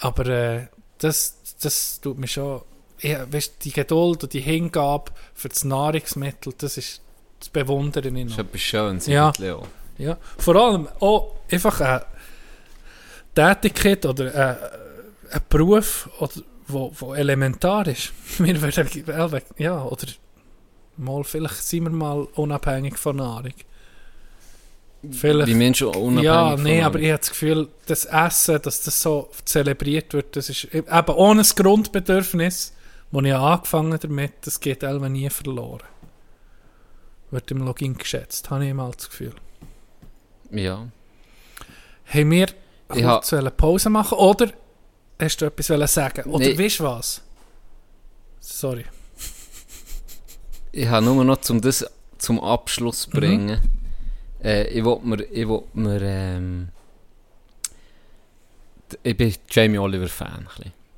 Aber 0.02 0.26
äh, 0.28 0.68
das, 1.00 1.38
das 1.60 2.00
tut 2.00 2.20
mir 2.20 2.28
schon, 2.28 2.62
ja, 3.02 3.32
weißt, 3.32 3.64
die 3.64 3.72
Geduld 3.72 4.24
und 4.24 4.34
die 4.34 4.42
Hingabe 4.42 5.12
für 5.34 5.50
das 5.50 5.64
Nahrungsmittel, 5.64 6.54
das 6.58 6.78
ist 6.78 7.02
das 7.40 7.50
bewundere 7.50 8.10
ich 8.10 8.24
Das 8.24 8.34
ist 8.34 8.40
etwas 8.40 8.62
Schönes, 8.62 9.08
Ja. 9.08 9.30
auch. 9.30 9.68
Ja, 9.98 10.18
vor 10.38 10.56
allem 10.56 10.88
auch 11.00 11.36
einfach 11.52 11.82
eine 11.82 12.06
Tätigkeit 13.36 14.06
oder 14.06 14.26
ein, 14.34 15.36
ein 15.36 15.42
Beruf, 15.50 16.10
oder, 16.20 16.34
wo, 16.68 16.92
wo 16.98 17.14
elementar 17.14 17.88
ist. 17.88 18.12
Wir 18.38 18.62
würden, 18.62 19.08
well, 19.08 19.42
ja, 19.58 19.84
oder 19.84 20.08
mal, 20.98 21.24
vielleicht 21.24 21.56
sind 21.56 21.84
wir 21.84 21.92
mal 21.92 22.28
unabhängig 22.36 22.98
von 22.98 23.18
Nahrung. 23.18 23.54
Vielleicht, 25.12 25.48
Die 25.48 25.56
Menschen 25.56 25.88
unabhängig 25.88 26.24
ja, 26.24 26.58
nee, 26.58 26.82
aber 26.82 27.00
ich 27.00 27.10
habe 27.10 27.20
das 27.20 27.30
Gefühl, 27.30 27.70
das 27.86 28.04
Essen, 28.04 28.62
dass 28.62 28.84
das 28.84 29.02
so 29.02 29.30
zelebriert 29.46 30.14
wird, 30.14 30.36
das 30.36 30.50
ist 30.50 30.66
eben 30.74 30.88
ohne 31.14 31.40
das 31.40 31.56
Grundbedürfnis, 31.56 32.74
wo 33.12 33.22
ich 33.22 33.34
angefangen 33.34 33.98
damit, 34.00 34.34
das 34.42 34.60
geht 34.60 34.84
einfach 34.84 35.10
nie 35.10 35.30
verloren. 35.30 35.84
Wird 37.32 37.52
im 37.52 37.60
Login 37.60 37.98
geschätzt, 37.98 38.50
habe 38.50 38.66
ich 38.68 38.74
mal 38.74 38.92
das 38.92 39.10
Gefühl. 39.10 39.34
Ja. 40.52 40.88
Haben 42.06 42.32
wir 42.32 42.48
kurz 42.88 43.34
eine 43.34 43.52
Pause 43.52 43.90
machen 43.90 44.18
oder 44.18 44.52
hast 45.20 45.38
du 45.42 45.46
etwas 45.46 45.70
wollen 45.70 45.88
sagen? 45.88 46.30
Oder 46.30 46.48
Nee. 46.48 46.58
weißt 46.58 46.80
du 46.80 46.84
was? 46.86 47.22
Sorry. 48.40 48.86
Ich 50.72 50.88
habe 50.88 51.06
nur 51.06 51.24
noch 51.24 51.38
zum 51.42 51.62
das 51.62 51.86
zum 52.18 52.40
Abschluss 52.40 53.08
Mhm. 53.08 53.12
bringen. 53.12 53.62
Äh, 54.44 54.68
ich 54.70 54.84
wollte 54.84 55.06
mir, 55.08 55.22
ich 55.24 55.48
wollte 55.48 55.68
mir, 55.78 56.02
ähm, 56.02 56.70
ich 59.04 59.16
bin 59.18 59.36
Jamie 59.50 59.78
Oliver 59.78 60.08
Fan, 60.08 60.48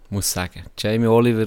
muss 0.09 0.32
sagen. 0.32 0.64
Jamie 0.78 1.07
Oliver, 1.07 1.45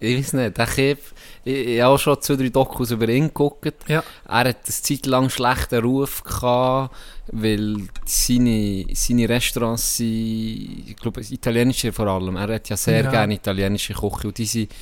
ich, 0.00 0.18
weiß 0.18 0.32
nicht, 0.34 0.58
der 0.58 0.66
Typ, 0.66 0.98
ich, 1.44 1.54
ich 1.68 1.80
habe 1.80 1.94
auch 1.94 1.98
schon 1.98 2.20
zwei, 2.20 2.36
drei 2.36 2.48
Dokus 2.48 2.90
über 2.90 3.08
ihn 3.08 3.28
geguckt. 3.28 3.74
Ja. 3.88 4.02
Er 4.26 4.34
hat 4.38 4.46
eine 4.46 4.64
Zeit 4.64 5.06
lang 5.06 5.30
schlechten 5.30 5.82
Ruf 5.82 6.22
gehabt, 6.24 6.94
weil 7.32 7.76
seine, 8.04 8.86
seine 8.92 9.28
Restaurants 9.28 9.96
sind, 9.96 10.84
ich 10.88 10.96
glaube, 10.96 11.20
italienische 11.20 11.92
vor 11.92 12.06
allem. 12.06 12.36
Er 12.36 12.54
hat 12.54 12.68
ja 12.68 12.76
sehr 12.76 13.04
Ja. 13.04 13.10
gerne 13.10 13.34
italienische 13.34 13.94
Küche 13.94 14.28
und 14.28 14.38
die 14.38 14.46
sind, 14.46 14.72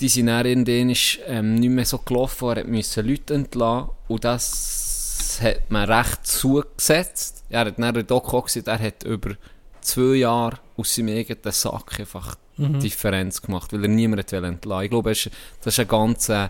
die 0.00 0.08
sind 0.08 0.26
dann 0.26 0.46
irgendwann 0.46 0.94
ähm, 1.26 1.54
nicht 1.56 1.70
mehr 1.70 1.84
so 1.84 1.98
gelaufen. 1.98 2.56
Er 2.56 2.66
musste 2.66 3.02
Leute 3.02 3.34
entlassen 3.34 3.90
und 4.08 4.24
das 4.24 5.40
hat 5.42 5.70
man 5.70 5.90
recht 5.90 6.26
zugesetzt. 6.26 7.44
Er 7.48 7.60
hat 7.60 7.78
dann 7.78 7.88
in 7.88 7.94
der 7.94 8.02
Doku 8.02 8.42
gesagt, 8.42 8.68
er 8.68 8.78
hat 8.78 9.02
über 9.04 9.34
zwei 9.80 10.16
Jahre 10.16 10.58
aus 10.76 10.94
seinem 10.94 11.16
eigenen 11.16 11.52
Sack 11.52 11.98
einfach 12.00 12.36
Mhm. 12.58 12.80
Differenz 12.80 13.42
gemacht, 13.42 13.72
weil 13.72 13.82
er 13.82 13.88
niemanden 13.88 14.44
entlassen. 14.44 14.84
Ich 14.84 14.90
glaube, 14.90 15.10
das 15.10 15.26
ist 15.64 15.80
ein 15.80 15.88
ganz 15.88 16.28
äh, 16.28 16.48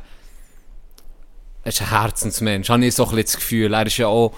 er 1.64 1.72
ist 1.72 1.80
ein 1.82 1.90
Herzensmensch, 1.90 2.68
habe 2.70 2.86
ich 2.86 2.94
so 2.94 3.06
ein 3.08 3.16
das 3.16 3.34
Gefühl. 3.36 3.74
Er 3.74 3.86
ist 3.86 3.96
ja 3.96 4.06
auch 4.06 4.32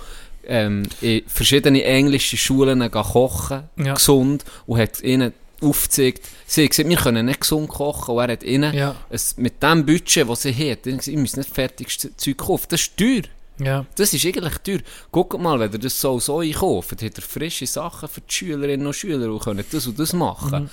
ähm, 0.46 0.84
in 1.02 1.22
verschiedene 1.26 1.84
englische 1.84 2.38
Schulen 2.38 2.90
kochen, 2.90 3.64
Ja. 3.76 3.94
gesund, 3.94 4.44
und 4.66 4.78
hat 4.80 5.02
ihnen 5.02 5.34
aufgezeigt, 5.60 6.26
sie 6.46 6.62
haben 6.62 6.68
gesagt, 6.70 6.88
wir 6.88 6.96
können 6.96 7.26
nicht 7.26 7.40
gesund 7.42 7.68
kochen, 7.68 8.14
und 8.14 8.24
er 8.24 8.32
hat 8.32 8.42
ihnen 8.44 8.72
Ja. 8.74 8.94
es, 9.10 9.36
mit 9.36 9.62
dem 9.62 9.84
Budget, 9.84 10.26
das 10.28 10.42
sie 10.42 10.54
hat, 10.70 10.84
gesagt, 10.84 11.06
ihr 11.08 11.18
müsst 11.18 11.36
nicht 11.36 11.54
fertiges 11.54 11.98
Zeug 12.16 12.36
kaufen, 12.38 12.66
das 12.70 12.80
ist 12.82 12.96
teuer. 12.96 13.22
Ja. 13.58 13.84
Das 13.96 14.14
ist 14.14 14.24
eigentlich 14.24 14.56
teuer. 14.58 14.78
Guckt 15.10 15.38
mal, 15.38 15.58
wenn 15.60 15.72
ihr 15.72 15.78
das 15.80 16.00
so 16.00 16.18
so 16.20 16.38
einkauft, 16.38 16.92
hat 16.92 17.02
er 17.18 17.22
frische 17.22 17.66
Sachen 17.66 18.08
für 18.08 18.20
die 18.22 18.32
Schülerinnen 18.32 18.86
und 18.86 18.94
Schüler 18.94 19.30
und 19.30 19.40
können 19.42 19.64
das 19.70 19.86
und 19.86 19.98
das 19.98 20.12
machen. 20.12 20.62
Mhm. 20.62 20.70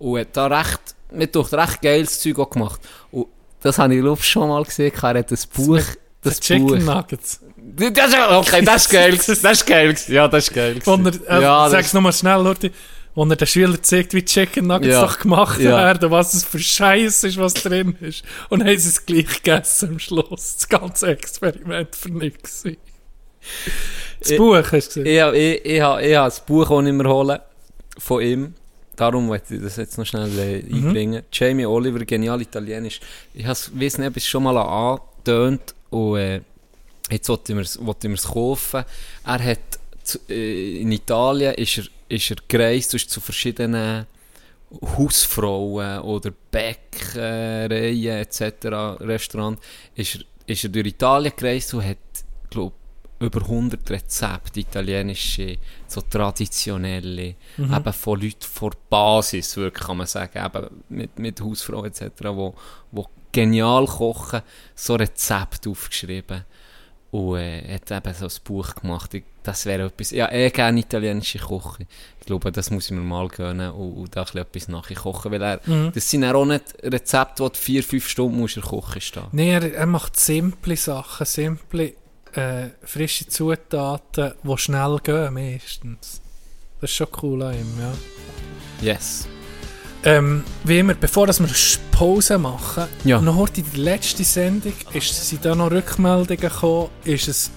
Und 0.00 0.18
hat 0.18 0.36
da 0.36 0.46
recht, 0.48 0.80
mit 1.12 1.34
durch 1.36 1.52
recht 1.52 1.80
geiles 1.82 2.18
Zeug 2.18 2.38
auch 2.40 2.50
gemacht. 2.50 2.80
Und 3.12 3.26
das 3.62 3.78
habe 3.78 3.94
ich 3.94 4.00
glaub, 4.00 4.20
schon 4.22 4.48
mal 4.48 4.64
gesehen. 4.64 4.92
Er 5.00 5.14
hat 5.14 5.30
das 5.30 5.46
Buch, 5.46 5.80
das 6.22 6.40
Chicken 6.40 6.66
Buch. 6.66 6.76
Nuggets. 6.78 7.40
Das 7.56 8.14
okay, 8.32 8.62
das 8.64 8.86
ist 8.86 8.90
geil. 8.90 9.12
Das 9.16 9.28
ist 9.28 9.66
geil. 9.66 9.94
Ja, 10.08 10.26
das 10.26 10.48
ist 10.48 10.54
geil. 10.54 10.78
Wo 10.84 10.94
er, 10.94 11.38
äh, 11.38 11.42
ja, 11.42 11.62
das 11.64 11.72
sag's 11.72 11.92
nochmal 11.92 12.12
schnell, 12.12 12.40
Leute. 12.42 12.72
Wo 13.14 13.24
er 13.24 13.36
den 13.36 13.46
Schülern 13.46 13.82
zeigt, 13.82 14.14
wie 14.14 14.24
Chicken 14.24 14.66
Nuggets 14.66 14.92
Ja. 14.94 15.02
doch 15.02 15.18
gemacht 15.18 15.60
Ja. 15.60 15.76
werden, 15.76 16.10
was 16.10 16.32
es 16.32 16.44
für 16.44 16.58
Scheiß 16.58 17.24
ist, 17.24 17.36
was 17.38 17.54
drin 17.54 17.96
ist. 18.00 18.24
Und 18.48 18.62
haben 18.64 18.78
sie 18.78 18.88
es 18.88 19.04
gleich 19.04 19.42
gegessen 19.42 19.90
am 19.90 19.98
Schluss. 19.98 20.56
Das 20.56 20.68
ganze 20.68 21.08
Experiment 21.08 21.94
für 21.94 22.10
nichts. 22.10 22.64
Das 24.20 24.30
Ich- 24.30 24.38
Buch, 24.38 24.56
hast 24.72 24.96
du 24.96 25.02
gesehen? 25.02 25.34
Ich, 25.34 25.40
ich, 25.40 25.64
ich, 25.64 25.72
ich, 25.76 25.80
habe- 25.80 26.02
ich 26.02 26.16
habe 26.16 26.26
das 26.28 26.40
Buch, 26.40 26.68
das 26.68 26.86
ich 26.86 26.92
mir 26.92 27.08
hole, 27.08 27.42
von 27.98 28.22
ihm. 28.22 28.54
Darum 29.00 29.28
möchte 29.28 29.54
ich 29.56 29.62
das 29.62 29.76
jetzt 29.76 29.96
noch 29.98 30.04
schnell 30.04 30.30
äh, 30.38 30.62
Mhm. 30.62 30.86
einbringen. 30.88 31.22
Jamie 31.32 31.64
Oliver, 31.66 32.04
genial 32.04 32.40
italienisch. 32.42 33.00
Ich 33.32 33.46
has- 33.46 33.70
weiss 33.74 33.96
nicht, 33.98 34.08
ob 34.08 34.16
es 34.16 34.26
schon 34.26 34.42
mal 34.42 34.56
angetönt 34.58 35.74
und 35.88 36.18
äh, 36.18 36.40
jetzt 37.10 37.28
wollte 37.30 37.52
ich 37.54 37.78
wollte 37.86 38.08
mir 38.08 38.14
es 38.16 38.24
kaufen. 38.28 38.84
Er 39.24 39.44
hat 39.44 39.58
zu, 40.02 40.18
äh, 40.28 40.80
in 40.82 40.92
Italien 40.92 41.54
ist 41.54 41.78
er, 41.78 41.84
ist 42.08 42.30
er 42.30 42.36
gereist 42.46 42.92
ist 42.94 43.08
zu 43.10 43.20
verschiedenen 43.20 44.04
Hausfrauen 44.96 46.00
oder 46.00 46.30
Bäckereien 46.50 48.18
etc. 48.24 48.66
Restaurants 49.00 49.60
ist 49.94 50.16
er, 50.16 50.20
ist 50.46 50.64
er 50.64 50.70
durch 50.70 50.86
Italien 50.88 51.32
gereist 51.36 51.74
und 51.74 51.84
hat, 51.84 51.96
glaube 52.50 52.74
über 53.20 53.42
100 53.42 53.88
Rezepte, 53.90 54.60
italienische, 54.60 55.58
so 55.86 56.00
traditionelle, 56.00 57.34
eben 57.58 57.92
von 57.92 58.20
Leuten 58.20 58.42
von 58.42 58.70
der 58.70 58.78
Basis, 58.88 59.56
wirklich 59.56 59.86
kann 59.86 59.98
man 59.98 60.06
sagen, 60.06 60.44
eben 60.44 60.66
mit, 60.88 61.18
mit 61.18 61.40
Hausfrauen 61.40 61.86
etc., 61.86 62.06
wo, 62.24 62.54
wo 62.90 63.06
genial 63.30 63.86
kochen, 63.86 64.40
so 64.74 64.94
Rezepte 64.94 65.70
aufgeschrieben 65.70 66.44
und 67.10 67.36
äh, 67.38 67.74
hat 67.74 67.90
eben 67.90 68.14
so 68.14 68.26
ein 68.26 68.32
Buch 68.44 68.74
gemacht. 68.74 69.12
Ich, 69.14 69.24
das 69.42 69.66
wäre 69.66 69.86
etwas, 69.86 70.10
ja, 70.12 70.30
eh 70.30 70.50
gerne 70.50 70.80
italienische 70.80 71.38
Küche. 71.38 71.86
Ich 72.20 72.26
glaube, 72.26 72.52
das 72.52 72.70
muss 72.70 72.86
ich 72.86 72.92
mir 72.92 73.00
mal 73.00 73.28
gönnen 73.28 73.70
und, 73.72 73.92
und 73.94 74.16
da 74.16 74.22
etwas 74.22 74.68
nachkochen, 74.68 75.32
weil 75.32 75.42
er, 75.42 75.60
Mhm. 75.66 75.92
das 75.92 76.08
sind 76.08 76.24
auch 76.24 76.44
nicht 76.44 76.74
Rezepte, 76.82 77.42
die 77.42 77.48
du 77.50 77.58
vier, 77.58 77.82
fünf 77.82 78.08
Stunden 78.08 78.38
musst 78.38 78.56
der 78.56 78.62
Küche 78.62 79.00
stehen. 79.00 79.26
Nee, 79.32 79.52
er, 79.52 79.74
er 79.74 79.86
macht 79.86 80.18
simple 80.18 80.76
Sachen, 80.76 81.26
simple, 81.26 81.94
äh, 82.34 82.70
frische 82.84 83.26
Zutaten, 83.28 84.32
die 84.42 84.58
schnell 84.58 84.98
gehen, 85.02 85.34
meistens. 85.34 86.20
Das 86.80 86.90
ist 86.90 86.96
schon 86.96 87.08
cool 87.22 87.42
an 87.42 87.54
ihm, 87.54 87.72
ja. 87.80 88.92
Yes. 88.94 89.26
Ähm, 90.02 90.44
wie 90.64 90.78
immer, 90.78 90.94
bevor 90.94 91.26
dass 91.26 91.40
wir 91.40 91.48
Pause 91.90 92.38
machen, 92.38 92.84
Ja. 93.04 93.20
noch 93.20 93.36
heute 93.36 93.60
die 93.60 93.78
letzte 93.78 94.24
Sendung, 94.24 94.72
ist, 94.94 95.28
sind 95.28 95.44
da 95.44 95.54
noch 95.54 95.70
Rückmeldungen 95.70 96.40
gekommen, 96.40 96.88
ist 97.04 97.28
es 97.28 97.50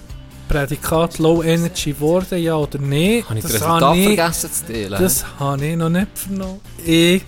Prädikat 0.48 1.18
Low 1.18 1.42
Energy 1.42 1.92
geworden, 1.92 2.38
ja 2.38 2.54
oder 2.56 2.78
nein? 2.78 3.24
Habe 3.26 3.38
ich 3.38 3.42
das 3.44 3.52
das 3.52 3.62
Resultat 3.62 3.96
ich, 3.96 4.04
vergessen 4.04 4.52
zu 4.52 4.66
teilen? 4.66 5.02
das 5.02 5.24
habe 5.38 5.66
ich 5.66 5.76
noch 5.76 5.88
nicht 5.88 6.08
vernommen. 6.18 6.60
Ich, 6.84 7.22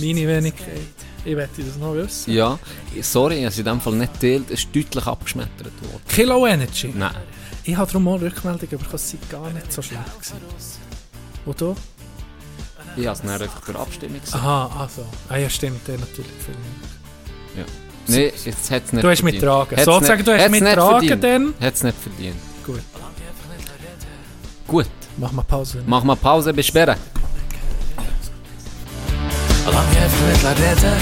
meine 0.00 0.26
Wenigkeit, 0.26 0.80
ich 1.24 1.36
wette 1.36 1.62
das 1.62 1.76
noch 1.76 1.94
wissen. 1.94 2.32
Ja, 2.32 2.58
sorry, 3.02 3.34
ich 3.36 3.40
habe 3.40 3.48
es 3.48 3.58
in 3.58 3.64
dem 3.64 3.80
Fall 3.80 3.94
nicht 3.94 4.12
geteilt. 4.20 4.44
Es 4.50 4.60
ist 4.64 4.74
deutlich 4.76 5.06
abgeschmettert 5.06 5.72
worden. 5.82 6.02
Kilo 6.08 6.46
Energy? 6.46 6.92
Nein. 6.94 7.14
Ich 7.64 7.76
habe 7.76 7.86
darum 7.90 8.08
auch 8.08 8.20
Rückmeldungen 8.20 8.68
bekommen, 8.78 8.94
es 8.94 9.10
sei 9.10 9.18
gar 9.30 9.50
nicht 9.50 9.72
so 9.72 9.80
schlecht 9.82 10.02
gewesen. 10.20 10.36
Und 11.46 11.60
du? 11.60 11.74
Ich 12.96 13.06
habe 13.06 13.16
es 13.16 13.22
dann 13.22 13.30
einfach 13.42 13.60
durch 13.64 13.78
Abstimmung 13.78 14.20
gesehen. 14.20 14.38
Aha, 14.38 14.70
also. 14.80 15.04
Ah 15.28 15.36
ja, 15.38 15.48
stimmt, 15.48 15.86
der 15.88 15.98
natürlich 15.98 16.30
mehr. 17.56 17.64
Nein, 18.06 18.32
jetzt 18.44 18.70
hat 18.70 18.84
es 18.84 18.92
nicht 18.92 19.02
Du 19.02 19.08
hast 19.08 19.20
verdient. 19.20 19.24
mittragen. 19.42 19.76
Hat's 19.76 19.84
Sozusagen, 19.86 20.18
nicht- 20.18 20.28
du 20.28 20.38
hast 20.38 20.50
mittragen 20.50 21.08
verdient. 21.08 21.24
dann. 21.24 21.54
Hat 21.66 21.74
es 21.74 21.82
nicht 21.82 21.96
verdient. 21.98 22.36
Gut, 22.66 22.80
Gut, 24.66 24.86
mach 25.16 25.32
mal 25.32 25.42
Pause. 25.42 25.82
mach 25.86 26.04
mal 26.04 26.16
Pause, 26.16 26.52
bis 26.52 26.66
später. 26.66 26.96
Laat 30.44 30.58
redden. 30.58 30.98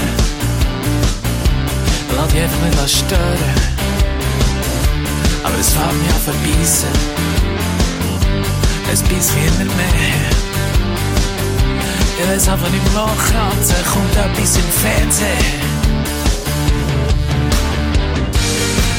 Laat 2.15 2.31
je 2.31 2.45
met 2.61 2.75
laat 2.75 2.89
stören. 2.89 3.53
Aber 5.43 5.57
das 5.57 5.75
war 5.75 5.93
mir 5.93 6.19
verbießen. 6.23 6.93
es 8.93 9.01
beißt 9.01 9.31
wie 9.35 9.47
immer 9.47 9.73
mehr. 9.75 10.29
Ich 12.19 12.27
weiß 12.29 12.47
einfach 12.49 12.69
nicht 12.69 12.93
mehr 12.93 13.09
Kratze, 13.27 13.75
kommt 13.93 14.15
etwas 14.15 14.57
im 14.57 14.69
Fernsehen. 14.81 15.61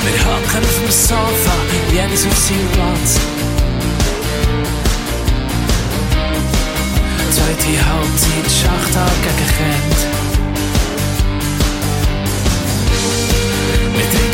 Wir 0.04 0.18
hocken 0.26 0.64
auf 0.68 0.78
dem 0.80 0.90
Sofa, 0.90 1.56
jedes 1.92 2.26
auf 2.26 2.38
seinem 2.46 2.68
Platz. 2.74 3.10
Zweite 7.34 7.72
Halbzeit, 7.88 8.46
Schachtag 8.60 9.14
gegen 9.22 9.50
Kent. 9.56 10.23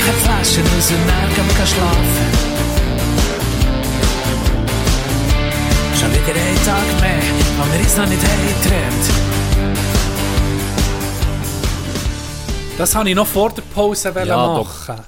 Trinken 0.00 0.20
Flaschen 0.22 0.64
aus 0.78 0.90
und 0.90 1.06
dann 1.08 1.34
gehen 1.34 1.58
wir 1.58 1.66
schlafen. 1.66 2.30
Schon 5.98 6.10
wieder 6.12 6.34
ein 6.40 6.56
Tag 6.64 7.00
mehr, 7.00 7.22
wo 7.58 7.72
wir 7.72 7.80
uns 7.80 7.96
noch 7.96 8.06
nicht 8.08 8.22
haben 8.22 8.48
getrennt. 8.62 9.04
Das 12.78 12.94
wollte 12.94 13.10
ich 13.10 13.16
noch 13.16 13.26
vor 13.26 13.50
der 13.50 13.62
Pause 13.62 14.12
Ja, 14.24 14.24
doch. 14.56 14.88
machen. 14.88 15.04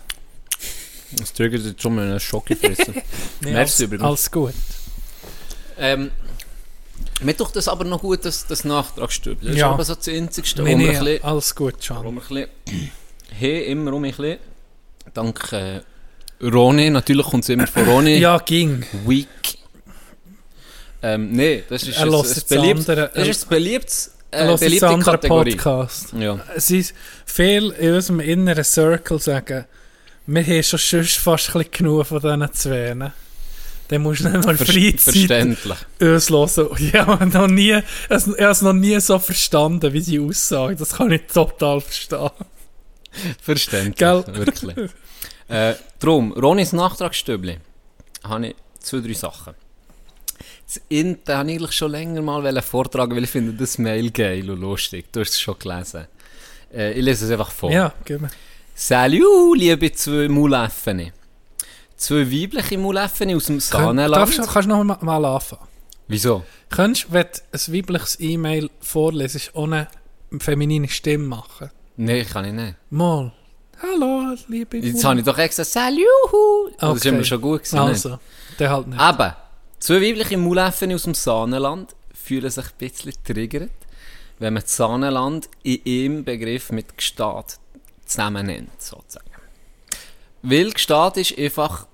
Das 1.17 1.33
triggert 1.33 1.63
jetzt 1.65 1.81
schon 1.83 1.95
mal 1.95 2.05
einen 2.07 2.21
Schock 2.21 2.47
gefressen. 2.47 2.95
Nee, 3.41 3.55
alles, 3.57 3.81
übrigens. 3.81 4.05
alles 4.05 4.31
gut. 4.31 4.55
ähm, 5.79 6.11
mir 7.23 7.37
tut 7.37 7.57
das 7.57 7.67
aber 7.69 7.85
noch 7.85 8.01
gut, 8.01 8.25
das, 8.25 8.47
das 8.47 8.65
Nachtragsstübchen. 8.65 9.49
Das 9.49 9.57
Ja. 9.57 9.69
ist 9.69 9.73
aber 9.73 9.85
so 9.85 9.95
das 9.95 10.07
Einzigste, 10.09 10.63
Nee, 10.63 10.75
wo 10.75 10.77
nee, 10.79 10.87
bisschen, 10.89 11.25
alles 11.25 11.55
gut, 11.55 11.75
wo 11.89 11.95
Can. 11.95 12.05
wir 12.05 12.09
ein 12.11 12.15
bisschen 12.17 12.47
hey, 13.39 13.65
immer 13.73 13.93
um 13.95 14.05
ein 14.05 14.11
bisschen, 14.11 14.39
dank 15.15 15.53
äh, 15.53 15.81
Roni, 16.43 16.91
natürlich 16.91 17.27
kommt 17.27 17.45
es 17.45 17.49
immer 17.51 17.67
von 17.67 17.85
Roni, 17.85 18.19
Ja, 18.19 18.39
ging. 18.39 18.85
Week. 19.07 19.29
Ähm, 21.03 21.33
nee, 21.33 21.63
das 21.69 21.83
ist 21.85 21.97
Er 21.99 22.03
ein, 22.05 22.15
ein, 22.15 22.23
beliebtes, 22.49 22.89
andere- 22.89 23.11
das 23.15 23.29
ist 23.29 23.45
ein 23.45 23.49
beliebtes, 23.49 24.15
äh, 24.31 24.57
beliebte 24.57 24.89
andere 24.89 25.11
Kategorie. 25.13 25.51
Podcast. 25.57 26.13
Ja. 26.19 26.39
Es 26.55 26.71
ist 26.71 26.95
viel 27.27 27.71
in 27.71 27.95
unserem 27.95 28.21
inneren 28.21 28.65
Circle 28.65 29.19
sagen, 29.19 29.65
wir 30.27 30.47
haben 30.47 30.63
schon 30.63 30.79
sonst 30.79 31.17
fast 31.17 31.55
ein 31.57 31.65
genug 31.71 32.07
von 32.07 32.21
diesen 32.21 32.53
Zweien. 32.53 33.13
Dann 33.89 34.03
musst 34.03 34.25
du 34.25 34.29
nicht 34.29 34.47
mal 34.47 34.57
Ver 34.57 34.65
Freizeit 34.67 35.15
verständlich. 35.15 35.79
uns 36.01 36.31
hören. 36.31 36.69
Ich 36.79 36.95
habe 36.95 37.27
noch 37.27 37.49
nie, 37.49 37.73
ich 37.73 38.11
habe 38.11 38.37
es 38.51 38.63
noch 38.63 38.73
nie 38.73 38.99
so 39.01 39.19
verstanden, 39.19 39.93
wie 39.93 40.01
sie 40.01 40.21
aussagen. 40.21 40.77
Das 40.79 40.95
kann 40.97 41.11
ich 41.11 41.23
total 41.27 41.81
verstehen. 41.81 42.31
Verständlich, 43.43 43.97
Gell? 43.97 44.25
wirklich. 44.29 44.91
äh, 45.49 45.75
drum, 45.99 46.33
Ronis 46.33 46.73
Nachtragsstübli 46.73 47.59
habe 48.25 48.49
ich 48.49 48.57
zwei, 48.81 49.01
drei 49.01 49.13
Sachen. 49.15 49.55
Das 50.67 50.81
Inte 50.89 51.37
habe 51.37 51.51
ich 51.51 51.57
eigentlich 51.59 51.73
schon 51.73 51.91
länger 51.91 52.23
mal 52.23 52.63
vortragen, 52.63 53.15
weil 53.17 53.25
ich 53.25 53.31
finde 53.31 53.53
das 53.53 53.79
Mail 53.79 54.11
geil 54.11 54.49
und 54.51 54.61
lustig. 54.61 55.13
Du 55.13 55.21
hast 55.21 55.31
es 55.31 55.41
schon 55.41 55.59
gelesen. 55.59 56.07
Äh, 56.73 56.93
ich 56.93 57.05
lese 57.05 57.27
es 57.27 57.31
einfach 57.31 57.51
vor. 57.51 57.71
Ja, 57.71 57.93
gib 58.05 58.23
mir. 58.23 58.31
Salut, 58.75 59.59
liebe 59.59 59.93
zwei 59.93 60.29
Muleffen. 60.29 61.13
Zwei 61.97 62.31
weibliche 62.33 62.79
Muleffen 62.79 63.35
aus 63.35 63.47
dem 63.47 63.57
Darfst, 63.57 63.71
Sahnenland. 63.71 64.39
du- 64.39 64.43
kannst 64.47 64.67
du 64.67 64.69
noch 64.71 64.83
mal, 64.83 64.99
mal 65.03 65.25
anfangen? 65.25 65.69
Wieso? 66.09 66.43
Könntest 66.71 67.09
du, 67.09 67.13
wenn 67.13 67.27
du 67.27 67.41
ein 67.69 67.75
weibliches 67.75 68.19
E-Mail 68.19 68.71
vorlesest, 68.81 69.51
ohne 69.55 69.89
eine 70.31 70.41
feminine 70.41 70.89
Stimme 70.89 71.27
machen? 71.29 71.71
Nein, 71.97 72.27
kann 72.27 72.45
ich 72.45 72.53
nicht. 72.53 72.75
Mal. 72.91 73.33
Hallo, 73.83 74.35
liebe 74.49 74.79
Jetzt 74.79 75.05
habe 75.05 75.19
ich 75.21 75.25
doch 75.27 75.37
extra 75.39 75.65
Salut. 75.65 76.07
Das 76.79 76.95
ist 76.97 77.01
Okay. 77.01 77.09
immer 77.09 77.25
schon 77.25 77.41
gut 77.41 77.61
gewesen. 77.65 77.77
nicht? 77.81 77.89
Also, 77.89 78.19
der 78.59 78.71
halt 78.71 78.87
nicht. 78.87 79.01
Eben, 79.01 79.33
zwei 79.81 79.95
weibliche 80.01 80.37
Muleffen 80.39 80.93
aus 80.95 81.03
dem 81.03 81.15
Sahnenland 81.15 81.95
fühlen 82.15 82.49
sich 82.51 82.65
ein 82.65 82.71
bisschen 82.79 83.13
triggert, 83.25 83.71
wenn 84.39 84.55
man 84.55 84.63
das 84.63 84.77
Sahnenland 84.77 85.49
in 85.65 85.81
einem 85.85 86.25
Begriff 86.25 86.71
mit 86.71 86.97
Gstaad 86.97 87.59
zusammen 88.07 88.47
nennt, 88.47 88.81
sozusagen. 88.81 89.27
Weil 90.43 90.71
Gstaad 90.73 91.17
ist 91.17 91.37
einfach, 91.37 91.87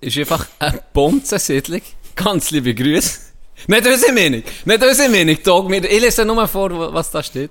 ist 0.00 0.18
einfach 0.18 0.46
eine 0.58 0.82
Bonzensiedlung. 0.92 1.82
Ganz 2.14 2.50
liebe 2.50 2.74
Grüße. 2.74 3.20
Nicht 3.66 3.86
unsere 3.86 4.12
Meinung. 4.12 4.42
Nicht 4.64 4.82
unsere 4.84 5.08
Meinung, 5.08 5.36
Dog. 5.42 5.68
Wir- 5.70 5.84
Ich 5.90 6.00
lese 6.00 6.24
nur 6.24 6.36
mal 6.36 6.46
vor, 6.46 6.92
was 6.94 7.10
da 7.10 7.22
steht. 7.22 7.50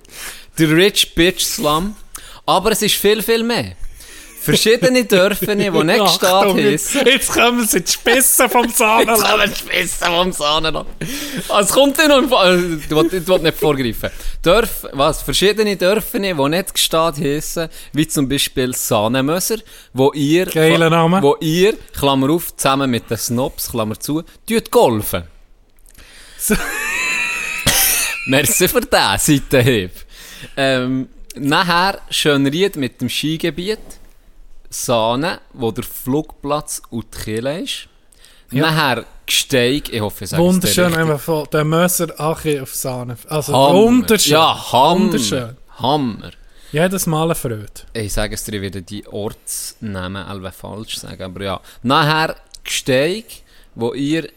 Der 0.58 0.70
Rich 0.76 1.14
Bitch 1.14 1.44
Slum. 1.44 1.94
Aber 2.46 2.72
es 2.72 2.82
ist 2.82 2.94
viel, 2.96 3.22
viel 3.22 3.42
mehr. 3.42 3.72
Verschiedene 4.40 5.04
Dörfer, 5.04 5.54
die 5.54 5.68
nicht 5.84 6.00
Achtung, 6.00 6.56
heissen. 6.56 7.06
Jetzt 7.06 7.32
kommen 7.32 7.66
sie 7.66 7.82
die 7.82 7.92
Spitze 7.92 8.48
vom 8.48 8.64
Jetzt 8.64 8.78
Sahnenland. 8.78 9.22
kommen 9.22 9.50
die 9.50 9.54
Spissen 9.54 10.06
vom 10.06 10.32
Sahnenland. 10.32 10.88
Ah, 11.48 11.60
Es 11.60 11.68
kommt 11.68 11.98
ja 11.98 12.08
noch 12.08 12.26
Fall. 12.28 12.78
Ich 12.80 12.88
will, 12.90 13.10
ich 13.12 13.26
will 13.28 13.38
nicht 13.40 13.58
vorgreifen. 13.58 14.10
Dörf, 14.42 14.86
was? 14.92 15.20
Verschiedene 15.22 15.76
Dörfer, 15.76 16.18
die 16.20 16.32
nicht 16.32 16.72
Gstaad 16.74 17.18
heissen, 17.18 17.68
wie 17.92 18.08
zum 18.08 18.26
Beispiel 18.28 18.74
Sahnemöser, 18.74 19.56
wo 19.92 20.12
ihr, 20.14 20.46
Geiler 20.46 20.88
Name. 20.88 21.20
wo 21.20 21.36
ihr, 21.40 21.74
Klammer 21.98 22.30
auf, 22.30 22.56
zusammen 22.56 22.90
mit 22.90 23.10
den 23.10 23.18
Snobs, 23.18 23.70
Klammer 23.70 24.00
zu, 24.00 24.22
tut 24.48 24.70
golfen. 24.70 25.24
So. 26.38 26.54
Merci 28.26 28.68
für 28.68 28.80
den 28.80 29.18
Seitenhieb. 29.18 29.90
Ähm, 30.56 31.08
nachher 31.36 32.00
Schönried 32.10 32.76
mit 32.76 33.00
dem 33.00 33.08
Skigebiet. 33.08 33.78
Sahne, 34.70 35.40
wo 35.54 35.70
der 35.70 35.84
Flugplatz 35.84 36.82
und 36.90 37.06
die 37.14 37.18
Kille 37.18 37.60
ist. 37.62 37.88
Ja. 38.50 38.62
Nachher 38.70 39.04
Gsteig, 39.26 39.92
ich 39.92 40.00
hoffe, 40.00 40.24
ich 40.24 40.30
sage 40.30 40.42
es 40.42 40.48
dir 40.48 40.52
Wunderschön, 40.54 40.84
richtig. 40.86 41.02
einfach 41.02 41.20
von 41.20 41.46
der 41.52 41.64
Möser 41.64 42.20
Achi 42.20 42.60
auf 42.60 42.74
Sahne. 42.74 43.16
Also, 43.28 43.52
Hammer. 43.52 43.74
wunderschön. 43.74 44.32
Ja, 44.32 44.72
Hammer. 44.72 45.00
Wunderschön. 45.00 45.56
Hammer. 45.78 46.30
Jedes 46.72 47.06
Mal 47.06 47.24
eine 47.24 47.34
Freude. 47.34 47.66
Ich 47.94 48.12
sage 48.12 48.34
es 48.34 48.44
dir, 48.44 48.54
ich 48.54 48.62
werde 48.62 48.82
die 48.82 49.06
Ortsnamen 49.06 50.22
alle 50.24 50.52
falsch 50.52 50.96
sagen, 50.98 51.22
aber 51.22 51.42
ja. 51.42 51.60
Nachher 51.82 52.36
Gsteig, 52.64 53.24
wo 53.74 53.94
ihr 53.94 54.28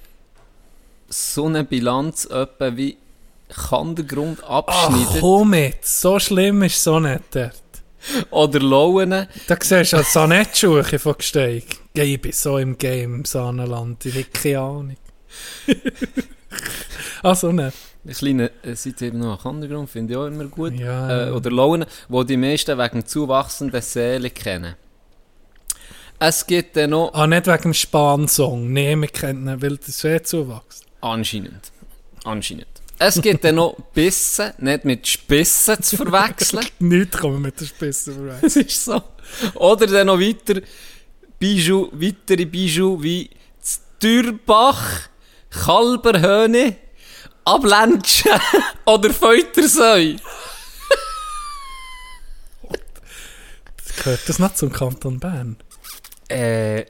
so 1.10 1.46
eine 1.46 1.64
Bilanz 1.66 2.26
etwa 2.26 2.76
wie 2.76 2.98
Kandergrund 3.52 4.40
Ach, 4.44 4.66
abschneidet. 4.66 5.20
komm 5.22 5.54
jetzt. 5.54 6.02
So 6.02 6.20
schlimm 6.20 6.64
ist 6.64 6.84
so 6.84 7.00
nicht 7.00 7.22
dort. 7.32 7.54
Oder 8.32 8.60
Lauen. 8.60 9.12
Da 9.48 9.58
siehst 9.62 9.94
du 9.94 9.98
als 9.98 10.14
Sanettenschuhe 10.14 10.84
von 10.84 11.16
Gsteig. 11.18 11.66
Ja, 11.96 12.04
ich 12.04 12.20
bin 12.22 12.32
so 12.32 12.58
im 12.58 12.78
Game 12.78 13.16
im 13.16 13.26
Sahnenland. 13.26 14.06
Ich 14.06 14.16
habe 14.16 14.26
keine 14.26 14.60
Ahnung. 14.60 14.98
also 17.24 17.52
nicht. 17.52 17.78
Ein 18.04 18.14
kleiner 18.14 18.50
äh, 18.64 18.76
Seite 18.76 19.06
eben 19.06 19.20
noch 19.20 19.44
Kandergrund, 19.44 19.88
finde 19.90 20.14
ich 20.14 20.18
auch 20.18 20.26
immer 20.26 20.46
gut. 20.46 20.74
Ja. 20.74 21.28
Äh, 21.28 21.32
oder 21.32 21.52
Lauen, 21.52 21.86
wo 22.10 22.24
die 22.24 22.38
meisten 22.38 22.78
wegen 22.80 23.06
zuwachsenden 23.06 23.82
Seelen 23.82 24.34
kennen. 24.34 24.74
Es 26.18 26.46
gibt 26.48 26.78
dann 26.78 26.92
noch 26.92 27.14
Ah, 27.14 27.28
nicht 27.28 27.46
wegen 27.48 27.62
dem 27.62 27.74
Span-Song. 27.74 28.72
Nee, 28.74 28.96
wir 28.96 29.08
kennen 29.08 29.48
ihn, 29.48 29.62
weil 29.62 29.78
das 29.78 30.04
eh 30.04 30.22
zuwächst. 30.24 30.86
Anscheinend. 31.02 31.72
Anscheinend. 32.24 32.68
Es 33.04 33.20
gibt 33.20 33.44
dann 33.44 33.56
noch 33.56 33.76
Bissen, 33.96 34.54
nicht 34.60 34.86
mit 34.86 35.08
Spissen 35.08 35.82
zu 35.82 35.98
verwechseln. 35.98 36.64
Nichts 36.80 37.18
kommen 37.18 37.42
mit 37.42 37.60
der 37.60 37.66
Spitze 37.66 38.14
vorbei. 38.14 38.38
Das 38.40 38.56
ist 38.56 38.86
so. 38.86 39.02
Oder 39.56 39.88
dann 39.88 40.06
noch 40.06 40.20
weiter 40.20 40.62
Bijou, 41.40 41.90
weitere 41.94 42.46
Bijou 42.46 43.02
wie 43.02 43.28
Stürbach, 43.64 45.10
Kalberhöhne, 45.50 46.76
Abländchen 47.44 48.40
oder 48.86 49.12
Feutersäu. 49.12 50.18
Gehört 53.98 54.30
das 54.30 54.38
nicht 54.38 54.58
zum 54.60 54.72
Kanton 54.72 55.20
Bern? 55.20 55.58
Äh, 56.28 56.86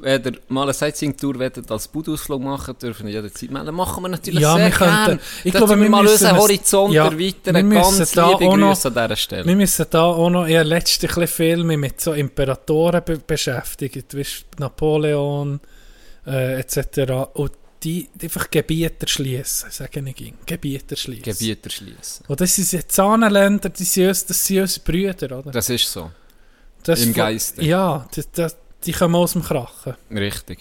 wenn 0.00 0.24
ihr 0.24 0.32
mal 0.48 0.62
eine 0.64 0.72
Sightseeing-Tour 0.72 1.38
wollt, 1.38 1.70
als 1.70 1.88
Budausflug 1.88 2.42
machen 2.42 2.74
dürfen, 2.80 3.08
jederzeit 3.08 3.50
melden. 3.50 3.74
Machen 3.74 4.02
wir 4.04 4.08
natürlich 4.08 4.40
Ja, 4.40 4.54
sehr 4.56 4.66
wir 4.66 4.70
könnten- 4.72 5.04
gern. 5.06 5.20
ich 5.44 5.52
glaube, 5.52 5.80
wir 5.80 5.88
mal 5.90 6.06
unseren 6.06 6.36
Horizont 6.36 6.92
ja, 6.94 7.06
erweitern. 7.06 7.54
wir 7.56 7.62
müssen 7.62 7.98
Ganz 7.98 8.12
da 8.12 8.30
liebe 8.30 8.44
auch 8.50 8.56
noch- 8.56 8.68
Grüße 8.68 8.88
an 8.88 8.94
dieser 8.94 9.16
Stelle. 9.16 9.44
Wir 9.46 9.56
müssen 9.56 9.86
da 9.90 10.02
auch 10.04 10.30
noch, 10.30 10.46
ich 10.46 10.56
habe 10.56 10.68
letztens 10.68 11.10
ein 11.16 11.20
bisschen 11.20 11.28
viel 11.56 11.64
mich 11.64 11.78
mit 11.78 12.00
so 12.00 12.12
Imperatoren 12.12 13.02
be 13.04 13.18
beschäftigt, 13.18 14.16
weißt, 14.16 14.44
Napoleon 14.58 15.60
äh, 16.26 16.60
etc. 16.60 17.28
Und 17.34 17.52
die, 17.82 18.08
die 18.14 18.26
einfach 18.26 18.50
Gebiete 18.50 19.06
schließen, 19.06 19.70
sage 19.70 20.00
ich 20.04 20.20
Ihnen. 20.20 20.38
Gebiete 20.46 20.96
schließen. 20.96 21.22
Gebiete 21.22 21.70
schließen. 21.70 22.24
Und 22.26 22.40
das 22.40 22.54
sind 22.54 22.72
jetzt 22.72 22.92
Zahnenländer, 22.92 23.68
die 23.68 23.84
sind, 23.84 24.08
uns- 24.08 24.26
das 24.26 24.44
sind 24.44 24.60
unsere 24.62 24.84
Brüder, 24.84 25.38
oder? 25.38 25.50
Das 25.52 25.68
ist 25.70 25.92
so. 25.92 26.10
Das 26.82 27.02
im 27.02 27.12
Geiste. 27.12 27.64
Ja, 27.64 28.08
die, 28.14 28.22
die, 28.22 28.46
die 28.86 28.92
kommen 28.92 29.14
aus 29.16 29.32
dem 29.32 29.42
Krachen. 29.42 29.94
Richtig. 30.10 30.60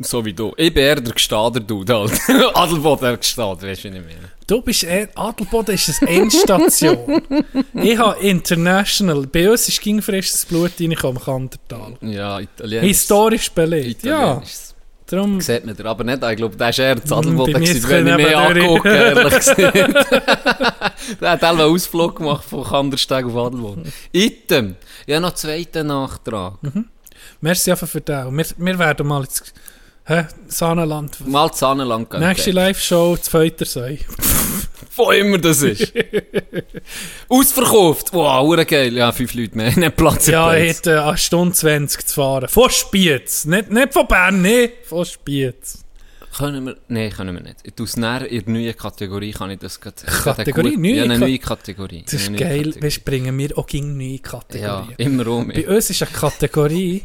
So 0.00 0.24
wie 0.24 0.32
du. 0.32 0.52
Ich 0.56 0.74
bin 0.74 0.82
eher 0.82 0.96
der 1.00 1.14
Gestader 1.14 1.60
Dude 1.60 1.94
halt. 1.96 2.12
Adelboden 2.54 3.04
der 3.04 3.16
Gestader, 3.16 3.62
weißt 3.68 3.84
du, 3.84 3.92
wie 3.92 3.98
ich 3.98 4.04
meine. 4.04 4.30
Du 4.46 4.60
bist 4.60 4.82
eher, 4.82 5.08
Adelboden 5.14 5.74
ist 5.76 6.02
eine 6.02 6.10
Endstation. 6.10 7.22
ich 7.74 7.96
habe 7.96 8.18
International, 8.20 9.24
bei 9.28 9.48
uns 9.50 9.68
ist 9.68 9.80
ging 9.80 10.02
frisches 10.02 10.44
Blut 10.46 10.72
reingekommen 10.80 11.22
Kandertal. 11.22 11.94
Ja, 12.00 12.40
Italienisch. 12.40 12.88
Historisch 12.88 13.50
belegt, 13.52 14.02
ja. 14.02 14.42
Darum, 15.06 15.40
Sieht 15.40 15.64
man 15.66 15.76
dir 15.76 15.84
aber 15.84 16.02
nicht. 16.02 16.24
Ich 16.24 16.36
glaube, 16.38 16.56
der 16.56 16.66
war 16.66 16.78
eher 16.78 16.94
das 16.96 17.12
Adelboden, 17.12 17.52
Bei 17.52 17.58
mir 17.60 17.66
gewesen, 17.66 17.76
ist 17.76 17.88
wenn 17.88 18.06
ich 18.08 18.16
mehr 18.16 18.48
nebendurch. 18.48 18.64
angucke, 18.66 18.88
ehrlich 18.88 19.34
gesagt. 19.38 21.20
der 21.20 21.30
hat 21.30 21.44
auch 21.44 21.48
einen 21.50 21.60
Ausflug 21.60 22.16
gemacht 22.16 22.44
von 22.44 22.64
Kandersteg 22.64 23.26
auf 23.26 23.36
Adelboden. 23.36 23.92
Item. 24.12 24.76
Ja, 25.06 25.20
noch 25.20 25.28
einen 25.28 25.36
zweiten 25.36 25.86
Nachtrag. 25.86 26.54
Merci 27.44 27.70
einfach 27.70 27.88
für 27.88 28.00
den. 28.00 28.26
Und 28.26 28.38
Wir, 28.38 28.46
wir 28.56 28.78
werden 28.78 29.06
mal 29.06 29.22
ins 29.22 29.42
hä, 30.06 30.24
Sahnenland. 30.48 31.26
Mal 31.26 31.52
zu 31.52 31.66
Annenland 31.66 32.10
gehen. 32.10 32.20
Nächste 32.20 32.50
Live-Show, 32.50 33.16
das 33.16 33.28
Feutersee. 33.28 34.00
Wo 34.96 35.10
immer 35.10 35.38
das 35.38 35.62
ist. 35.62 35.92
Ausverkauft. 37.28 38.12
Wow, 38.12 38.46
hure 38.46 38.64
geil. 38.64 38.92
Ja, 38.94 39.12
fünf 39.12 39.34
Leute 39.34 39.56
mehr. 39.56 39.72
Nicht 39.76 39.96
Platz 39.96 40.26
Ja, 40.26 40.54
ich 40.54 40.76
hätte 40.76 41.04
eine 41.04 41.18
Stunde 41.18 41.54
20 41.54 42.06
zu 42.06 42.14
fahren. 42.14 42.48
Von 42.48 42.70
Spiez. 42.70 43.44
Nicht, 43.44 43.70
nicht 43.70 43.92
von 43.92 44.06
Bern, 44.06 44.40
nee, 44.40 44.70
von 44.84 45.04
Spiez. 45.04 45.83
Können 46.36 46.66
wir... 46.66 46.76
Nein, 46.88 47.10
können 47.12 47.34
wir 47.36 47.42
nicht. 47.42 47.58
Ich 47.62 47.74
tue 47.74 47.86
es 47.86 47.96
näher 47.96 48.26
in 48.28 48.44
der 48.44 48.52
neuen 48.54 48.76
Kategorie, 48.76 49.32
kann 49.32 49.50
ich 49.50 49.58
das 49.60 49.80
gerade... 49.80 49.96
Kategorie? 50.04 50.76
Neue 50.76 50.94
Ja, 50.96 51.04
eine 51.04 51.18
neue 51.18 51.38
Kategorie. 51.38 52.02
Das 52.04 52.14
ist 52.14 52.32
geil, 52.36 52.64
Kategorie. 52.64 52.82
weißt, 52.82 53.04
bringen 53.04 53.38
wir 53.38 53.56
auch 53.58 53.66
gegen 53.66 53.96
neue 53.96 54.14
Ja, 54.14 54.18
Kategorien. 54.18 54.94
immer 54.98 55.26
um. 55.28 55.48
Bei 55.48 55.68
uns 55.68 55.90
ist 55.90 56.02
eine 56.02 56.10
Kategorie, 56.10 57.04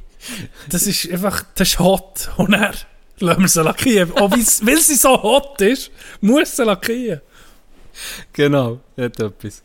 das 0.69 0.87
ist 0.87 1.09
einfach, 1.11 1.43
das 1.55 1.67
ist 1.69 1.79
hot. 1.79 2.29
Und 2.37 2.51
dann 2.51 2.73
lassen 3.19 3.41
wir 3.41 3.47
sie 3.47 3.61
lackieren. 3.63 4.11
Weil's- 4.15 4.65
weil 4.65 4.77
sie 4.81 4.95
so 4.95 5.21
hot 5.21 5.61
ist, 5.61 5.91
muss 6.21 6.55
sie 6.55 6.63
lackieren. 6.63 7.21
Genau, 8.33 8.79
hat 8.97 9.19
etwas. 9.19 9.61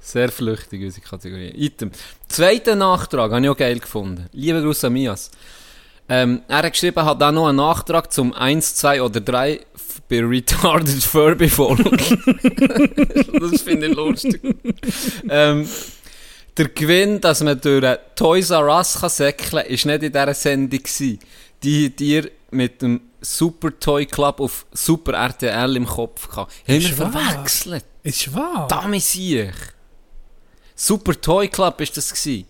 Sehr 0.00 0.30
flüchtig, 0.30 0.82
unsere 0.82 1.06
Kategorie. 1.06 1.48
Item. 1.56 1.90
Zweiter 2.28 2.76
Nachtrag, 2.76 3.32
habe 3.32 3.42
ich 3.42 3.48
auch 3.48 3.56
geil 3.56 3.78
gefunden. 3.78 4.26
Liebe 4.32 4.60
Grüße 4.62 4.86
an 4.88 4.92
Mias. 4.92 5.30
Ähm, 6.08 6.42
er 6.48 6.58
hat 6.62 6.72
geschrieben, 6.72 7.04
hat 7.04 7.22
auch 7.22 7.32
noch 7.32 7.48
einen 7.48 7.56
Nachtrag 7.58 8.12
zum 8.12 8.32
1, 8.32 8.76
2 8.76 9.02
oder 9.02 9.20
3 9.20 9.56
f- 9.74 10.02
bei 10.08 10.20
Retarded 10.24 11.02
Furby 11.02 11.48
Folge. 11.48 11.82
das 13.40 13.60
finde 13.62 13.88
ich 13.88 13.94
lustig. 13.94 14.40
ähm, 15.28 15.68
der 16.56 16.68
Gewinn, 16.70 17.20
dass 17.20 17.42
man 17.42 17.60
durch 17.60 17.98
Toys 18.16 18.50
R 18.50 18.66
Us 18.74 18.98
kann 19.00 19.10
säckeln 19.10 19.62
kann, 19.64 19.66
ist 19.72 19.84
nicht 19.86 20.02
in 20.02 20.12
dieser 20.12 20.34
Sendung 20.34 20.78
gewesen. 20.82 21.18
Die 21.62 21.94
dir 21.94 22.30
mit 22.50 22.80
dem 22.82 23.00
Super 23.20 23.78
Toy 23.78 24.06
Club 24.06 24.40
auf 24.40 24.64
Super 24.72 25.12
RTL 25.12 25.76
im 25.76 25.86
Kopf 25.86 26.28
gehabt. 26.28 26.52
Haben 26.66 26.80
wir 26.80 26.88
verwechselt. 26.92 27.84
Ist 28.02 28.34
wahr. 28.34 28.66
Dami 28.68 29.00
siech. 29.00 29.50
Super 30.74 31.20
Toy 31.20 31.48
Club 31.48 31.80
ist 31.80 31.96
das 31.96 32.12
gsi. 32.12 32.46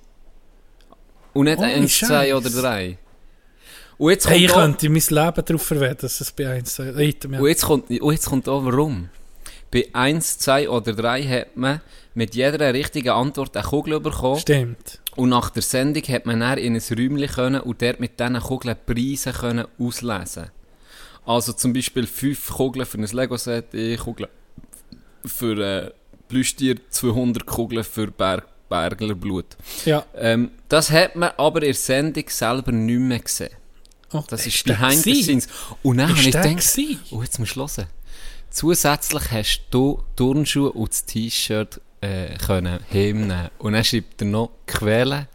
Und 1.33 1.45
nicht 1.47 1.59
Oh, 1.59 1.63
eins, 1.63 1.99
zwei 1.99 2.07
Scheiß. 2.29 2.35
oder 2.35 2.51
drei. 2.51 2.99
Und 3.99 4.11
jetzt 4.13 4.29
Hey, 4.29 4.45
ich 4.45 4.53
auch, 4.53 4.57
könnte 4.57 4.89
mein 4.89 5.03
Leben 5.03 5.45
darauf 5.45 5.63
verwenden, 5.63 5.99
dass 6.01 6.21
es 6.21 6.33
bei 6.33 6.49
1 6.49 6.79
Item 6.79 7.35
ja. 7.35 7.41
und 7.41 7.49
jetzt 7.49 7.65
kommt, 7.65 7.91
und 7.91 8.13
jetzt 8.13 8.27
kommt 8.27 8.49
auch 8.49 8.65
warum. 8.65 9.11
Bei 9.71 9.87
1, 9.93 10.39
2 10.39 10.71
oder 10.71 10.95
3 10.95 11.23
hat 11.25 11.57
man 11.57 11.81
mit 12.15 12.35
jeder 12.35 12.73
richtigen 12.73 13.11
Antwort 13.11 13.57
eine 13.57 13.67
Kugel 13.67 14.01
bekommen. 14.01 14.39
Stimmt. 14.39 15.01
Und 15.17 15.31
nach 15.31 15.51
der 15.51 15.63
Sendung 15.63 16.03
hat 16.05 16.27
man 16.27 16.41
dann 16.41 16.59
in 16.59 16.75
ein 16.75 16.83
Räumchen 16.91 17.27
können 17.27 17.61
und 17.61 17.83
dort 17.83 18.01
mit 18.01 18.19
diesen 18.19 18.39
Kugeln 18.41 18.77
Preise 18.87 19.33
können 19.33 19.67
auslesen. 19.79 20.51
Also 21.27 21.53
zum 21.53 21.73
Beispiel 21.73 22.07
5 22.07 22.51
Kugeln 22.51 22.87
für 22.87 22.99
ein 22.99 23.05
Lego-Set, 23.05 23.67
eine 23.75 23.97
Kugel 23.99 24.29
für 25.27 25.59
äh, 25.59 25.91
Plüschtier, 26.29 26.77
200 26.89 27.45
Kugeln 27.45 27.85
für 27.85 28.07
Berg 28.07 28.47
Berglerblut. 28.69 29.57
Ja. 29.87 30.05
Ähm, 30.15 30.51
das 30.69 30.91
hat 30.91 31.17
man 31.17 31.31
aber 31.37 31.61
in 31.61 31.69
der 31.69 31.75
Sendung 31.75 32.25
selber 32.29 32.71
nicht 32.71 33.01
mehr 33.01 33.19
gesehen. 33.19 33.51
Oh, 34.13 34.23
Das 34.29 34.47
ist 34.47 34.67
der 34.67 34.75
behind 34.75 35.03
the 35.03 35.23
scenes. 35.23 35.49
Und 35.83 35.99
dann 35.99 36.07
Ist 36.11 36.17
habe 36.19 36.21
ich 36.29 36.57
gedacht, 36.57 36.79
oh, 37.13 37.23
jetzt 37.23 37.39
musst 37.39 37.57
du 37.57 37.61
hören. 37.61 37.87
Zusätzlich 38.51 39.23
hast 39.31 39.63
du 39.71 40.03
Turnschuhe 40.17 40.73
und 40.73 40.91
das 40.91 41.05
T-Shirt 41.05 41.81
äh, 42.01 42.35
können 42.39 42.79
heimnehmen. 42.93 43.51
Und 43.59 43.75
dann 43.75 43.85
schreibt 43.85 44.23
er 44.23 44.27
noch 44.29 44.51
Quelle. 44.67 45.29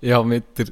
Ich 0.00 0.10
habe 0.12 0.26
mit 0.26 0.44
der 0.58 0.66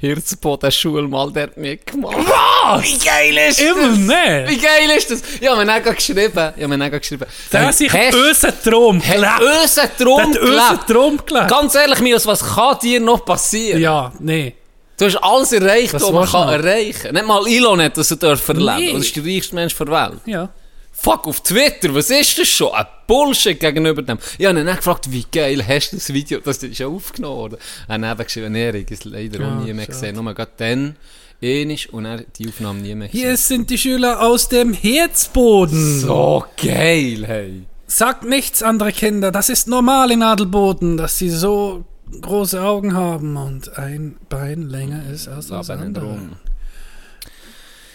Hirzboden-Schule 0.00 1.08
mal 1.08 1.32
dort 1.32 1.56
mitgemacht. 1.56 2.16
Was? 2.16 2.82
Wie 2.84 2.98
geil 2.98 3.36
ist 3.48 3.60
Immer 3.60 3.88
das? 3.88 3.98
nicht. 3.98 4.50
Wie 4.50 4.58
geil 4.58 4.90
ist 4.96 5.10
das? 5.10 5.22
Ich 5.40 5.46
habe 5.48 5.58
mir 5.60 5.66
dann 5.66 5.82
gerade 5.82 5.96
geschrieben. 5.96 6.22
Ich 6.30 6.36
habe 6.36 6.68
mir 6.68 6.78
dann 6.78 6.90
gerade 6.90 7.00
geschrieben. 7.00 7.26
Der 7.52 7.66
hat 7.66 7.74
sich 7.74 7.92
unseren 7.92 8.54
Traum 8.62 9.00
hat 9.04 9.14
gelebt. 9.14 9.62
unseren 9.62 9.88
Der 9.98 10.06
Traum 10.06 10.20
hat 10.20 10.40
gelebt. 10.40 10.86
Traum 10.88 11.20
gelebt. 11.26 11.48
Ganz 11.48 11.74
ehrlich, 11.74 12.00
Mios, 12.00 12.26
was 12.26 12.44
kann 12.54 12.78
dir 12.80 13.00
noch 13.00 13.24
passieren? 13.24 13.80
Ja, 13.80 14.12
nee. 14.20 14.54
Du 14.98 15.06
hast 15.06 15.16
alles 15.16 15.52
erreicht, 15.52 15.94
Was 15.94 16.02
was 16.02 16.12
man 16.12 16.26
kann 16.28 16.46
du 16.48 16.58
noch? 16.58 16.64
erreichen 16.64 17.12
Nicht 17.14 17.26
mal 17.26 17.46
Elon 17.46 17.80
hat 17.82 17.96
das 17.96 18.10
er 18.10 18.16
dürfen 18.18 18.56
erleben. 18.66 18.92
Nee. 18.92 18.92
Das 18.98 19.06
ist 19.06 19.16
der 19.16 19.24
reichste 19.24 19.54
Mensch 19.54 19.76
der 19.76 19.86
Welt. 19.88 20.20
Ja. 20.26 20.48
Fuck, 20.94 21.26
auf 21.26 21.40
Twitter, 21.40 21.94
was 21.94 22.10
ist 22.10 22.38
das 22.38 22.46
schon? 22.48 22.70
Ein 22.72 22.84
Bullshit 23.06 23.58
gegenüber 23.58 24.02
dem. 24.02 24.18
Ich 24.38 24.46
habe 24.46 24.60
ihn 24.60 24.66
dann 24.66 24.76
gefragt, 24.76 25.10
wie 25.10 25.24
geil 25.32 25.64
hast 25.66 25.90
du 25.92 25.96
das 25.96 26.12
Video, 26.12 26.38
das 26.40 26.58
ist 26.58 26.78
ja 26.78 26.86
aufgenommen 26.86 27.36
worden. 27.36 27.56
Er 27.88 27.94
hat 28.00 28.18
eben 28.18 28.24
geschrieben, 28.24 28.54
ich 28.54 28.66
habe 28.68 28.84
es 28.90 29.04
leider 29.04 29.40
auch 29.44 29.50
Ah, 29.52 29.54
nie 29.64 29.72
mehr 29.72 29.86
gesehen. 29.86 30.14
Nur 30.14 30.34
gerade 30.34 30.52
dann, 30.58 30.96
ähnlich, 31.40 31.92
und 31.92 32.04
er 32.04 32.18
die 32.38 32.46
Aufnahme 32.48 32.80
nie 32.80 32.94
mehr 32.94 33.08
gesehen. 33.08 33.26
Hier 33.26 33.36
sind 33.38 33.70
die 33.70 33.78
Schüler 33.78 34.20
aus 34.20 34.48
dem 34.50 34.74
Herzboden. 34.74 36.00
So 36.00 36.44
geil, 36.62 37.24
hey. 37.26 37.62
Sagt 37.86 38.24
nichts, 38.24 38.62
andere 38.62 38.92
Kinder. 38.92 39.32
Das 39.32 39.48
ist 39.48 39.68
normal 39.68 40.10
in 40.10 40.22
Adelboden, 40.22 40.96
dass 40.98 41.18
sie 41.18 41.30
so 41.30 41.84
große 42.20 42.60
Augen 42.62 42.94
haben 42.94 43.36
und 43.36 43.76
ein 43.78 44.16
Bein 44.28 44.62
länger 44.68 45.08
ist 45.10 45.28
als 45.28 45.48
das 45.48 45.70
andere. 45.70 46.18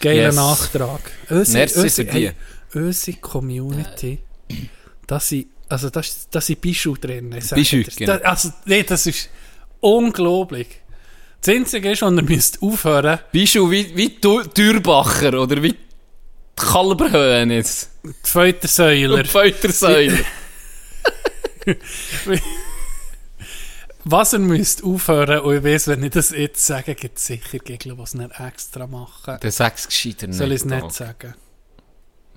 Geiler 0.00 0.22
Yes. 0.26 0.34
Nachtrag. 0.36 1.00
Merci 1.28 2.04
hey, 2.06 2.32
Ösi 2.74 3.14
Community, 3.14 4.18
dass 5.06 5.28
sie, 5.28 5.48
also 5.68 5.90
das, 5.90 6.28
das 6.30 6.46
sind 6.46 6.60
Bischu 6.60 6.94
drin. 6.96 7.30
Bischu, 7.54 7.82
genau. 7.96 8.16
Da- 8.18 8.28
Also, 8.30 8.52
nee, 8.64 8.82
das 8.84 9.06
ist 9.06 9.28
unglaublich. 9.80 10.68
Das 11.40 11.54
Einzige 11.54 11.90
ist, 11.92 12.02
was 12.02 12.12
ihr 12.12 12.22
müsst 12.22 12.62
aufhören, 12.62 13.18
Bist 13.32 13.54
du 13.54 13.70
wie, 13.70 13.96
wie 13.96 14.10
Dürbacher 14.20 15.40
oder 15.40 15.62
wie 15.62 15.70
die 15.72 15.78
Kalberhöhen 16.56 17.50
jetzt? 17.50 17.90
die 18.04 18.12
Feutersäuler. 18.22 19.24
Was 24.10 24.32
ihr 24.32 24.38
müsst 24.38 24.84
aufhören, 24.84 25.40
und 25.40 25.54
ich 25.54 25.64
weiss, 25.64 25.86
wenn 25.86 26.02
ich 26.02 26.12
das 26.12 26.30
jetzt 26.30 26.64
sage, 26.64 26.94
gibt 26.94 27.18
es 27.18 27.26
sicher 27.26 27.58
Gegner, 27.58 27.94
die 27.94 28.02
es 28.02 28.14
nicht 28.14 28.30
extra 28.40 28.86
machen. 28.86 29.38
Der 29.42 29.52
sag's 29.52 29.86
gescheiter 29.86 30.28
nicht. 30.28 30.38
Soll 30.38 30.50
ich 30.52 30.60
es 30.60 30.64
nicht 30.64 30.80
Tag. 30.80 30.92
sagen? 30.92 31.34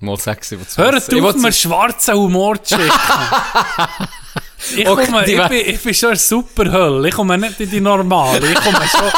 Mal 0.01 0.17
sag's, 0.17 0.51
ich 0.51 0.59
will's 0.59 0.77
Hört 0.77 0.95
auf, 0.95 1.35
mir 1.37 1.53
schwarzen 1.53 2.15
Humor 2.15 2.61
zu 2.61 2.75
schicken. 2.75 2.91
ich, 4.75 4.83
komme, 4.83 5.25
ich, 5.25 5.47
bin, 5.47 5.73
ich 5.73 5.81
bin 5.81 5.93
schon 5.93 6.09
in 6.09 6.15
der 6.15 6.19
Superhölle. 6.19 7.07
Ich 7.07 7.15
komme 7.15 7.37
nicht 7.37 7.57
in 7.61 7.69
die 7.69 7.79
normale. 7.79 8.51
Ich 8.51 8.55
komme 8.55 8.85
schon 8.89 9.09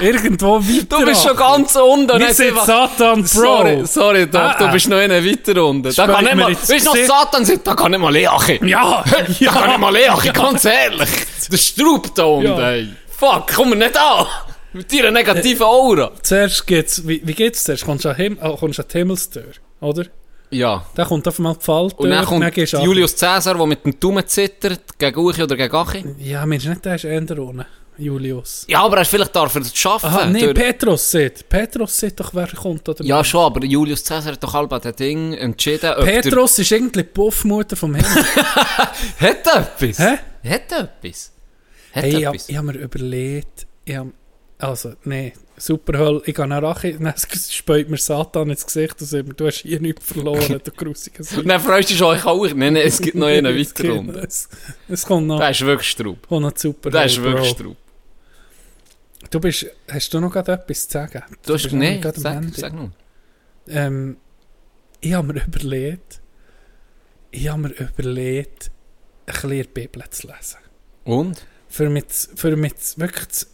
irgendwo 0.00 0.60
weiter. 0.60 0.98
Du 0.98 1.04
bist 1.04 1.22
schon 1.22 1.36
ganz 1.36 1.76
unten. 1.76 2.18
Wir 2.18 2.34
sind 2.34 2.58
Satan 2.60 3.22
Pro. 3.22 3.26
Sorry, 3.26 3.86
sorry, 3.86 4.26
Doc, 4.26 4.40
Ah, 4.40 4.56
du 4.58 4.64
ah. 4.66 4.72
bist 4.72 4.88
noch 4.88 4.96
einen 4.98 5.24
weiter 5.24 5.64
unten. 5.64 5.94
Da 5.94 6.06
kann 6.06 6.24
nicht 6.24 6.36
mal, 6.36 6.52
weißt 6.52 6.70
du 6.70 6.84
noch. 6.84 6.96
Satan 6.96 7.44
sagt, 7.44 7.66
da 7.66 7.74
kann 7.74 7.90
nicht 7.90 8.00
mal 8.00 8.12
Leachi. 8.12 8.60
Ja, 8.66 9.04
Da 9.40 9.50
kann 9.52 9.68
nicht 9.68 9.78
mal 9.80 9.92
Leachi, 9.92 10.30
ganz 10.30 10.64
ehrlich. 10.64 11.08
Der 11.50 11.56
Straub 11.56 12.14
da 12.14 12.24
unten, 12.24 12.46
Ja. 12.46 12.70
ey. 12.70 12.88
Fuck, 13.08 13.52
komm 13.54 13.70
mir 13.70 13.76
nicht 13.76 13.96
an. 13.96 14.26
Mit 14.72 14.92
deiner 14.92 15.10
negativen 15.10 15.64
Aura. 15.64 16.10
Zuerst 16.22 16.66
geht's, 16.66 17.06
wie, 17.08 17.20
wie 17.24 17.32
geht's 17.34 17.64
zuerst? 17.64 17.84
Kommst 17.84 18.04
du 18.04 18.10
an, 18.10 18.16
Him 18.16 18.38
oh, 18.42 18.56
kommst 18.56 18.78
du 18.78 18.82
an 18.82 18.88
die 18.92 18.98
Himmelstür, 18.98 19.52
oder? 19.80 20.04
Ja. 20.50 20.84
Da 20.94 21.04
kommt 21.04 21.26
auf 21.28 21.38
einmal 21.38 21.54
die 21.54 21.64
Falltür. 21.64 22.00
Und 22.00 22.10
dann 22.10 22.24
kommt 22.24 22.56
du 22.56 22.62
ab. 22.62 22.84
Julius 22.84 23.16
Caesar, 23.16 23.54
der 23.54 23.66
mit 23.66 23.84
dem 23.84 23.98
Daumen 23.98 24.26
zittert, 24.26 24.98
gegen 24.98 25.18
Uchi 25.18 25.42
oder 25.42 25.56
gegen 25.56 25.74
Achi. 25.74 26.04
Ja, 26.18 26.46
Mensch, 26.46 26.64
nicht 26.66 26.84
der 26.84 26.94
ist 26.94 27.04
eher 27.04 27.38
ohne. 27.38 27.66
Julius. 27.98 28.64
Ja, 28.68 28.82
aber 28.84 28.96
er 28.98 29.02
ist 29.02 29.08
vielleicht 29.08 29.34
darf 29.34 29.54
er 29.54 29.60
das 29.60 29.76
schaffen. 29.76 30.06
Aha, 30.06 30.26
durch- 30.26 30.54
Petrus 30.54 31.10
sieht. 31.10 31.48
Petrus 31.48 31.96
sieht 31.96 32.18
doch, 32.18 32.32
wer 32.34 32.46
kommt 32.46 32.88
oder 32.88 33.04
ja, 33.04 33.22
schon, 33.24 33.40
aber 33.44 33.64
Julius 33.64 34.04
Caesar 34.04 34.32
hat 34.32 34.42
doch 34.42 34.52
halb 34.54 34.72
an 34.72 34.80
das 34.82 34.94
Ding 34.96 35.34
entschieden, 35.34 35.80
der... 35.80 36.04
Petrus 36.04 36.58
ist 36.58 36.70
irgendwie 36.70 37.02
die 37.02 37.08
Puffmutter 37.08 37.76
vom 37.76 37.94
Himmel. 37.94 38.10
Hat 39.20 39.46
etwas? 39.46 39.98
Hä? 39.98 40.18
Hat 40.48 40.72
etwas? 40.72 41.32
Hat 41.92 42.04
hey, 42.04 42.16
ich, 42.18 42.26
etwas? 42.26 42.48
ich 42.48 42.56
habe 42.56 42.66
mir 42.68 42.78
überlegt, 42.78 43.66
ich 43.84 43.96
hab, 43.96 44.06
also, 44.58 44.92
nee, 45.04 45.32
Superhölle, 45.56 46.22
ich 46.24 46.34
gehe 46.36 46.46
nach 46.46 46.62
Rache, 46.62 46.92
dann 46.94 47.12
späut 47.16 47.88
mir 47.88 47.96
Satan 47.96 48.50
ins 48.50 48.64
Gesicht 48.64 49.00
und 49.00 49.06
sagt 49.08 49.40
du 49.40 49.46
hast 49.46 49.58
hier 49.62 49.80
nichts 49.80 50.04
verloren, 50.06 50.60
du 50.62 50.70
grusiger 50.70 51.24
Und 51.36 51.48
dann 51.48 51.60
freust 51.60 51.90
du 51.90 51.94
dich 51.94 52.02
euch 52.02 52.24
auch. 52.24 52.44
Nein, 52.54 52.74
nein, 52.74 52.76
es 52.86 53.00
gibt 53.00 53.16
noch 53.16 53.26
einen 53.28 53.46
Es 53.56 53.70
weiter 53.70 53.82
gibt- 53.82 53.98
unten. 53.98 54.18
Es, 54.18 54.48
es 54.88 55.04
kommt 55.04 55.26
noch, 55.26 55.40
Der 55.40 55.50
ist 55.50 55.60
wirklich 55.62 55.88
Straub. 55.90 56.28
kommt 56.28 56.42
noch 56.42 56.52
Superhölle, 56.56 56.92
Der 57.00 57.06
ist 57.06 57.20
wirklich. 57.22 57.48
Straub. 57.50 57.76
Du 59.30 59.40
bist, 59.40 59.66
hast 59.90 60.14
du 60.14 60.20
noch 60.20 60.32
gerade 60.32 60.52
etwas 60.52 60.88
zu 60.88 60.92
sagen? 60.92 61.22
Du 61.44 61.54
hast... 61.54 61.72
Nein, 61.72 62.00
sag, 62.14 62.44
sag 62.54 62.72
nur. 62.72 62.92
Ähm, 63.66 64.16
ich 65.00 65.12
habe 65.12 65.32
mir 65.32 65.44
überlegt, 65.44 66.20
ich 67.30 67.48
habe 67.48 67.62
mir 67.62 67.68
überlegt, 67.68 68.70
ein 69.26 69.32
bisschen 69.32 69.50
die 69.50 69.64
Bibel 69.64 70.04
zu 70.10 70.26
lesen. 70.26 70.58
Und? 71.04 71.44
Für 71.68 71.90
mich, 71.90 72.04
für 72.34 72.56
mich 72.56 72.72
wirklich 72.96 73.28
zu 73.28 73.46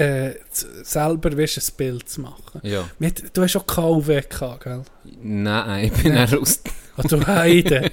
äh, 0.00 0.34
selber 0.50 1.36
weißt, 1.36 1.58
ein 1.58 1.76
Bild 1.76 2.08
zu 2.08 2.22
machen. 2.22 2.60
Ja. 2.62 2.88
Mit, 2.98 3.36
du 3.36 3.42
hast 3.42 3.56
auch 3.56 3.66
KW 3.66 4.22
gehabt, 4.28 4.64
gell? 4.64 4.82
Nein, 5.22 5.84
ich 5.84 6.02
bin 6.02 6.14
dann 6.14 6.28
raus. 6.28 6.60
Ah, 6.96 7.02
du 7.02 7.26
Heide. 7.26 7.90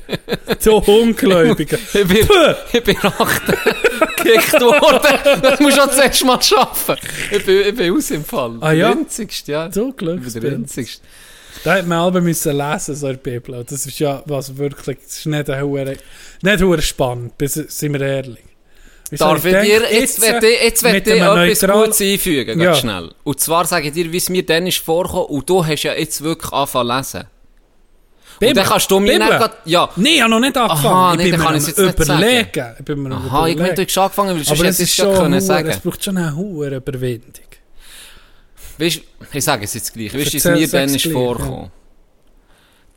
du 0.63 0.77
Ungläubiger. 0.77 1.77
Ich 1.93 2.07
bin, 2.07 2.27
ich 2.73 2.83
bin 2.83 2.97
acht 2.97 3.43
gekickt 4.17 4.61
worden. 4.61 5.41
Das 5.41 5.59
musst 5.59 5.77
du 5.77 5.81
auch 5.81 5.91
zuerst 5.91 6.25
mal 6.25 6.41
schaffen. 6.41 6.95
Ich 7.31 7.45
bin, 7.45 7.67
ich 7.67 7.75
bin 7.75 7.95
aus 7.95 8.11
im 8.11 8.23
Fall. 8.23 8.57
Ah, 8.61 8.71
ja? 8.71 8.89
Der 8.89 8.97
winzigste, 8.97 9.51
ja. 9.51 9.69
Du 9.69 9.91
der 9.91 9.93
Glücksbild. 9.93 11.01
Da 11.63 11.75
hat 11.75 11.87
man 11.87 11.99
aber 11.99 12.21
müssen 12.21 12.55
lesen, 12.55 12.95
so 12.95 13.07
in 13.07 13.13
der 13.13 13.31
Bibel. 13.31 13.63
Das 13.67 13.85
ist 13.85 13.99
ja 13.99 14.21
was 14.25 14.57
wirklich, 14.57 14.97
das 15.03 15.19
ist 15.19 15.25
nicht 15.25 15.49
ein 15.49 15.63
hure, 15.63 15.97
nicht 16.41 16.83
spannend, 16.83 17.37
bis, 17.37 17.53
sind 17.53 17.93
wir 17.93 18.01
ehrlich. 18.01 18.46
Wieso 19.09 19.23
Darf 19.25 19.45
ich 19.45 19.51
dir, 19.51 19.91
jetzt 19.93 20.21
will 20.21 20.49
ich, 20.49 20.61
jetzt 20.63 20.83
ich 20.83 20.87
einem 20.89 21.37
etwas 21.37 21.61
neutral- 21.61 21.85
Gutes 21.85 22.01
einfügen, 22.01 22.59
Ja. 22.59 22.65
ganz 22.65 22.79
schnell. 22.79 23.11
Und 23.23 23.39
zwar 23.39 23.65
sage 23.65 23.87
ich 23.87 23.93
dir, 23.93 24.11
wie 24.11 24.17
es 24.17 24.29
mir 24.29 24.45
dann 24.45 24.67
ist 24.67 24.79
vorgekommen, 24.79 25.27
und 25.27 25.49
du 25.49 25.65
hast 25.65 25.83
ja 25.83 25.93
jetzt 25.93 26.21
wirklich 26.21 26.51
angefangen 26.51 27.03
zu 27.03 27.17
lesen. 27.17 27.27
Bibel? 28.39 28.49
Und 28.49 28.57
dann 28.57 28.65
kannst 28.67 28.91
du 28.91 28.99
mir 28.99 29.17
grad- 29.17 29.57
ja. 29.65 29.89
Nein, 29.95 30.05
ich 30.13 30.21
habe 30.21 30.29
noch 30.29 30.39
nicht 30.39 30.57
angefangen. 30.57 30.85
Aha, 30.93 31.11
ich 31.13 31.17
nee, 31.17 31.31
bin 31.31 31.39
kann 31.39 31.47
am 31.47 31.55
ich's 31.55 31.67
jetzt 31.67 31.79
nicht 31.79 31.99
überlegen. 31.99 32.75
Ich 32.79 32.85
bin 32.85 33.03
mir 33.03 33.11
Aha, 33.15 33.23
ich 33.25 33.31
überlegen. 33.53 33.61
meine, 33.61 33.73
du 33.73 33.81
hast 33.83 33.97
angefangen, 33.97 34.35
weil 34.37 34.43
sonst 34.43 34.59
hätte 34.59 34.69
es 34.69 34.79
ich 34.81 34.93
schon 34.93 35.15
können 35.15 35.33
hure, 35.33 35.41
sagen. 35.41 35.69
es 35.69 35.79
braucht 35.79 36.03
schon 36.03 36.17
eine 36.17 36.35
hohe 36.35 36.67
Überwindung. 36.75 37.31
Weißt, 38.77 39.01
ich 39.33 39.43
sage 39.43 39.63
es 39.65 39.73
jetzt 39.73 39.91
gleich. 39.93 40.13
Weißt 40.13 40.27
du, 40.27 40.33
wie 40.33 40.37
es 40.37 40.43
mir 40.45 40.67
dann 40.79 40.89
jetzt 40.93 41.05
ist 41.05 41.11
vorgekommen? 41.11 41.71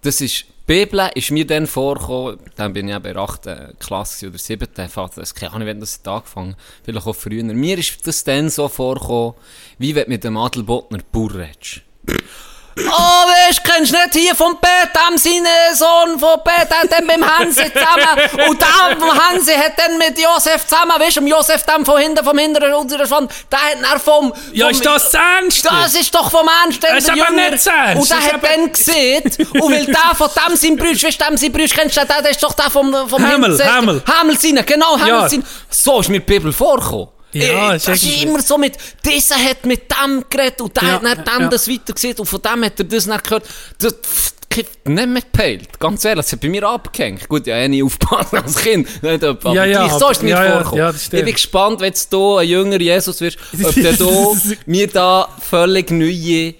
Das 0.03 0.21
ist, 0.21 0.47
Bibel 0.67 1.11
ist 1.15 1.31
mir 1.31 1.47
dann 1.47 1.67
vorgekommen, 1.67 2.39
dann 2.57 2.73
bin 2.73 2.89
ich 2.89 2.95
eben 2.95 3.05
in 3.05 3.15
der 3.15 3.23
8. 3.23 3.79
Klasse 3.79 4.29
oder 4.29 4.39
7. 4.39 4.69
Fahrt, 4.89 5.17
das 5.17 5.35
keine 5.35 5.53
Ahnung, 5.53 5.67
wenn 5.67 5.81
das 5.81 6.01
angefangen, 6.05 6.57
vielleicht 6.85 7.07
auch 7.07 7.15
früher. 7.15 7.43
Mir 7.43 7.77
ist 7.77 8.07
das 8.07 8.25
dann 8.25 8.49
so 8.49 8.69
vorgekommen, 8.69 9.35
wie 9.79 9.95
wenn 9.95 10.05
du 10.05 10.11
mit 10.11 10.25
dem 10.25 10.37
Adelbottner 10.37 11.01
Bauer 11.13 11.35
redest. 11.35 11.83
Oh, 12.79 13.27
weißt, 13.49 13.63
kennst 13.65 13.93
du 13.93 13.97
nicht 13.97 14.13
hier 14.15 14.35
vom 14.35 14.57
Petam 14.59 15.17
seinen 15.19 15.75
Sohn 15.75 16.19
von 16.19 16.39
Petam, 16.45 16.89
dann 16.89 17.05
mit 17.07 17.17
dem 17.17 17.39
Hansi 17.39 17.65
zusammen. 17.65 18.49
Und 18.49 18.63
vom 19.01 19.29
Hansi 19.29 19.53
hat 19.53 19.73
dann 19.77 19.99
mit 19.99 20.19
Josef 20.19 20.67
zusammen, 20.67 20.93
weißt 20.99 21.17
du, 21.17 21.27
Josef 21.27 21.63
dann 21.65 21.85
von 21.85 21.99
hinten, 22.01 22.25
vom 22.25 22.39
hinteren 22.39 22.73
unserer 22.75 23.07
Schwand, 23.07 23.31
der 23.51 23.59
hat 23.59 23.77
dann 23.83 24.01
vom... 24.01 24.33
Ja, 24.53 24.67
vom, 24.67 24.73
ist 24.73 24.87
das 24.87 25.15
ernst? 25.15 25.65
das 25.65 25.95
ist 25.95 26.15
doch 26.15 26.31
vom 26.31 26.49
Ernst, 26.63 26.83
Das 26.83 26.99
ist 26.99 27.11
aber 27.11 27.31
nicht 27.31 27.61
so 27.61 27.71
ernst. 27.71 28.01
Und 28.03 28.11
der 28.11 28.27
hat 28.27 28.35
aber- 28.35 28.49
dann 28.49 28.73
gesehen, 28.73 29.23
und 29.61 29.73
weil 29.73 29.87
der 29.87 30.15
von 30.15 30.29
dem 30.49 30.57
sein 30.57 30.77
Brüsch, 30.77 31.05
weißt 31.05 31.21
du, 31.21 31.25
dem 31.25 31.37
sein 31.37 31.53
Brüsch, 31.53 31.73
kennst 31.75 31.97
du 31.97 32.01
den, 32.01 32.23
der 32.23 32.31
ist 32.31 32.43
doch 32.43 32.55
der 32.55 32.71
vom, 32.71 32.93
vom 33.09 33.25
Hämel. 33.25 33.61
Hämel 33.61 34.39
seine, 34.39 34.65
genau, 34.65 34.97
Hämel 34.97 35.09
Ja. 35.09 35.29
So 35.69 36.01
ist 36.01 36.09
mir 36.09 36.21
die 36.21 36.27
Bibel 36.27 36.53
vorgekommen. 36.53 37.09
Ja, 37.33 37.71
Äh, 37.71 37.73
das 37.75 37.89
ist 37.89 38.05
irgendwie- 38.05 38.23
immer 38.25 38.43
so 38.43 38.59
mit, 38.59 38.77
dieser 39.05 39.37
hat 39.37 39.65
mit 39.65 39.83
dem 39.91 40.25
geredet 40.29 40.61
und 40.61 40.77
der 40.77 40.89
Ja, 40.89 40.95
hat 41.03 41.03
dann 41.19 41.25
dem 41.39 41.43
ja. 41.43 41.49
das 41.49 41.69
weiter 41.69 41.93
gesehen 41.93 42.19
und 42.19 42.27
von 42.27 42.43
dem 42.43 42.65
hat 42.65 42.79
er 42.79 42.85
das 42.85 43.07
nicht 43.07 43.25
gehört. 43.25 43.45
Das 43.79 43.95
kippt 44.49 44.89
nicht 44.89 45.09
mehr 45.09 45.23
gepeilt. 45.23 45.79
Ganz 45.79 46.05
ehrlich, 46.05 46.25
das 46.25 46.33
hat 46.33 46.41
bei 46.41 46.49
mir 46.49 46.65
abgehängt. 46.69 47.29
Gut, 47.29 47.47
ja, 47.47 47.57
eh 47.57 47.69
nie 47.69 47.85
aufpassen 47.85 48.37
als 48.39 48.57
Kind. 48.57 49.01
Nicht, 49.03 49.23
aber 49.23 49.53
Ja, 49.55 49.65
ja, 49.65 49.87
gleich, 49.87 49.99
so 49.99 50.11
ist 50.11 50.23
mir 50.25 50.31
ja, 50.31 50.45
ja, 50.45 50.51
vorgekommen. 50.55 50.79
ja, 50.85 50.91
ich 50.91 51.09
bin 51.11 51.25
gespannt, 51.33 51.81
wenn 51.81 51.95
du 52.11 52.37
ein 52.39 52.49
jüngerer 52.49 52.81
Jesus 52.81 53.21
wirst, 53.21 53.39
ob 53.65 53.75
der 53.75 53.93
du 53.93 54.37
mir 54.67 54.89
da 54.89 55.29
völlig 55.39 55.93
neue, 55.93 56.55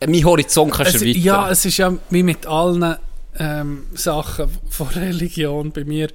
meinen 0.00 0.24
Horizont 0.24 0.72
kannst 0.72 0.96
Es, 0.96 1.02
erweitern. 1.02 1.22
ja, 1.22 1.50
es 1.50 1.64
ist 1.64 1.76
ja 1.76 1.92
wie 2.10 2.24
mit 2.24 2.44
allen 2.46 2.96
ähm, 3.38 3.86
Sachen 3.94 4.48
von 4.68 4.88
Religion 4.88 5.70
bei 5.70 5.84
mir. 5.84 6.08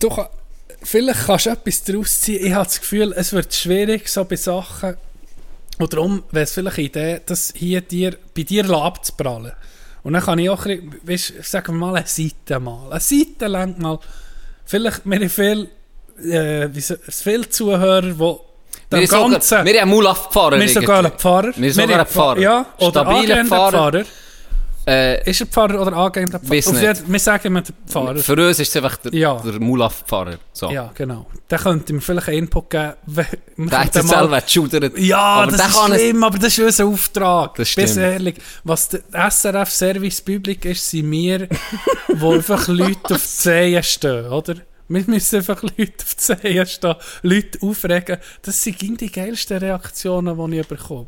Du, 0.00 0.08
ka- 0.08 0.30
vielleicht 0.84 1.26
kannst 1.26 1.46
du 1.46 1.50
etwas 1.50 1.84
daraus 1.84 2.20
ziehen. 2.20 2.46
Ich 2.46 2.52
habe 2.52 2.64
das 2.64 2.80
Gefühl, 2.80 3.12
es 3.16 3.32
wird 3.32 3.52
schwierig 3.54 4.08
so 4.08 4.24
bei 4.24 4.36
Sachen. 4.36 4.96
Und 5.78 5.92
darum 5.92 6.22
wäre 6.30 6.44
es 6.44 6.52
vielleicht 6.52 6.78
eine 6.78 6.86
Idee, 6.86 7.20
das 7.24 7.52
hier 7.56 7.80
dir, 7.80 8.16
bei 8.36 8.42
dir 8.42 8.68
abzuprallen. 8.70 9.52
Und 10.02 10.12
dann 10.14 10.22
kann 10.22 10.38
ich 10.38 10.50
auch, 10.50 10.66
weißt, 10.66 11.44
sagen 11.44 11.74
wir 11.74 11.78
mal, 11.78 11.96
eine 11.96 12.06
Seite 12.06 12.60
mal. 12.60 12.90
Eine 12.90 13.00
Seite 13.00 13.46
lang 13.46 13.78
mal. 13.78 13.98
Vielleicht, 14.64 15.02
wir 15.04 15.16
haben 15.16 15.30
viel, 15.30 15.68
äh, 16.24 16.68
viele 17.08 17.48
Zuhörer, 17.48 18.02
die 18.02 18.36
dem 18.90 19.08
Ganzen... 19.08 19.64
wir 19.64 19.80
haben 19.80 19.90
Mulaf-Pfarrer. 19.90 20.58
Wir 20.58 20.68
sind 20.68 20.82
sogar 20.82 21.04
ein 21.04 21.12
Pfarrer. 21.12 21.52
Wir 21.56 21.72
sind 21.72 21.84
sogar 21.84 22.00
ein 22.00 22.06
Pfarrer. 22.06 22.40
Ja, 22.40 22.66
oder 22.78 23.06
angehender 23.06 23.44
Pfarrer. 23.44 23.70
Pfarrer. 23.70 24.04
Äh, 24.84 25.30
Ist 25.30 25.40
er 25.40 25.46
Pfarrer 25.46 25.80
oder 25.80 25.92
angehender 25.96 26.40
Pfarrer? 26.40 26.50
Weiss 26.56 26.72
nicht. 26.72 27.08
Wir 27.12 27.18
sagen 27.20 27.46
immer 27.46 27.62
der 27.62 27.72
Pfarrer. 27.86 28.16
für 28.16 28.32
uns 28.48 28.58
ist 28.58 28.68
es 28.68 28.76
einfach 28.76 28.96
der, 28.96 29.14
Ja. 29.14 29.34
der 29.40 29.60
Mulaf-Pfarrer. 29.60 30.38
So. 30.52 30.70
Ja, 30.70 30.90
genau. 30.94 31.26
Der 31.48 31.58
könnte 31.58 31.92
mir 31.92 32.00
vielleicht 32.00 32.28
einen 32.28 32.38
Input 32.38 32.70
geben. 32.70 32.92
Der 33.58 33.78
hat 33.78 33.92
sich 33.94 34.02
selber 34.02 34.40
geschudert. 34.40 34.98
Ja, 34.98 35.18
Aber 35.18 35.52
das 35.52 35.68
ist 35.68 35.76
kann 35.76 35.92
es- 35.92 36.00
schlimm, 36.00 36.24
aber 36.24 36.38
das 36.38 36.58
ist 36.58 36.64
unser 36.64 36.86
Auftrag. 36.86 37.54
Das 37.54 37.74
Bis 37.74 37.96
ehrlich, 37.96 38.36
was 38.64 38.88
der 38.88 39.02
SRF 39.12 39.70
Service 39.70 40.20
Public 40.20 40.64
ist, 40.64 40.90
sind 40.90 41.10
wir, 41.10 41.48
wo 42.14 42.32
einfach 42.34 42.66
Leute 42.66 43.14
auf 43.14 43.22
die 43.22 43.28
Zehen 43.28 43.82
stehen, 43.84 44.26
oder? 44.26 44.54
Wir 44.88 45.04
müssen 45.06 45.36
einfach 45.36 45.62
Leute 45.62 45.94
auf 46.02 46.14
die 46.14 46.16
Zehen 46.16 46.66
stehen, 46.66 46.94
Leute 47.22 47.58
aufregen. 47.62 48.18
Das 48.42 48.62
sind 48.62 49.00
die 49.00 49.10
geilsten 49.12 49.58
Reaktionen, 49.58 50.50
die 50.50 50.58
ich 50.58 50.66
bekomme. 50.66 51.06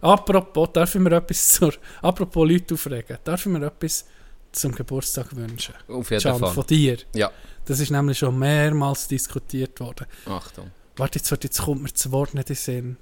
Apropos, 0.00 0.68
darf 0.72 0.94
ich 0.94 1.00
mir 1.00 1.12
etwas 1.12 1.48
zur, 1.52 1.74
apropos 2.02 2.48
Leute 2.48 2.74
aufregen, 2.74 3.18
darf 3.24 3.46
ich 3.46 3.52
mir 3.52 3.66
etwas 3.66 4.06
zum 4.52 4.74
Geburtstag 4.74 5.34
wünschen? 5.36 5.74
Auf 5.88 6.10
jeden 6.10 6.22
Can, 6.22 6.38
Fall. 6.38 6.52
von 6.52 6.66
dir. 6.66 6.98
Ja. 7.14 7.30
Das 7.64 7.80
ist 7.80 7.90
nämlich 7.90 8.18
schon 8.18 8.38
mehrmals 8.38 9.06
diskutiert 9.08 9.78
worden. 9.80 10.06
Achtung. 10.26 10.70
Warte, 10.96 11.18
jetzt, 11.18 11.30
jetzt 11.30 11.62
kommt 11.62 11.82
mir 11.82 11.90
das 11.90 12.10
Wort 12.10 12.34
nicht 12.34 12.50
in 12.50 12.54
den 12.54 12.60
Sinn. 12.60 12.96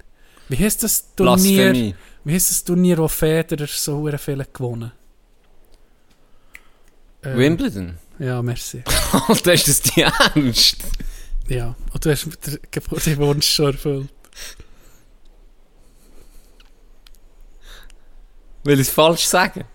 Wie 0.49 0.57
heißt 0.57 0.83
das 0.83 1.15
Turnier? 1.15 1.71
Blasphemie. 1.71 1.95
Wie 2.23 2.33
heißt 2.33 2.49
das 2.49 2.63
Turnier, 2.63 2.97
wo 2.97 3.07
Federer 3.07 3.67
so 3.67 4.09
viele 4.17 4.45
gewonnen 4.45 4.91
ähm, 7.23 7.37
Wimbledon. 7.37 7.97
Ja, 8.17 8.41
merci. 8.41 8.83
Alter, 9.27 9.53
ist 9.53 9.67
das 9.67 9.81
die 9.81 10.01
Ernst? 10.01 10.77
Ja, 11.47 11.75
und 11.93 12.05
du 12.05 12.11
hast 12.11 12.25
den 12.45 12.59
Geburtstagswunsch 12.69 13.47
schon 13.47 13.73
erfüllt. 13.73 14.09
Will 18.63 18.79
ich 18.79 18.87
es 18.87 18.93
falsch 18.93 19.25
sagen? 19.25 19.65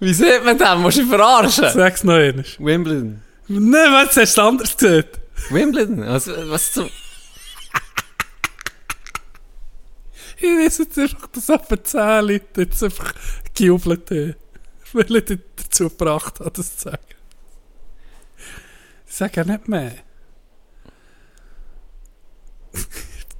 Wie 0.00 0.12
sieht 0.12 0.44
man 0.44 0.58
das? 0.58 0.78
Musst 0.78 0.98
du 0.98 1.06
verarschen? 1.06 1.70
Sag's 1.72 2.04
noch 2.04 2.14
einmal. 2.14 2.44
Wimbledon. 2.58 3.22
Nein, 3.48 3.92
was 3.92 4.16
hast 4.16 4.36
du 4.36 4.42
anders 4.42 4.76
gesagt? 4.76 5.20
Wimbledon? 5.50 6.02
Also, 6.02 6.32
was 6.50 6.72
zum... 6.72 6.90
Ich 10.38 10.48
weiß 10.48 10.78
jetzt 10.78 10.98
einfach, 10.98 11.28
dass 11.28 11.48
etwa 11.48 11.84
10 11.84 12.24
Leute 12.24 12.62
jetzt 12.62 12.82
einfach 12.82 13.14
gejubelt 13.54 14.10
haben. 14.10 14.34
Weil 14.92 15.16
ich 15.16 15.24
dich 15.24 15.40
dazu 15.56 15.88
gebracht 15.88 16.40
habe, 16.40 16.50
das 16.50 16.76
zu 16.76 16.90
sagen. 16.90 17.02
Ich 19.06 19.14
sage 19.14 19.32
ja 19.36 19.44
nicht 19.44 19.68
mehr. 19.68 19.94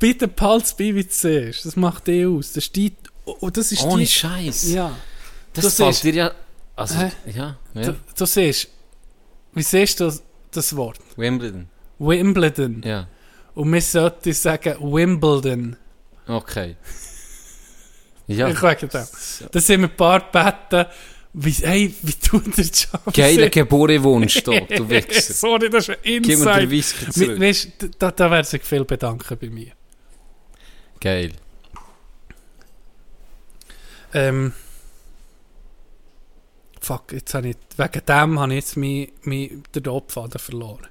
Bitte 0.03 0.27
behalt's 0.27 0.77
bei, 0.77 0.93
wie 0.97 1.05
du 1.05 1.11
siehst. 1.11 1.65
Das 1.65 1.77
macht 1.77 2.09
dich 2.09 2.27
aus. 2.27 2.49
Das 2.55 2.65
ist 2.65 2.75
die... 2.75 2.93
Oh, 3.25 3.51
das 3.51 3.71
ist 3.71 3.85
Ohne 3.85 4.03
die... 4.03 4.09
Scheiß. 4.09 4.73
Ja. 4.73 4.99
Das 5.53 5.77
fällt 5.77 5.95
siehst- 5.95 6.05
dir 6.05 6.15
ja... 6.15 6.33
Also, 6.75 6.99
Hä? 6.99 7.13
ja. 7.33 7.57
ja. 7.75 7.83
Du, 7.83 7.95
du 8.17 8.27
siehst... 8.27 8.67
Wie 9.55 9.63
siehst 9.63 10.01
du 10.01 10.07
das, 10.07 10.21
das 10.51 10.75
Wort? 10.75 10.99
Wimbledon. 11.17 11.69
Wimbledon. 12.01 12.83
Ja. 12.85 13.07
Und 13.55 13.73
wir 13.73 13.81
sollten 13.81 14.33
sagen 14.33 14.75
Wimbledon. 14.81 15.77
Okay. 16.27 16.77
Ja. 18.29 18.49
Ich 18.49 18.63
wegen 18.63 18.89
dem. 18.89 19.07
Da 19.51 19.61
sind 19.61 19.81
wir 19.83 19.89
ein 19.89 19.97
paar 19.97 20.31
Betten. 20.31 20.87
Wie, 21.35 21.51
hey, 21.51 21.95
wie 22.03 22.13
tut 22.13 22.57
der 22.57 22.65
Job? 22.65 23.13
Geiler 23.13 23.51
Geburtwunsch, 23.51 24.43
du, 24.45 24.53
du 24.53 24.89
Wichser. 24.89 25.35
Sorry, 25.35 25.69
das 25.69 25.89
ist 25.89 25.99
ein 26.05 26.23
Gib 26.23 26.39
mir 26.39 26.55
den. 26.61 26.71
Whisky 26.71 27.11
zurück. 27.11 27.41
Weißt 27.41 27.69
da, 27.99 28.11
da 28.11 28.31
werden 28.31 28.45
sich 28.45 28.63
viel 28.63 28.85
bedanken 28.85 29.37
bei 29.39 29.51
mir. 29.51 29.73
Geil. 31.03 31.33
Ähm, 34.15 34.53
fuck, 36.81 37.11
jetzt 37.13 37.35
habe 37.35 37.49
ich, 37.49 37.57
wegen 37.77 38.01
dem 38.07 38.39
habe 38.39 38.53
ich 38.53 38.61
jetzt 38.61 38.77
mein, 38.77 39.09
mein, 39.23 39.65
den 39.75 39.83
Dopfaden 39.83 40.39
verloren. 40.39 40.87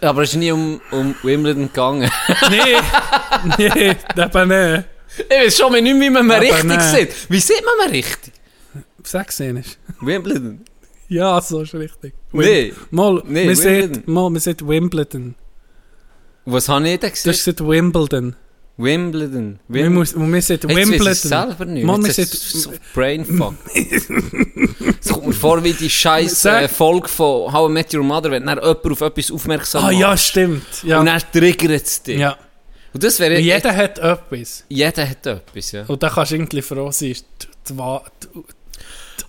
Aber 0.00 0.22
es 0.22 0.30
ist 0.30 0.36
nie 0.36 0.50
um, 0.52 0.80
um 0.90 1.14
Wimbledon 1.22 1.66
gegangen. 1.66 2.10
nee, 2.50 2.76
nee, 3.58 3.66
eben 3.90 4.48
nicht. 4.48 4.84
ich 5.18 5.30
weiß 5.30 5.56
schon 5.58 5.72
mal 5.72 5.82
nicht, 5.82 6.00
wie 6.00 6.10
man 6.10 6.30
Aber 6.30 6.40
richtig 6.40 6.64
nein. 6.64 6.80
sieht. 6.80 7.30
Wie 7.30 7.40
sieht 7.40 7.62
man 7.64 7.86
mal 7.86 7.90
richtig? 7.94 8.32
Sag's 9.02 9.38
ihnen. 9.40 9.64
Wimbledon. 10.00 10.64
Ja, 11.08 11.40
so 11.42 11.60
ist 11.62 11.74
richtig. 11.74 12.14
Nee. 12.32 12.72
Mal, 12.90 13.22
Nee, 13.26 13.52
sieht, 13.54 14.08
mal, 14.08 14.30
wir 14.30 14.40
sieht 14.40 14.66
Wimbledon. 14.66 15.34
Was 16.46 16.68
habe 16.70 16.88
ich 16.88 17.00
denn 17.00 17.10
Das 17.10 17.22
gesagt? 17.22 17.60
ist 17.60 17.66
Wimbledon. 17.66 18.36
Wimbledon. 18.82 19.58
Wir, 19.68 19.84
Wim 19.84 19.94
muss, 19.94 20.14
und 20.14 20.32
wir 20.32 20.38
Jetzt 20.38 20.50
weiss 20.50 20.76
Wimbledon. 20.76 21.12
ich 21.12 21.18
selber 21.18 21.64
nicht. 21.64 21.84
Mann, 21.84 22.02
wir 22.02 22.12
Jetzt 22.12 22.32
sind, 22.32 22.62
so 22.62 22.72
Brainfuck. 22.94 23.54
Es 25.00 25.08
kommt 25.08 25.28
mir 25.28 25.32
vor 25.32 25.64
wie 25.64 25.72
die 25.72 25.88
scheiß 25.88 26.44
äh, 26.44 26.68
Folge 26.68 27.08
von 27.08 27.52
How 27.52 27.70
I 27.70 27.72
Met 27.72 27.94
Your 27.94 28.02
Mother, 28.02 28.30
wenn 28.30 28.44
dann 28.44 28.58
jemand 28.58 28.86
auf 28.86 29.00
etwas 29.00 29.30
aufmerksam 29.30 29.84
ah 29.84 29.86
macht. 29.86 30.00
ja, 30.00 30.16
stimmt. 30.16 30.82
Ja. 30.82 31.00
Und 31.00 31.06
dann 31.06 31.22
triggert 31.32 31.86
es 31.86 32.02
dich. 32.02 32.18
ja. 32.18 32.36
Und 32.92 33.04
das 33.04 33.20
wäre... 33.20 33.38
Jeder 33.38 33.74
hat 33.74 33.98
etwas. 33.98 34.64
jeder 34.68 35.08
hat 35.08 35.26
etwas, 35.26 35.72
ja. 35.72 35.84
Und 35.86 36.02
da 36.02 36.10
kannst 36.10 36.32
du 36.32 36.36
irgendwie 36.36 36.60
froh 36.60 36.90
sein, 36.90 37.14
die, 37.68 37.74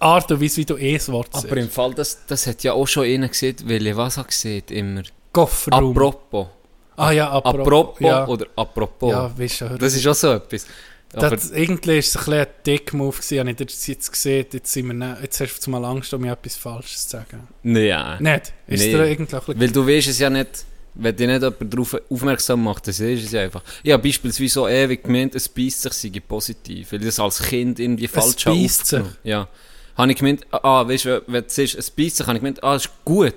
Art 0.01 0.31
und 0.31 0.41
Weise, 0.41 0.57
wie 0.57 0.65
du 0.65 0.77
eh 0.77 0.97
das 0.97 1.11
Wort 1.11 1.29
Aber 1.33 1.57
im 1.57 1.69
Fall, 1.69 1.93
das, 1.93 2.25
das 2.25 2.47
hat 2.47 2.63
ja 2.63 2.73
auch 2.73 2.87
schon 2.87 3.05
einer 3.05 3.27
gesehen, 3.27 3.57
weil 3.65 3.85
ich 3.85 3.95
was 3.95 4.17
hat 4.17 4.29
gesehen, 4.29 4.63
immer. 4.69 5.03
Kofferraum. 5.31 5.91
Apropos. 5.91 6.47
Ah 6.97 7.11
ja, 7.11 7.29
apropos. 7.31 7.59
Apropos 7.61 7.99
ja. 8.01 8.27
oder 8.27 8.45
apropos. 8.55 9.11
Ja, 9.11 9.31
weißt 9.37 9.61
du, 9.61 9.77
Das 9.77 9.95
ist 9.95 10.07
auch 10.07 10.15
so 10.15 10.33
etwas. 10.33 10.65
Das, 11.13 11.51
irgendwie 11.51 11.89
war 11.89 11.97
es 11.97 12.15
ein, 12.27 12.33
ein 12.33 12.47
Dick-Move, 12.65 13.17
habe 13.17 13.49
ich 13.49 13.55
das 13.57 13.87
jetzt 13.87 14.11
gesehen. 14.11 14.45
Jetzt, 14.51 14.71
sind 14.71 14.87
wir 14.87 14.93
ne, 14.93 15.17
jetzt 15.21 15.41
hast 15.41 15.65
du 15.65 15.71
mal 15.71 15.83
Angst, 15.83 16.13
um 16.13 16.21
mir 16.21 16.31
etwas 16.31 16.55
Falsches 16.55 17.07
zu 17.07 17.17
sagen. 17.17 17.47
ja. 17.63 18.17
Nicht? 18.19 18.53
Ist 18.67 18.85
Nee. 18.85 18.91
irgendwie. 18.93 19.59
Weil 19.59 19.71
du 19.71 19.85
weißt 19.85 20.07
es 20.07 20.19
ja 20.19 20.29
nicht, 20.29 20.65
wenn 20.93 21.15
dich 21.15 21.27
nicht 21.27 21.41
jemand 21.41 21.73
darauf 21.73 21.97
aufmerksam 22.09 22.63
macht, 22.63 22.87
dann 22.87 22.93
siehst 22.93 23.23
du 23.23 23.25
es 23.25 23.31
ja 23.31 23.41
einfach. 23.41 23.63
Ich 23.83 23.91
habe 23.91 24.03
beispielsweise 24.03 24.53
so 24.53 24.67
ewig 24.67 25.03
gemeint, 25.03 25.35
es 25.35 25.49
beißt 25.49 25.81
sich 25.81 25.93
sei 25.93 26.19
positiv, 26.25 26.91
weil 26.91 26.99
ich 26.99 27.07
das 27.07 27.19
als 27.19 27.41
Kind 27.41 27.79
irgendwie 27.79 28.07
falsch 28.07 28.45
habe 28.45 28.57
beisst 28.57 28.87
sich? 28.87 28.99
aufgenommen. 28.99 29.17
Ja. 29.23 29.47
Habe 29.97 30.11
ich 30.11 30.17
gemeint, 30.17 30.47
ah, 30.51 30.87
weißt 30.87 31.05
du, 31.05 31.23
wenn 31.27 31.43
du 31.43 31.49
siehst, 31.49 31.75
es 31.75 31.91
beißt 31.91 32.17
sich, 32.17 32.27
habe 32.27 32.37
ich 32.37 32.41
gemeint, 32.41 32.63
ah, 32.63 32.75
ist 32.75 32.89
gut. 33.03 33.35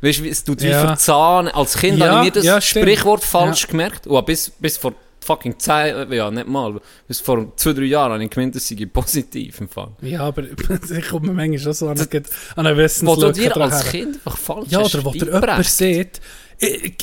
Weißt 0.00 0.18
du, 0.20 0.24
wie- 0.24 0.28
es 0.28 0.44
tut 0.44 0.60
wie 0.62 0.68
Ja. 0.68 0.86
verzahnen. 0.86 1.52
Als 1.52 1.76
Kind 1.76 1.98
Ja, 1.98 2.06
habe 2.08 2.18
ich 2.28 2.34
mir 2.34 2.40
das 2.40 2.44
ja. 2.44 2.60
Sprichwort 2.60 3.24
falsch 3.24 3.66
gemerkt. 3.68 4.06
Und 4.06 4.26
bis, 4.26 4.50
bis 4.50 4.76
vor 4.76 4.94
fucking 5.20 5.58
10, 5.58 6.12
ja, 6.12 6.30
nicht 6.30 6.46
mal, 6.48 6.78
bis 7.08 7.20
vor 7.20 7.50
zwei, 7.56 7.72
drei 7.72 7.84
Jahren 7.84 8.12
habe 8.12 8.22
ich 8.24 8.28
gemeint, 8.30 8.54
das 8.54 8.68
sei 8.68 8.86
positiv 8.92 9.58
im 9.60 9.68
Fall. 9.70 9.92
Ja, 10.02 10.20
aber 10.20 10.42
ich 10.98 11.08
komme 11.08 11.32
manchmal 11.32 11.58
schon 11.58 11.72
so 11.72 11.88
an, 11.88 11.98
an 11.98 12.66
eine 12.66 12.76
Wo 13.02 13.16
du 13.16 13.32
dir 13.32 13.56
als. 13.56 13.84
Kind 13.86 14.16
einfach 14.16 14.36
falsch 14.36 14.68
Ja, 14.70 14.80
oder 14.80 15.02
wo 15.04 15.10
eingeprägt. 15.12 15.32
jemand 15.42 15.64
sieht, 15.66 16.20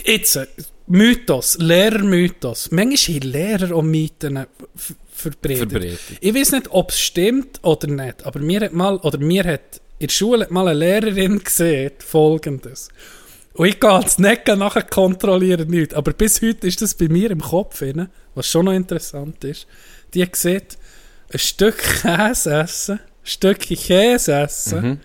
jetzt, 0.06 0.36
äh, 0.36 0.46
Mythos, 0.88 1.58
Lehrermythos. 1.60 2.70
Manchmal 2.72 3.16
haben 3.18 3.32
Lehrer 3.32 3.76
auch 3.76 3.82
Mythen 3.82 4.36
äh. 4.36 4.46
Verbreitet. 5.14 6.00
Ich 6.20 6.34
weiß 6.36 6.52
nicht, 6.54 6.68
ob 6.72 6.90
es 6.92 7.00
stimmt 7.00 7.60
oder 7.64 7.88
nicht, 7.88 8.26
aber 8.26 8.40
mir 8.40 8.62
hat 8.62 8.74
mal, 8.74 8.98
oder 8.98 9.18
mir 9.20 9.44
hat 9.46 9.80
in 10.02 10.08
der 10.08 10.14
Schule 10.14 10.46
hat 10.46 10.52
mal 10.52 10.68
eine 10.68 10.80
Lehrerin 10.80 11.44
gesehen, 11.44 11.92
folgendes. 12.00 12.90
Und 13.54 13.68
ich 13.68 13.80
gehe 13.80 14.00
es 14.04 14.18
nicht 14.18 14.48
nachher 14.48 14.82
kontrollieren, 14.82 15.70
nicht. 15.70 15.94
Aber 15.94 16.12
bis 16.14 16.42
heute 16.42 16.66
ist 16.68 16.82
das 16.82 16.96
bei 16.96 17.08
mir 17.08 17.30
im 17.30 17.42
Kopf, 17.42 17.80
drin, 17.80 18.10
was 18.34 18.48
schon 18.48 18.66
noch 18.66 18.74
interessant 18.74 19.44
ist. 19.44 19.68
Die 20.16 20.30
gesehen, 20.30 20.64
ein 21.32 21.38
Stück 21.40 21.78
Käse 21.78 22.54
essen, 22.62 23.00
ein 23.00 23.06
Stückchen 23.24 23.78
Käse 23.78 24.34
essen, 24.34 24.82
Mhm. 24.82 25.00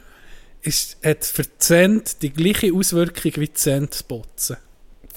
ist, 0.62 0.96
hat 1.04 1.24
für 1.26 1.42
die 1.42 1.58
Zent 1.58 2.22
die 2.22 2.32
gleiche 2.32 2.72
Auswirkung 2.72 3.32
wie 3.36 3.46
die 3.48 3.52
Zentputzen. 3.52 4.56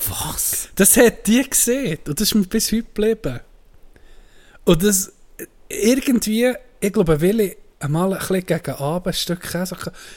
Was? 0.09 0.67
Das 0.75 0.97
hat 0.97 1.25
die 1.25 1.49
gesehen 1.49 1.99
und 2.05 2.19
das 2.19 2.27
ist 2.29 2.35
mir 2.35 2.43
bis 2.43 2.71
heute 2.71 2.83
geblieben. 2.83 3.39
Und 4.65 4.83
das 4.83 5.13
irgendwie, 5.69 6.53
ich 6.81 6.91
glaube, 6.93 7.21
weil 7.21 7.39
ich 7.39 7.57
einmal 7.79 8.13
ein 8.13 8.19
bisschen 8.19 8.45
gegen 8.45 8.71
Abend 8.71 9.07
ein 9.07 9.13
Stück 9.13 9.41
Käse 9.41 9.75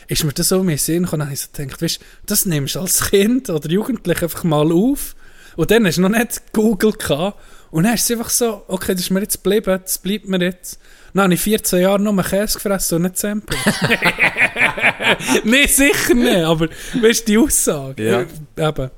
ist 0.08 0.24
mir 0.24 0.32
das 0.32 0.48
so 0.48 0.60
in 0.60 0.66
den 0.66 0.78
Sinn 0.78 1.04
gekommen, 1.04 1.20
dann 1.20 1.28
habe 1.28 1.34
ich 1.34 1.40
so 1.40 1.48
gedacht, 1.52 1.82
weißt, 1.82 2.00
das 2.26 2.46
nimmst 2.46 2.74
du 2.74 2.80
als 2.80 3.10
Kind 3.10 3.50
oder 3.50 3.68
Jugendlich 3.70 4.22
einfach 4.22 4.44
mal 4.44 4.70
auf 4.72 5.14
und 5.56 5.70
dann 5.70 5.86
hast 5.86 5.98
du 5.98 6.02
noch 6.02 6.08
nicht 6.08 6.52
Google 6.52 6.92
gehabt 6.92 7.38
und 7.70 7.84
dann 7.84 7.94
ist 7.94 8.04
es 8.04 8.10
einfach 8.10 8.30
so, 8.30 8.62
okay, 8.68 8.92
das 8.92 9.02
ist 9.02 9.10
mir 9.10 9.20
jetzt 9.20 9.42
geblieben, 9.42 9.80
das 9.82 9.98
bleibt 9.98 10.28
mir 10.28 10.40
jetzt. 10.40 10.78
Dann 11.14 11.24
habe 11.24 11.34
ich 11.34 11.40
14 11.40 11.80
Jahre 11.80 12.00
nur 12.00 12.22
Käse 12.22 12.54
gefressen 12.54 12.96
und 12.96 13.02
nicht 13.02 13.18
Zempel. 13.18 13.56
Nein, 15.44 15.68
sicher 15.68 16.14
nicht, 16.14 16.44
aber 16.44 16.68
weißt 17.00 17.28
du, 17.28 17.32
die 17.32 17.38
Aussage? 17.38 18.26
Ja. 18.56 18.68
Eben. 18.68 18.90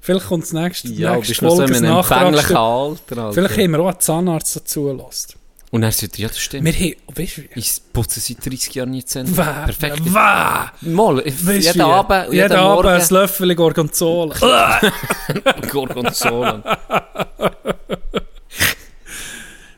Vielleicht 0.00 0.26
kommt 0.26 0.44
das 0.44 0.52
nächste, 0.52 0.88
Ja, 0.88 1.16
nächste 1.16 1.32
bist 1.32 1.42
noch 1.42 1.50
so 1.50 1.56
Folge 1.56 1.72
in 1.72 1.84
ein 1.84 1.90
einem 1.90 1.98
empfänglichen 1.98 2.54
Nachtragsstück. 2.54 3.16
Alter. 3.18 3.22
Alter. 3.22 3.32
Vielleicht 3.32 3.58
haben 3.58 3.70
wir 3.70 3.80
auch 3.80 3.88
einen 3.88 4.00
Zahnarzt 4.00 4.56
dazu 4.56 4.84
gelassen. 4.84 5.34
Und 5.74 5.82
er 5.82 5.90
sagt, 5.90 6.18
ja, 6.18 6.28
das 6.28 6.38
stimmt. 6.38 6.64
Wir 6.66 6.72
haben, 6.72 6.94
weißt 7.16 7.36
du? 7.38 7.42
Ich 7.56 7.80
putze 7.92 8.20
seit 8.20 8.46
30 8.46 8.76
Jahren 8.76 8.90
nie 8.92 9.04
Zähne. 9.04 9.32
Perfekt. 9.32 10.02
wah. 10.14 10.70
Mal, 10.82 11.16
Weißt 11.16 11.48
jeden 11.66 11.74
wie? 11.74 11.80
Abend, 11.82 12.22
jeden, 12.26 12.34
jeden 12.34 12.52
Abend 12.52 12.86
ein 12.86 12.98
Morgen. 13.00 13.14
Löffel 13.14 13.54
Gorgonzola. 13.56 14.80
Gorgonzola. 15.72 16.62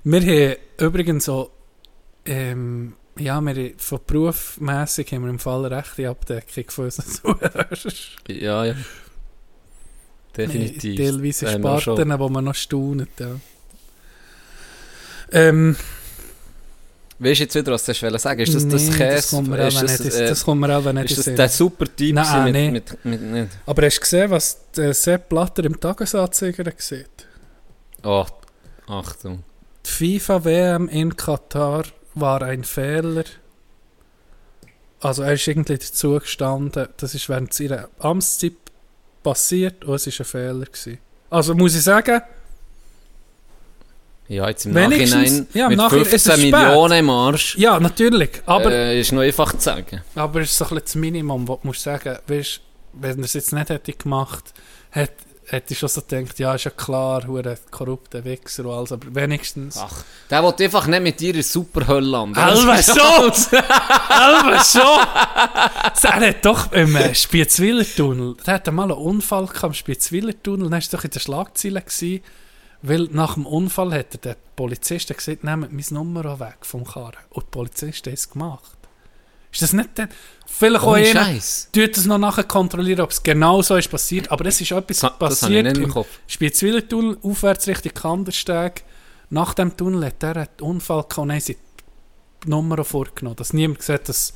wir 0.04 0.20
haben 0.20 0.56
übrigens 0.80 1.24
so, 1.24 1.50
ähm, 2.26 2.92
ja, 3.18 3.40
wir 3.40 3.72
von 3.78 4.00
berufmässig 4.06 5.10
haben 5.14 5.22
wir 5.22 5.30
im 5.30 5.38
Fall 5.38 5.64
eine 5.64 5.76
rechte 5.78 6.10
Abdeckung 6.10 6.64
von 6.68 6.84
unseren 6.84 7.06
Zuhörern. 7.10 7.66
ja, 8.28 8.64
ja. 8.66 8.74
Definitiv. 10.36 10.96
Teilweise 10.98 11.46
auch 11.48 11.80
schon- 11.80 11.96
Sparten, 11.96 12.18
wo 12.18 12.28
man 12.28 12.44
noch 12.44 12.54
staunet, 12.54 13.08
ja. 13.18 13.36
Ähm, 15.32 15.76
Weißt 17.18 17.40
du 17.40 17.44
jetzt 17.44 17.54
wieder, 17.54 17.72
was 17.72 17.84
du 17.84 17.94
sagen 17.94 18.40
Ist 18.40 18.54
das 18.54 18.64
nee, 18.64 18.72
das 18.72 18.90
Käse? 18.90 18.98
Das 18.98 19.30
kommt 19.30 19.48
mir 19.48 19.66
ist 19.66 19.76
auch 19.76 19.82
das, 19.82 20.00
nicht, 20.00 20.14
äh, 20.14 20.28
das 20.28 20.44
kommt 20.44 20.60
mir 20.60 20.92
nicht 20.92 21.10
ist 21.10 21.26
das 21.26 21.34
der 21.34 21.48
super 21.48 21.86
Typ 21.96 22.14
Nein, 22.14 22.52
mit, 22.52 22.72
mit, 22.72 23.04
mit, 23.04 23.22
nicht? 23.22 23.48
Aber 23.64 23.86
hast 23.86 23.96
du 23.96 24.00
gesehen, 24.00 24.30
was 24.30 24.60
der 24.76 24.92
Sepp 24.92 25.30
Blatter 25.30 25.64
im 25.64 25.80
Tagesanzeiger 25.80 26.70
sieht? 26.76 27.26
Oh, 28.02 28.26
Achtung. 28.86 29.44
Die 29.86 30.18
FIFA-WM 30.18 30.88
in 30.88 31.16
Katar 31.16 31.84
war 32.14 32.42
ein 32.42 32.64
Fehler. 32.64 33.24
Also 35.00 35.22
er 35.22 35.32
ist 35.32 35.46
irgendwie 35.46 35.78
dazu 35.78 36.18
gestanden, 36.18 36.88
das 36.98 37.14
ist 37.14 37.28
während 37.30 37.52
seiner 37.54 37.88
Amtszeit 37.98 38.52
passiert 39.22 39.84
und 39.84 39.94
es 39.94 40.06
war 40.06 40.20
ein 40.20 40.24
Fehler. 40.26 40.66
Gewesen. 40.66 40.98
Also 41.30 41.54
muss 41.54 41.74
ich 41.74 41.82
sagen, 41.82 42.20
Ja, 44.28 44.48
jetzt 44.48 44.66
im 44.66 44.74
Wenigstens- 44.74 45.12
Nachhinein 45.14 45.46
ja, 45.54 45.64
im 45.64 45.68
mit 45.70 45.78
Nachhinein 45.78 46.06
ist 46.06 46.12
es 46.14 46.22
15 46.24 46.32
spät. 46.50 46.52
Millionen 46.52 46.98
im 46.98 47.10
Arsch 47.10 47.56
ja 47.58 47.78
natürlich, 47.78 48.30
aber, 48.46 48.72
äh, 48.72 49.00
ist 49.00 49.12
noch 49.12 49.20
einfach 49.22 49.52
zu 49.52 49.60
sagen. 49.60 50.02
aber 50.14 50.40
es 50.40 50.50
ist 50.50 50.58
so 50.58 50.64
ein 50.64 50.68
bisschen 50.70 50.84
das 50.84 50.94
Minimum, 50.96 51.46
was 51.48 51.58
du 51.60 51.66
musst 51.68 51.82
sagen, 51.82 52.18
weißt, 52.26 52.60
wenn 52.94 53.18
er 53.18 53.24
es 53.24 53.34
jetzt 53.34 53.52
nicht 53.52 53.68
hätte 53.68 53.92
gemacht, 53.92 54.52
hätte 54.90 55.26
hätte 55.48 55.74
ich 55.74 55.78
schon 55.78 55.88
so 55.88 56.00
gedacht, 56.02 56.38
ja 56.40 56.56
ist 56.56 56.64
ja 56.64 56.72
klar, 56.72 57.24
hure 57.26 57.56
korrupter 57.70 58.24
Wichser 58.24 58.64
und 58.64 58.72
alles, 58.74 58.90
aber 58.90 59.14
wenigstens... 59.14 59.76
Ach, 59.78 60.02
der 60.28 60.42
will 60.42 60.52
einfach 60.58 60.88
nicht 60.88 61.02
mit 61.04 61.20
dir 61.20 61.36
in 61.36 61.42
Superhölle 61.44 62.04
landen. 62.04 62.36
Alba 62.36 62.82
schon! 62.82 63.32
Alba 64.08 64.64
schon! 64.64 66.20
Er 66.20 66.28
hat 66.30 66.44
doch 66.44 66.72
im 66.72 66.96
äh, 66.96 67.14
Spiezwiller-Tunnel, 67.14 68.36
der 68.44 68.54
hatte 68.54 68.72
mal 68.72 68.84
einen 68.90 68.92
Unfall 69.00 69.46
gehabt 69.46 69.62
im 69.62 69.74
Spiezwiller-Tunnel, 69.74 70.68
dann 70.68 70.82
war 70.82 70.88
doch 70.90 71.04
in 71.04 71.10
den 71.10 71.20
Schlagzeilen, 71.20 71.82
gewesen, 71.84 72.20
weil 72.82 73.08
nach 73.10 73.34
dem 73.34 73.46
Unfall 73.46 73.92
hat 73.92 74.14
er 74.14 74.18
der 74.18 74.36
Polizist 74.54 75.14
gesagt, 75.14 75.44
nehmt 75.44 75.72
mein 75.72 75.84
Nummer 75.90 76.26
auch 76.26 76.40
weg 76.40 76.58
vom 76.62 76.84
Karren. 76.84 77.16
Und 77.30 77.46
die 77.46 77.50
Polizisten 77.50 78.10
haben 78.10 78.14
es 78.14 78.30
gemacht. 78.30 78.76
Ist 79.52 79.62
das 79.62 79.72
nicht 79.72 79.90
dann... 79.94 80.08
Vielleicht 80.46 80.84
auch 80.84 80.92
einer, 80.92 81.06
Scheiß. 81.06 81.70
tut 81.72 81.96
das 81.96 82.04
noch 82.04 82.18
nachher 82.18 82.44
kontrollieren, 82.44 83.00
ob 83.00 83.10
es 83.10 83.22
genau 83.22 83.62
so 83.62 83.76
ist 83.76 83.90
passiert, 83.90 84.30
aber 84.30 84.46
es 84.46 84.60
ist 84.60 84.70
etwas 84.70 85.00
Das, 85.00 85.12
das 85.18 85.40
passiert 85.40 85.76
im. 85.76 85.92
Spiezwiller-Tunnel, 86.26 87.18
aufwärts 87.22 87.66
Richtung 87.66 87.94
Kandersteg. 87.94 88.84
Nach 89.30 89.54
dem 89.54 89.76
Tunnel 89.76 90.04
hat 90.06 90.22
er 90.22 90.36
einen 90.36 90.48
Unfall 90.60 91.02
gehabt 91.02 91.18
und 91.18 91.32
haben 91.32 91.40
sie 91.40 91.56
die 92.44 92.50
Nummer 92.50 92.80
auch 92.80 92.86
vorgenommen. 92.86 93.36
Dass 93.36 93.52
niemand 93.52 93.80
gesagt 93.80 94.08
dass 94.08 94.34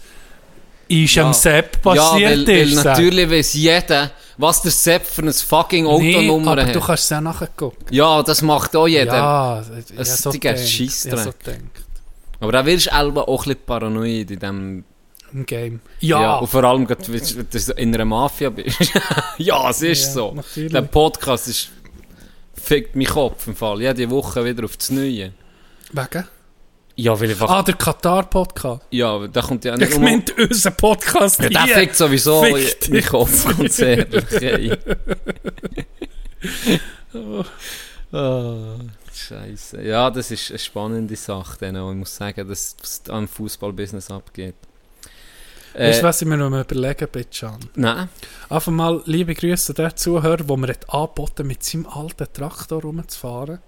ist 0.91 1.15
Ja. 1.15 1.27
am 1.27 1.33
Sepp 1.33 1.77
Ja, 1.77 1.81
passiert 1.95 2.31
weil, 2.31 2.47
weil 2.47 2.69
ist. 2.73 2.85
natürlich 2.85 3.31
weiss 3.31 3.55
jeder, 3.55 4.11
was 4.37 4.63
der 4.63 4.71
Sepp 4.73 5.07
für 5.07 5.23
ein 5.23 5.33
fucking 5.33 5.85
nee, 5.85 6.15
Autonummer 6.17 6.53
aber 6.53 6.67
hat. 6.67 6.75
du 6.75 6.81
kannst 6.81 7.05
es 7.05 7.11
ja 7.11 7.21
nachher 7.21 7.49
gucken. 7.57 7.87
Ja, 7.91 8.23
das 8.23 8.43
macht 8.43 8.75
auch 8.77 8.87
jeder. 8.89 9.15
Ja, 9.15 9.63
so 9.63 9.73
ein 9.73 9.85
ich 9.89 10.47
hab 10.49 10.59
so. 10.89 11.33
Aber 12.41 12.53
da 12.53 12.65
wirst 12.67 12.87
du 12.87 12.93
auch 12.93 13.03
ein 13.07 13.15
bisschen 13.15 13.57
paranoid 13.67 14.31
in 14.31 14.39
dem... 14.39 14.85
Im 15.33 15.47
Game. 15.47 15.81
Ja. 16.01 16.21
Ja, 16.21 16.37
und 16.39 16.49
vor 16.49 16.65
allem, 16.65 16.89
wenn 16.89 16.97
du 17.51 17.59
so 17.59 17.73
in 17.75 17.95
einer 17.95 18.05
Mafia 18.05 18.51
bist. 18.51 18.79
ja, 19.39 19.71
es 19.71 19.83
ist 19.83 20.07
Ja, 20.07 20.13
so. 20.13 20.33
natürlich. 20.33 20.73
Der 20.73 20.83
Podcast 20.83 21.49
ist... 21.49 21.69
Fickt 22.55 22.95
mein 22.97 23.07
Kopf 23.07 23.47
im 23.47 23.55
Fall. 23.57 23.81
Jede 23.81 24.11
Woche 24.11 24.45
wieder 24.45 24.65
aufs 24.65 24.91
Neue. 24.91 25.33
wegen? 25.93 26.25
Ja, 27.03 27.19
weil 27.19 27.31
einfach... 27.31 27.49
Ah, 27.49 27.63
der 27.63 27.75
Katar-Podcast. 27.77 28.83
Ja, 28.91 29.27
da 29.27 29.41
kommt 29.43 29.65
ja 29.65 29.77
nicht 29.77 29.91
Ich 29.91 29.99
meinte 29.99 30.35
unser 30.37 30.71
Podcast 30.73 31.41
Ja, 31.41 31.49
der 31.49 31.65
hier. 31.65 31.75
fickt 31.77 31.97
sowieso 31.97 32.43
Fickt 32.43 32.91
mein 32.91 33.05
Kopf, 33.05 33.57
ganz 33.59 33.79
ehrlich. 33.91 34.25
ey. 34.43 34.79
oh, 38.13 38.77
Scheiße. 39.15 39.83
Ja, 39.83 40.11
das 40.11 40.31
ist 40.31 40.51
eine 40.51 40.59
spannende 40.59 41.17
Sache, 41.17 41.67
auch. 41.81 41.91
ich 41.91 41.97
muss 41.97 42.17
sagen, 42.17 42.49
dass 42.49 42.77
was 42.81 43.03
am 43.09 43.29
Fußballbusiness 43.29 44.11
abgeht. 44.11 44.55
Weißt 45.75 45.99
du, 45.99 46.03
Äh, 46.03 46.09
was 46.09 46.21
ich 46.23 46.27
mir 46.29 46.37
noch 46.37 46.51
mal 46.51 46.63
überlegen 46.69 47.07
bin, 47.13 47.25
Can? 47.31 47.59
nein. 47.77 48.09
Einfach 48.49 48.73
mal 48.73 49.03
liebe 49.07 49.35
Grüße 49.35 49.73
an 49.73 49.77
den 49.91 49.97
Zuhörer, 49.97 50.49
wo 50.49 50.57
mir 50.57 50.69
hat 50.69 50.93
angeboten 50.93 51.47
mit 51.47 51.63
seinem 51.63 51.87
alten 51.87 52.27
Traktor 52.33 52.83
rumzufahren. 52.83 53.61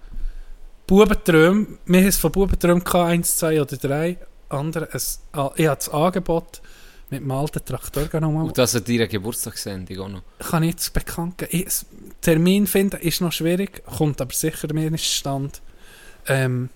Bubenträum, 0.87 1.77
wir 1.85 1.99
haben 2.01 2.07
es 2.07 2.17
von 2.17 2.31
Bubenträum 2.31 2.83
gehabt, 2.83 3.09
eins, 3.09 3.37
zwei 3.37 3.61
oder 3.61 3.77
drei. 3.77 4.17
Andere, 4.49 4.89
es, 4.93 5.21
ah, 5.31 5.51
ich 5.55 5.65
habe 5.67 5.77
das 5.77 5.89
Angebot 5.89 6.61
mit 7.09 7.21
dem 7.21 7.31
alten 7.31 7.63
Traktor 7.65 8.05
genommen. 8.05 8.43
Und 8.43 8.57
das 8.57 8.75
an 8.75 8.83
deiner 8.83 9.07
Geburtstagssendung 9.07 9.99
auch 9.99 10.09
noch. 10.09 10.21
kann 10.39 10.63
ich 10.63 10.71
jetzt 10.71 10.93
bekannt 10.93 11.37
geben. 11.37 11.65
Termin 12.21 12.67
finden 12.67 12.99
ist 13.01 13.21
noch 13.21 13.31
schwierig, 13.31 13.83
kommt 13.85 14.21
aber 14.21 14.33
sicher 14.33 14.71
mir 14.73 14.87
in 14.87 14.97
Stand. 14.97 15.61
Ähm, 16.27 16.69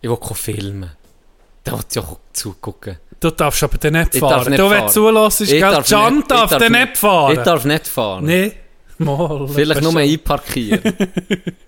Ich 0.00 0.10
will 0.10 0.18
filmen. 0.34 0.90
Da 1.64 1.72
will 1.72 1.80
ich 1.90 1.98
auch 1.98 2.18
zugucken. 2.32 2.98
du 3.18 3.30
darfst 3.30 3.62
aber 3.64 3.78
dann 3.78 3.94
nicht 3.94 4.14
Ich 4.14 4.20
fahren. 4.20 4.30
darf 4.30 4.48
nicht 4.48 4.58
du, 4.60 4.70
wenn 4.70 4.82
du 4.86 4.92
zulässt, 4.92 5.38
gell, 5.46 5.60
darf 5.60 5.78
nicht- 5.78 6.18
ich 6.20 6.26
darf 6.28 6.50
dann 6.58 6.72
nicht- 6.72 6.96
fahren. 6.96 7.36
Ich 7.36 7.42
darf 7.42 7.64
nicht 7.64 7.86
fahren. 7.88 8.24
Nee, 8.24 8.52
mal. 8.98 9.48
Vielleicht 9.48 9.82
nur 9.82 9.96
einparkieren. 9.96 10.80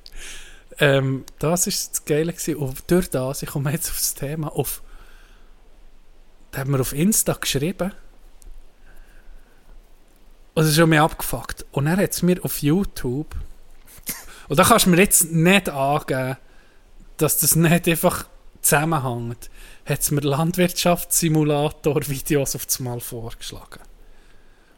Ähm, 0.80 1.24
das 1.38 1.66
war 1.66 1.72
das 1.72 2.04
Geile. 2.04 2.34
Und 2.56 2.90
durch 2.90 3.10
das, 3.10 3.42
ich 3.42 3.50
komme 3.50 3.72
jetzt 3.72 3.90
auf 3.90 3.98
das 3.98 4.14
Thema, 4.14 4.48
auf, 4.48 4.82
da 6.50 6.60
haben 6.60 6.72
wir 6.72 6.80
auf 6.80 6.92
Insta 6.92 7.34
geschrieben. 7.34 7.92
Und 10.54 10.64
es 10.64 10.70
ist 10.70 10.76
schon 10.76 10.88
mir 10.88 11.02
abgefuckt. 11.02 11.66
Und 11.72 11.86
er 11.86 11.96
hat 11.96 12.10
es 12.10 12.22
mir 12.22 12.44
auf 12.44 12.62
YouTube. 12.62 13.34
Und 14.48 14.58
da 14.58 14.64
kannst 14.64 14.86
du 14.86 14.90
mir 14.90 14.98
jetzt 14.98 15.30
nicht 15.30 15.68
angeben, 15.68 16.36
dass 17.16 17.38
das 17.38 17.54
nicht 17.54 17.86
einfach 17.86 18.26
zusammenhängt. 18.62 19.50
Hat 19.84 20.00
es 20.00 20.10
mir 20.10 20.20
Landwirtschaftssimulator-Videos 20.20 22.56
auf 22.56 22.66
das 22.66 22.80
Mal 22.80 23.00
vorgeschlagen. 23.00 23.80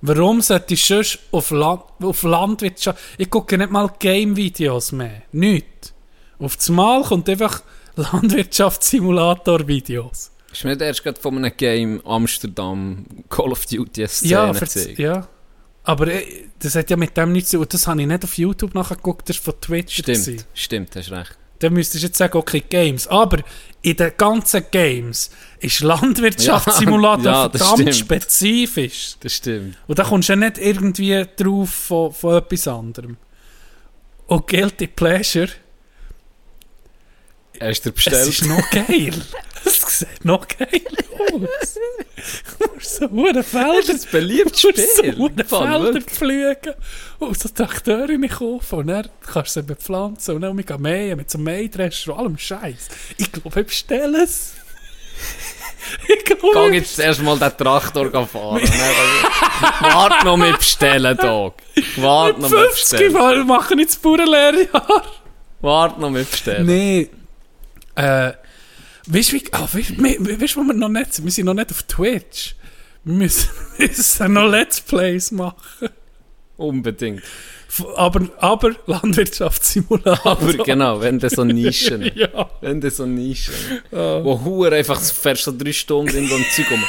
Warum 0.02 0.40
sollte 0.40 0.74
ich 0.74 0.85
sonst 0.85 1.18
auf, 1.31 1.51
Land, 1.51 1.82
auf 2.02 2.22
Landwirtschaft... 2.22 2.98
Ich 3.18 3.28
gucke 3.28 3.59
nicht 3.59 3.70
mal 3.70 3.93
Game-Videos 3.98 4.93
mehr. 4.93 5.22
Nicht. 5.32 5.89
Auf 6.40 6.56
das 6.56 6.68
Mal 6.70 7.02
kommt 7.02 7.28
einfach 7.28 7.62
Landwirtschaftssimulator-Videos. 7.96 10.30
Ist 10.52 10.64
nicht 10.64 10.80
erst 10.80 11.02
gerade 11.04 11.20
von 11.20 11.36
einem 11.38 11.52
Game 11.56 12.04
Amsterdam 12.04 13.06
Call 13.28 13.52
of 13.52 13.66
Duty 13.66 14.06
Szene 14.08 14.30
Ja, 14.32 14.50
gezeigt? 14.52 14.98
ja. 14.98 15.28
Aber 15.84 16.08
äh, 16.08 16.24
das 16.58 16.74
hat 16.74 16.90
ja 16.90 16.96
mit 16.96 17.16
dem 17.16 17.32
nichts 17.32 17.50
zu 17.50 17.58
tun. 17.58 17.66
Das 17.70 17.86
habe 17.86 18.00
ich 18.02 18.06
nicht 18.06 18.24
auf 18.24 18.36
YouTube 18.36 18.74
nachgeguckt, 18.74 19.28
das 19.28 19.36
war 19.46 19.52
von 19.54 19.60
Twitch. 19.60 19.94
Stimmt, 19.98 20.06
gewesen. 20.24 20.44
stimmt, 20.54 20.96
hast 20.96 21.10
recht. 21.12 21.36
Dann 21.60 21.72
müsstest 21.74 22.02
du 22.02 22.06
jetzt 22.08 22.18
sagen, 22.18 22.36
okay, 22.38 22.64
Games. 22.68 23.06
Aber 23.06 23.38
in 23.82 23.96
den 23.96 24.12
ganzen 24.16 24.64
Games 24.70 25.30
ist 25.60 25.80
Landwirtschaftssimulator 25.80 27.24
Ja, 27.24 27.32
ja, 27.42 27.48
das 27.48 27.62
verdammt 27.62 27.94
stimmt. 27.94 27.96
spezifisch. 27.96 29.14
Das 29.20 29.34
stimmt. 29.34 29.76
Und 29.86 29.98
da 29.98 30.04
kommst 30.04 30.28
du 30.30 30.32
ja 30.32 30.36
nicht 30.36 30.58
irgendwie 30.58 31.24
drauf 31.36 31.70
von, 31.70 32.12
von 32.12 32.36
etwas 32.38 32.66
anderem. 32.66 33.16
Und 34.26 34.46
Guilty 34.48 34.86
Pleasure, 34.86 35.48
Hast 37.61 37.85
du 37.85 37.91
dir 37.91 37.97
es 37.97 38.05
bestellt? 38.05 38.28
ist 38.28 38.47
noch 38.47 38.70
geil. 38.70 39.15
Es 39.65 39.99
sieht 39.99 40.24
noch 40.24 40.47
geil 40.49 40.82
aus. 41.19 41.74
Du 42.59 42.74
musst 42.74 42.97
so 42.97 43.11
hure 43.11 43.43
Felder, 43.43 43.93
ein 43.93 44.01
beliebtes 44.11 44.62
du 44.62 44.69
musst 44.69 44.97
so 44.97 45.03
Spiel. 45.03 45.19
hure 45.19 45.45
Voll, 45.47 45.66
Felder 45.66 46.01
pflügen 46.01 46.74
und 47.19 47.39
so 47.39 47.49
Trakteure 47.51 48.28
kaufen 48.28 48.78
und 48.78 48.87
dann 48.87 49.09
kannst 49.27 49.57
du 49.57 49.61
sie 49.61 49.66
bepflanzen 49.66 50.35
und 50.37 50.41
dann 50.43 50.57
mit 50.57 50.78
mähen, 50.81 51.19
mit 51.19 51.31
so 51.31 51.39
Mähdrescher 51.39 52.15
und 52.15 52.19
allem 52.20 52.39
Scheiß. 52.39 52.89
Ich 53.19 53.31
glaube, 53.31 53.61
ich 53.61 53.66
bestelle 53.66 54.23
es. 54.24 54.53
Ich 56.07 56.24
Geh 56.24 56.35
glaube, 56.35 56.74
jetzt 56.74 56.99
erst 56.99 57.23
mal 57.23 57.39
den 57.39 57.57
Traktor 57.57 58.11
fahren. 58.27 58.61
Warte 59.81 60.27
noch 60.27 60.37
mit 60.37 60.59
bestellen, 60.59 61.16
Dog. 61.16 61.55
Warte 61.97 62.41
noch 62.41 62.51
mit 62.51 62.61
50 62.61 62.91
bestellen. 62.91 63.12
Mal 63.15 63.45
machen 63.45 63.78
jetzt 63.78 63.95
das 63.95 64.03
Bauernlehrjahr. 64.03 65.05
Warte 65.62 66.01
noch 66.01 66.11
mit 66.11 66.31
bestellen. 66.31 66.66
Nee. 66.66 67.11
Äh, 68.01 68.32
weißt 69.06 69.32
du, 69.32 69.36
wie, 69.36 69.44
ah, 69.52 69.68
weißt, 69.72 69.98
wir- 70.02 70.40
weißt, 70.40 70.56
wo 70.56 70.62
wir 70.62 70.74
noch 70.74 70.89
nicht 70.89 71.14
sind? 71.14 71.24
Wir 71.24 71.32
sind 71.32 71.47
noch 71.47 71.55
nicht 71.55 71.70
auf 71.70 71.82
Twitch. 71.85 72.55
Wir 73.05 73.14
müssen, 73.14 73.48
müssen 73.78 74.32
noch 74.32 74.47
Let's 74.48 74.81
Plays 74.81 75.31
machen. 75.31 75.89
Unbedingt. 76.56 77.22
Aber, 77.97 78.27
aber 78.39 78.72
Landwirtschaftssimulator. 78.86 80.32
Aber 80.32 80.52
genau, 80.64 81.01
wenn 81.01 81.18
du 81.18 81.31
so 81.31 81.44
Nischen. 81.44 82.02
Ja. 82.14 82.51
Wenn 82.60 82.81
du 82.81 82.90
so 82.90 83.06
Nischen. 83.06 83.55
Wo 83.90 84.40
Huren 84.44 84.74
einfach 84.74 85.01
fährst 85.01 85.44
so 85.44 85.52
drei 85.56 85.72
Stunden 85.72 86.16
in 86.16 86.24
ein 86.24 86.44
Zeug 86.55 86.70
um. 86.72 86.82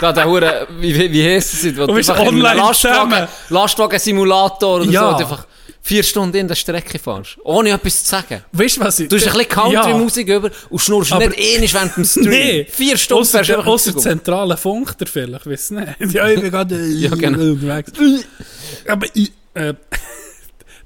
Da 0.00 0.12
der 0.12 0.26
Hure, 0.26 0.66
wie, 0.78 0.94
wie, 1.12 1.24
heisst 1.24 1.54
es? 1.64 1.76
Wo 1.76 1.86
Du 1.86 1.94
bist 1.94 2.08
online 2.10 2.54
Lastwagen. 2.54 3.28
Lastwagen-Simulator 3.48 4.76
oder 4.80 4.84
Ja. 4.90 5.00
so, 5.02 5.08
und 5.08 5.20
einfach 5.22 5.46
vier 5.82 6.02
Stunden 6.02 6.36
in 6.36 6.46
der 6.48 6.54
Strecke 6.54 6.98
fährst. 6.98 7.38
Ohne 7.42 7.70
etwas 7.70 8.04
zu 8.04 8.10
sagen. 8.10 8.44
Weißt 8.52 8.76
du, 8.76 8.80
was 8.82 8.98
ich... 9.00 9.08
Du 9.08 9.16
hast 9.16 9.26
ein 9.26 9.32
bisschen 9.32 9.48
Country-Musik 9.48 10.28
über 10.28 10.50
und 10.68 10.78
schnurst 10.78 11.12
Aber- 11.12 11.26
nicht 11.28 11.38
ähnlich 11.40 11.72
während 11.74 11.96
dem 11.96 12.04
Stream. 12.06 12.28
Nee. 12.28 12.66
Vier 12.70 12.96
Stunden 12.98 13.22
Ausser, 13.22 13.38
fährst 13.38 13.50
du 13.50 13.54
einfach 13.56 13.66
ausser 13.72 13.96
zentralen 13.96 14.56
Funk 14.56 14.96
der 14.98 15.06
vielleicht, 15.06 15.46
weiss 15.46 15.70
nicht. 15.70 15.88
Ja, 16.12 16.28
ich 16.28 16.40
bin 16.40 16.50
gerade 16.50 16.74
äh, 16.76 16.86
Ja, 16.88 17.10
genau. 17.14 17.38
unterwegs. 17.52 17.92
Aber 18.88 19.06
ich, 19.14 19.32
äh, 19.54 19.74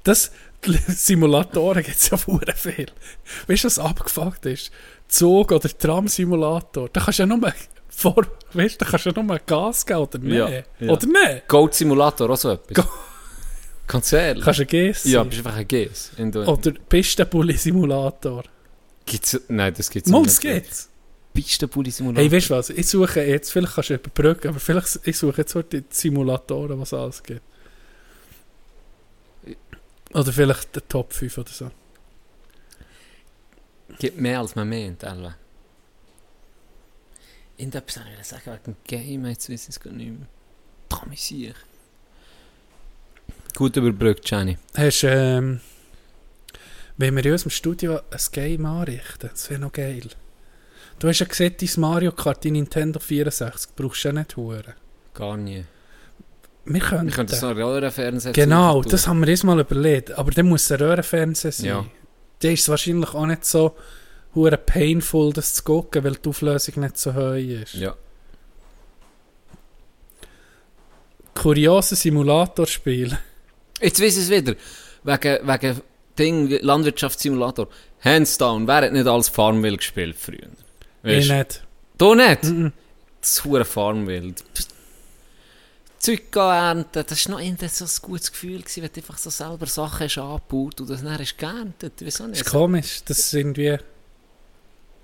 das 0.03 0.31
Simulatoren 0.87 1.83
gibt 1.83 1.97
es 1.97 2.09
ja 2.09 2.17
vorher 2.17 2.55
viel. 2.55 2.87
Weißt 3.47 3.63
du, 3.63 3.67
was 3.67 3.79
abgefuckt 3.79 4.45
ist? 4.45 4.71
Zug- 5.07 5.51
oder 5.51 5.69
Tram-Simulator. 5.69 6.89
Da 6.91 7.01
kannst 7.01 7.19
du 7.19 7.23
ja 7.23 7.27
nur 7.27 7.53
vor, 7.89 8.25
weißt, 8.53 8.81
da 8.81 8.85
kannst 8.85 9.05
du 9.05 9.11
ja 9.11 9.21
nur 9.23 9.39
Gas 9.45 9.85
geben 9.85 9.99
oder 9.99 10.17
nicht. 10.19 10.35
Ja, 10.35 10.49
ja. 10.49 10.91
Oder 10.91 11.05
nicht? 11.05 11.47
Goat-Simulator, 11.47 12.29
auch 12.29 12.37
so 12.37 12.51
etwas. 12.51 12.73
Go- 12.85 12.91
Kannst 13.87 14.11
du 14.11 14.15
ehrlich? 14.15 14.43
Kannst 14.43 14.59
du 14.59 14.65
Gas 14.65 15.03
ja, 15.05 15.19
sein. 15.19 15.29
bist 15.29 15.45
einfach 15.45 15.57
ein 15.57 15.67
Gs. 15.67 16.11
Oder 16.19 16.71
Pistenbully-Simulator. 16.89 18.43
Gibt's, 19.05 19.39
nein, 19.47 19.73
das 19.75 19.89
gibt's 19.89 20.09
Mal, 20.09 20.19
nicht. 20.19 20.31
das 20.31 20.39
geht's. 20.39 20.89
Pistenpulli-Simulator. 21.33 22.23
Hey, 22.23 22.31
weißt 22.31 22.49
du 22.49 22.55
was? 22.55 22.69
Ich 22.71 22.87
suche 22.87 23.21
jetzt, 23.21 23.51
vielleicht 23.51 23.75
kannst 23.75 23.89
du 23.91 23.95
überbrücken, 23.95 24.47
aber 24.47 24.59
vielleicht 24.59 24.99
ich 25.03 25.17
suche 25.17 25.41
jetzt 25.41 25.53
heute 25.53 25.81
die 25.81 25.87
Simulatoren, 25.89 26.79
was 26.79 26.89
es 26.89 26.99
alles 26.99 27.23
gibt. 27.23 27.41
Oder 30.13 30.31
vielleicht 30.31 30.75
der 30.75 30.87
Top 30.87 31.13
5 31.13 31.37
oder 31.37 31.51
so. 31.51 31.71
gibt 33.99 34.19
mehr 34.19 34.39
als 34.39 34.55
man 34.55 34.67
meint, 34.67 35.03
Elva. 35.03 35.35
In 37.57 37.69
der 37.69 37.81
Person 37.81 38.03
ich 38.19 38.25
sagen, 38.25 38.57
wegen 38.63 38.77
Game, 38.85 39.25
jetzt 39.27 39.49
weiß 39.49 39.63
ich 39.63 39.69
es 39.69 39.79
gar 39.79 39.91
nicht 39.91 40.11
mehr. 40.11 40.27
Amüsier. 40.89 41.53
Gut 43.55 43.77
überbrückt, 43.77 44.29
Jenny. 44.29 44.57
Hast 44.75 45.03
du, 45.03 45.07
ähm, 45.07 45.61
wenn 46.97 47.15
wir 47.15 47.25
in 47.25 47.31
unserem 47.31 47.51
Studio 47.51 47.99
ein 48.11 48.19
Game 48.31 48.65
anrichten, 48.65 49.29
das 49.31 49.49
wäre 49.49 49.61
noch 49.61 49.71
geil. 49.71 50.09
Du 50.99 51.07
hast 51.07 51.19
ja 51.19 51.25
gesehen, 51.25 51.55
dein 51.59 51.69
Mario 51.77 52.11
Kart, 52.11 52.43
die 52.43 52.51
Nintendo 52.51 52.99
64, 52.99 53.71
brauchst 53.75 54.03
du 54.03 54.09
ja 54.09 54.13
nicht 54.13 54.37
hören. 54.37 54.73
Gar 55.13 55.37
nie. 55.37 55.65
Wir 56.65 56.81
können. 56.81 57.09
Ich 57.09 57.15
könnte 57.15 57.31
das 57.31 57.41
noch 57.41 57.51
in 57.51 57.61
euren 57.61 57.91
Fernseher 57.91 58.33
Genau, 58.33 58.81
tun. 58.81 58.91
das 58.91 59.07
haben 59.07 59.21
wir 59.21 59.29
uns 59.29 59.43
mal 59.43 59.59
überlegt. 59.59 60.11
Aber 60.11 60.31
dann 60.31 60.47
muss 60.47 60.71
ein 60.71 60.79
Röhrenfernseher 60.79 61.51
sein. 61.51 61.65
Ja. 61.65 61.85
Der 62.41 62.53
ist 62.53 62.67
wahrscheinlich 62.69 63.13
auch 63.13 63.25
nicht 63.25 63.45
so 63.45 63.75
hure 64.33 64.57
painful, 64.57 65.31
das 65.31 65.53
zu 65.53 65.63
gucken, 65.63 66.03
weil 66.03 66.15
die 66.15 66.27
Auflösung 66.27 66.81
nicht 66.81 66.97
so 66.97 67.13
hoch 67.13 67.35
ist. 67.35 67.75
Ja. 67.75 67.95
Kuriose 71.35 71.95
Simulatorspiel. 71.95 73.17
Jetzt 73.81 74.01
weiß 74.01 74.17
ich 74.17 74.23
es 74.23 74.29
wieder. 74.29 74.55
Wegen, 75.03 75.47
wegen 75.47 75.81
Ding, 76.17 76.49
Landwirtschaftssimulator. 76.61 77.67
Hands 78.03 78.37
down, 78.37 78.67
wer 78.67 78.75
hat 78.83 78.93
nicht 78.93 79.07
als 79.07 79.29
Farmville 79.29 79.77
gespielt 79.77 80.15
früher? 80.17 80.47
Ich 81.03 81.27
Weißt 81.27 81.29
du? 81.29 81.33
nicht. 81.35 81.63
Du 81.97 82.15
nicht? 82.15 82.43
Mhm. 82.43 82.73
Das 83.21 83.43
hure 83.43 83.65
Farmville. 83.65 84.33
Zeug 85.99 86.35
ernten, 86.35 87.03
das 87.07 87.25
war 87.27 87.31
noch 87.35 87.39
irgendwie 87.43 87.67
so 87.67 87.85
ein 87.85 87.91
gutes 88.01 88.31
Gefühl, 88.31 88.59
gewesen, 88.61 88.83
wenn 88.83 88.91
du 88.93 88.99
einfach 88.99 89.17
so 89.17 89.29
selber 89.31 89.65
Sachen 89.65 90.01
hast 90.05 90.17
angebaut 90.19 90.79
und 90.81 90.89
das 90.89 91.01
dann 91.03 91.17
hast 91.17 91.37
geerntet. 91.37 91.93
Wieso 91.99 92.23
Das 92.25 92.31
nicht? 92.31 92.41
ist 92.41 92.51
komisch. 92.51 93.01
Das 93.05 93.17
ist 93.19 93.33
irgendwie. 93.33 93.71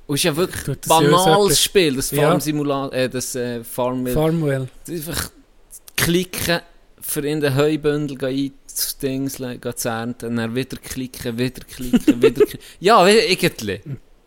Und 0.06 0.16
es 0.16 0.20
ist 0.20 0.24
ja 0.26 0.36
wirklich 0.36 0.68
ein 0.68 0.78
das 0.82 0.90
ja 0.90 1.00
banales 1.00 1.62
Spiel, 1.62 1.96
das 1.96 2.12
Ja. 2.12 2.22
Farm-Simulator, 2.30 2.94
äh, 2.94 3.10
das 3.10 3.34
äh, 3.36 3.64
Farmville. 3.64 4.14
Farmwell. 4.14 4.68
einfach 4.88 5.32
klicken, 5.98 6.60
für 7.12 7.26
in 7.28 7.42
den 7.42 7.56
Heubündel 7.56 8.18
Dings 9.02 9.36
zu 9.36 9.90
ernten, 9.90 10.36
dann 10.38 10.56
wieder 10.56 10.78
klicken, 10.78 11.38
wieder 11.38 11.62
klicken, 11.66 12.22
wieder 12.22 12.46
klicken. 12.46 12.60
Ja, 12.80 13.06
wie- 13.06 13.12
irgendwie. 13.34 13.82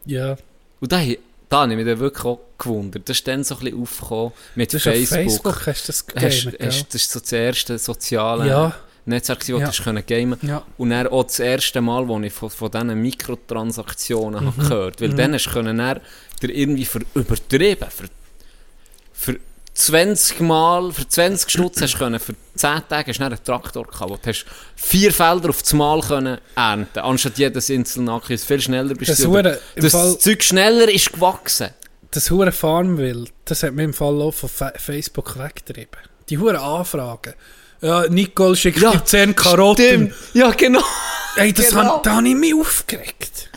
Ja. 0.05 0.37
Und 0.81 0.93
da, 0.93 1.01
da 1.49 1.61
habe 1.63 1.73
ich 1.73 1.77
mich 1.79 1.87
dann 1.87 1.99
wirklich 1.99 2.25
auch 2.25 2.41
gewundert. 2.59 3.09
Das 3.09 3.17
ist 3.19 3.27
dann 3.27 3.43
so 3.43 3.55
ein 3.57 3.61
bisschen 3.65 3.81
aufgekommen 3.83 4.33
mit 4.55 4.75
Das 4.75 4.83
ist 4.83 4.89
auf 4.89 4.95
Facebook. 4.95 5.55
Facebook 5.55 5.67
hast 5.67 5.83
du 5.85 5.93
das 5.93 5.99
Hast, 5.99 6.07
gegamet, 6.09 6.59
gell? 6.59 6.67
hast, 6.69 6.87
das 6.95 7.03
ist 7.03 7.11
so 7.13 7.21
das 7.21 7.33
erste 7.33 7.79
soziale 7.79 8.49
Ja. 8.49 8.75
Netzwerk, 9.07 9.47
wo 9.49 9.53
Ja. 9.53 9.59
du 9.59 9.67
hast 9.67 9.83
können 9.85 10.05
gamen 10.07 10.39
Ja. 10.43 10.63
Und 10.79 10.91
dann 10.91 11.07
auch 11.09 11.25
das 11.25 11.39
erste 11.41 11.81
Mal, 11.81 12.07
wo 12.09 12.19
ich 12.21 12.33
von, 12.33 12.51
von 12.51 12.71
diesen 12.71 13.01
Mikrotransaktionen 13.01 14.45
Mhm. 14.45 14.47
habe 14.49 14.63
gehört 14.63 15.01
Weil 15.01 15.11
dann 15.15 15.33
hast 15.35 15.47
du 15.47 15.51
können 15.53 15.79
dann 15.79 16.01
irgendwie 16.43 16.85
für 16.85 17.01
übertrieben, 17.15 17.89
für, 17.91 18.09
für 19.13 19.41
20 19.75 20.41
Mal, 20.41 20.93
für 20.93 21.07
20 21.09 21.51
Stutz 21.51 21.81
hast 21.83 21.95
du 21.95 21.99
können, 21.99 22.21
für 22.21 22.35
10 22.55 22.83
Tage 22.89 23.11
hast 23.11 23.19
du 23.19 23.25
einen 23.25 23.43
Traktor 23.45 23.85
gehabt, 23.85 24.11
wo 24.11 24.17
du 24.17 24.29
hast 24.29 24.45
vier 24.77 25.13
Felder 25.13 25.51
auf 25.51 25.63
das 25.63 25.73
Mal 25.73 26.01
können 26.01 26.39
ernten, 26.55 26.99
anstatt 27.01 27.39
jedes 27.39 27.69
Inselnackis. 27.71 28.45
Viel 28.45 28.61
schneller 28.61 28.95
bist 28.95 29.11
Das 29.11 29.19
du. 29.19 29.31
Hure- 29.31 29.59
Das 29.77 29.93
Fall- 29.93 30.19
Zeug 30.19 30.43
schneller 30.45 30.89
ist 30.89 31.13
gewachsen. 31.13 31.71
Das 32.13 32.31
hure 32.31 32.53
Farmwild, 32.53 33.33
das 33.45 33.65
hat 33.65 33.73
mir 33.75 33.83
im 33.83 33.93
Fall 33.93 34.23
auch 34.23 34.33
von 34.33 34.49
Fa 34.49 34.73
Facebook 34.77 35.37
weggetrieben. 35.37 35.99
Die 36.29 36.39
hure 36.39 36.61
Anfragen. 36.61 37.35
Ja, 37.81 38.07
Nicole 38.09 38.55
schickt 38.55 38.81
Ja, 38.81 38.93
dir 38.93 39.05
10 39.05 39.35
Karotten. 39.35 39.85
Stimmt. 39.85 40.15
Ja, 40.33 40.51
genau. 40.53 40.81
Ey, 41.37 41.53
das 41.53 41.71
Genau. 41.71 41.97
han, 41.97 42.03
da 42.05 42.13
habe 42.17 42.29
ich 42.29 42.35
mich 42.37 42.55
aufgeregt. 42.55 43.51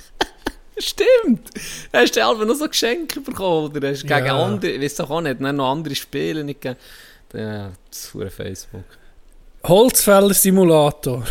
Stimmt. 0.80 1.50
Hast 1.92 2.16
du 2.16 2.28
einfach 2.28 2.46
noch 2.46 2.56
so 2.56 2.68
Geschenke 2.68 3.20
bekommen? 3.22 3.76
Oder 3.76 3.90
hast 3.90 4.04
du 4.04 4.08
gegen 4.08 4.26
Ja. 4.26 4.44
andere, 4.44 4.72
ich 4.72 4.82
weiß 4.82 4.96
doch 4.96 5.10
auch 5.10 5.22
nicht, 5.22 5.40
noch 5.40 5.72
andere 5.72 5.96
Spiele 5.96 6.44
nicht 6.44 6.62
gegeben. 6.62 6.80
Ja, 7.34 7.72
das 7.90 8.00
ist 8.00 8.14
hure 8.14 8.30
Facebook. 8.30 8.84
Holzfäller-Simulator. 9.64 11.26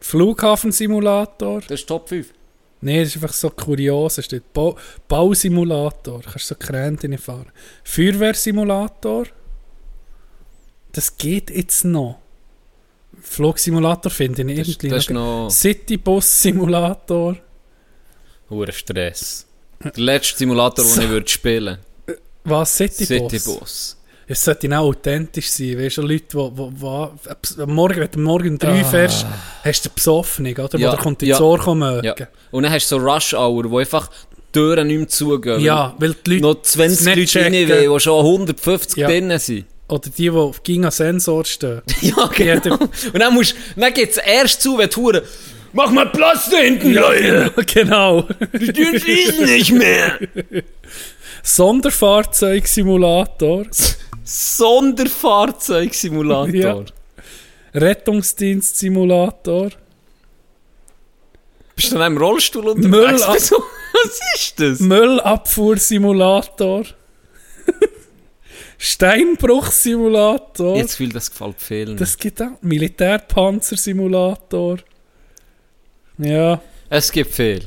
Flughafensimulator. 0.00 1.60
Das 1.62 1.80
ist 1.80 1.86
Top 1.88 2.08
5. 2.08 2.32
Nee, 2.80 3.00
das 3.00 3.08
ist 3.08 3.16
einfach 3.16 3.32
so 3.34 3.50
kurios. 3.50 4.22
Steht 4.22 4.52
Bau 4.52 4.76
Bausimulator. 5.08 6.22
Kannst 6.22 6.46
so 6.46 6.54
Krähen 6.54 7.18
fahren. 7.18 7.50
Feuerwehrsimulator. 7.82 9.26
Das 10.92 11.16
geht 11.16 11.50
jetzt 11.50 11.84
noch. 11.84 12.20
Flugsimulator 13.28 14.10
finde 14.10 14.42
ich 14.42 14.58
Das, 14.58 14.68
irgendwie 14.68 14.88
das 14.88 15.04
ist 15.04 15.10
noch. 15.10 15.48
Citybus-Simulator. 15.50 17.36
hure 18.50 18.72
Stress. 18.72 19.46
Der 19.84 19.92
letzte 19.96 20.38
Simulator, 20.38 20.84
den 20.84 21.02
ich 21.02 21.08
würde 21.10 21.28
spielen 21.28 21.78
Was? 22.44 22.76
Citybus? 22.76 23.30
Citybus. 23.30 23.96
Es 24.28 24.42
sollte 24.44 24.68
auch 24.76 24.84
authentisch 24.86 25.50
sein. 25.50 25.78
Weißt 25.78 25.98
du, 25.98 26.02
Leute, 26.02 26.24
die, 26.30 27.56
die, 27.56 27.62
am 27.62 27.74
Morgen, 27.74 28.00
wenn 28.00 28.10
du 28.10 28.18
Morgen 28.20 28.48
um 28.50 28.58
drei 28.58 28.82
fährst, 28.82 29.24
hast 29.62 29.84
du 29.84 29.88
eine 29.88 29.94
Besoffenung, 29.94 30.52
oder? 30.56 30.74
Ah. 30.74 30.78
Ja, 30.78 30.92
Wo 30.92 30.96
kommt 30.96 31.20
die 31.20 31.26
ja. 31.26 31.40
Ohr 31.40 31.58
kommen. 31.58 32.02
Ja. 32.02 32.14
Und 32.50 32.62
dann 32.64 32.72
hast 32.72 32.90
du 32.90 32.98
so 32.98 33.06
Rush 33.06 33.34
Hour, 33.34 33.70
wo 33.70 33.78
einfach 33.78 34.08
die 34.08 34.52
Türen 34.52 34.86
nicht 34.88 34.98
mehr 34.98 35.08
zugehen. 35.08 35.60
Ja, 35.60 35.94
weil 35.98 36.14
die 36.14 36.38
Leute 36.38 36.42
Noch 36.42 36.62
20 36.62 37.14
nicht 37.16 37.34
Leute 37.34 37.44
rein 37.46 37.68
wollen, 37.68 37.92
die 37.92 38.00
schon 38.00 38.24
150 38.24 38.96
Ja. 38.96 39.08
drinnen 39.08 39.38
sind. 39.38 39.66
Oder 39.88 40.10
die, 40.10 40.10
die 40.10 40.30
auf 40.30 40.62
Giga 40.62 40.90
Sensor 40.90 41.44
stehen. 41.44 41.82
Ja, 42.00 42.26
genau. 42.34 42.78
Und 43.12 43.20
dann, 43.20 43.34
musst, 43.34 43.54
dann 43.76 43.92
geht 43.94 44.10
es 44.10 44.16
erst 44.16 44.62
zu, 44.62 44.78
wenn 44.78 44.90
Hure 44.94 45.22
Mach 45.72 45.90
mal 45.90 46.06
Platz 46.06 46.48
da 46.50 46.56
hinten, 46.58 46.94
Leute! 46.94 47.52
genau. 47.74 48.26
Die 48.54 48.72
Türen 48.72 48.98
schließen 48.98 49.44
nicht 49.46 49.72
mehr! 49.72 50.18
Sonderfahrzeugsimulator. 51.42 53.66
Sonderfahrzeugsimulator. 54.24 56.54
Ja. 56.54 56.82
Rettungsdienstsimulator. 57.74 59.70
Bist 61.74 61.92
du 61.92 61.98
dann 61.98 62.12
im 62.12 62.18
Rollstuhl 62.18 62.68
unterwegs? 62.68 62.88
Müll 62.90 63.22
ab- 63.22 63.34
Wieso? 63.34 63.62
Was 63.92 64.20
ist 64.34 64.58
das? 64.60 64.80
Müllabfuhrsimulator. 64.80 66.84
Steinbruchsimulator. 68.78 70.76
Jetzt 70.76 70.96
fühlt 70.96 71.14
das 71.14 71.30
gefällt 71.30 71.60
vielen. 71.60 71.96
Das 71.96 72.18
gibt 72.18 72.42
auch. 72.42 72.60
Militärpanzersimulator. 72.60 74.78
Ja. 76.18 76.60
es 76.90 77.12
gibt 77.12 77.34
viel. 77.34 77.62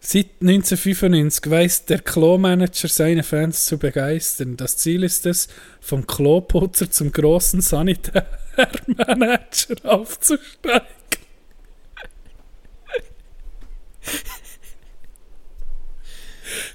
Seit 0.00 0.26
1995 0.40 1.50
weiß 1.50 1.84
der 1.86 2.00
Klo-Manager 2.00 2.88
seine 2.88 3.22
Fans 3.22 3.66
zu 3.66 3.78
begeistern. 3.78 4.56
Das 4.56 4.76
Ziel 4.78 5.04
ist 5.04 5.26
es, 5.26 5.48
vom 5.80 6.04
Kloputzer 6.06 6.90
zum 6.90 7.12
großen 7.12 7.60
Sanitärmanager 7.60 9.76
aufzusteigen. 9.84 10.86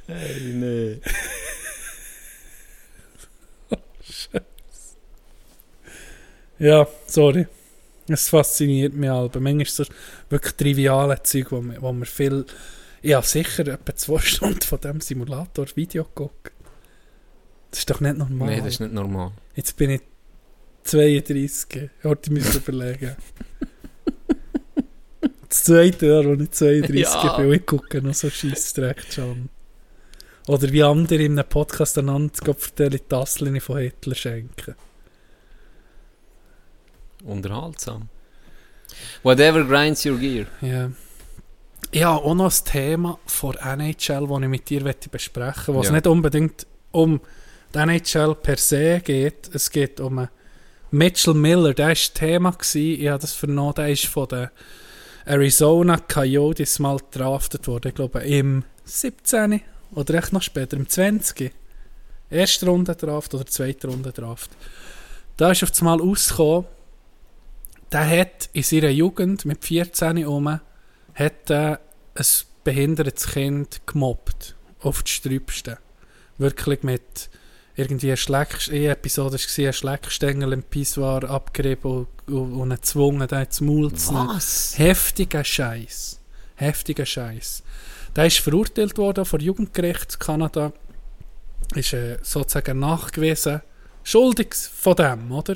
Nee. 0.07 0.99
Ja, 6.64 6.88
sorry. 7.07 7.45
Es 8.07 8.30
fasziniert 8.30 8.94
mich 8.94 9.10
aber. 9.10 9.40
Manchmal 9.41 9.64
ist 9.64 9.76
so 9.76 9.84
wirklich 10.30 10.53
triviale 10.53 11.22
Zeug, 11.22 11.52
wo 11.52 11.61
man, 11.61 11.81
wo 11.81 11.91
man 11.91 12.06
viel... 12.06 12.45
Ja, 13.02 13.22
sicher 13.22 13.68
etwa 13.68 13.94
zwei 13.95 14.19
Stunden 14.34 14.61
von 14.61 14.80
diesem 14.80 15.02
Simulator 15.02 15.65
Video 15.76 16.07
guckt. 16.15 16.53
Das 17.69 17.80
ist 17.80 17.90
doch 17.90 17.99
nicht 17.99 18.18
normal. 18.18 18.48
Nee, 18.48 18.57
das 18.60 18.68
ist 18.76 18.80
nicht 18.80 18.94
normal. 18.94 19.31
Jetzt 19.56 19.76
bin 19.76 19.90
ich 19.90 20.02
32. 20.84 21.90
Heute 22.06 22.31
muss 22.31 22.49
ich 22.49 22.56
überlegen. 22.56 23.15
Das 25.49 25.65
zweite 25.65 26.07
Jahr, 26.07 26.26
wo 26.26 26.34
ich 26.34 26.49
32 26.49 26.95
Ja. 27.03 27.38
bin, 27.38 27.45
und 27.45 27.53
ich 27.53 27.65
gucke 27.68 28.02
noch 28.02 28.15
so 28.15 28.27
Scheissdreck 28.27 29.03
schon. 29.11 29.49
Oder 30.48 30.72
wie 30.72 30.81
andere 30.81 31.22
in 31.23 31.38
einem 31.38 31.48
Podcast 31.48 31.95
einander 31.99 32.34
Gott 32.44 32.60
vertellen, 32.60 32.99
Tasseln 33.07 33.61
von 33.61 33.77
Hitler 33.77 34.15
schenken. 34.15 34.73
Unterhaltsam. 37.24 38.10
Whatever 39.24 39.64
grinds 39.64 40.06
your 40.06 40.18
gear. 40.18 40.45
Ja. 40.62 40.91
Ja, 41.91 42.16
auch 42.16 42.34
noch 42.34 42.52
ein 42.52 42.66
Thema 42.66 43.20
von 43.26 43.56
NHL, 43.56 44.28
das 44.28 44.41
ich 44.41 44.48
mit 44.48 44.70
dir 44.70 44.84
besprechen 45.12 45.76
möchte, 45.76 45.76
was 45.76 45.86
Ja. 45.88 45.91
nicht 45.94 46.08
unbedingt 46.08 46.66
um 46.91 47.22
die 47.74 47.78
NHL 47.80 48.36
per 48.36 48.58
se 48.58 49.00
geht. 49.04 49.50
Es 49.54 49.70
geht 49.70 50.00
um 50.00 50.28
Mitchell 50.91 51.34
Miller, 51.34 51.74
der 51.74 51.90
war 51.90 51.95
Thema. 51.95 52.52
Gewesen. 52.52 53.02
Ich 53.02 53.08
habe 53.08 53.20
das 53.20 53.34
vernommen, 53.34 53.74
der 53.76 53.90
ist 53.90 54.06
von 54.06 54.28
den 54.28 54.50
Arizona 55.26 55.98
Coyotes 55.98 56.80
mal 56.80 56.98
draftet 57.12 57.68
worden. 57.68 57.90
Ich 57.90 57.95
glaube 57.95 58.20
im 58.22 58.64
17. 58.86 59.62
oder 59.94 60.14
echt 60.16 60.34
noch 60.34 60.41
später, 60.41 60.76
im 60.78 60.90
20. 60.90 61.52
Erste 62.30 62.66
Runde 62.66 62.95
Draft 62.95 63.34
oder 63.36 63.45
zweite 63.45 63.88
Runde 63.88 64.12
Draft. 64.12 64.52
Da 65.38 65.52
ist 65.52 65.64
auf 65.64 65.72
einmal 65.80 66.00
rausgekommen, 66.00 66.66
der 67.94 68.10
hat 68.10 68.49
in 68.53 68.64
seiner 68.64 68.90
Jugend 68.90 69.45
mit 69.45 69.64
14 69.64 70.26
um 70.26 70.60
hat 71.14 71.49
er 71.49 71.80
ein 72.15 72.26
behindertes 72.64 73.28
Kind 73.28 73.82
gemobbt. 73.86 74.56
Auf 74.80 75.03
die 75.03 75.11
Sträubsten. 75.11 75.78
Wirklich 76.38 76.84
mit 76.84 77.30
irgendwie 77.76 78.18
Schleck 78.18 78.68
eine 78.70 78.88
Episode 78.88 79.38
war, 79.38 79.65
ein 79.68 79.74
Schleckstängel 79.74 80.53
im 80.53 80.64
Pissoir 80.64 81.24
abgerieben 81.30 82.07
und, 82.26 82.34
und, 82.34 82.53
und 82.53 82.70
gezwungen, 82.72 83.28
den 83.28 83.44
ins 83.44 83.61
Maul 83.61 83.94
zu 83.94 84.14
nehmen. 84.14 84.30
Was? 84.30 84.78
Heftiger 84.78 85.44
Scheiß. 85.44 86.20
Heftiger 86.56 87.06
Scheiß. 87.06 87.64
Der 88.15 88.26
ist 88.26 88.40
verurteilt 88.40 88.98
worden 88.98 89.26
vor 89.26 89.40
Jugendgericht 89.40 90.14
in 90.14 90.20
Kanada. 90.20 90.74
Ist 91.76 91.94
äh, 91.94 92.18
sozusagen 92.22 92.80
nachgewiesen. 92.80 93.61
Schuldig 94.03 94.53
von 94.53 94.95
dem, 94.95 95.32
oder? 95.32 95.56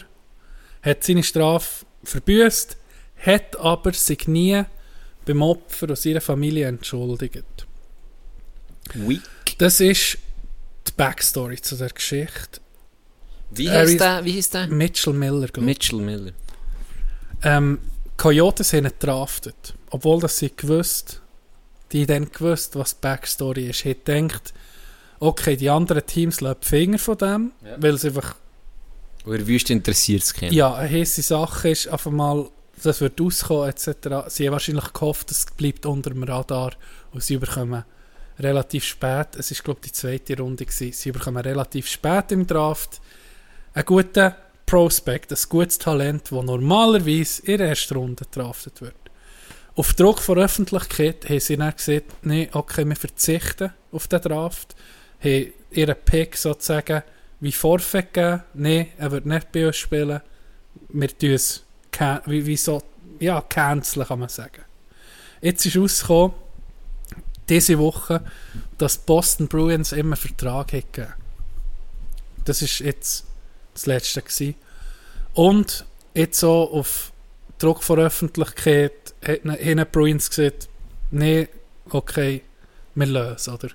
Hat 0.82 1.04
seine 1.04 1.24
Strafe 1.24 1.87
verbüßt, 2.08 2.78
hat 3.26 3.60
aber 3.60 3.94
sich 3.94 4.28
nie 4.28 4.64
beim 5.26 5.42
Opfer 5.42 5.90
und 5.90 5.98
seiner 5.98 6.22
Familie 6.22 6.68
entschuldigt. 6.68 7.44
Weak. 8.94 9.22
Das 9.58 9.80
ist 9.80 10.18
die 10.88 10.92
Backstory 10.96 11.62
zu 11.62 11.76
der 11.76 11.90
Geschichte. 11.90 12.62
Wie 13.52 13.70
Ari- 13.70 13.92
heißt 13.92 14.00
der? 14.00 14.26
Wie 14.26 14.38
heißt 14.38 14.54
der? 14.54 14.68
Mitchell 14.68 15.14
Miller, 15.14 15.48
glaube 15.48 15.60
ich. 15.60 15.66
Mitchell 15.78 16.00
Miller. 16.00 16.32
Ähm, 17.44 17.80
Coyotes 18.16 18.74
haben 18.74 18.86
ihn 18.86 18.92
draftet. 19.00 19.74
Obwohl 19.90 20.20
das 20.20 20.38
sie 20.38 20.52
gewusst, 20.56 21.22
die 21.92 22.06
dann 22.06 22.32
gewusst, 22.32 22.76
was 22.76 22.96
die 22.96 23.02
Backstory 23.02 23.70
ist. 23.70 23.86
Hat 23.86 24.06
gedacht, 24.06 24.54
okay, 25.20 25.56
die 25.56 25.70
anderen 25.70 26.06
Teams 26.06 26.42
lassen 26.42 26.60
die 26.62 26.68
Finger 26.68 27.00
von 27.00 27.18
dem, 27.18 27.52
weil 27.78 27.96
es 27.96 28.06
einfach, 28.06 28.36
Und 29.28 29.34
in 29.34 29.40
der 29.40 29.48
Wüste 29.48 29.74
interessiert 29.74 30.24
es 30.24 30.34
keinen. 30.34 30.54
ja, 30.54 30.74
eine 30.74 30.90
heiße 30.90 31.22
Sache 31.22 31.70
ist, 31.70 31.90
einfach 31.90 32.12
mal, 32.12 32.50
das 32.82 33.02
wird 33.02 33.20
rauskommen, 33.20 33.70
etc. 33.70 33.90
Sie 34.30 34.48
haben 34.48 34.54
wahrscheinlich 34.54 34.94
gehofft, 34.94 35.32
es 35.32 35.46
bleibt 35.58 35.86
unter 35.86 36.12
dem 36.12 36.24
Radar 36.24 36.72
und 37.12 37.22
sie 37.22 37.36
bekommen 37.36 37.84
relativ 38.40 38.86
spät, 38.86 39.36
es 39.38 39.52
ist 39.52 39.66
glaube 39.66 39.82
ich 39.84 39.92
die 39.92 39.94
zweite 39.98 40.38
Runde 40.38 40.66
gewesen, 40.66 40.94
sie 40.94 41.12
bekommen 41.12 41.38
relativ 41.38 41.88
spät 41.88 42.32
im 42.32 42.48
Draft 42.48 43.02
einen 43.74 43.86
guten 43.86 44.34
Prospect, 44.66 45.34
ein 45.34 45.38
gutes 45.50 45.78
Talent, 45.78 46.32
das 46.32 46.46
normalerweise 46.46 47.42
in 47.44 47.58
der 47.58 47.70
ersten 47.70 47.96
Runde 47.96 48.24
gedraftet 48.24 48.80
wird. 48.80 48.96
Auf 49.76 49.94
Druck 49.94 50.22
von 50.22 50.36
der 50.36 50.46
Öffentlichkeit 50.46 51.28
haben 51.28 51.40
sie 51.42 51.58
dann 51.58 51.76
gesagt, 51.76 52.26
nee, 52.26 52.48
okay, 52.54 52.86
wir 52.86 52.96
verzichten 52.96 53.74
auf 53.92 54.08
den 54.08 54.22
Draft, 54.22 54.76
haben 55.22 55.54
ihren 55.72 55.96
Pick 56.06 56.38
sozusagen 56.38 57.04
wie 57.40 57.52
Forfeit 57.52 58.14
gegeben, 58.14 58.44
nee, 58.54 58.88
er 58.98 59.12
wird 59.12 59.26
nicht 59.26 59.52
bei 59.52 59.68
uns 59.68 59.78
spielen, 59.78 60.22
wir 60.90 61.18
tun 61.18 61.32
es 61.32 61.64
wie, 62.26 62.46
wie 62.46 62.58
so, 62.58 62.84
ja, 63.20 63.42
canceln 63.42 64.06
kann 64.06 64.20
man 64.20 64.30
sagen. 64.30 64.64
Jetzt 65.42 65.66
ist 65.66 65.78
rausgekommen, 65.78 66.36
diese 67.50 67.80
Woche, 67.80 68.24
dass 68.78 68.98
Boston 68.98 69.48
Bruins 69.48 69.92
immer 69.92 70.16
Vertrag 70.16 70.68
gegeben. 70.68 71.14
Das 72.46 72.62
ist 72.62 72.80
jetzt 72.80 73.26
das 73.74 73.86
Letzte 73.86 74.22
gewesen. 74.22 74.56
Und 75.34 75.86
jetzt 76.14 76.40
so 76.40 76.72
auf 76.72 77.12
Druck 77.58 77.84
von 77.84 77.98
der 77.98 78.08
Öffentlichkeit 78.08 79.14
hat- 79.26 79.92
Bruins 79.92 80.30
gesagt, 80.30 80.70
nee, 81.12 81.48
okay, 81.90 82.44
wir 82.96 83.06
lösen, 83.06 83.54
oder? 83.54 83.70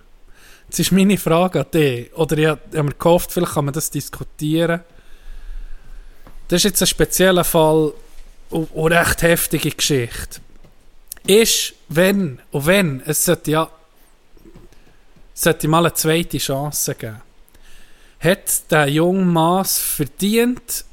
Jetzt 0.73 0.79
ist 0.81 0.93
meine 0.93 1.19
Frage 1.19 1.61
an 1.61 1.71
dich, 1.71 2.11
oder 2.15 2.39
ich 2.39 2.47
habe 2.47 2.61
hab 2.75 2.85
mir 2.87 2.95
gehofft, 2.95 3.31
vielleicht 3.31 3.53
kann 3.53 3.67
man 3.67 3.75
das 3.75 3.91
diskutieren. 3.91 4.81
Das 6.49 6.61
ist 6.61 6.65
jetzt 6.65 6.81
ein 6.81 6.87
spezieller 6.87 7.45
Fall 7.45 7.93
und, 8.49 8.73
und 8.73 8.91
recht 8.91 9.21
heftige 9.21 9.71
Geschichte. 9.71 10.41
Ist, 11.27 11.75
wenn, 11.91 12.41
und 12.53 12.65
wenn, 12.65 13.03
es 13.05 13.23
sollte 13.23 13.51
ja 13.51 13.71
sollte 15.35 15.69
mal 15.69 15.85
eine 15.85 15.93
zweite 15.93 16.39
Chance 16.39 16.95
geben. 16.95 17.21
Hat 18.21 18.71
der 18.71 18.89
junge 18.89 19.27
Maas 19.27 19.79
verdient, 19.79 20.87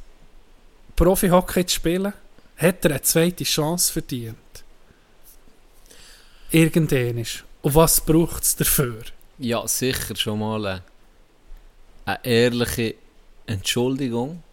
Profi-Hockey 0.97 1.65
zu 1.65 1.75
spielen? 1.75 2.11
Hat 2.57 2.83
er 2.83 2.91
eine 2.91 3.01
zweite 3.01 3.45
Chance 3.45 3.93
verdient? 3.93 4.35
Irgendwann. 6.51 7.25
Und 7.61 7.75
was 7.75 8.01
braucht 8.01 8.43
es 8.43 8.57
dafür? 8.57 9.03
Ja, 9.39 9.67
sicher 9.67 10.15
schon 10.15 10.39
mal 10.39 10.65
eine, 10.65 10.83
eine 12.05 12.19
ehrliche 12.25 12.95
Entschuldigung. 13.45 14.43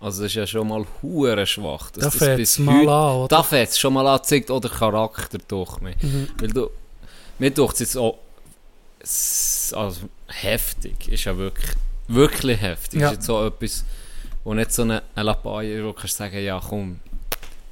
Also 0.00 0.22
das 0.22 0.32
ist 0.32 0.36
ja 0.36 0.46
schon 0.46 0.68
mal 0.68 0.84
hure 1.00 1.46
schwach. 1.46 1.90
dass 1.92 2.04
Da 2.04 2.10
das 2.10 2.16
fängt 2.16 2.40
es 2.40 2.58
mal 2.58 2.80
heute- 2.80 2.90
an, 2.92 3.16
oder? 3.16 3.28
Da 3.28 3.42
fängt 3.42 3.68
es 3.68 3.78
schon 3.78 3.92
mal 3.94 4.06
an, 4.06 4.20
zeigt 4.22 4.50
auch 4.50 4.60
der 4.60 4.70
Charakter 4.70 5.38
durch 5.46 5.80
mich. 5.80 5.96
Mhm. 6.02 6.28
Weil 6.38 6.48
du, 6.48 6.70
mir 7.38 7.50
durch 7.50 7.78
jetzt 7.80 7.96
auch 7.96 8.18
also 9.04 10.08
heftig, 10.28 11.08
ist 11.08 11.24
ja 11.24 11.36
wirklich, 11.36 11.70
wirklich 12.08 12.60
heftig. 12.60 13.00
Ja. 13.00 13.08
Ist 13.08 13.14
jetzt 13.14 13.26
so 13.26 13.46
etwas, 13.46 13.84
wo 14.44 14.54
nicht 14.54 14.72
so 14.72 14.82
eine, 14.82 15.02
eine 15.14 15.24
Lappalie, 15.24 15.82
wo 15.82 15.88
du 15.88 15.92
kannst 15.94 16.16
sagen, 16.16 16.42
ja 16.42 16.60
komm, 16.60 17.00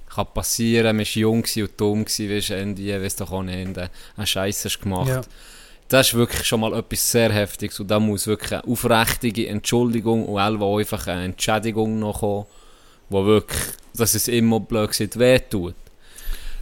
kann 0.08 0.26
passieren, 0.34 0.96
man 0.96 1.06
war 1.06 1.12
jung 1.12 1.44
und 1.44 1.70
dumm 1.80 2.04
weißt 2.04 2.18
du, 2.50 2.54
Ende, 2.56 3.02
weißt 3.02 3.20
doch 3.20 3.30
auch 3.30 3.42
nicht, 3.42 3.56
Ende, 3.56 3.90
eine 4.16 4.26
Scheiße 4.26 4.68
hast 4.68 4.80
gemacht. 4.80 5.08
Ja. 5.08 5.20
Das 5.90 6.06
ist 6.06 6.14
wirklich 6.14 6.46
schon 6.46 6.60
mal 6.60 6.72
etwas 6.78 7.10
sehr 7.10 7.32
Heftiges 7.32 7.80
und 7.80 7.90
da 7.90 7.98
muss 7.98 8.28
wirklich 8.28 8.52
eine 8.52 8.64
aufrichtige 8.64 9.48
Entschuldigung 9.48 10.24
und 10.24 10.38
auch 10.38 10.78
einfach 10.78 11.04
eine 11.08 11.24
Entschädigung 11.24 11.98
noch 11.98 12.20
kommen, 12.20 12.46
wo 13.08 13.26
wirklich, 13.26 13.60
dass 13.94 14.14
es 14.14 14.28
immer 14.28 14.60
blöd 14.60 14.90
gesagt 14.90 15.18
wehtut. 15.18 15.74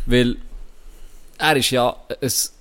Weil 0.06 0.38
er 1.36 1.56
ist 1.56 1.68
ja, 1.68 1.94
es, 2.22 2.54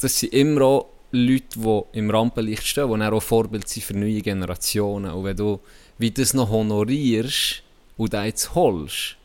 das 0.00 0.20
sind 0.20 0.34
immer 0.34 0.62
auch 0.62 0.86
Leute, 1.10 1.58
die 1.58 1.98
im 1.98 2.10
Rampenlicht 2.10 2.64
stehen, 2.64 3.00
die 3.00 3.04
auch 3.04 3.20
Vorbild 3.20 3.66
sind 3.66 3.82
für 3.82 3.94
neue 3.94 4.22
Generationen. 4.22 5.10
Und 5.10 5.24
wenn 5.24 5.36
du 5.36 5.58
wie 5.98 6.12
das 6.12 6.32
noch 6.32 6.48
honorierst 6.48 7.64
und 7.96 8.12
das 8.12 8.24
jetzt 8.24 8.54
holst, 8.54 9.16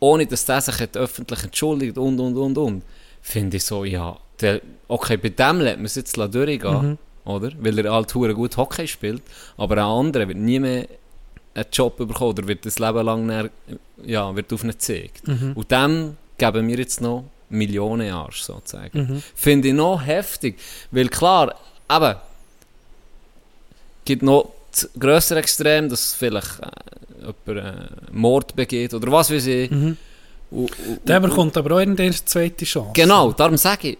ohne 0.00 0.26
dass 0.26 0.46
der 0.46 0.60
sich 0.60 0.96
öffentlich 0.96 1.44
entschuldigt 1.44 1.96
und, 1.96 2.18
und, 2.18 2.36
und, 2.36 2.58
und, 2.58 2.82
finde 3.22 3.58
ich 3.58 3.64
so, 3.64 3.84
ja, 3.84 4.18
der, 4.40 4.60
okay, 4.88 5.16
bei 5.16 5.28
dem 5.28 5.60
lässt 5.60 5.76
man 5.76 5.86
es 5.86 5.94
jetzt 5.94 6.16
durchgehen, 6.16 6.98
oder? 7.24 7.50
Weil 7.60 7.78
er 7.78 7.92
halt 7.92 8.12
gut 8.12 8.56
Hockey 8.56 8.86
spielt, 8.88 9.22
aber 9.56 9.76
ein 9.76 9.84
anderer 9.84 10.28
wird 10.28 10.38
nie 10.38 10.58
mehr 10.58 10.86
einen 11.54 11.66
Job 11.72 11.96
bekommen 11.98 12.30
oder 12.30 12.46
wird 12.48 12.64
das 12.64 12.78
Leben 12.78 13.04
lang 13.04 13.28
dann, 13.28 13.50
ja, 14.04 14.34
wird 14.34 14.52
auf 14.52 14.62
ihn 14.64 14.70
gezeigt. 14.70 15.22
Und 15.54 15.70
dem 15.70 16.16
geben 16.38 16.68
wir 16.68 16.78
jetzt 16.78 17.00
noch 17.00 17.24
Millionen 17.50 18.06
Jahre, 18.06 18.30
sozusagen. 18.32 19.22
Finde 19.34 19.68
ich 19.68 19.74
noch 19.74 20.04
heftig, 20.06 20.58
weil 20.92 21.08
klar, 21.08 21.54
eben, 21.90 22.14
gibt 24.04 24.22
noch 24.22 24.50
das 24.70 24.88
grössere 24.98 25.40
Extrem, 25.40 25.88
dass 25.88 26.14
vielleicht 26.14 26.60
äh, 26.60 27.32
jemand 27.48 27.66
äh, 27.66 27.88
Mord 28.12 28.54
begeht 28.56 28.94
oder 28.94 29.10
was 29.10 29.30
weiß 29.30 29.46
ich. 29.46 29.70
Und- 29.70 29.96
und- 30.52 30.70
Der 31.04 31.20
bekommt 31.20 31.56
aber 31.56 31.74
auch 31.74 31.80
irgendwann 31.80 32.06
eine 32.06 32.14
zweite 32.24 32.64
Chance. 32.64 32.92
Genau, 32.94 33.32
darum 33.32 33.56
sage 33.56 33.90
ich, 33.90 33.98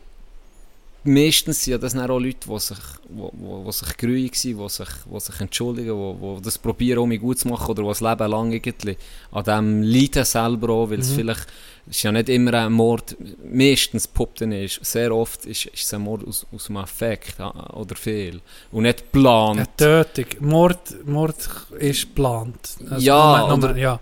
meistens 1.04 1.64
sind 1.64 1.72
ja 1.72 1.78
das 1.78 1.94
dann 1.94 2.10
auch 2.10 2.18
Leute, 2.18 2.48
die 2.48 2.58
sich, 2.58 2.78
wo, 3.08 3.30
wo, 3.32 3.64
wo 3.64 3.70
sich 3.72 3.96
grüig 3.96 4.34
sind, 4.36 4.58
die 4.60 4.68
sich, 4.68 4.88
wo 5.06 5.18
sich 5.18 5.40
entschuldigen, 5.40 5.88
die 5.88 6.20
wo 6.20 6.38
das 6.42 6.58
probieren, 6.58 6.98
um 7.00 7.08
mich 7.08 7.20
gut 7.20 7.38
zu 7.38 7.48
machen 7.48 7.70
oder 7.70 7.82
die 7.82 7.88
das 7.88 8.00
Leben 8.00 8.30
lang 8.30 8.52
irgendwie 8.52 8.96
an 9.32 9.44
dem 9.44 9.82
leiden 9.82 10.24
selber 10.24 10.70
auch, 10.70 10.90
weil 10.90 11.00
es 11.00 11.10
vielleicht, 11.12 11.46
ist 11.88 12.02
ja 12.02 12.12
nicht 12.12 12.28
immer 12.28 12.54
ein 12.54 12.72
Mord, 12.72 13.16
meistens 13.50 14.06
poppt 14.06 14.42
nicht, 14.42 14.84
sehr 14.84 15.14
oft 15.14 15.46
ist, 15.46 15.66
ist 15.66 15.82
es 15.84 15.94
ein 15.94 16.02
Mord 16.02 16.26
aus, 16.26 16.46
aus 16.54 16.68
einem 16.68 16.76
Affekt 16.78 17.40
äh, 17.40 17.44
oder 17.72 17.96
Fehl 17.96 18.40
und 18.70 18.82
nicht 18.82 18.98
geplant. 19.10 19.58
Eine 19.58 19.76
Tötung. 19.76 20.26
Mord, 20.48 21.06
Mord 21.06 21.36
ist 21.78 22.02
geplant. 22.02 22.76
Ja, 22.98 23.46
nur- 23.48 23.56
nur- 23.56 23.70
oder- 23.70 23.76
ja. 23.76 24.00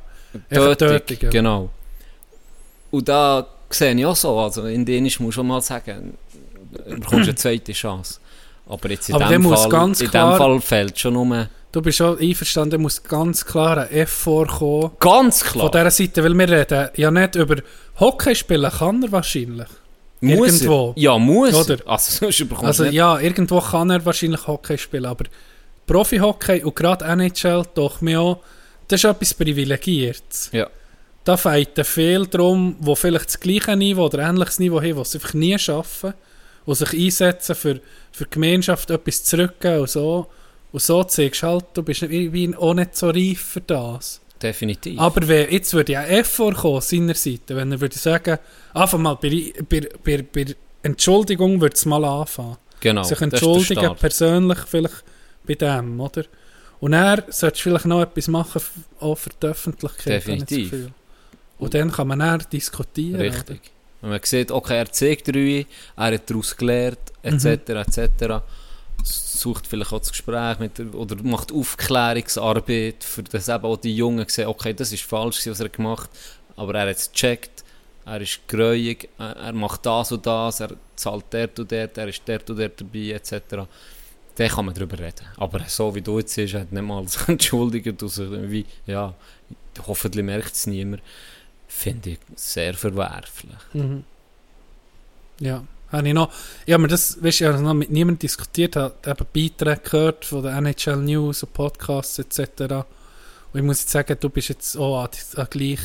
Tötung, 0.50 0.88
Tötung, 0.88 1.16
ja. 1.22 1.30
genau. 1.30 1.70
Und 2.90 3.08
da 3.08 3.46
sehe 3.70 3.94
ich 3.94 4.06
auch 4.06 4.16
so, 4.16 4.38
also 4.38 4.64
in 4.66 4.84
Dänisch 4.84 5.20
muss 5.20 5.30
ich 5.30 5.34
schon 5.36 5.46
mal 5.46 5.60
sagen, 5.60 6.14
bekommst 6.86 7.28
eine 7.28 7.34
zweite 7.34 7.72
Chance. 7.72 8.20
Aber 8.68 8.90
jetzt 8.90 9.08
in 9.08 9.14
Aber 9.14 9.26
dem 9.26 9.42
Fall, 9.44 9.68
ganz 9.68 10.00
in 10.00 10.10
klar- 10.10 10.32
dem 10.34 10.38
Fall 10.38 10.60
fällt 10.60 10.98
schon 10.98 11.14
nur 11.14 11.48
Du 11.70 11.82
bist 11.82 11.98
schon 11.98 12.18
einverstanden, 12.18 12.70
da 12.70 12.78
muss 12.78 13.02
ganz 13.02 13.44
klar 13.44 13.76
ein 13.78 13.90
F 13.90 14.10
vorkommen. 14.10 14.90
ganz 15.00 15.44
klar. 15.44 15.70
Von 15.70 15.72
dieser 15.72 15.90
Seite, 15.90 16.24
weil 16.24 16.34
wir 16.38 16.48
reden 16.48 16.88
ja 16.96 17.10
nicht 17.10 17.34
über 17.36 17.56
Hockey 18.00 18.34
spielen, 18.34 18.70
kann 18.70 19.02
er 19.02 19.12
wahrscheinlich. 19.12 19.68
muss 20.20 20.62
irgendwo. 20.62 20.94
Er. 20.96 21.02
Ja, 21.02 21.18
muss 21.18 21.54
Oder? 21.54 21.78
er. 21.84 21.88
Also 21.92 22.26
Also 22.62 22.84
du 22.84 22.90
ja, 22.90 23.18
irgendwo 23.20 23.60
kann 23.60 23.90
er 23.90 24.04
wahrscheinlich 24.04 24.46
Hockey 24.46 24.78
spielen, 24.78 25.04
aber 25.06 25.24
Profi-Hockey 25.86 26.64
und 26.64 26.74
gerade 26.74 27.04
NHL 27.04 27.64
doch 27.74 28.00
mir 28.00 28.20
auch, 28.20 28.38
das 28.88 29.04
ist 29.04 29.10
etwas 29.10 29.34
Privilegiertes. 29.34 30.50
Ja. 30.52 30.68
Da 31.24 31.36
feiten 31.36 31.84
viel 31.84 32.26
darum, 32.26 32.76
die 32.80 32.96
vielleicht 32.96 33.26
das 33.26 33.38
gleiche 33.40 33.76
Niveau 33.76 34.06
oder 34.06 34.20
ähnliches 34.20 34.58
Niveau 34.58 34.80
haben, 34.80 34.96
was 34.96 35.12
sie 35.12 35.18
einfach 35.18 35.34
nie 35.34 35.58
schaffen 35.58 36.14
und 36.68 36.74
sich 36.74 36.92
einsetzen 36.92 37.54
für, 37.54 37.80
für 38.12 38.24
die 38.24 38.30
Gemeinschaft 38.30 38.90
etwas 38.90 39.24
zurückgeben 39.24 39.80
und 39.80 39.88
so. 39.88 40.26
Und 40.70 40.82
so 40.82 41.02
zeigst 41.02 41.42
du 41.42 41.46
halt, 41.46 41.64
du 41.72 41.82
bist 41.82 42.02
irgendwie 42.02 42.54
auch 42.54 42.74
nicht 42.74 42.94
so 42.94 43.08
reif 43.08 43.40
für 43.40 43.62
das. 43.62 44.20
Definitiv. 44.42 45.00
Aber 45.00 45.26
wenn, 45.26 45.50
jetzt 45.50 45.72
würde 45.72 45.94
ja 45.94 46.04
F 46.04 46.26
vorkommen, 46.28 46.82
seiner 46.82 47.14
Seite, 47.14 47.56
wenn 47.56 47.72
er 47.72 47.80
würde 47.80 47.96
sagen, 47.96 48.38
einfach 48.74 48.98
mal 48.98 49.14
bei, 49.14 49.50
bei, 49.66 49.88
bei, 50.04 50.22
bei 50.30 50.54
Entschuldigung 50.82 51.58
würde 51.58 51.74
es 51.74 51.86
mal 51.86 52.04
anfangen. 52.04 52.58
genau. 52.80 53.02
sich 53.02 53.20
entschuldigen, 53.22 53.96
persönlich 53.96 54.58
vielleicht 54.66 55.04
bei 55.46 55.54
dem, 55.54 55.98
oder? 55.98 56.24
Und 56.80 56.92
er 56.92 57.24
sollte 57.28 57.62
vielleicht 57.62 57.86
noch 57.86 58.02
etwas 58.02 58.28
machen, 58.28 58.60
auch 59.00 59.16
für 59.16 59.30
die 59.42 59.46
Öffentlichkeit. 59.46 60.06
Definitiv. 60.06 60.70
Gefühl. 60.70 60.90
Und 61.58 61.72
dann 61.72 61.90
kann 61.90 62.08
man 62.08 62.18
dann 62.18 62.44
diskutieren. 62.52 63.22
Richtig. 63.22 63.72
Wenn 64.00 64.10
man 64.10 64.20
sieht, 64.22 64.50
okay, 64.50 64.76
er 64.78 64.92
zeigt 64.92 65.28
Ruhe, 65.34 65.66
er 65.96 66.14
hat 66.14 66.30
daraus 66.30 66.56
gelernt, 66.56 66.98
etc., 67.22 67.44
Mhm. 67.44 67.76
etc., 67.76 68.42
sucht 69.02 69.66
vielleicht 69.66 69.92
auch 69.92 69.98
das 70.00 70.10
Gespräch 70.10 70.58
mit 70.58 70.78
der, 70.78 70.94
oder 70.94 71.16
macht 71.22 71.52
Aufklärungsarbeit, 71.52 73.02
für 73.04 73.22
das 73.22 73.48
eben 73.48 73.64
auch 73.64 73.76
die 73.76 73.96
Jungen 73.96 74.26
sehen, 74.28 74.48
okay, 74.48 74.74
das 74.74 74.92
ist 74.92 75.04
falsch, 75.04 75.46
was 75.46 75.60
er 75.60 75.68
gemacht 75.68 76.10
hat, 76.10 76.58
aber 76.58 76.74
er 76.74 76.90
hat 76.90 76.96
es 76.96 77.10
gecheckt, 77.12 77.64
er 78.04 78.20
ist 78.20 78.40
gräuig, 78.48 79.08
er, 79.18 79.36
er 79.36 79.52
macht 79.52 79.84
das 79.86 80.12
und 80.12 80.26
das, 80.26 80.60
er 80.60 80.70
zahlt 80.96 81.26
dort 81.30 81.58
und 81.58 81.70
dort, 81.70 81.98
er 81.98 82.08
ist 82.08 82.22
dort 82.26 82.50
und 82.50 82.58
dort 82.58 82.80
dabei, 82.80 83.10
etc., 83.12 83.66
dann 84.36 84.48
kann 84.48 84.66
man 84.66 84.74
darüber 84.74 84.98
reden. 84.98 85.26
Aber 85.36 85.60
so 85.66 85.92
wie 85.94 86.00
du 86.00 86.18
jetzt 86.18 86.34
siehst, 86.34 86.54
er 86.54 86.60
hat 86.60 86.72
nicht 86.72 86.82
mal 86.82 87.04
entschuldigt, 87.26 88.02
und 88.02 88.08
sich 88.08 88.30
wie, 88.30 88.66
ja, 88.86 89.14
hoffentlich 89.86 90.24
merkt 90.24 90.54
es 90.54 90.66
niemand, 90.66 91.02
finde 91.78 92.10
ich 92.10 92.18
sehr 92.34 92.74
verwerflich. 92.74 93.56
Mhm. 93.72 94.04
Ja, 95.38 95.62
habe 95.92 96.08
ich 96.08 96.14
noch. 96.14 96.32
Habe 96.68 96.82
mir 96.82 96.88
das, 96.88 97.22
weißt 97.22 97.40
du, 97.40 97.44
ich 97.44 97.50
habe 97.50 97.62
noch 97.62 97.74
mit 97.74 97.90
niemandem 97.90 98.18
diskutiert, 98.18 98.74
habe 98.74 98.94
eben 99.06 99.26
Beiträge 99.32 99.80
gehört 99.88 100.24
von 100.24 100.42
den 100.42 100.54
NHL 100.66 100.96
News 100.96 101.44
und 101.44 101.52
Podcasts 101.52 102.18
etc. 102.18 102.40
Und 103.52 103.60
ich 103.60 103.62
muss 103.62 103.80
jetzt 103.80 103.90
sagen, 103.90 104.16
du 104.18 104.28
bist 104.28 104.48
jetzt 104.48 104.76
auch 104.76 105.04
an, 105.04 105.10
an 105.36 105.46
gleich, 105.50 105.80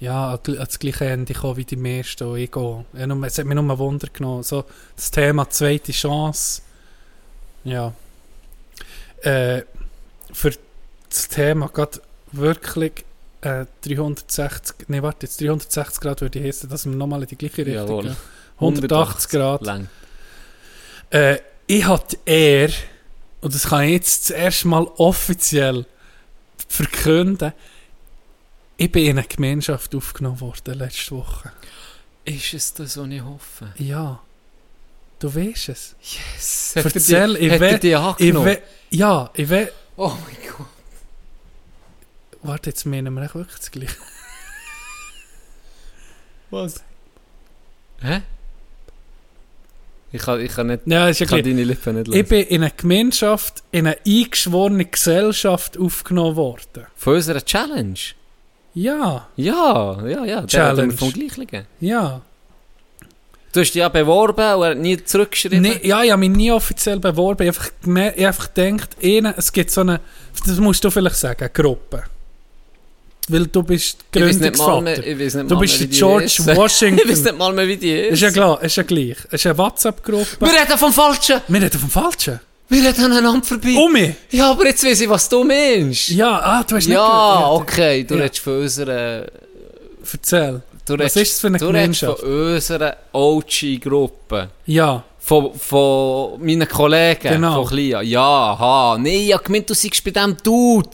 ja, 0.00 0.32
an, 0.32 0.40
das 0.44 0.78
gleiche 0.78 1.06
Ende 1.06 1.32
gekommen 1.32 1.56
wie 1.56 1.64
die 1.64 1.76
meisten, 1.76 2.24
und 2.24 2.36
ich 2.36 2.54
auch. 2.56 2.84
Ja, 2.92 3.06
Es 3.24 3.38
hat 3.38 3.46
mich 3.46 3.54
nur 3.54 3.78
Wunder 3.78 4.08
genommen. 4.12 4.42
So, 4.42 4.64
das 4.96 5.12
Thema 5.12 5.48
zweite 5.48 5.92
Chance, 5.92 6.62
ja. 7.62 7.92
Äh, 9.22 9.62
für 10.32 10.52
das 11.08 11.28
Thema 11.28 11.68
gerade 11.68 12.00
wirklich 12.32 13.04
äh, 13.40 13.66
360, 13.82 14.88
nee, 14.88 15.02
warte, 15.02 15.26
jetzt 15.26 15.40
360 15.40 16.00
Grad 16.00 16.20
würde 16.20 16.38
ich 16.38 16.44
heißen, 16.46 16.68
dass 16.68 16.84
wir 16.86 16.92
nochmal 16.92 17.22
in 17.22 17.28
die 17.28 17.36
gleiche 17.36 17.58
Richtung 17.66 17.74
Jawohl. 17.86 18.02
gehen. 18.04 18.16
180 18.56 19.30
Grad. 19.30 19.62
Lang. 19.62 19.88
Äh, 21.10 21.38
ich 21.66 21.86
hatte 21.86 22.18
eher, 22.24 22.70
und 23.40 23.54
das 23.54 23.68
kann 23.68 23.84
ich 23.84 23.92
jetzt 23.92 24.30
das 24.30 24.36
erste 24.36 24.68
Mal 24.68 24.84
offiziell 24.96 25.86
verkünden, 26.68 27.52
ich 28.76 28.90
bin 28.92 29.04
in 29.04 29.18
eine 29.18 29.26
Gemeinschaft 29.26 29.94
aufgenommen 29.94 30.40
worden 30.40 30.74
letzte 30.78 31.16
Woche. 31.16 31.50
Ist 32.24 32.54
es 32.54 32.74
das, 32.74 32.96
was 32.96 33.08
ich 33.08 33.22
hoffe? 33.22 33.72
Ja. 33.76 34.20
Du 35.18 35.34
weißt 35.34 35.70
es. 35.70 35.96
Yes. 36.00 36.72
Erzähl, 36.76 37.36
er 37.36 37.58
will- 37.58 37.78
die 37.78 37.88
Ich 38.24 38.34
we, 38.34 38.62
ja, 38.90 39.30
ich 39.34 39.48
will... 39.48 39.72
Oh 39.96 40.12
mein 40.24 40.36
Gott. 40.56 40.66
Warte, 42.48 42.70
jetzt 42.70 42.86
meinen 42.86 43.12
wir 43.12 43.22
echt 43.24 43.34
wirklich 43.34 43.58
das 43.58 43.70
Gleiche. 43.70 43.94
Was? 46.50 46.82
Hä? 48.00 48.22
Ich 50.12 50.22
kann, 50.22 50.40
ich 50.40 50.52
kann 50.54 50.68
nicht... 50.68 50.80
Ja, 50.86 51.08
ist 51.08 51.20
ja 51.20 51.24
Ich 51.26 51.30
kann 51.30 51.42
deine 51.42 51.64
Lippen 51.64 51.96
nicht 51.96 52.08
lesen. 52.08 52.20
Ich 52.22 52.28
bin 52.28 52.46
in 52.46 52.62
eine 52.62 52.72
Gemeinschaft, 52.74 53.62
in 53.70 53.86
eine 53.86 53.98
eingeschworene 54.06 54.86
Gesellschaft 54.86 55.76
aufgenommen 55.78 56.36
worden. 56.36 56.86
Von 56.96 57.16
unserer 57.16 57.44
Challenge? 57.44 57.98
Ja, 58.72 59.28
Ja, 59.36 60.06
ja, 60.06 60.24
ja. 60.24 60.46
Challenge. 60.46 60.92
vom 60.96 61.12
Gleichen. 61.12 61.66
ja. 61.80 62.22
Du 63.52 63.60
hast 63.60 63.68
dich 63.74 63.80
ja 63.80 63.88
beworben 63.88 64.54
und 64.56 64.62
er 64.62 64.70
hat 64.72 64.78
nie 64.78 65.02
zurückgeschrieben. 65.02 65.62
Nee, 65.62 65.80
ja, 65.82 66.02
ich 66.02 66.10
habe 66.10 66.20
mich 66.20 66.28
nie 66.30 66.50
offiziell 66.52 66.98
beworben. 67.00 67.46
Ich 67.46 67.54
habe 67.56 67.58
einfach, 67.66 67.72
gemer- 67.82 68.12
ich 68.14 68.24
habe 68.24 68.26
einfach 68.26 68.54
gedacht, 68.54 69.36
es 69.38 69.52
gibt 69.52 69.70
so 69.70 69.80
eine, 69.80 70.00
das 70.46 70.58
musst 70.58 70.84
du 70.84 70.90
vielleicht 70.90 71.16
sagen, 71.16 71.40
eine 71.40 71.50
Gruppe. 71.50 72.04
Weil 73.30 73.46
du 73.46 73.62
bist 73.62 73.98
ich 74.14 74.20
weiß 74.22 74.38
nicht 74.38 74.56
mal 74.58 74.80
mehr, 74.82 74.94
Gründungsvater. 74.94 75.06
ich 75.06 75.18
weiß 75.20 75.34
nicht 75.34 75.50
Du 75.50 75.58
bist 75.58 75.80
der 75.80 75.86
George. 75.88 76.42
Washington. 76.56 77.00
ich 77.04 77.10
weiß 77.12 77.22
nicht 77.24 77.38
mal 77.38 77.52
mehr, 77.52 77.68
wie 77.68 77.76
die 77.76 77.92
ist. 78.00 78.12
Ist 78.14 78.22
ja 78.22 78.30
klar, 78.30 78.62
ist 78.62 78.76
ja 78.76 78.82
gleich. 78.82 79.16
Es 79.30 79.34
ist 79.34 79.46
eine 79.46 79.58
WhatsApp-Gruppe. 79.58 80.36
Wir 80.40 80.48
reden 80.60 80.78
vom 80.78 80.92
Falschen. 80.92 81.40
Wir 81.48 81.62
reden 81.62 81.78
vom 81.80 81.90
Falschen. 81.90 82.40
Wir 82.70 82.86
reden 82.88 83.04
aneinander 83.04 83.46
vorbei. 83.46 83.74
Umi! 83.76 84.14
Ja, 84.30 84.50
aber 84.50 84.66
jetzt 84.66 84.84
weiß 84.84 85.00
ich, 85.00 85.08
was 85.08 85.28
du 85.28 85.42
meinst. 85.44 86.08
Ja, 86.10 86.38
ah, 86.42 86.62
du 86.64 86.76
hast 86.76 86.86
nicht 86.86 86.94
Ja, 86.94 87.50
okay. 87.50 88.04
Du 88.04 88.14
Ja. 88.16 88.22
redest 88.22 88.40
von 88.40 88.60
unserer... 88.60 89.24
Erzähl. 90.12 90.62
Du 90.86 90.94
Was 90.94 91.00
redest, 91.00 91.16
ist 91.16 91.32
das 91.32 91.40
für 91.40 91.46
eine 91.48 91.58
du 91.58 91.66
redest 91.66 92.00
Gemeinschaft? 92.00 92.20
von 92.20 92.52
unserer 92.54 92.96
OG-Gruppe. 93.12 94.48
Ja, 94.66 95.02
Von, 95.18 95.52
von 95.58 96.40
meinen 96.44 96.66
Kollegen. 96.68 97.28
Genau. 97.28 97.62
Von 97.64 97.66
Klia. 97.66 98.00
Ja, 98.02 98.20
aha. 98.22 98.96
Nee, 98.98 99.26
ich 99.28 99.34
hab 99.34 99.44
gemeint, 99.44 99.68
du 99.68 99.74
seist 99.74 100.02
bei 100.04 100.10
dem 100.10 100.36
Dude. 100.42 100.88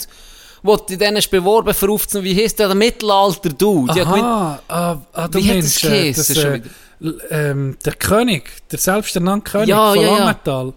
Wo 0.67 0.77
du 0.77 0.97
dich 0.97 1.31
beworben 1.31 1.75
für 1.75 1.91
aufzunehmen. 1.91 2.37
Wie 2.37 2.43
heisst 2.43 2.59
der? 2.59 2.69
Der 2.69 2.75
Mittelalter-Dude. 2.75 3.93
Hab 3.93 3.99
gemeint, 3.99 4.25
aha. 4.25 4.61
Ah, 4.69 4.97
ah, 5.13 5.29
du 5.29 5.39
Wie 5.39 5.49
hat 5.49 5.55
meinst, 5.57 5.85
das 5.85 5.91
äh, 5.91 6.13
geheissen 6.13 6.35
das, 6.35 6.43
schon 6.43 7.11
äh, 7.31 7.51
ähm, 7.51 7.77
der 7.85 7.93
König, 7.95 8.51
der 8.71 8.79
selbsternannte 8.79 9.51
König 9.51 9.69
Ja, 9.69 9.93
von 9.93 10.01
ja, 10.03 10.09
ja. 10.09 10.19
Langenthal. 10.19 10.73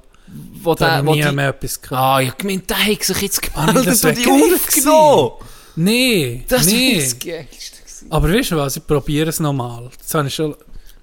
wo 0.61 0.75
Da 0.75 0.85
der... 0.85 0.95
habe 0.97 1.07
Wo 1.07 1.13
ich 1.13 1.23
nie 1.23 1.29
die, 1.29 1.35
mehr 1.35 1.49
etwas 1.49 1.81
gehört. 1.81 2.01
ah, 2.01 2.21
ich 2.21 2.29
hab 2.29 2.37
gemeint, 2.39 2.69
der 2.69 2.85
hat 2.85 3.03
sich 3.03 3.21
jetzt 3.21 3.41
Ah, 3.55 3.71
das 3.71 4.01
gemeldet 4.01 4.05
und 4.05 4.25
die 4.25 4.53
aufgenommen. 4.55 5.31
Nee, 5.77 6.43
Das 6.49 6.65
nee. 6.65 6.91
ist 6.93 7.13
das 7.13 7.19
Geilste. 7.25 7.77
Aber 8.09 8.33
weißt 8.33 8.51
du 8.51 8.57
was, 8.57 8.75
ich 8.75 8.85
probiere 8.85 9.29
es 9.29 9.39
nochmal. 9.39 9.89
Das, 10.01 10.13
habe 10.15 10.27
ich 10.27 10.35
schon, 10.35 10.51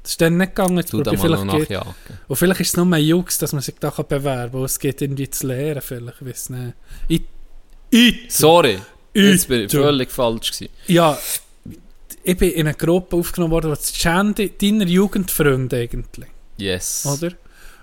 das 0.03 0.13
ist 0.13 0.21
dann 0.21 0.37
nicht 0.37 0.55
gegangen. 0.55 0.85
Du 0.91 1.03
da 1.03 1.13
ich 1.13 1.23
noch 1.23 1.41
vielleicht 1.41 1.69
geht-. 1.69 1.81
Und 2.29 2.37
vielleicht 2.37 2.61
ist 2.61 2.69
es 2.69 2.77
nur 2.77 2.87
ein 2.87 3.03
Jux, 3.03 3.39
dass 3.39 3.53
man 3.53 3.63
sich 3.63 3.75
da 3.81 3.91
kann 3.91 4.07
bewerben 4.07 4.53
kann. 4.53 4.65
Es 4.65 4.79
geht 4.79 5.01
irgendwie 5.01 5.31
zu 5.31 5.47
lehren, 5.47 5.81
vielleicht. 5.81 6.21
Ich 6.21 6.27
weiß 6.29 6.51
nicht. 6.51 6.75
Ich, 7.09 7.23
ich, 7.95 8.15
Sorry. 8.29 8.79
Jetzt 9.15 9.47
bin 9.49 9.61
ich 9.67 9.71
völlig 9.71 10.11
falsch 10.11 10.51
gewesen. 10.53 10.73
ja, 10.89 11.19
ich 12.27 12.37
bin 12.37 12.51
in 12.53 12.67
eine 12.67 12.75
Gruppe 12.77 13.17
aufgenommen 13.17 13.53
worden, 13.53 13.71
die 13.71 13.77
das 13.77 13.93
Gender 13.93 14.47
deiner 14.49 14.87
Jugendfreunde 14.87 15.77
eigentlich, 15.77 16.29
Yes. 16.57 17.07
oder? 17.07 17.33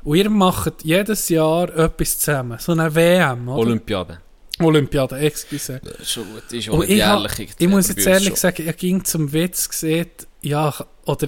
Und 0.03 0.17
ihr 0.17 0.29
macht 0.29 0.83
jedes 0.83 1.29
Jahr 1.29 1.69
etwas 1.77 2.17
zusammen. 2.19 2.57
So 2.59 2.71
eine 2.71 2.93
WM, 2.93 3.47
oder? 3.47 3.59
Olympiade. 3.59 4.19
Olympiade, 4.59 5.17
excuse. 5.19 5.79
Das 5.83 5.99
ist 5.99 6.11
schon 6.11 6.23
gut. 6.33 6.51
Ist 6.51 6.69
auch 6.69 6.73
Und 6.79 6.89
ich, 6.89 7.55
ich 7.59 7.67
muss 7.67 7.87
jetzt 7.89 8.05
ehrlich 8.07 8.27
schon. 8.29 8.35
sagen, 8.35 8.67
ich 8.67 8.77
ging 8.77 9.03
zum 9.05 9.31
Witz 9.31 9.69
gesehen, 9.69 10.07
ja, 10.41 10.73
oder, 11.05 11.27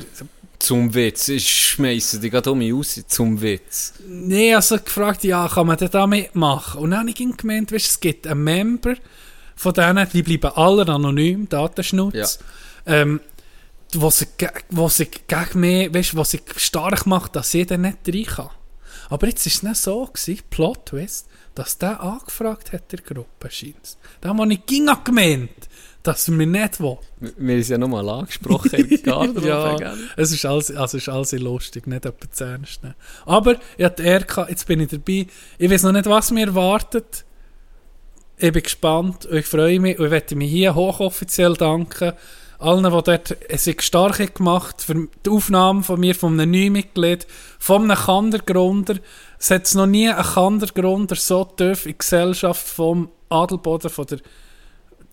Zum 0.64 0.94
Witz. 0.94 1.28
Ich 1.28 1.50
schmeiße 1.50 2.20
dich 2.22 2.32
gerade 2.32 2.50
um 2.52 2.58
mich 2.60 2.72
raus. 2.74 3.02
Zum 3.08 3.42
Witz. 3.42 3.94
nee, 4.08 4.56
also 4.56 4.78
gefragt, 4.80 5.24
ja, 5.26 5.48
kann 5.50 5.68
man 5.68 5.78
denn 5.78 5.90
da 5.92 6.08
mitmachen? 6.08 6.80
Und 6.82 6.92
dann 6.92 7.02
habe 7.02 7.10
ich 7.10 7.16
gemeint, 7.38 7.72
weißt, 7.72 7.86
es 7.86 8.00
gibt 8.00 8.26
einen 8.28 8.44
Member 8.46 8.96
von 9.58 9.74
denen, 9.74 10.08
die 10.14 10.24
bleiben 10.24 10.56
alle 10.56 10.88
anonym, 10.88 11.50
Datenschnutz, 11.50 12.40
ähm, 12.86 13.20
wo 13.94 14.10
sich, 14.10 14.30
ge- 14.38 14.50
wo 14.70 14.88
sich 14.88 15.12
gegen 15.28 15.60
mich, 15.60 15.94
weißt, 15.94 16.16
wo 16.16 16.24
sich 16.24 16.42
stark 16.56 17.06
macht, 17.08 17.36
dass 17.36 17.52
jeder 17.54 17.78
nicht 17.78 17.98
rein 18.08 18.24
kann. 18.26 18.50
Aber 19.10 19.28
jetzt 19.28 19.46
war 19.46 19.52
es 19.52 19.64
nicht 19.64 19.76
so, 19.76 20.06
gewesen, 20.06 20.44
Plot 20.50 20.86
Twist, 20.88 21.28
dass 21.56 21.78
der 21.78 22.02
angefragt 22.02 22.72
hat, 22.72 22.90
der 22.92 23.00
Gruppe, 23.00 23.52
scheint 23.52 23.98
Da 24.22 24.30
habe 24.30 24.54
ich 24.54 24.66
ging 24.66 24.90
gemeint, 25.04 25.52
dass 26.04 26.28
mir 26.28 26.46
nicht 26.46 26.82
will. 26.82 26.98
Wir 27.20 27.54
haben 27.56 27.62
es 27.62 27.70
ja 27.70 27.78
nochmal 27.78 28.08
angesprochen. 28.08 28.72
im 28.74 29.04
Garderobe, 29.04 29.48
ja, 29.48 29.94
es 30.18 30.34
ist 30.34 30.46
alles, 30.46 30.70
also 30.70 30.98
es 30.98 31.04
ist 31.04 31.10
alles 31.10 31.32
lustig, 31.32 31.88
nicht 31.88 32.06
etwa 32.06 32.30
zu 32.30 32.44
ernst 32.44 32.84
nehmen. 32.84 32.96
Aber 33.26 33.56
ich 33.78 33.86
hatte 33.86 34.04
gehabt, 34.04 34.50
jetzt 34.50 34.68
bin 34.68 34.82
ich 34.82 34.90
dabei. 34.90 35.28
Ich 35.58 35.72
weiß 35.72 35.84
noch 35.84 35.94
nicht, 35.94 36.06
was 36.06 36.32
mir 36.32 36.48
erwartet. 36.48 37.24
Ich 38.38 38.52
bin 38.52 38.64
gespannt 38.64 39.26
und 39.26 39.38
ich 39.38 39.46
freue 39.46 39.80
mich 39.80 39.98
und 39.98 40.06
ich 40.06 40.12
möchte 40.12 40.36
mich 40.36 40.52
hier 40.52 40.76
hochoffiziell 40.76 41.54
danken. 41.54 42.12
Allen, 42.60 42.84
die 42.84 42.90
dort 42.90 43.38
sich 43.56 43.82
stark 43.82 44.20
haben 44.20 44.34
gemacht 44.34 44.82
für 44.82 45.08
die 45.26 45.30
Aufnahme 45.30 45.84
von 45.84 46.00
mir, 46.00 46.16
von 46.16 46.40
einem 46.40 46.52
neuen 46.52 46.74
Mitglied, 46.74 47.28
von 47.60 47.84
einem 47.84 47.98
Kandergründer. 47.98 48.96
Es 49.40 49.52
hat 49.52 49.74
noch 49.76 49.86
nie 49.86 50.10
einen 50.10 50.24
Kandergründer 50.24 51.16
so 51.16 51.46
tief 51.46 51.86
in 51.86 51.94
die 51.94 51.98
Gesellschaft 51.98 52.66
vom 52.66 53.10
Adelboden, 53.30 53.90
von 53.90 54.06
der 54.06 54.20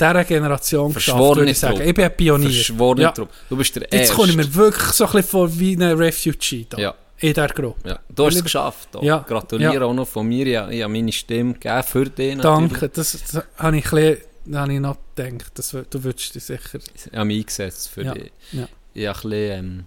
dieser 0.00 0.24
Generation 0.24 0.92
geschafft, 0.92 1.16
Verschworene 1.16 1.50
ich 1.50 1.58
sagen. 1.58 1.80
Ich 1.82 1.94
bin 1.94 2.04
ein 2.04 2.16
Pionier. 2.16 2.50
Verschworene 2.50 3.02
Ja. 3.02 3.10
Truppe. 3.12 3.32
Du 3.48 3.56
bist 3.56 3.74
der 3.76 3.82
Jetzt 3.82 3.92
Erste. 3.94 4.14
komme 4.14 4.28
ich 4.30 4.36
mir 4.36 4.54
wirklich 4.54 4.90
so 4.92 5.04
ein 5.04 5.12
bisschen 5.12 5.28
vor 5.30 5.58
wie 5.58 5.74
ein 5.76 5.82
Refugee 5.82 6.66
da. 6.68 6.78
Ja. 6.78 6.94
In 7.18 7.34
dieser 7.34 7.48
Gruppe. 7.48 7.86
Ja, 7.88 8.00
du 8.08 8.24
hast 8.26 8.36
es 8.36 8.42
geschafft. 8.42 8.96
Auch. 8.96 9.02
Ja, 9.02 9.18
Gratuliere 9.18 9.74
ja. 9.74 9.82
auch 9.82 9.92
noch 9.92 10.08
von 10.08 10.26
mir. 10.26 10.46
Ich 10.70 10.82
habe 10.82 10.88
meine 10.92 11.12
Stimme 11.12 11.52
gegeben 11.52 11.82
für 11.82 12.06
dich. 12.06 12.36
natürlich. 12.36 12.70
Danke, 12.70 12.88
das, 12.88 13.12
das 13.12 13.44
habe 13.58 13.76
ich, 13.76 13.84
ein 13.84 13.90
bisschen- 13.90 14.18
das 14.46 14.60
habe 14.62 14.72
ich 14.72 14.80
noch 14.80 14.96
gedacht. 15.14 15.52
Das, 15.54 15.70
du 15.70 16.02
würdest 16.04 16.34
dich 16.34 16.42
sicher... 16.44 16.78
Ich 16.94 17.12
habe 17.12 17.24
mich 17.26 17.40
eingesetzt 17.40 17.88
für 17.90 18.04
Ja, 18.04 18.14
dich. 18.14 18.32
ja. 18.52 18.66
Ich 18.94 19.06
habe 19.06 19.18
ein 19.18 19.30
bisschen 19.30 19.58
ähm, 19.58 19.84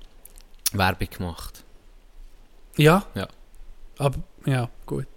Werbung 0.74 1.08
gemacht. 1.18 1.64
Ja? 2.78 3.04
Ja. 3.16 3.28
Aber, 3.98 4.20
ja, 4.46 4.70
gut. 4.86 5.08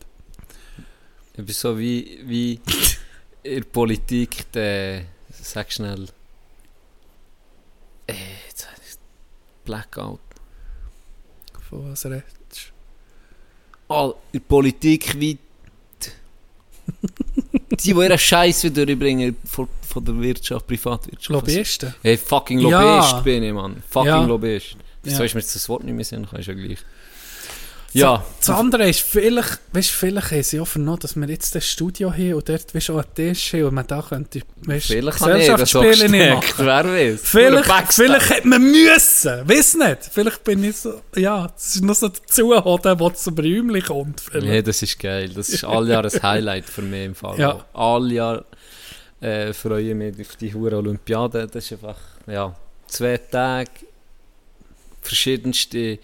Ich 1.37 1.45
bin 1.45 1.55
so 1.55 1.79
wie, 1.79 2.19
wie 2.25 2.61
in 3.47 3.61
der 3.63 3.69
Politik, 3.69 4.51
der, 4.53 5.03
sag 5.31 5.73
schnell, 5.73 6.09
äh, 8.07 8.15
jetzt 8.49 8.67
habe 8.67 8.77
ich 8.83 8.97
Blackout. 9.65 10.21
Von 11.69 11.91
was 11.91 12.05
redest 12.07 12.73
All, 13.89 14.15
in 14.33 14.41
der 14.41 14.47
Politik 14.47 15.19
wie 15.19 15.39
die, 17.71 17.77
die, 17.77 17.91
ihren 17.91 18.19
Scheiß 18.19 18.65
wieder 18.65 18.87
durchbringen 18.87 19.37
von, 19.45 19.69
von 19.83 20.05
der 20.05 20.21
Wirtschaft, 20.21 20.67
Privatwirtschaft. 20.67 21.31
Lobbyisten? 21.31 21.95
Hey, 22.03 22.17
fucking 22.17 22.61
Ja. 22.61 22.81
Lobbyist 22.81 23.25
bin 23.25 23.43
ich, 23.43 23.53
Mann. 23.53 23.83
Fucking 23.91 24.09
Ja. 24.09 24.25
Lobbyist. 24.25 24.77
Wieso 25.03 25.19
Ja. 25.19 25.25
ist 25.25 25.35
mir 25.35 25.41
das 25.41 25.69
Wort 25.69 25.85
nicht 25.85 25.95
mehr 25.95 26.05
sehen? 26.05 26.27
Ist 26.33 26.47
ja 26.47 26.55
gleich. 26.55 26.79
Ja. 27.99 28.25
Das 28.39 28.51
andere 28.51 28.89
ist, 28.89 29.01
vielleicht, 29.01 29.59
weißt, 29.73 29.91
vielleicht 29.91 30.31
haben 30.31 30.43
sie 30.43 30.65
vernommen, 30.67 30.99
dass 31.01 31.17
wir 31.17 31.29
jetzt 31.29 31.55
das 31.55 31.67
Studio 31.67 32.13
haben 32.13 32.35
und 32.35 32.49
dort 32.49 32.75
weißt, 32.75 32.91
auch 32.91 32.97
einen 32.99 33.15
Tisch 33.15 33.53
haben 33.55 33.65
und 33.65 33.75
man 33.75 33.87
da 33.87 34.03
könnte 34.03 34.43
weißt, 34.65 34.87
Vielleicht 34.87 35.21
das 35.21 35.29
so 35.69 35.81
Gesellschaftsspiele 35.81 36.09
nicht 36.11 36.35
machen. 36.35 36.67
Wer 36.67 36.85
weiß. 36.85 37.21
Vielleicht, 37.23 37.95
vielleicht 37.95 38.31
hätte 38.31 38.49
man 38.49 38.63
müssen. 38.63 39.49
Weiß 39.49 39.75
nicht. 39.75 39.99
Vielleicht 40.13 40.45
bin 40.45 40.65
ich 40.65 40.77
so, 40.77 41.01
ja, 41.17 41.51
es 41.57 41.77
ist 41.77 41.85
noch 41.85 41.95
so 41.95 42.09
dazu, 42.09 42.53
der 42.53 43.15
zum 43.15 43.39
Räumchen 43.39 43.83
kommt. 43.83 44.21
Vielleicht. 44.21 44.47
Nee, 44.47 44.63
das 44.63 44.83
ist 44.83 44.99
geil. 44.99 45.31
Das 45.35 45.49
ist 45.49 45.65
all 45.65 45.89
Jahr 45.89 46.05
ein 46.05 46.23
Highlight 46.23 46.67
für 46.67 46.83
mich 46.83 47.05
im 47.05 47.15
Fall. 47.15 47.39
Ja. 47.39 47.65
All 47.73 48.13
Jahr 48.13 48.45
äh, 49.21 49.53
freue 49.53 49.91
ich 49.91 49.95
mich 49.95 50.21
auf 50.21 50.37
die 50.37 50.53
hure 50.53 50.77
Olympiade. 50.77 51.47
Das 51.47 51.65
ist 51.65 51.73
einfach, 51.73 51.99
ja, 52.27 52.55
zwei 52.87 53.17
Tage, 53.17 53.71
verschiedenste 55.01 55.99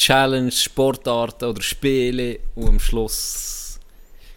Challenge, 0.00 0.50
Sportarten 0.50 1.44
oder 1.50 1.60
Spiele 1.60 2.38
und 2.54 2.68
am 2.68 2.80
Schluss 2.80 3.78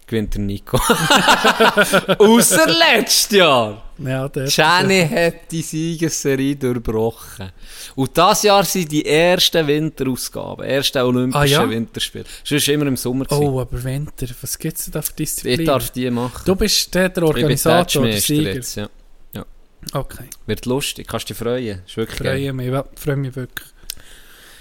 gewinnt 0.06 0.34
der 0.34 0.42
Nico. 0.42 0.78
Außer 2.20 2.68
letztes 2.68 3.32
Jahr. 3.38 3.82
Ja, 3.98 4.28
Gianni 4.28 5.08
hat 5.08 5.50
die 5.50 5.62
Siegesserie 5.62 6.58
durchbrochen. 6.58 7.52
Und 7.96 8.18
das 8.18 8.44
Jahr 8.44 8.66
sind 8.66 8.92
die 8.92 9.06
ersten 9.06 9.66
Winterausgaben, 9.66 10.66
ersten 10.66 11.02
Olympischen 11.02 11.40
Ah, 11.42 11.46
ja? 11.64 11.70
Winterspiele. 11.70 12.26
Sonst 12.44 12.68
immer 12.68 12.88
im 12.88 12.98
Sommer. 12.98 13.24
gewesen. 13.24 13.44
Oh, 13.48 13.62
aber 13.62 13.82
Winter, 13.82 14.28
was 14.42 14.60
gibt 14.60 14.78
es 14.78 14.92
da 14.92 15.02
für 15.02 15.12
ich 15.12 15.16
Disziplinen? 15.16 15.66
darf 15.66 15.90
die 15.92 16.10
machen. 16.12 16.42
Du 16.46 16.56
bist 16.58 16.94
der, 16.94 17.08
der 17.08 17.24
ich 17.24 17.30
Organisator, 17.30 18.04
der 18.06 18.20
Sieger. 18.20 18.54
jetzt, 18.54 18.76
ja. 18.76 18.90
Okay, 19.94 20.26
Wird 20.46 20.66
lustig, 20.66 21.08
kannst 21.08 21.30
dich 21.30 21.38
freuen. 21.38 21.82
Ist 21.86 21.98
wirklich 21.98 22.18
freue 22.18 22.54
mich, 22.54 22.68
ja, 22.68 22.86
freue 22.96 23.18
mich 23.18 23.36
wirklich. 23.36 23.68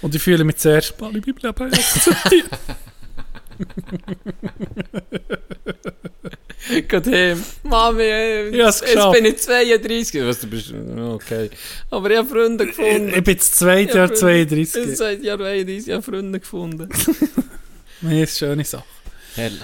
Und 0.03 0.13
ich 0.13 0.21
fühle 0.21 0.43
mich 0.43 0.57
zuerst 0.57 0.99
mal 1.01 1.07
in 1.15 1.21
meinem 1.25 1.35
Leben 1.41 1.73
akzeptiert. 1.73 2.49
Geht 6.87 7.07
heim. 7.07 7.43
Mami, 7.63 8.03
Ich 8.51 8.55
jetzt 8.55 8.83
bin 9.11 9.25
ich 9.25 9.37
32. 9.37 10.25
Was, 10.25 10.39
du 10.39 10.47
bist, 10.47 10.73
okay. 10.73 11.49
Aber 11.89 12.09
ich 12.09 12.17
habe 12.17 12.27
Freunde 12.29 12.65
gefunden. 12.67 13.09
Ich 13.15 13.23
bin 13.23 13.37
das 13.37 13.51
zweite 13.51 13.89
Ich 13.89 13.95
Jahr 13.95 14.07
hab 14.09 14.17
Freunde- 14.17 14.47
32. 14.47 14.87
Ich 14.91 14.97
seit 14.97 15.23
Jahr 15.23 15.37
32 15.37 15.87
ich 15.87 15.93
habe 15.93 16.03
Freunde 16.03 16.39
gefunden. 16.39 16.89
Nee, 18.05 18.23
ist 18.23 18.43
eine 18.43 18.49
schöne 18.51 18.65
Sache. 18.65 18.83
Herrlich. 19.35 19.61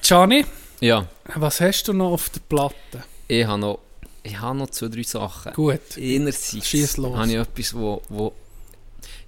Gianni, 0.00 0.44
Ja, 0.80 1.08
was 1.34 1.60
hast 1.60 1.88
du 1.88 1.92
noch 1.92 2.12
auf 2.12 2.30
der 2.30 2.38
Platte? 2.48 3.02
ich 3.26 3.44
habe 3.44 3.60
noch, 3.60 3.80
ich 4.22 4.38
habe 4.40 4.56
noch 4.58 4.70
zwei, 4.70 4.86
drei 4.86 5.02
Sachen. 5.02 5.52
Gut. 5.52 5.80
Einerseits 5.96 6.64
Schieß 6.68 6.98
los. 6.98 7.16
habe 7.16 7.28
ich 7.32 7.36
etwas, 7.38 7.74
wo, 7.74 8.00
wo 8.10 8.32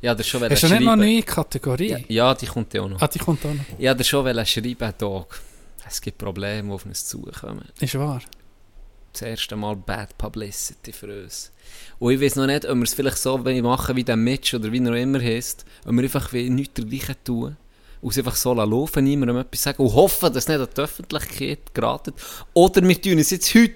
ja, 0.05 0.14
der 0.14 0.22
schon 0.22 0.43
Hast 0.51 0.62
du 0.62 0.68
nicht 0.68 0.81
noch 0.82 0.93
eine 0.93 1.02
neue 1.06 1.22
Kategorie? 1.22 1.89
Ja, 1.89 1.98
ja, 2.09 2.35
die 2.35 2.47
kommt 2.47 2.74
ja 2.74 2.82
auch 2.82 2.89
noch. 2.90 3.01
Ah, 3.01 3.09
die 3.09 3.18
kommt 3.18 3.44
auch 3.47 3.55
noch. 3.55 3.64
Ich 3.78 3.89
habe 3.89 4.05
schon 4.05 4.44
schreiben, 4.44 4.93
Tag. 4.98 5.40
Es 5.89 6.01
gibt 6.01 6.18
Probleme, 6.18 6.68
die 6.68 6.74
auf 6.74 6.85
uns 6.85 7.06
zukommen. 7.06 7.64
Ist 7.81 7.94
wahr. 7.98 8.20
Das 9.12 9.22
erste 9.22 9.56
Mal 9.56 9.76
Bad 9.76 10.18
Publicity 10.18 10.93
für 10.93 11.22
uns. 11.22 11.52
Und 11.98 12.12
ich 12.12 12.20
weiß 12.20 12.36
noch 12.36 12.47
nicht, 12.47 12.66
ob 12.66 12.76
wir 12.76 12.82
es 12.82 12.93
vielleicht 12.93 13.16
so 13.16 13.39
machen 13.39 13.97
wie 13.97 14.05
der 14.05 14.16
Mitch 14.16 14.55
oder 14.56 14.70
wie 14.70 14.85
er 14.85 14.90
auch 14.93 14.97
immer 14.97 15.20
heißt, 15.20 15.64
ob 15.86 15.93
wir 15.93 16.02
einfach 16.02 16.32
wie 16.35 16.51
nichts 16.51 16.74
dergleichen 16.74 17.16
tun 17.24 17.56
und 18.02 18.10
es 18.10 18.18
einfach 18.18 18.36
so 18.36 18.52
laufen, 18.52 19.05
niemandem 19.05 19.39
etwas 19.39 19.62
sagen 19.62 19.82
und 19.82 19.94
hoffen, 19.94 20.32
dass 20.35 20.44
es 20.44 20.48
nicht 20.48 20.60
an 20.60 20.68
die 20.76 20.81
Öffentlichkeit 20.82 21.72
geraten. 21.74 22.12
Oder 22.52 22.82
wir 22.86 23.01
tun 23.01 23.16
uns 23.16 23.31
jetzt 23.31 23.55
heute 23.55 23.72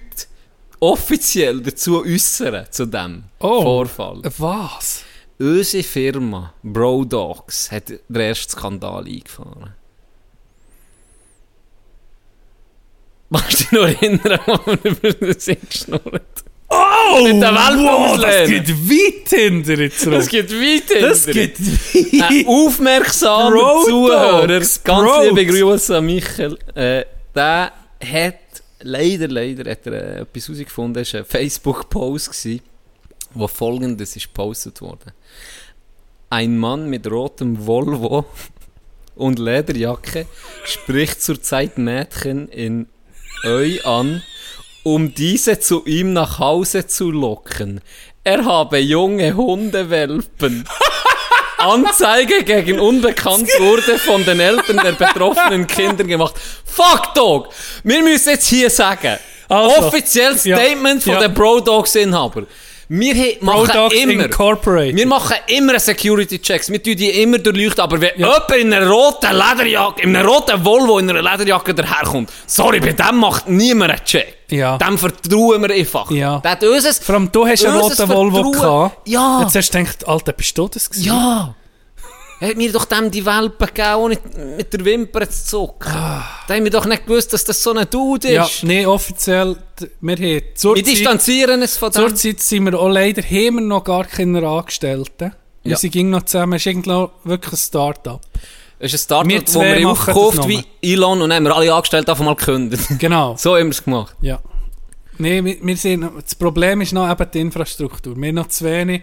offiziell 0.79 1.59
dazu 1.61 2.03
äußern, 2.05 2.67
zu 2.69 2.85
dem 2.85 3.23
Oh. 3.39 3.61
Vorfall. 3.63 4.21
Was? 4.37 5.03
Unsere 5.39 5.83
Firma 5.83 6.53
Bro 6.61 7.05
Dogs 7.05 7.71
hat 7.71 7.89
den 7.89 8.15
ersten 8.15 8.51
Skandal 8.51 9.05
eingefahren. 9.05 9.73
Magst 13.29 13.59
du 13.59 13.63
dich 13.63 13.71
noch 13.71 13.87
erinnern, 13.87 14.39
als 14.45 14.83
wir 14.83 14.91
über 14.91 15.33
das 15.33 15.45
geschnurrt 15.45 16.43
Oh! 16.71 17.23
Mit 17.23 17.41
der 17.41 17.51
wow, 17.51 18.19
das 18.21 18.47
geht 18.47 18.69
weit 18.69 19.29
hinter 19.29 19.91
zurück. 19.91 20.19
Das 20.19 20.27
geht 20.27 20.51
weiter. 20.51 21.01
Das 21.01 21.25
geht 21.25 21.57
Ein 21.57 21.65
weit. 21.65 22.47
aufmerksamer 22.47 23.51
Bro 23.51 23.83
Zuhörer, 23.85 24.47
Dogs, 24.47 24.83
ganz 24.83 25.09
Bros. 25.11 25.25
liebe 25.25 25.45
Grüße 25.47 25.97
an 25.97 26.05
Michael, 26.05 26.57
äh, 26.75 27.05
der 27.33 27.71
hat 28.05 28.35
leider, 28.81 29.27
leider 29.27 29.71
hat 29.71 29.85
er, 29.87 29.93
äh, 29.93 30.21
etwas 30.21 30.47
herausgefunden, 30.47 31.01
es 31.01 31.13
war 31.13 31.21
ein 31.21 31.25
Facebook-Post, 31.25 32.45
wo 33.33 33.47
folgendes 33.47 34.15
ist 34.15 34.27
gepostet 34.27 34.81
worden. 34.81 35.11
Ein 36.29 36.57
Mann 36.57 36.89
mit 36.89 37.09
rotem 37.09 37.65
Volvo 37.65 38.25
und 39.15 39.39
Lederjacke 39.39 40.25
spricht 40.63 41.21
zurzeit 41.21 41.77
Mädchen 41.77 42.47
in 42.49 42.87
Öi 43.43 43.81
an, 43.83 44.21
um 44.83 45.13
diese 45.13 45.59
zu 45.59 45.85
ihm 45.85 46.13
nach 46.13 46.39
Hause 46.39 46.87
zu 46.87 47.11
locken. 47.11 47.81
Er 48.23 48.45
habe 48.45 48.79
junge 48.79 49.35
Hundewelpen. 49.35 50.65
Anzeige 51.57 52.43
gegen 52.43 52.79
Unbekannt 52.79 53.49
wurde 53.59 53.99
von 53.99 54.23
den 54.23 54.39
Eltern 54.39 54.77
der 54.77 54.93
betroffenen 54.93 55.67
Kinder 55.67 56.05
gemacht. 56.05 56.35
Fuck 56.63 57.13
Dog! 57.15 57.49
Wir 57.83 58.01
müssen 58.01 58.29
jetzt 58.29 58.47
hier 58.47 58.69
sagen, 58.69 59.17
Also, 59.49 59.87
offizielles 59.87 60.45
ja, 60.45 60.57
Statement 60.57 61.03
von 61.03 61.13
ja. 61.13 61.19
den 61.19 61.33
Bro 61.33 61.59
Dogs 61.61 61.95
Inhaber. 61.95 62.43
Wir 62.91 63.13
he- 63.13 63.37
machen 63.41 63.69
immer, 63.91 64.23
Incorporated. 64.25 64.95
wir 64.95 65.05
machen 65.05 65.35
immer 65.45 65.79
Security 65.79 66.39
Checks. 66.39 66.71
Wir 66.71 66.81
tun 66.81 66.95
die 66.95 67.09
immer 67.21 67.37
durchleuchten. 67.37 67.83
Aber 67.83 68.01
wenn 68.01 68.17
jemand 68.17 68.51
in 68.51 68.73
einer 68.73 68.89
roten 68.89 69.31
Lederjacke, 69.31 70.01
in 70.01 70.15
einer 70.15 70.27
roten 70.27 70.65
Volvo 70.65 70.97
in 70.97 71.07
einer 71.07 71.21
Lederjacke 71.21 71.75
daherkommt, 71.75 72.31
sorry, 72.47 72.79
bei 72.79 72.93
dem 72.93 73.17
macht 73.17 73.47
niemand 73.47 73.91
einen 73.91 74.03
Check. 74.03 74.37
Ja. 74.49 74.79
Dem 74.79 74.97
vertrauen 74.97 75.61
wir 75.61 75.69
einfach. 75.75 76.09
Ja. 76.09 76.41
Hat 76.43 76.63
unseres, 76.63 76.97
Vor 76.97 77.13
allem, 77.13 77.31
du 77.31 77.45
hast 77.47 77.63
einen 77.63 77.77
roten 77.77 78.09
Volvo 78.09 78.51
gehabt. 78.51 79.07
Ja. 79.07 79.41
Jetzt 79.43 79.55
hast 79.55 79.71
du 79.71 79.77
gedacht, 79.77 80.07
Alter, 80.07 80.33
bist 80.33 80.57
du 80.57 80.67
das 80.67 80.89
gewesen? 80.89 81.05
Ja! 81.05 81.55
Hat 82.41 82.55
mir 82.55 82.71
doch 82.71 82.85
dem 82.85 83.11
die 83.11 83.25
Welpen 83.25 83.67
gegeben, 83.67 83.95
ohne 83.97 84.17
mit 84.57 84.71
der 84.71 84.85
Wimper 84.85 85.29
zu 85.29 85.45
zucken. 85.45 85.91
Da 85.91 86.53
haben 86.55 86.63
wir 86.63 86.71
doch 86.71 86.85
nicht 86.85 87.05
gewusst, 87.05 87.33
dass 87.33 87.43
das 87.43 87.61
so 87.61 87.73
ein 87.73 87.85
Dude 87.89 88.31
Ja, 88.31 88.45
ist. 88.45 88.63
nee, 88.63 88.85
offiziell, 88.85 89.57
d- 89.79 89.89
wir 89.99 90.13
haben 90.15 90.21
wir 90.21 90.55
zurzeit, 90.55 90.87
distanzieren 90.87 91.61
es 91.61 91.75
von 91.77 91.91
dem. 91.91 92.07
zurzeit 92.07 92.39
sind 92.39 92.63
wir 92.65 92.79
auch 92.79 92.87
leider, 92.89 93.21
haben 93.21 93.55
wir 93.55 93.61
noch 93.61 93.83
gar 93.83 94.05
keine 94.05 94.47
Angestellten. 94.47 95.33
Wir 95.63 95.71
Ja. 95.71 95.77
sind 95.77 95.91
ging 95.91 96.09
noch 96.09 96.23
zusammen, 96.23 96.53
es 96.53 96.61
ist 96.61 96.67
irgendwie 96.67 97.07
wirklich 97.25 97.53
ein 97.53 97.57
Start-up. 97.57 98.21
Es 98.81 98.93
ist 98.93 99.01
ein 99.01 99.03
Startup, 99.03 99.29
Wir 99.29 99.41
wo 99.41 99.45
zwei 99.45 99.77
wir 99.79 99.89
aufgekauft 99.89 100.37
das 100.37 100.47
wie. 100.47 100.63
Elon 100.81 101.21
und 101.21 101.33
haben 101.33 101.43
wir 101.43 101.53
alle 101.53 101.73
Angestellten 101.73 102.09
einfach 102.09 102.23
mal 102.23 102.35
gekündigt. 102.35 102.83
Genau, 102.99 103.35
so 103.37 103.57
haben 103.57 103.65
wir 103.65 103.71
es 103.71 103.83
gemacht. 103.83 104.15
ja. 104.21 104.39
Nee, 105.21 105.43
wir, 105.43 105.57
wir 105.61 105.75
sind, 105.75 106.09
das 106.23 106.33
Problem 106.35 106.79
ist 106.79 106.93
noch 106.93 107.11
eben 107.11 107.27
die 107.33 107.39
Infrastruktur. 107.41 108.15
Wir 108.15 108.29
haben 108.29 108.35
noch 108.35 108.47
zu 108.47 108.63
wenig, 108.63 109.01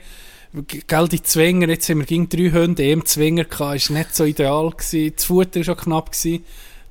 gell, 0.63 1.09
die 1.09 1.23
Zwinger, 1.23 1.69
jetzt 1.69 1.89
haben 1.89 1.99
wir 2.01 2.07
gegen 2.07 2.29
drei 2.29 2.51
Hunde 2.51 2.89
im 2.91 3.05
Zwinger 3.05 3.45
gehabt, 3.45 3.77
ist 3.77 3.91
nicht 3.91 4.15
so 4.15 4.25
ideal 4.25 4.71
gewesen. 4.71 5.13
Das 5.17 5.25
Futter 5.25 5.57
war 5.61 5.65
schon 5.65 5.77
knapp 5.77 6.13
gewesen. 6.13 6.45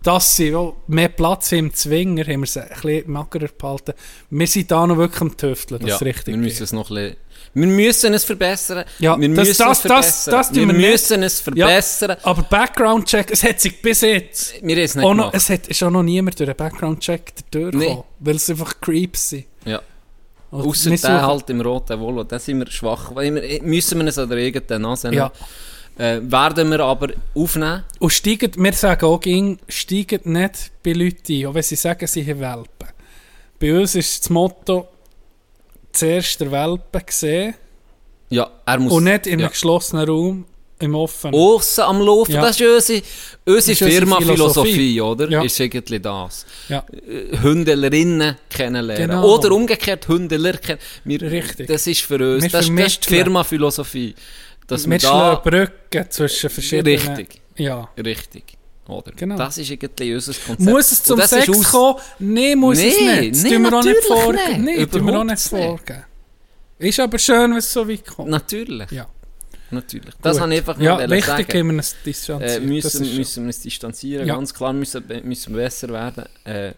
Dass 0.04 0.36
sie 0.36 0.54
auch 0.54 0.76
mehr 0.86 1.10
Platz 1.10 1.52
haben 1.52 1.60
im 1.60 1.74
Zwinger, 1.74 2.24
haben 2.26 2.42
wir 2.42 2.46
sie 2.48 2.62
ein 2.62 2.70
bisschen 2.70 3.12
magerer 3.12 3.48
behalten. 3.58 3.94
Wir 4.30 4.46
sind 4.46 4.70
da 4.70 4.86
noch 4.86 4.98
wirklich 4.98 5.22
am 5.22 5.36
Tüfteln, 5.36 5.80
das 5.82 5.90
ja, 5.90 5.96
ist 5.96 6.02
richtig. 6.04 6.28
wir 6.28 6.38
müssen 6.38 6.64
es 6.64 6.74
noch 6.74 6.92
ein 6.92 6.96
bisschen... 6.96 7.16
Wir 7.56 7.68
müssen 7.68 8.14
es 8.14 8.24
verbessern. 8.26 8.84
Ja, 9.00 9.20
wir 9.20 9.30
das- 9.30 9.48
müssen 9.48 9.64
das- 9.66 9.78
es 9.78 9.82
das- 9.84 9.92
verbessern. 10.26 10.32
das 10.32 10.48
tun 10.50 10.56
wir 10.58 10.68
wir 10.78 10.92
müssen 10.92 11.24
es 11.24 11.40
verbessern. 11.40 12.18
Aber 12.22 12.44
Background-Check, 12.44 13.32
es 13.32 13.44
hat 13.44 13.60
sich 13.62 13.82
bis 13.82 14.02
jetzt 14.02 14.56
Wir 14.62 14.76
haben 14.76 14.84
es 14.84 14.94
nicht 14.96 15.04
noch, 15.04 15.10
gemacht. 15.12 15.34
es 15.34 15.50
hat, 15.50 15.68
ist 15.68 15.82
auch 15.82 15.90
noch 15.90 16.04
niemand 16.04 16.40
durch 16.40 16.50
einen 16.50 16.58
Background-Check 16.58 17.34
durchgekommen, 17.50 17.88
Nee. 17.98 18.04
weil 18.20 18.36
es 18.36 18.48
einfach 18.50 18.80
Creeps 18.82 19.30
sind. 19.30 19.46
Ja. 19.64 19.82
Also, 20.56 20.90
wir 20.90 20.90
der 20.92 20.98
suchen- 20.98 21.22
halt 21.28 21.50
im 21.50 21.62
roten 21.62 22.00
Volvo, 22.00 22.24
da 22.24 22.40
sind 22.40 22.60
wir 22.60 22.72
schwach. 22.72 23.16
Wir, 23.16 23.62
müssen 23.64 24.00
wir 24.00 24.08
es 24.08 24.18
an 24.18 24.30
der 24.30 24.38
eigenen 24.38 24.82
Nase 24.82 25.10
nehmen. 25.10 25.18
Ja. 25.18 25.32
Äh, 25.98 26.20
werden 26.30 26.70
wir 26.72 26.80
aber 26.82 27.14
aufnehmen. 27.36 27.84
Und 28.00 28.12
steigt, 28.12 28.58
wir 28.58 28.74
sagen 28.74 29.06
auch, 29.06 29.20
ging, 29.20 29.60
steigt 29.70 30.26
nicht 30.26 30.72
bei 30.84 30.92
Leuten 30.94 31.34
ein, 31.34 31.46
auch 31.48 31.54
wenn 31.54 31.64
sie 31.64 31.76
sagen, 31.76 32.06
sie 32.08 32.26
haben 32.30 32.40
Welpen. 32.42 32.90
Bei 33.60 33.80
uns 33.80 33.96
ist 33.96 34.24
das 34.24 34.30
Motto, 34.30 34.88
zuerst 35.94 36.42
der 36.42 36.52
Welpen 36.52 37.02
sehen 37.10 37.54
Ja, 38.30 38.50
er 38.66 38.80
muss... 38.80 38.92
und 38.92 39.06
nicht 39.06 39.26
in 39.28 39.34
einem 39.34 39.42
ja. 39.42 39.48
geschlossenen 39.48 40.08
Raum, 40.10 40.46
im 40.80 40.94
Offenen. 40.96 41.34
Aussen 41.36 41.82
am 41.82 42.02
Laufen, 42.02 42.34
Ja. 42.34 42.42
das 42.42 42.60
ist 42.60 42.68
unsere, 42.68 43.02
unsere 43.46 43.90
Firma-Philosophie, 43.90 44.72
Philosophie, 44.74 45.02
oder? 45.02 45.30
Ja. 45.30 45.42
Ist 45.44 45.60
irgendwie 45.60 46.00
das. 46.00 46.46
Ja. 46.70 46.84
Äh, 46.92 47.38
Hündlerinnen 47.42 48.36
kennenlernen. 48.50 49.10
Genau. 49.10 49.36
Oder 49.36 49.52
umgekehrt 49.52 50.08
Hündler 50.08 50.54
kennen. 50.54 50.80
Wir, 51.06 51.22
Richtig. 51.22 51.68
Das 51.68 51.88
ist 51.88 52.02
für 52.02 52.16
uns, 52.16 52.44
Wir 52.44 52.50
das, 52.50 52.68
das 52.70 52.88
ist 52.88 53.06
die. 53.10 53.16
Firma-Philosophie. 53.16 54.16
Dass 54.68 54.90
wir, 54.90 54.98
da... 54.98 55.36
Brücken 55.36 56.06
zwischen 56.10 56.50
verschiedenen... 56.50 56.98
Richtig. 57.00 57.42
Ja. 57.58 57.88
Richtig. 57.98 58.44
Oder? 58.88 59.12
Genau. 59.16 59.38
Das 59.38 59.58
ist 59.58 59.70
irgendwie 59.72 60.14
unser 60.14 60.34
Konzept. 60.34 60.60
Muss 60.60 60.92
es 60.92 61.04
zum 61.04 61.20
Sex 61.22 61.50
aus- 61.50 61.72
kommen? 61.72 62.00
Nein, 62.20 62.58
muss 62.58 62.78
es 62.80 62.84
Nee, 63.00 63.20
nicht. 63.22 63.36
Das 63.36 63.44
nee, 63.44 63.50
tun 63.52 63.62
wir 63.64 63.74
auch 63.80 63.84
nicht 63.84 64.04
vorgeben. 64.04 64.64
nicht. 64.64 64.78
Nein, 64.78 64.92
tun 64.92 65.06
wir 65.08 65.20
auch 65.20 65.24
nicht 65.24 65.52
nicht. 65.52 65.64
vorgeben. 65.64 66.04
Ist 66.78 67.00
aber 67.00 67.18
schön, 67.18 67.52
wenn 67.52 67.58
es 67.58 67.72
so 67.72 67.88
weit 67.88 68.06
kommt. 68.06 68.30
Natürlich. 68.30 68.92
Ja. 68.92 69.08
Natürlich. 69.76 70.14
Das 70.22 70.34
Gut. 70.34 70.42
habe 70.42 70.54
ich 70.54 70.60
einfach 70.60 70.80
Ja, 70.80 70.98
nur 70.98 71.10
wichtig, 71.10 71.26
sagen. 71.26 71.48
können 71.48 71.70
wir 71.72 71.78
uns 71.78 71.94
Äh, 71.94 71.96
distanzieren. 72.06 72.52
Das 72.82 72.94
müssen, 72.94 73.16
müssen 73.18 73.44
wir 73.44 73.48
uns 73.48 73.60
distanzieren, 73.62 74.28
Ja. 74.28 74.36
ganz 74.36 74.54
klar 74.54 74.74
müssen, 74.74 75.04
müssen 75.24 75.56
wir 75.56 75.64
besser 75.64 75.90
werden. 75.90 76.26
Äh, 76.44 76.74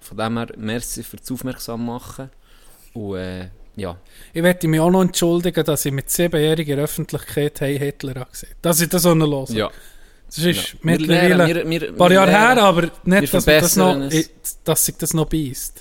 von 0.00 0.16
dem 0.16 0.36
her, 0.38 0.48
merci 0.56 1.02
für 1.02 1.16
das 1.16 1.30
Aufmerksam 1.30 1.86
machen. 1.86 2.30
Und 2.94 3.16
äh, 3.16 3.48
ja, 3.76 3.96
Ich 4.34 4.42
werde 4.42 4.66
mich 4.68 4.80
auch 4.80 4.90
noch 4.90 5.02
entschuldigen, 5.02 5.64
dass 5.64 5.84
ich 5.84 5.92
mit 5.92 6.10
siebenjähriger 6.10 6.76
Öffentlichkeit 6.76 7.60
Hey 7.60 7.78
Hitler 7.78 8.16
angesehen 8.22 8.52
Dass 8.62 8.80
ich 8.80 8.88
das 8.88 9.06
auch 9.06 9.14
noch 9.14 9.48
höre. 9.48 9.56
ja. 9.56 9.70
Das 10.26 10.38
ist 10.38 10.44
ja. 10.44 10.78
Wir 10.82 10.92
mittlerweile 10.98 11.34
lernen, 11.36 11.70
wir- 11.70 11.80
wir- 11.80 11.88
ein 11.90 11.96
paar 11.96 12.12
Jahre 12.12 12.30
her, 12.30 12.62
aber 12.62 12.90
nicht, 13.04 13.34
dass, 13.34 13.44
das 13.44 13.76
noch, 13.76 14.10
ich- 14.10 14.30
dass 14.64 14.84
sich 14.86 14.96
das 14.96 15.12
noch 15.14 15.26
beißt. 15.26 15.80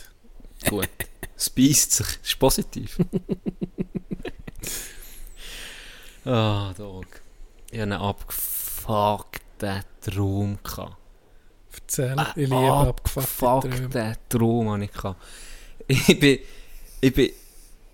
Gut. 0.70 0.88
Es 1.38 1.50
beißt 1.50 1.92
sich. 1.94 2.06
Das 2.08 2.18
ist 2.32 2.40
positiv. 2.40 2.98
Ah, 6.26 6.74
Dog. 6.78 7.06
Ich 7.72 7.80
hatte 7.80 7.84
einen 7.84 8.02
abgefuckten 8.02 9.82
Traum. 10.02 10.58
Gehabt. 10.64 10.96
Erzähl, 11.74 12.18
Äh, 12.18 12.24
ich 12.44 12.50
liebe. 12.50 12.56
Abgefuckten 12.72 14.16
Traum 14.30 14.72
hatte 14.72 14.84
ich. 14.86 14.92
gehabt. 14.92 15.22
Ich 15.88 16.20
bin, 16.20 16.40
ich 17.02 17.14
bin 17.14 17.30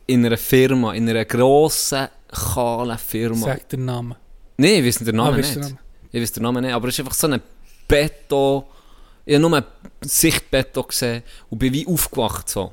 in 0.08 0.26
einer 0.26 0.38
Firma, 0.38 0.94
in 0.94 1.08
einer 1.10 1.26
grossen, 1.26 2.08
kahlen 2.28 2.98
Firma. 2.98 3.46
Sag 3.46 3.70
den 3.70 3.86
Namen. 3.86 4.16
Nein, 4.58 4.84
ich 4.84 4.86
weiß 4.86 5.06
den 5.06 5.16
Namen 5.16 5.34
Ah, 5.34 5.38
nicht. 5.38 5.56
den 5.56 5.62
Namen? 5.62 5.80
Ich 6.12 6.22
weiß 6.22 6.32
den 6.34 6.44
Namen 6.44 6.64
nicht, 6.66 6.74
aber 6.74 6.88
es 6.88 6.96
ist 6.96 7.00
einfach 7.02 7.14
so 7.14 7.28
ein 7.28 7.42
Beton. 7.88 8.64
Ich 9.26 9.36
habe 9.36 9.50
nur 9.50 9.64
Sichtbeton 10.02 10.88
gesehen 10.88 11.24
und 11.50 11.58
bin 11.60 11.74
wie 11.74 11.88
aufgewacht 11.88 12.50
so. 12.50 12.72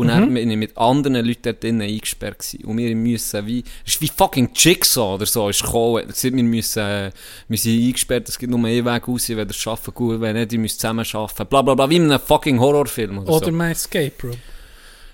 Und 0.00 0.08
dann 0.08 0.32
bin 0.32 0.50
ich 0.50 0.56
mit 0.56 0.78
anderen 0.78 1.26
Leuten 1.26 1.42
dort 1.42 1.62
drinnen 1.62 1.82
eingesperrt 1.82 2.38
gewesen. 2.38 2.64
Und 2.64 2.78
wir 2.78 2.96
müssen 2.96 3.46
wie, 3.46 3.64
es 3.86 3.94
ist 3.94 4.00
wie 4.00 4.08
fucking 4.08 4.50
Jigsaw 4.54 5.14
oder 5.14 5.26
so, 5.26 5.48
ist 5.48 5.62
gekommen. 5.62 6.04
Wir 6.08 6.42
müssen, 6.42 7.12
wir 7.48 7.58
sind 7.58 7.86
eingesperrt, 7.86 8.28
es 8.28 8.38
gibt 8.38 8.50
nur 8.50 8.64
einen 8.64 8.84
Weg 8.84 9.08
raus, 9.08 9.28
wenn 9.28 9.46
ihr 9.46 9.52
schaffen, 9.52 9.92
gut, 9.92 10.20
wenn 10.20 10.36
nicht, 10.36 10.52
ihr 10.52 10.58
müsst 10.58 10.80
zusammen 10.80 11.04
arbeiten. 11.12 11.46
Bla 11.46 11.62
bla 11.62 11.74
bla, 11.74 11.90
wie 11.90 11.96
in 11.96 12.10
einem 12.10 12.20
fucking 12.20 12.58
Horrorfilm 12.58 13.18
oder, 13.18 13.28
Oder 13.30 13.46
so. 13.46 13.52
mein 13.52 13.72
Escape 13.72 14.12
Room. 14.22 14.36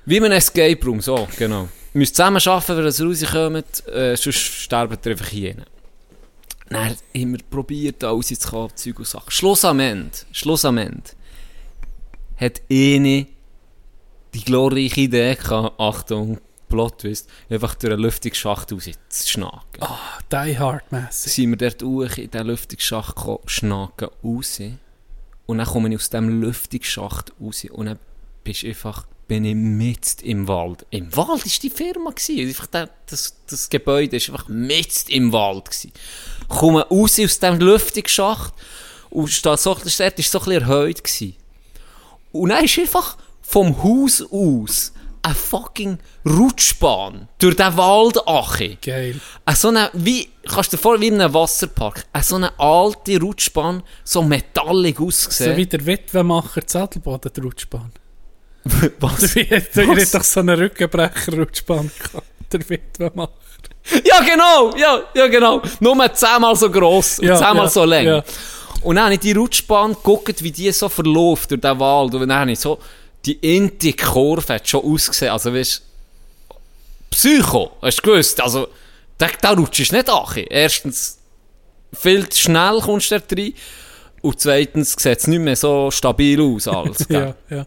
Wie 0.05 0.17
in 0.19 0.25
einem 0.25 0.39
Escape 0.39 0.79
Room, 0.85 1.01
so, 1.01 1.27
genau. 1.37 1.63
Ihr 1.95 1.99
müsst 1.99 2.15
zusammen 2.15 2.41
arbeiten, 2.47 2.77
wenn 2.77 2.85
ihr 2.85 3.07
rauskommt, 3.07 3.89
äh, 3.89 4.17
sonst 4.17 4.39
sterbt 4.39 5.05
ihr 5.05 5.13
einfach 5.13 5.29
hier. 5.29 5.57
Dann 6.69 6.91
haben 6.91 6.97
wir 7.33 7.39
probiert, 7.51 8.03
da 8.03 8.11
rauszukommen, 8.11 8.71
Zeug 8.75 8.99
und 8.99 9.09
Sachen. 9.09 9.31
Schluss 9.31 9.65
am 9.65 9.81
Ende, 9.81 10.11
Schluss 10.33 10.65
am 10.65 10.79
Ende, 10.79 11.03
hat 12.37 12.61
eine 12.71 13.27
die 14.37 14.45
glorreiche 14.45 15.01
Idee 15.03 15.35
gehabt, 15.35 15.79
Achtung, 15.81 16.39
Plot-Twist, 16.69 17.29
einfach 17.49 17.75
durch 17.77 17.93
einen 17.93 18.03
Lüftungsschacht 18.03 18.73
rauszuschnacken. 18.73 19.81
Ah, 19.83 19.99
Die 20.33 20.59
Hard-mässig. 20.59 21.33
sind 21.33 21.51
wir 21.51 21.57
dort 21.57 21.83
hoch 21.83 22.17
in 22.19 22.31
diesen 22.31 22.47
Lüftungsschacht 22.47 23.17
gekommen, 23.17 23.39
schnacken 23.47 24.09
raus. 24.23 24.61
Und 25.47 25.59
dann 25.59 25.67
komme 25.67 25.89
ich 25.91 25.97
aus 25.97 26.11
diesem 26.11 26.41
Lüftungsschacht 26.41 27.33
raus 27.41 27.67
und 27.71 27.87
dann 27.87 27.99
bist 28.43 28.65
einfach, 28.65 29.07
bin 29.29 29.45
ich 29.45 29.55
mitten 29.55 30.25
im 30.25 30.49
Wald. 30.49 30.85
Im 30.91 31.15
Wald 31.17 31.29
war 31.29 31.53
die 31.63 31.71
Firma. 31.71 32.11
Gewesen. 32.11 32.49
Einfach 32.49 32.67
der, 32.67 32.91
das, 33.07 33.37
das 33.49 33.71
Gebäude 33.71 34.13
war 34.21 34.35
einfach 34.35 34.49
mitten 34.49 35.11
im 35.13 35.33
Wald. 35.33 35.67
Gewesen. 35.67 35.93
Komme 36.49 36.83
raus 36.89 37.19
aus 37.21 37.39
diesem 37.39 37.59
Lüftungsschacht 37.61 38.53
und 39.11 39.29
stehe 39.29 39.57
so, 39.57 39.75
das 39.75 39.85
war 39.85 39.91
so 39.91 40.05
ein 40.05 40.15
bisschen 40.15 40.51
erhöht. 40.53 41.03
Gewesen. 41.05 41.35
Und 42.33 42.51
dann 42.51 42.65
ist 42.65 42.79
einfach 42.79 43.17
vom 43.49 43.83
Haus 43.83 44.23
aus 44.31 44.93
eine 45.23 45.35
fucking 45.35 45.99
Rutschbahn 46.25 47.29
durch 47.39 47.57
den 47.57 47.77
Wald 47.77 48.17
achi. 48.29 48.79
Geil. 48.81 49.21
Eine 49.45 49.57
so 49.57 49.69
eine, 49.69 49.91
wie, 49.93 50.29
kannst 50.49 50.73
du 50.73 50.77
dir 50.77 50.83
vorstellen, 50.83 51.03
wie 51.03 51.15
in 51.17 51.21
einem 51.21 51.35
Wasserpark. 51.35 52.05
Eine 52.13 52.23
so 52.23 52.37
eine 52.37 52.59
alte 52.61 53.21
Rutschbahn, 53.21 53.83
so 54.05 54.23
metallig 54.23 54.99
So 54.99 55.07
ausgesehen. 55.07 55.57
wie 55.57 55.67
der 55.67 55.85
Witwenmacher 55.85 56.65
Zadelboden, 56.65 57.33
der 57.35 57.43
Rutschbahn. 57.43 57.91
Was? 59.01 59.35
Der 59.35 59.87
hat 59.89 60.15
doch 60.15 60.25
so 60.25 60.41
eine 60.41 60.57
Rückenbrecher-Rutschbahn 60.59 61.91
gehabt. 61.99 62.27
Der 62.53 62.69
Witwenmacher. 62.69 63.33
Ja, 64.05 64.21
genau! 64.21 64.77
Ja, 64.77 65.01
ja, 65.15 65.27
genau. 65.29 65.61
Nur 65.81 66.13
zehnmal 66.15 66.55
so 66.57 66.71
gross 66.71 67.19
und 67.19 67.27
Ja, 67.27 67.37
zehnmal 67.37 67.65
ja, 67.65 67.69
so 67.69 67.85
lang. 67.85 68.05
ja. 68.05 68.25
Und 68.83 68.97
dann 68.97 69.05
habe 69.07 69.15
ich 69.15 69.21
die 69.21 69.33
Rutschbahn 69.33 69.95
geguckt, 69.95 70.43
wie 70.43 70.53
die 70.53 70.71
so 70.71 70.89
verläuft 70.89 71.51
durch 71.51 71.61
den 71.61 71.79
Wald. 71.81 72.15
Und 72.15 72.29
dann 72.29 72.39
habe 72.39 72.53
ich 72.53 72.59
so, 72.61 72.79
die 73.25 73.35
inti 73.57 73.93
Kurve 73.93 74.55
hat 74.55 74.69
schon 74.69 74.85
ausgesehen. 74.85 75.33
Also, 75.33 75.53
weißt 75.53 75.83
Psycho, 77.11 77.73
hast 77.83 77.99
du 77.99 78.03
gewusst? 78.03 78.41
Also, 78.41 78.69
da, 79.19 79.29
da 79.41 79.53
rutschst 79.53 79.93
du 79.93 79.97
nicht 79.97 80.11
an. 80.11 80.27
Erstens, 80.49 81.19
viel 81.93 82.29
zu 82.29 82.41
schnell 82.41 82.81
kommst 82.81 83.11
du 83.11 83.19
da 83.19 83.37
rein. 83.37 83.55
Und 84.23 84.41
zweitens 84.41 84.95
sieht 84.99 85.19
es 85.19 85.27
nicht 85.27 85.41
mehr 85.41 85.57
so 85.57 85.91
stabil 85.91 86.41
aus 86.41 86.69
alles. 86.69 87.07
Ja, 87.09 87.35
ja. 87.49 87.67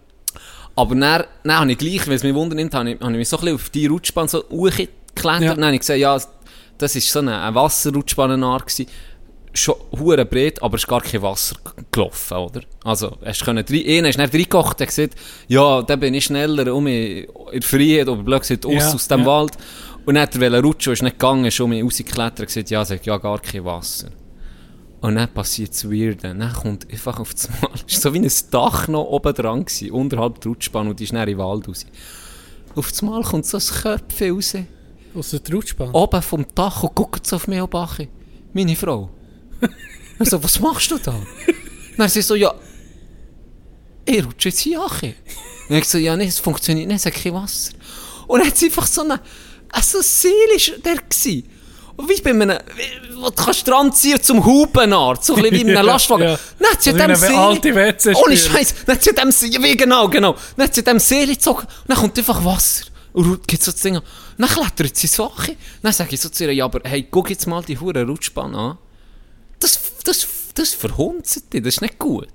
Aber 0.76 0.95
dann, 0.95 1.26
dann 1.43 1.59
habe 1.59 1.71
ich 1.71 1.77
gleich, 1.77 2.07
weil 2.07 2.15
es 2.15 2.23
mich 2.23 2.34
wundern 2.34 2.57
nimmt, 2.57 2.73
habe 2.73 2.91
ich, 2.91 2.99
habe 2.99 3.11
ich 3.11 3.17
mich 3.17 3.30
so 3.30 3.38
ein 3.38 3.41
bisschen 3.41 3.55
auf 3.55 3.69
die 3.69 3.88
Rutschbahn 3.88 4.27
so 4.27 4.43
hochgeklettert. 4.49 5.41
Ja. 5.41 5.55
Dann 5.55 5.65
habe 5.65 5.76
ich 5.76 5.81
gesehen, 5.81 5.99
ja, 5.99 6.17
das 6.77 6.95
war 6.95 7.01
so 7.01 7.19
eine, 7.19 7.41
eine 7.41 7.55
Wasserrutschbahnenart 7.55 8.67
gewesen. 8.67 8.89
Schon 9.53 9.76
hure 9.97 10.26
breit, 10.26 10.61
aber 10.61 10.76
es 10.76 10.84
ist 10.84 10.88
gar 10.88 11.01
kein 11.01 11.21
Wasser 11.23 11.55
gelaufen, 11.91 12.38
oder? 12.38 12.61
Also, 12.84 13.17
hast 13.26 13.43
können 13.43 13.65
drei, 13.65 13.97
einer 13.97 14.09
ist 14.09 14.19
dann 14.19 14.30
reingekocht, 14.30 14.80
der 14.80 14.88
gesagt, 14.88 15.15
ja, 15.47 15.81
da 15.81 15.95
bin 15.95 16.13
ich 16.13 16.26
schneller 16.26 16.73
um 16.73 16.85
in 16.85 17.26
der 17.53 17.61
Freiheit, 17.63 18.07
oder 18.07 18.21
blöd 18.21 18.41
gesagt, 18.41 18.65
aus, 18.65 18.73
Ja, 18.73 18.93
aus 18.93 19.07
dem 19.07 19.21
ja. 19.21 19.26
Wald. 19.26 19.57
Und 20.05 20.15
dann 20.15 20.23
hat 20.23 20.35
er 20.35 20.41
wollen 20.41 20.63
rutschen, 20.63 20.93
ist 20.93 21.01
nicht 21.01 21.19
gegangen, 21.19 21.45
ist 21.45 21.59
um 21.59 21.71
rausgeklettert, 21.71 22.47
gesagt, 22.47 22.69
ja, 22.69 22.85
sagt, 22.85 23.05
ja, 23.05 23.17
gar 23.17 23.39
kein 23.39 23.65
Wasser. 23.65 24.09
Und 25.01 25.15
dann 25.15 25.30
passiert 25.34 25.71
das 25.71 25.89
Weirde. 25.89 26.35
Dann 26.35 26.53
kommt 26.53 26.91
einfach 26.91 27.19
auf 27.19 27.34
das 27.34 27.49
Mal, 27.49 27.69
es 27.88 27.95
war 27.95 28.01
so 28.01 28.13
wie 28.13 28.19
ein 28.19 28.31
Dach 28.51 28.88
noch 28.88 29.05
oben 29.05 29.34
dran, 29.34 29.65
gewesen, 29.65 29.91
unterhalb 29.91 30.41
der 30.41 30.49
Rutschbahn, 30.51 30.88
und 30.89 30.99
die 30.99 31.05
ist 31.05 31.13
dann 31.13 31.21
in 31.21 31.27
den 31.30 31.38
Wald 31.39 31.67
raus. 31.67 31.85
Auf 32.76 32.89
das 32.91 33.01
Mal 33.01 33.23
kommt 33.23 33.45
so 33.45 33.57
ein 33.57 33.63
Köpfchen 33.63 34.35
raus, 34.35 34.53
Aus 35.15 35.31
der 35.31 35.55
Rutschbahn. 35.55 35.89
oben 35.91 36.21
vom 36.21 36.45
Dach 36.53 36.84
und 36.84 36.93
guckt 36.93 37.26
so 37.26 37.38
auf 37.38 37.47
mich 37.47 37.59
an. 37.61 38.07
Meine 38.53 38.76
Frau. 38.76 39.09
Also, 40.19 40.44
was 40.44 40.60
machst 40.60 40.91
du 40.91 40.98
da? 40.98 41.15
Dann 41.98 42.10
sie 42.10 42.22
so, 42.22 42.36
ja, 42.36 42.53
ich 44.06 44.26
rutsche 44.26 44.49
jetzt 44.49 44.60
hier 44.60 44.81
an. 44.81 44.90
Und 45.69 45.76
ich 45.77 45.86
so, 45.86 45.98
ja, 45.98 46.15
nee, 46.18 46.26
es 46.27 46.40
funktioniert 46.40 46.88
nicht, 46.88 46.98
es 46.98 47.06
hat 47.06 47.14
kein 47.14 47.34
Wasser. 47.34 47.72
Und 48.27 48.40
dann 48.41 48.48
hat 48.49 48.57
sie 48.57 48.65
einfach 48.65 48.88
so 48.88 49.02
eine, 49.02 49.22
also 49.72 50.02
seelisch 50.02 50.73
der 50.84 50.98
gsi. 51.07 51.45
Und 51.95 52.10
wie 52.10 52.22
bei 52.22 52.31
einem, 52.31 52.57
wo 53.15 53.30
du 53.30 53.31
kannst 53.44 53.68
dran 53.68 53.94
ziehen 53.94 54.22
zum 54.22 54.44
Hupenart, 54.45 55.23
so 55.23 55.36
ein 55.36 55.41
bisschen 55.44 55.56
wie 55.57 55.61
in 55.61 55.68
einem 55.69 55.76
Ja, 55.88 55.94
Lastwagen. 55.94 56.23
ja. 56.26 56.40
Dann 56.60 56.72
hat 56.72 56.81
sie 56.84 56.90
So 56.91 56.95
wie 56.95 57.60
dem 57.60 57.76
ohne. 58.15 58.38
Scheiß, 58.38 58.76
dann 58.86 58.95
hat 58.95 59.03
sie 59.03 59.14
dem, 59.14 59.31
See- 59.31 59.48
ja, 59.48 59.64
wie 59.64 59.77
genau, 59.77 60.07
genau, 60.07 60.36
dann 60.57 60.65
hat 60.68 60.76
sie 60.76 60.84
dem 60.84 60.99
Seele 60.99 61.34
gezogen, 61.34 61.61
und 61.61 61.68
dann 61.88 61.98
kommt 61.98 62.18
einfach 62.18 62.44
Wasser. 62.44 62.86
Und 63.14 63.48
geht 63.48 63.64
so 63.64 63.72
das 63.72 63.81
Ding 63.81 63.98
an. 63.98 64.03
Dann 64.38 64.49
klettert 64.49 64.95
sie 64.95 65.07
so 65.07 65.26
an. 65.31 65.56
Dann 65.81 65.91
sage 65.94 66.14
ich 66.14 66.22
so 66.22 66.30
zu 66.30 66.44
ihr, 66.45 66.53
ja, 66.53 66.65
aber 66.65 66.81
hey, 66.84 67.07
guck 67.10 67.30
jetzt 67.30 67.48
mal 67.48 67.64
die 67.64 67.77
hure 67.80 68.06
Rutschbahn 68.06 68.53
an. 68.56 68.77
Das, 70.10 70.27
das, 70.56 70.73
verhunzt 70.73 71.53
dich, 71.53 71.61
das 71.61 71.76
ist 71.76 71.81
nicht 71.81 71.99
gut. 71.99 72.27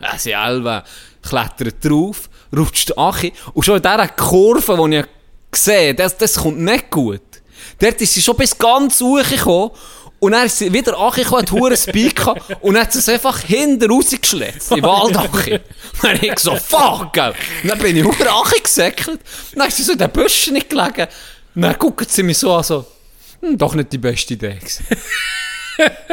Äh, 0.00 0.18
sie 0.18 0.32
Elva 0.32 0.84
klettert 1.22 1.82
drauf, 1.82 2.28
rutscht 2.54 2.96
an 2.98 3.14
und 3.54 3.64
schon 3.64 3.76
in 3.76 3.82
dieser 3.82 4.08
Kurve, 4.08 4.88
die 4.88 4.96
ich 4.98 5.06
sehe, 5.54 5.94
das, 5.94 6.18
das 6.18 6.34
kommt 6.34 6.58
nicht 6.58 6.90
gut. 6.90 7.22
Dort 7.78 8.00
ist 8.00 8.12
sie 8.12 8.20
schon 8.20 8.36
bis 8.36 8.56
ganz 8.58 9.00
hochgekommen 9.00 9.70
und 10.18 10.32
dann 10.32 10.46
ist 10.46 10.58
sie 10.58 10.72
wieder 10.72 10.98
angekommen, 10.98 11.42
hat 11.42 11.52
hure 11.52 11.76
Speed 11.76 12.16
gehabt 12.16 12.42
und 12.60 12.78
hat 12.78 12.92
sie 12.92 12.98
es 12.98 13.08
einfach 13.08 13.40
hinten 13.40 13.90
rausgeschletzt, 13.90 14.70
in 14.70 14.76
den 14.76 14.84
Wald 14.84 15.16
angekommen. 15.16 15.60
Dann 16.02 16.16
habe 16.16 16.26
ich 16.26 16.38
so, 16.38 16.54
fuck, 16.56 17.12
gell. 17.12 17.32
Dann 17.64 17.78
bin 17.78 17.96
ich 17.96 18.04
hure 18.04 18.30
angesäckelt, 18.30 19.20
dann 19.54 19.68
ist 19.68 19.76
sie 19.76 19.82
so 19.82 19.92
in 19.92 19.98
den 19.98 20.10
Büschen 20.10 20.54
nicht 20.54 20.70
gelegen. 20.70 21.08
Und 21.54 21.62
dann 21.62 21.78
guckt 21.78 22.10
sie 22.10 22.22
mich 22.22 22.38
so 22.38 22.54
an, 22.54 22.62
so, 22.62 22.84
hm, 23.40 23.58
doch 23.58 23.74
nicht 23.74 23.92
die 23.92 23.98
beste 23.98 24.34
Idee 24.34 24.54
gewesen. 24.54 24.86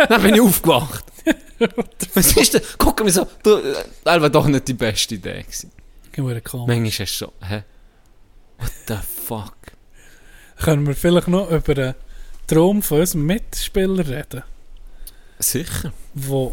Dann 0.07 0.21
bin 0.21 0.35
ich 0.35 0.41
aufgewacht. 0.41 1.03
Was 2.13 2.35
ist 2.37 2.53
denn? 2.53 2.61
Guck 2.77 3.03
mir 3.03 3.11
so, 3.11 3.27
du, 3.43 3.57
äh, 3.57 3.75
das 4.03 4.21
war 4.21 4.29
doch 4.29 4.47
nicht 4.47 4.67
die 4.67 4.73
beste 4.73 5.15
Idee 5.15 5.43
gewesen. 5.43 5.71
Manchmal 6.17 6.85
hast 6.85 6.99
du 6.99 7.05
schon, 7.05 7.31
hä? 7.47 7.63
What 8.57 8.71
the 8.87 8.95
fuck? 9.25 9.55
Können 10.57 10.85
wir 10.87 10.95
vielleicht 10.95 11.27
noch 11.27 11.49
über 11.51 11.75
den 11.75 11.93
Traum 12.47 12.81
von 12.81 12.99
unserem 13.01 13.25
Mitspieler 13.25 14.07
reden, 14.07 14.43
Sicher. 15.39 15.93
der 16.13 16.51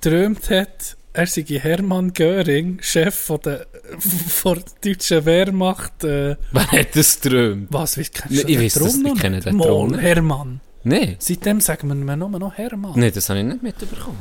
geträumt 0.00 0.50
hat, 0.50 0.96
er 1.12 1.26
sei 1.26 1.42
Hermann 1.44 2.12
Göring, 2.12 2.78
Chef 2.82 3.14
von 3.14 3.40
der, 3.40 3.66
von 3.98 4.62
der 4.84 4.92
deutschen 4.94 5.24
Wehrmacht. 5.24 6.04
Äh, 6.04 6.36
Wer 6.52 6.70
hat 6.70 6.94
das 6.94 7.20
geträumt? 7.20 7.68
was, 7.72 7.96
wie 7.96 8.04
kennst 8.04 8.30
Nee, 8.30 8.42
du 8.42 8.48
ich 8.48 8.56
den 8.56 8.64
weiss 8.64 8.74
das, 8.74 8.82
Traum 8.92 9.02
noch 9.02 9.14
ich 9.14 9.20
kenne 9.20 9.36
nicht? 9.36 9.46
den 9.48 9.58
Traum. 9.58 9.98
Hermann. 9.98 10.60
Nein. 10.88 11.16
Seitdem 11.18 11.60
sagen 11.60 11.88
wir 11.88 12.16
nur 12.16 12.28
noch 12.28 12.54
Hermann. 12.56 12.92
Nein, 12.94 13.10
das 13.12 13.28
habe 13.28 13.40
ich 13.40 13.44
nicht 13.44 13.60
mitbekommen. 13.60 14.18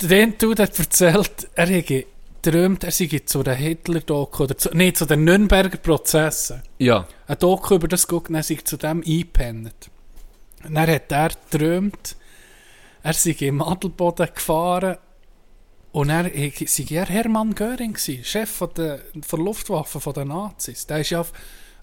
Der 0.00 0.26
Dude 0.28 0.62
hat 0.62 0.78
erzählt, 0.78 1.48
er 1.54 1.66
hätte 1.66 2.06
geträumt, 2.42 2.82
er 2.82 2.90
sei 2.90 3.20
zu 3.26 3.42
der 3.42 3.54
Hitler-Doku, 3.54 4.44
oder 4.44 4.56
zu, 4.56 4.70
nee, 4.72 4.94
zu 4.94 5.04
den 5.04 5.24
Nürnberger 5.24 5.76
Prozessen. 5.76 6.62
Ja. 6.78 7.06
Ein 7.26 7.38
Doku 7.38 7.74
über 7.74 7.88
das 7.88 8.06
und 8.06 8.34
er 8.34 8.42
sei 8.42 8.58
zu 8.64 8.78
dem 8.78 9.02
eingepennt. 9.06 9.90
Und 10.64 10.74
dann 10.74 10.88
hat 10.90 11.12
er 11.12 11.28
geträumt, 11.50 12.16
er 13.02 13.12
sei 13.12 13.36
im 13.40 13.60
Adelboden 13.60 14.28
gefahren 14.34 14.96
und 15.92 16.08
er 16.08 16.24
sei 16.66 16.86
er 16.88 17.04
Hermann 17.04 17.54
Göring 17.54 17.92
gewesen, 17.92 18.24
Chef 18.24 18.48
von 18.50 18.70
der, 18.78 19.00
von 19.20 19.38
der 19.40 19.44
Luftwaffe 19.44 20.00
von 20.00 20.14
den 20.14 20.28
Nazis. 20.28 20.86
Der 20.86 21.00
ist 21.00 21.10
ja 21.10 21.20
auf- 21.20 21.34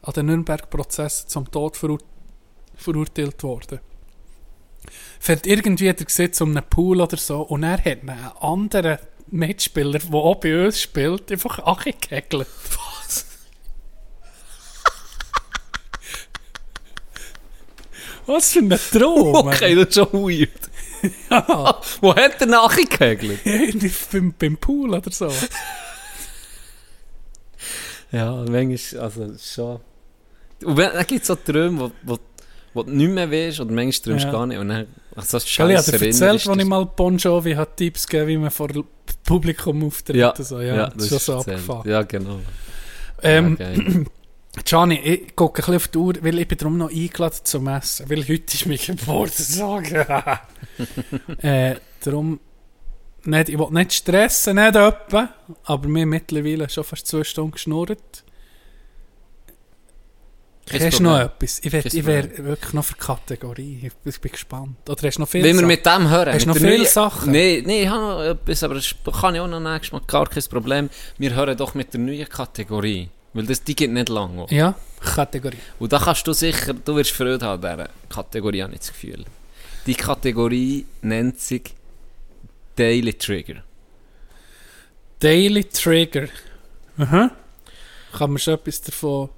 an 0.01 0.13
den 0.13 0.25
Nürnberg-Prozessen 0.25 1.29
zum 1.29 1.51
Tod 1.51 1.77
verur 1.77 1.99
verurteilt 2.81 3.41
worden. 3.43 3.79
Fährt 5.19 5.45
irgendwie 5.45 5.93
der 5.93 6.05
Gesetz 6.05 6.41
um 6.41 6.49
einen 6.49 6.67
Pool 6.67 7.01
oder 7.01 7.17
so 7.17 7.41
und 7.41 7.63
er 7.63 7.77
hat 7.77 8.01
einen 8.01 8.31
anderen 8.39 8.97
Mitspieler, 9.27 9.99
der 9.99 10.13
auch 10.13 10.35
bei 10.35 10.65
uns 10.65 10.81
spielt, 10.81 11.31
einfach 11.31 11.59
angekegelt. 11.59 12.47
Was? 13.05 13.25
Was 18.25 18.53
für 18.53 18.59
ein 18.59 18.69
Traum! 18.69 19.35
Okay, 19.47 19.75
das 19.75 19.87
ist 19.87 19.95
schon 19.95 20.11
weird. 20.13 20.49
Ja, 21.29 21.81
Wo 22.01 22.15
hat 22.15 22.41
er 22.41 22.47
nachgekegelt? 22.47 23.45
irgendwie 23.45 23.91
beim, 24.11 24.33
beim 24.37 24.57
Pool 24.57 24.93
oder 24.93 25.11
so. 25.11 25.31
Ja, 28.11 28.43
manchmal, 28.47 29.03
also 29.03 29.37
schon. 29.37 29.79
Und 30.63 30.77
dann 30.77 31.07
gibt 31.07 31.21
es 31.21 31.27
so 31.27 31.35
Träume, 31.35 31.79
wo, 31.79 31.91
wo, 32.03 32.19
wo 32.73 32.83
du 32.83 32.91
nicht 32.91 33.09
mehr 33.11 33.29
weißt, 33.31 33.59
oder 33.59 33.71
manchmal 33.71 34.13
träumst 34.13 34.25
Ja. 34.25 34.31
gar 34.31 34.45
nicht. 34.47 34.57
Und 34.59 34.69
dann, 34.69 34.87
ach, 35.15 35.23
ich 35.33 35.59
habe 35.59 35.69
dir 35.69 35.75
erzählt, 35.75 36.47
als 36.47 36.57
ich 36.57 36.65
mal 36.65 36.85
Bon 36.85 37.17
Jovi 37.17 37.53
hat 37.53 37.77
Tipps 37.77 38.07
gegeben 38.07 38.27
wie 38.27 38.37
man 38.37 38.51
vor 38.51 38.69
Publikum 39.25 39.83
auftritt. 39.85 40.15
ja, 40.15 40.33
so. 40.37 40.59
ja, 40.61 40.75
ja, 40.75 40.89
das 40.89 41.03
ist 41.03 41.09
schon 41.09 41.19
so 41.19 41.33
erzählt. 41.33 41.57
abgefahren. 41.57 41.89
Ja, 41.89 42.01
genau. 42.03 42.39
Ähm, 43.23 43.55
geil. 43.57 44.05
Gianni, 44.65 44.95
ich 44.99 45.35
gucke 45.35 45.61
ein 45.61 45.65
bisschen 45.65 45.75
auf 45.75 45.87
die 45.87 45.97
Uhr, 45.97 46.13
weil 46.21 46.39
ich 46.39 46.47
bin 46.47 46.57
darum 46.57 46.77
noch 46.77 46.89
eingeladen 46.91 47.39
zum 47.43 47.67
Essen, 47.67 48.09
weil 48.09 48.21
heute 48.27 48.53
ist 48.53 48.65
mein 48.65 48.77
Geburtstag. 48.85 49.91
äh, 51.41 51.75
darum, 52.03 52.39
nicht, 53.23 53.49
ich 53.49 53.57
will 53.59 53.67
nicht 53.71 53.93
stressen, 53.93 54.55
nicht 54.55 54.75
etwa, 54.75 55.29
aber 55.63 55.87
mir 55.87 56.05
mittlerweile 56.05 56.67
schon 56.69 56.83
fast 56.83 57.07
zwei 57.07 57.23
Stunden 57.23 57.51
geschnurrt. 57.51 58.23
Hast 60.79 60.99
du 60.99 61.03
noch 61.03 61.19
etwas? 61.19 61.59
Ich, 61.63 62.05
wäre 62.05 62.37
wirklich 62.37 62.73
noch 62.73 62.85
für 62.85 62.95
Kategorie. 62.95 63.79
Ich, 63.83 63.91
ich 64.05 64.21
bin 64.21 64.31
gespannt. 64.31 64.89
Oder 64.89 65.07
hast 65.07 65.15
du 65.15 65.21
noch 65.21 65.29
viel 65.29 65.43
Wenn 65.43 65.57
wir 65.57 65.65
mit 65.65 65.85
dem 65.85 66.09
hören. 66.09 66.33
Hast 66.33 66.45
du 66.45 66.49
noch 66.49 66.57
viele 66.57 66.85
Sachen? 66.85 67.31
Nein, 67.31 67.63
nee, 67.65 67.83
ich 67.83 67.89
habe 67.89 68.01
noch 68.01 68.21
etwas, 68.21 68.63
aber 68.63 68.75
das 68.75 68.95
kann 69.19 69.35
ich 69.35 69.41
auch 69.41 69.47
noch 69.47 69.59
nächstes 69.59 69.91
Mal. 69.91 70.01
Gar 70.07 70.27
kein 70.27 70.43
Problem. 70.43 70.89
Wir 71.17 71.35
hören 71.35 71.57
doch 71.57 71.73
mit 71.73 71.93
der 71.93 71.99
neuen 71.99 72.27
Kategorie. 72.27 73.09
Weil 73.33 73.45
das, 73.45 73.63
die 73.63 73.75
geht 73.75 73.91
nicht 73.91 74.09
lange. 74.09 74.45
Ja, 74.49 74.75
Kategorie. 74.99 75.57
Und 75.79 75.93
da 75.93 75.99
kannst 75.99 76.27
du 76.27 76.33
sicher, 76.33 76.73
du 76.73 76.95
wirst 76.95 77.11
Freude 77.11 77.45
haben 77.45 77.63
an 77.63 77.77
dieser 77.77 77.89
Kategorie, 78.09 78.61
habe 78.61 78.73
ich 78.73 78.79
das 78.79 78.89
Gefühl. 78.89 79.25
Die 79.85 79.95
Kategorie 79.95 80.85
nennt 81.01 81.39
sich 81.39 81.73
Daily 82.75 83.13
Trigger. 83.13 83.63
Daily 85.19 85.63
Trigger. 85.63 86.27
Aha. 86.97 87.31
Kann 88.17 88.29
man 88.31 88.39
schon 88.39 88.55
etwas 88.55 88.81
davon... 88.81 89.29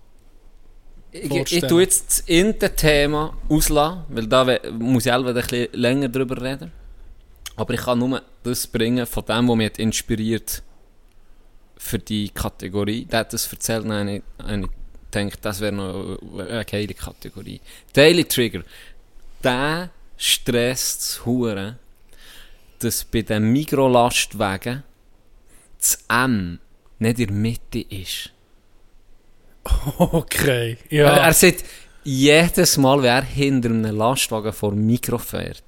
Ich, 1.14 1.52
ich 1.52 1.62
tue 1.68 1.84
jetzt 1.84 2.10
das 2.10 2.20
Inte-Thema 2.22 3.38
auslassen, 3.48 4.04
weil 4.10 4.28
da 4.28 4.46
muss 4.72 5.06
ich 5.06 5.12
selber 5.12 5.30
ein 5.30 5.36
bisschen 5.36 5.68
länger 5.74 6.10
drüber 6.10 6.42
reden. 6.42 6.72
Aber 7.56 7.74
ich 7.76 7.82
kann 7.82 8.00
nur 8.00 8.22
das 8.42 8.66
bringen 8.66 9.06
von 9.06 9.24
dem, 9.26 9.48
was 9.48 9.56
mich 9.56 9.80
inspiriert 9.80 10.64
für 11.78 12.00
die 12.00 12.30
Kategorie. 12.30 13.06
Der 13.06 13.20
hat 13.20 13.34
das 13.34 13.52
erzählt 13.52 13.86
und 13.86 14.08
ich, 14.08 14.24
denke, 15.14 15.38
das 15.40 15.60
wäre 15.60 15.72
noch 15.72 16.18
eine 16.40 16.66
geile 16.66 16.94
Kategorie. 16.96 17.62
Daily 17.94 18.26
Trigger. 18.26 18.64
Der 19.44 19.92
stresst 20.18 21.02
das 21.02 21.26
Hure, 21.26 21.78
dass 22.80 23.04
bei 23.04 23.22
den 23.22 23.52
Mikrolastwagen 23.52 24.84
das 25.78 26.04
M 26.10 26.60
nicht 26.98 27.20
in 27.20 27.28
der 27.28 27.36
Mitte 27.36 27.82
ist. 27.82 28.33
Okay, 29.98 30.78
Er, 30.90 30.98
ja. 31.06 31.18
er 31.28 31.34
sagt, 31.34 31.64
jedes 32.04 32.78
Mal, 32.78 33.02
wenn 33.02 33.10
er 33.10 33.24
hinter 33.24 33.70
einem 33.70 33.96
Lastwagen 33.96 34.52
vor 34.54 34.72
dem 34.72 34.86
Mikro 34.86 35.18
fährt 35.18 35.64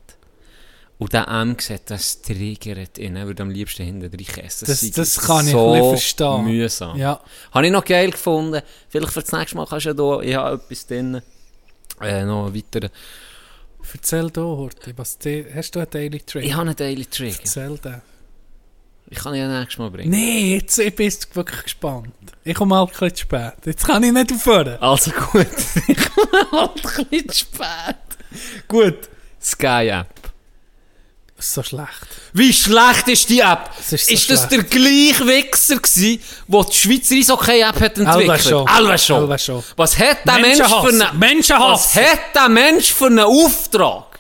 und 0.98 1.14
der 1.14 1.28
M 1.28 1.56
sieht, 1.60 1.90
das 1.90 2.22
triggert 2.22 2.98
ihn. 2.98 3.16
Er 3.16 3.26
würde 3.28 3.44
am 3.44 3.50
liebsten 3.50 3.84
hinten 3.86 4.10
drin 4.12 4.44
essen. 4.44 4.66
Das- 4.66 4.92
das 4.92 5.18
kann 5.20 5.46
ich 5.46 5.52
so 5.54 5.72
bisschen 5.74 5.90
verstehen. 5.90 6.44
mühsam. 6.46 6.98
ja. 6.98 7.20
Habe 7.52 7.66
ich 7.66 7.72
noch 7.72 7.86
geil 7.86 8.12
gefunden. 8.12 8.62
Vielleicht 8.90 9.12
für 9.14 9.22
das 9.22 9.32
nächste 9.32 9.58
Mal 9.58 9.66
kannst 9.68 9.86
du 9.86 9.90
ja 9.90 9.94
da, 9.94 10.22
ich 10.22 10.36
habe 10.36 10.56
etwas 10.64 10.88
drin, 10.88 11.22
äh, 12.02 12.24
noch 12.26 12.54
weiter. 12.54 12.90
Erzähl 13.94 14.30
da, 14.30 14.42
Horti, 14.42 14.94
was 14.98 15.18
die, 15.20 15.46
hast 15.56 15.74
du 15.76 15.80
einen 15.80 15.90
Daily 15.90 16.20
Trigger? 16.20 16.46
Ich 16.46 16.54
habe 16.54 16.68
einen 16.68 16.76
Daily 16.76 17.06
Trigger. 17.06 17.38
Erzähl 17.40 17.78
den. 17.78 18.02
Ich 19.08 19.20
kann 19.20 19.36
ihn 19.36 19.42
ja 19.42 19.60
nächstes 19.60 19.78
Mal 19.78 19.92
bringen. 19.92 20.10
Nee, 20.10 20.56
jetzt 20.56 20.80
ich 20.80 20.96
bin 20.96 21.08
ich 21.08 21.18
wirklich 21.36 21.64
gespannt. 21.64 22.14
Ich 22.44 22.56
komme 22.56 22.70
mal 22.70 22.82
ein 22.82 22.88
bisschen 22.88 23.16
spät. 23.16 23.54
Jetzt 23.66 23.86
kann 23.86 24.04
ich 24.04 24.12
nicht 24.12 24.32
aufhören. 24.32 24.78
Also 24.80 25.12
gut, 25.12 25.48
ich 25.88 25.98
komme 25.98 26.52
halt 26.52 26.72
ein 26.76 27.06
bisschen 27.06 27.34
spät. 27.34 27.96
Gut, 28.68 29.10
Sky 29.42 29.90
App. 29.90 30.26
Das 31.38 31.48
ist 31.48 31.54
so 31.54 31.64
schlecht. 31.64 32.08
Wie 32.34 32.54
schlecht 32.54 33.08
ist 33.10 33.30
die 33.30 33.42
App? 33.42 33.70
Es 33.78 33.92
ist 33.92 34.10
ist 34.10 34.28
so 34.28 34.34
das 34.34 34.48
der 34.48 34.64
gleiche 34.64 35.28
Wichser 35.28 35.80
gsi, 35.80 36.22
der 36.48 36.64
die 36.64 36.74
Schweizer 36.74 37.16
Eishockey-App 37.16 37.80
hat 37.80 37.98
entwickelt? 37.98 38.54
Alva 38.68 38.98
schon. 38.98 39.38
Schon. 39.38 39.64
Was 39.76 40.00
hat 40.00 40.26
der 40.26 40.40
Mensch 40.40 40.58
für 40.64 40.88
einen... 40.88 41.20
Menschenhass. 41.20 41.94
Was 41.94 42.04
hat 42.04 42.36
der 42.36 42.50
Mensch 42.50 42.94
für 42.94 43.08
einen 43.08 43.20
Auftrag? 43.20 44.15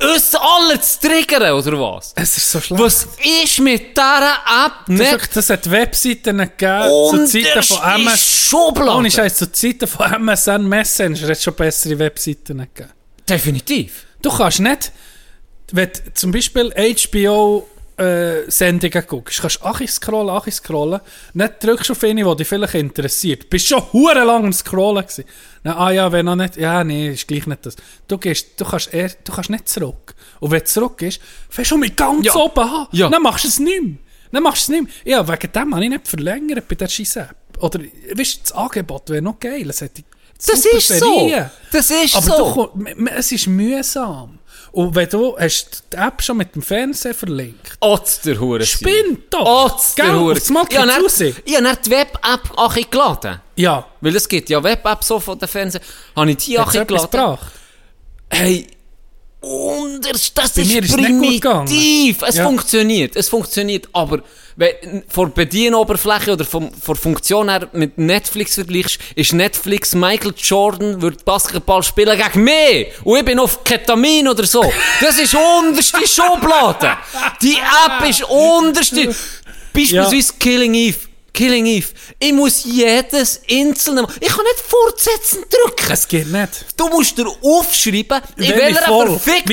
Uns 0.00 0.34
alle 0.34 0.80
zu 0.80 1.00
triggern, 1.00 1.52
oder 1.52 1.80
was? 1.80 2.12
Es 2.16 2.36
ist 2.36 2.50
so 2.50 2.60
schlecht. 2.60 2.82
Was 2.82 3.08
ist 3.42 3.60
mit 3.60 3.96
dieser 3.96 4.38
App 4.66 4.88
nicht 4.88 5.36
das 5.36 5.50
hat 5.50 5.70
Webseiten 5.70 6.38
gegeben, 6.38 7.10
zu 7.10 7.26
Zeiten 7.26 7.62
von 7.62 7.82
MS. 8.00 8.20
Schublade? 8.48 8.98
Ohne 8.98 9.10
Scheiß, 9.10 9.36
zu 9.36 9.52
Zeiten 9.52 9.86
von 9.86 10.12
MSN 10.12 10.68
Messenger 10.68 11.22
hat 11.22 11.30
es 11.30 11.42
schon 11.42 11.54
bessere 11.54 11.98
Webseiten 11.98 12.58
gegeben. 12.58 12.90
Definitiv. 13.28 14.06
Du 14.20 14.30
kannst 14.30 14.60
nicht, 14.60 14.92
wenn 15.72 15.90
zum 16.14 16.32
Beispiel 16.32 16.72
HBO 16.72 17.68
äh, 17.96 18.50
Sendungen 18.50 19.04
guckst, 19.06 19.40
kannst 19.40 19.60
du 19.60 19.66
Achi 19.66 19.86
scrollen, 19.86 20.30
Achi 20.34 20.50
scrollen, 20.50 21.00
nicht 21.34 21.54
drückst 21.62 21.90
auf 21.92 22.02
eine, 22.04 22.24
die 22.24 22.36
dich 22.36 22.48
vielleicht 22.48 22.74
interessiert. 22.74 23.48
Bist 23.50 23.68
schon 23.68 23.82
hure 23.92 24.24
lang 24.24 24.44
am 24.44 24.52
Scrollen 24.52 25.02
gewesen. 25.06 25.24
Ah 25.64 25.90
ja, 25.90 26.10
wenn 26.12 26.26
noch 26.26 26.36
nicht, 26.36 26.56
ja, 26.56 26.82
nee, 26.84 27.10
ist 27.12 27.26
gleich 27.28 27.46
nicht 27.46 27.64
das. 27.66 27.76
Du 28.08 28.18
gehst, 28.18 28.60
du 28.60 28.64
kannst 28.64 28.92
eher, 28.92 29.10
du 29.24 29.32
kannst 29.32 29.50
nicht 29.50 29.68
zurück. 29.68 30.14
Und 30.40 30.50
wenn 30.50 30.58
du 30.60 30.64
zurück 30.66 30.98
gehst, 30.98 31.20
fängst 31.48 31.70
du 31.70 31.76
mit 31.76 31.96
ganz 31.96 32.26
Ja. 32.26 32.34
oben 32.34 32.60
an. 32.60 32.86
Ja. 32.92 33.08
Dann 33.08 33.22
machst 33.22 33.44
du 33.44 33.48
es 33.48 33.58
nicht 33.58 33.82
mehr. 33.82 33.94
Dann 34.32 34.42
machst 34.42 34.68
du 34.68 34.72
es 34.72 34.80
nicht 34.80 35.04
mehr. 35.04 35.18
Ja, 35.18 35.28
wegen 35.28 35.52
dem 35.52 35.74
habe 35.74 35.84
ich 35.84 35.90
nicht 35.90 36.08
verlängert 36.08 36.66
bei 36.68 36.74
der 36.74 36.88
Scheiß-App. 36.88 37.36
Oder, 37.60 37.80
weißt 37.80 38.36
du, 38.36 38.40
das 38.42 38.52
Angebot 38.52 39.08
wäre 39.10 39.22
noch 39.22 39.38
geil. 39.38 39.70
Es 39.70 39.80
hätte 39.80 40.02
Das 40.44 40.64
ist 40.64 40.88
so. 40.88 41.18
Ferien. 41.20 41.50
Das 41.70 41.88
ist 41.90 42.16
Aber 42.16 42.26
so. 42.26 42.70
du, 42.74 42.80
m- 42.84 43.06
es 43.06 43.30
ist 43.30 43.46
mühsam. 43.46 44.40
Und 44.74 44.92
wenn 44.96 45.08
du 45.08 45.38
hast 45.38 45.84
die 45.92 45.96
App 45.96 46.20
schon 46.20 46.36
mit 46.38 46.52
dem 46.54 46.60
Fernseher 46.62 47.14
verlinkt, 47.14 47.76
Otz 47.78 48.20
der 48.22 48.40
Hure. 48.40 48.66
spinnt 48.66 49.32
doch! 49.32 49.66
Otz 49.66 49.94
der? 49.94 50.18
Hure. 50.18 50.34
Das 50.34 50.50
Ich 51.44 51.54
habe 51.56 51.62
dann 51.64 51.78
die 51.86 51.90
Web-App 51.90 52.50
auch 52.56 52.74
geladen. 52.90 53.40
Ja, 53.54 53.86
Weil 54.00 54.16
es 54.16 54.28
gibt 54.28 54.50
ja 54.50 54.60
Web-Apps 54.60 55.06
so 55.06 55.20
von 55.20 55.38
den 55.38 55.46
Fernsehen. 55.46 55.80
Habe 56.16 56.30
ich 56.32 56.38
die 56.38 56.58
auch 56.58 56.72
geladen. 56.72 57.38
Hey, 58.28 58.66
unterst, 59.40 60.36
das 60.36 60.54
Bei 60.54 60.62
ist 60.62 60.72
nicht 60.74 60.92
primitiv. 60.92 62.22
Es 62.26 62.34
Ja. 62.36 62.44
funktioniert, 62.44 63.14
es 63.14 63.28
funktioniert. 63.28 63.88
Aber 63.92 64.22
von 65.08 65.26
der 65.26 65.34
Bedienoberfläche 65.34 66.32
oder 66.32 66.44
vom, 66.44 66.72
von 66.72 66.94
der 66.94 67.02
Funktion 67.02 67.48
her 67.48 67.68
mit 67.72 67.98
Netflix 67.98 68.54
vergleichst, 68.54 68.98
ist 69.16 69.32
Netflix 69.32 69.94
Michael 69.94 70.34
Jordan 70.36 71.02
wird 71.02 71.24
Basketball 71.24 71.82
spielen 71.82 72.16
gegen 72.16 72.44
mich. 72.44 72.88
Und 73.02 73.18
ich 73.18 73.24
bin 73.24 73.38
auf 73.38 73.64
Ketamin 73.64 74.28
oder 74.28 74.46
so. 74.46 74.62
Das 75.00 75.18
ist 75.18 75.34
unterste 75.34 76.06
Schublade. 76.06 76.96
Die 77.42 77.56
App 77.56 78.08
ist 78.08 78.22
unterste. 78.28 79.14
Beispielsweise 79.72 80.34
Killing 80.38 80.74
Eve. 80.74 80.98
Killing 81.34 81.66
Eve. 81.66 81.88
Ich 82.18 82.32
muss 82.32 82.64
jedes 82.64 83.40
einzelne 83.50 84.02
Mal. 84.02 84.12
Ich 84.20 84.28
kann 84.28 84.44
nicht 84.44 84.60
fortsetzen 84.66 85.44
drücken. 85.50 85.92
Es 85.92 86.08
geht 86.08 86.28
nicht. 86.28 86.64
Du 86.76 86.88
musst 86.88 87.18
dir 87.18 87.26
aufschreiben, 87.26 88.20
in 88.36 88.42
Welche 88.48 88.56
welcher 88.56 88.88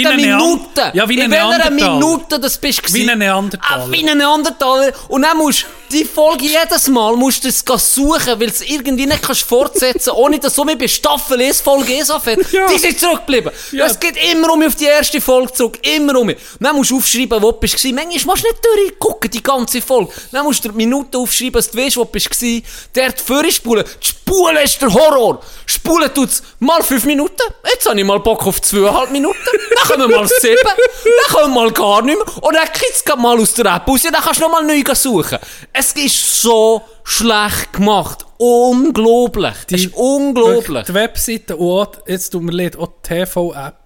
eine 0.05 0.15
Nean- 0.21 0.37
Minute, 0.37 0.91
Ja, 0.93 1.09
wie 1.09 1.19
ein 1.21 1.25
in 1.25 1.31
welcher. 1.31 1.71
Minute 1.71 2.39
das 2.39 2.57
bist 2.57 2.93
Wie 2.93 3.09
ein 3.09 3.17
Neandertaler. 3.17 3.85
Ah, 3.85 3.91
wie 3.91 4.07
ein 4.07 4.17
Neandertaler. 4.17 4.93
Und 5.09 5.23
dann 5.23 5.37
musst 5.37 5.63
du 5.63 5.67
die 5.91 6.05
Folge 6.05 6.45
jedes 6.45 6.87
Mal 6.87 7.15
musst 7.15 7.43
du 7.43 7.49
es 7.49 7.63
suchen, 7.93 8.39
weil 8.39 8.47
du 8.47 8.53
es 8.53 8.61
irgendwie 8.61 9.05
nicht 9.05 9.21
kannst 9.21 9.43
fortsetzen, 9.43 10.11
ohne 10.11 10.39
dass 10.39 10.55
so 10.55 10.63
mit 10.63 10.79
bei 10.79 10.87
Staffel 10.87 11.41
1 11.41 11.61
Folge 11.61 11.93
1 11.93 12.09
anfängt. 12.09 12.45
Ja. 12.51 12.67
Die 12.67 12.79
sind 12.79 12.99
zurückgeblieben. 12.99 13.51
Ja. 13.71 13.85
Es 13.85 13.99
geht 13.99 14.15
immer 14.31 14.51
um 14.51 14.61
auf 14.63 14.75
die 14.75 14.85
erste 14.85 15.21
Folge 15.21 15.53
zurück, 15.53 15.79
immer 15.83 16.19
um. 16.19 16.33
Dann 16.59 16.75
musst 16.75 16.91
du 16.91 16.97
aufschreiben, 16.97 17.41
wo 17.41 17.51
du 17.51 17.59
gewesen. 17.59 17.95
Manchmal 17.95 18.35
musst 18.35 18.43
du 18.43 18.47
nicht 18.49 18.65
durchgucken, 18.65 19.31
die 19.31 19.41
ganze 19.43 19.81
Folge. 19.81 20.11
Dann 20.31 20.43
musst 20.43 20.65
du 20.65 20.69
die 20.69 20.75
Minuten 20.75 21.15
aufschreiben, 21.15 21.53
dass 21.53 21.71
du 21.71 21.77
weißt, 21.77 21.97
wo 21.97 22.03
du 22.03 22.11
gewesen. 22.11 22.63
Der 22.93 23.13
vorspulen. 23.15 23.85
Die 24.01 24.07
Spulen 24.07 24.57
ist 24.63 24.81
der 24.81 24.93
Horror. 24.93 25.41
Spulen 25.65 26.13
tut's 26.13 26.41
mal 26.59 26.81
fünf 26.83 27.05
Minuten. 27.05 27.41
Jetzt 27.71 27.87
habe 27.87 27.99
ich 27.99 28.05
mal 28.05 28.19
Bock 28.19 28.45
auf 28.47 28.61
zweieinhalb 28.61 29.11
Minuten. 29.11 29.37
Dann 29.75 29.87
kommen 29.87 30.11
mal 30.11 30.27
sieben. 30.27 30.57
Dann 30.63 31.35
kommen 31.35 31.53
mal 31.53 31.71
gar 31.71 32.01
nicht 32.01 32.17
mehr. 32.17 32.43
Und 32.43 32.55
dann 32.55 32.65
kriegt's 32.71 33.03
grad 33.03 33.19
mal 33.19 33.39
aus 33.39 33.53
der 33.53 33.65
App 33.65 33.87
raus. 33.87 34.01
Dann 34.03 34.13
kannst 34.13 34.39
du 34.39 34.45
noch 34.45 34.51
mal 34.51 34.63
neu 34.63 34.81
suchen. 34.93 35.37
Es 35.81 35.93
ist 35.93 36.41
so 36.43 36.83
schlecht 37.03 37.73
gemacht. 37.73 38.23
Unglaublich. 38.37 39.55
es 39.71 39.85
ist 39.85 39.93
unglaublich. 39.95 40.85
Die 40.85 40.93
Webseite 40.93 41.55
und 41.57 41.89
jetzt 42.05 42.29
tut 42.29 42.43
mir 42.43 42.51
leid, 42.51 42.75
auch 42.77 42.87
die 43.03 43.07
TV-App 43.15 43.77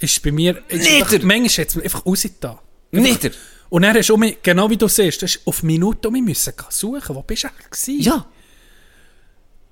ist 0.00 0.20
bei 0.22 0.32
mir, 0.32 0.60
ist 0.66 0.82
Nieder. 0.82 1.06
einfach, 1.06 1.22
manchmal 1.22 1.66
es 1.66 1.74
mir 1.76 1.82
einfach 1.84 2.04
rausgetan. 2.04 2.58
Nieder. 2.90 3.30
Und 3.68 3.86
hast 3.86 4.08
du, 4.08 4.14
um 4.14 4.20
mich- 4.20 4.38
genau 4.42 4.68
wie 4.68 4.76
du 4.76 4.88
siehst, 4.88 5.22
das 5.22 5.36
ist 5.36 5.46
auf 5.46 5.62
Minuten 5.62 6.08
um 6.08 6.12
mich 6.12 6.22
müssen 6.24 6.54
suchen. 6.70 7.14
Wo 7.14 7.22
bist 7.22 7.44
du 7.44 7.48
eigentlich? 7.48 8.04
Ja. 8.04 8.26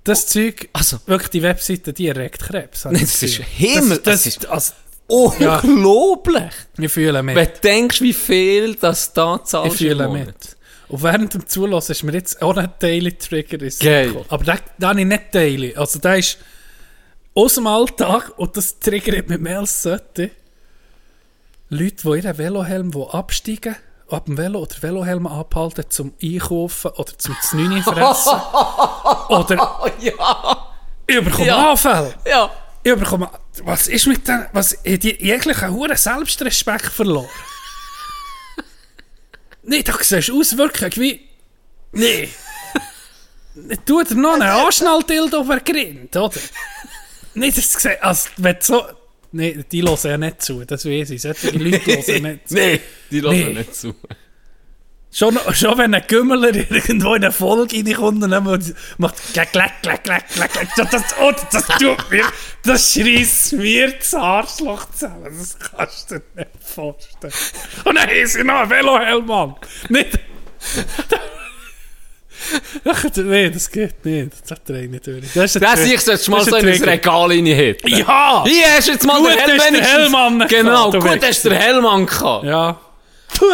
Das 0.04 0.28
Zeug, 0.28 0.68
Also- 0.72 1.00
wirklich 1.06 1.30
die 1.30 1.42
Webseite, 1.42 1.92
die 1.92 2.06
erregt 2.06 2.42
Krebs. 2.42 2.84
ich 2.92 3.00
das 3.00 3.22
ist. 3.24 3.40
Himmel- 3.42 3.98
Das, 3.98 4.02
das 4.02 4.22
das, 4.22 4.26
ist- 4.26 4.46
also, 4.46 4.72
Unglaublich. 5.08 6.52
ich 6.78 6.92
fühle 6.92 7.22
mit. 7.24 7.34
Wenn 7.36 7.46
du 7.46 7.60
denkst, 7.60 8.00
wie 8.02 8.12
viel 8.12 8.74
das 8.76 9.12
da 9.12 9.42
zahlst 9.42 9.72
Ich 9.80 9.88
fühle 9.88 10.08
mit. 10.08 10.55
Und 10.88 11.02
während 11.02 11.34
dem 11.34 11.46
Zulassen 11.46 11.92
ist 11.92 12.02
mir 12.04 12.12
jetzt 12.12 12.40
auch 12.42 12.56
ein 12.56 12.72
Daily 12.78 13.12
Trigger 13.12 13.58
Sinn 13.70 13.86
Geil. 13.86 14.24
Aber 14.28 14.44
den, 14.44 14.58
den 14.78 14.88
habe 14.88 15.00
ich 15.00 15.06
nicht 15.06 15.34
Daily. 15.34 15.74
Also 15.76 15.98
der 15.98 16.18
ist 16.18 16.38
aus 17.34 17.54
dem 17.54 17.66
Alltag 17.66 18.32
und 18.36 18.56
das 18.56 18.78
triggert 18.78 19.28
mich 19.28 19.38
mehr 19.38 19.58
als 19.60 19.82
sollte. 19.82 20.30
Leute, 21.68 21.96
die 22.08 22.18
ihren 22.18 22.38
Velohelm 22.38 22.92
absteigen 23.10 23.76
ab 24.08 24.26
dem 24.26 24.38
Velo 24.38 24.60
oder 24.60 24.76
Velohelm 24.80 25.26
abhalten 25.26 25.84
zum 25.88 26.14
Einkaufen 26.22 26.92
oder 26.92 27.18
zum 27.18 27.36
Znüni 27.42 27.82
fressen. 27.82 28.40
oder 29.28 29.56
ja. 30.00 30.72
ich 31.08 31.24
bekomme 31.24 31.46
Ja. 31.46 31.70
Anfälle. 31.72 32.14
Ja. 32.24 32.50
Ich 32.84 32.94
bekomme, 32.94 33.28
was 33.64 33.88
ist 33.88 34.06
mit 34.06 34.28
den, 34.28 34.46
was, 34.52 34.78
die 34.84 35.16
jeglichen 35.20 35.72
Huren 35.72 35.96
Selbstrespekt 35.96 36.86
verloren? 36.86 37.28
Nee, 39.66 39.82
da 39.82 39.96
siehst 40.00 40.28
du 40.28 40.40
aus 40.40 40.56
wirklich 40.56 40.98
wie, 40.98 41.20
nee. 41.92 42.28
Tu 43.86 44.02
dir 44.02 44.14
noch 44.16 44.34
einen 44.34 44.42
Anschnalltildo 44.42 45.42
über 45.42 45.60
Grind, 45.60 46.14
oder? 46.14 46.38
Nee, 47.34 47.50
das 47.50 47.72
gesehen, 47.72 47.96
also, 48.00 48.28
wenn 48.36 48.56
so, 48.60 48.84
nee, 49.32 49.64
die 49.70 49.80
hören 49.80 50.02
ja 50.04 50.18
nicht 50.18 50.42
zu, 50.42 50.64
das 50.64 50.84
weiß 50.84 51.10
ich, 51.10 51.22
solche 51.22 51.50
Leute 51.50 52.02
hören 52.02 52.22
nicht 52.22 52.48
zu. 52.48 52.54
Nee, 52.54 52.80
die 53.10 53.20
lassen 53.20 53.38
Nee. 53.46 53.52
nicht 53.54 53.74
zu. 53.74 53.94
Schon, 55.18 55.38
schon 55.54 55.78
wenn 55.78 55.94
ein 55.94 56.02
Gümmeler 56.06 56.54
irgendwo 56.54 57.14
in 57.14 57.24
eine 57.24 57.32
Folge 57.32 57.76
reinkommt 57.76 58.22
und 58.22 58.30
dann 58.30 58.44
macht 58.98 59.14
glack, 59.32 59.50
glack, 59.52 59.80
glack, 59.80 60.04
glack, 60.04 60.28
glack, 60.34 60.52
glack. 60.52 60.90
Das, 60.90 61.02
oh, 61.18 61.32
das 61.50 61.66
tut 61.78 62.10
mir, 62.10 62.24
das 62.62 62.92
schreisst 62.92 63.54
mir 63.54 63.92
das 63.92 64.12
Arschloch 64.12 64.84
zusammen. 64.90 65.34
Das 65.38 65.56
kannst 65.58 66.10
du 66.10 66.16
dir 66.16 66.22
nicht 66.34 66.50
vorstellen. 66.60 67.32
Und 67.84 67.94
dann 67.94 68.06
haben 68.10 68.26
sie 68.26 68.44
noch 68.44 68.56
einen 68.56 68.70
Velohelm 68.70 69.30
an. 69.30 69.54
Nicht... 69.88 70.18
Nee, 73.16 73.48
das 73.50 73.70
geht 73.70 74.04
nicht. 74.04 74.32
Das 74.50 74.62
drehe 74.64 74.84
ich 74.84 74.90
nicht 74.90 75.06
durch. 75.06 75.24
Das 75.34 75.44
ist 75.46 75.56
ein 75.56 75.62
Das 75.62 75.82
ich 75.86 76.00
solltest 76.02 76.28
mal 76.28 76.42
ist 76.42 76.50
so 76.50 76.56
ein 76.56 76.68
in 76.68 76.74
ein. 76.82 76.88
Regal 76.90 77.30
reinhitten. 77.30 77.88
Ja! 77.90 78.44
Hier 78.46 78.66
hast 78.76 78.88
du 78.88 78.92
jetzt 78.92 79.06
mal 79.06 79.22
den 79.22 79.38
Helm 79.38 79.74
Helm 79.82 80.14
an- 80.14 80.46
Genau, 80.46 80.90
gut 80.92 81.24
hast 81.26 81.44
du 81.44 81.48
den 81.48 81.58
Helm 81.58 81.86
angehabt. 81.86 82.44
Ja. 82.44 82.78
Puh! 83.34 83.44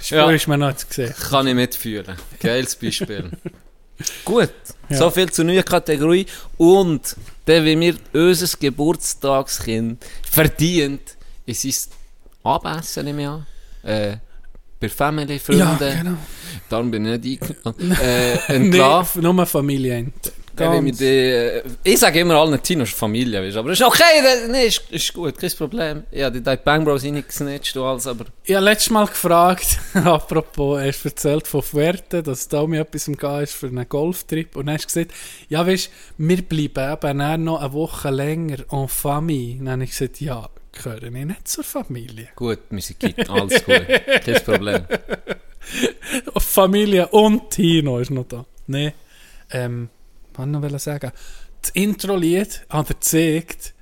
Spür 0.00 0.18
Ja. 0.18 0.30
ist 0.30 0.46
mir 0.48 0.58
noch 0.58 0.68
nicht 0.72 0.88
gesehen. 0.88 1.14
Kann 1.30 1.46
ich 1.46 1.54
mitfühlen. 1.54 2.16
Geiles 2.40 2.76
Beispiel. 2.76 3.30
Gut, 4.24 4.50
Ja. 4.88 4.96
so 4.96 5.10
viel 5.10 5.30
zur 5.30 5.44
neuen 5.44 5.64
Kategorie. 5.64 6.26
Und 6.56 7.16
der, 7.46 7.64
wie 7.64 7.76
mir 7.76 7.94
unser 8.12 8.56
Geburtstagskind 8.58 10.04
verdient, 10.28 11.16
ist 11.46 11.62
sein 11.62 11.92
Abessen, 12.44 13.06
ich 13.06 13.26
an. 13.26 13.46
Äh, 13.82 14.16
bei 14.80 14.88
Family, 14.88 15.38
Freunden. 15.38 15.60
Ja, 15.80 15.94
genau. 15.94 16.16
Darum 16.68 16.90
bin 16.90 17.06
ich 17.06 17.20
nicht 17.20 17.42
eingeladen. 17.42 17.96
Äh, 18.02 18.34
Nee, 18.58 18.66
entlarvt. 18.66 19.16
nur 19.16 19.46
Familie. 19.46 20.12
Ganz- 20.56 20.98
die, 20.98 21.60
ich 21.84 21.98
sage 21.98 22.20
immer 22.20 22.34
allen, 22.34 22.62
Tino 22.62 22.82
ist 22.82 22.92
Familie, 22.94 23.42
weißt, 23.42 23.56
aber 23.56 23.72
ist 23.72 23.82
okay, 23.82 24.02
das, 24.22 24.48
nee, 24.48 24.66
ist, 24.66 24.82
ist 24.90 25.12
gut, 25.14 25.38
kein 25.38 25.50
Problem. 25.52 26.04
Ja, 26.10 26.30
die 26.30 26.42
die 26.42 26.56
Bang 26.64 26.84
Bros 26.84 27.04
reingesnitcht 27.04 27.76
und 27.76 27.84
alles, 27.84 28.06
aber 28.06 28.26
Ich 28.44 28.54
habe 28.54 28.64
letztes 28.64 28.90
Mal 28.90 29.06
gefragt, 29.06 29.78
apropos, 29.94 30.80
er 30.80 30.88
hast 30.88 31.04
erzählt 31.04 31.46
von 31.46 31.62
Fuerte, 31.62 32.22
dass 32.22 32.48
da 32.48 32.66
mir 32.66 32.80
etwas 32.82 33.08
im 33.08 33.16
Gehen 33.16 33.42
ist 33.42 33.54
für 33.54 33.68
einen 33.68 33.88
Golftrip. 33.88 34.56
Und 34.56 34.66
dann 34.66 34.74
hast 34.74 34.84
du 34.84 35.00
gesagt, 35.00 35.12
ja 35.48 35.66
weisst, 35.66 35.90
wir 36.18 36.42
bleiben 36.42 36.92
eben 37.02 37.18
dann 37.18 37.44
noch 37.44 37.60
eine 37.60 37.72
Woche 37.72 38.10
länger 38.10 38.58
en 38.70 38.88
famille. 38.88 39.56
Dann 39.58 39.70
habe 39.72 39.84
ich 39.84 39.90
gesagt, 39.90 40.20
ja, 40.20 40.48
gehören 40.72 41.16
ich 41.16 41.24
nicht 41.24 41.48
zur 41.48 41.64
Familie. 41.64 42.28
gut, 42.36 42.58
wir 42.70 42.80
sind 42.82 43.00
Kind, 43.00 43.30
alles 43.30 43.64
gut, 43.64 43.82
kein 44.24 44.44
Problem. 44.44 44.84
Familie 46.38 47.08
und 47.08 47.50
Tino 47.50 47.98
ist 47.98 48.10
noch 48.10 48.26
da. 48.26 48.44
Nee, 48.66 48.92
ähm, 49.50 49.88
was 50.36 50.46
ich 50.46 50.72
noch 50.72 50.78
sagen? 50.80 51.12
Das 51.60 51.70
Intro-Lied 51.70 52.66
hat 52.68 52.90
er 52.90 52.94
gezeigt. 52.94 53.74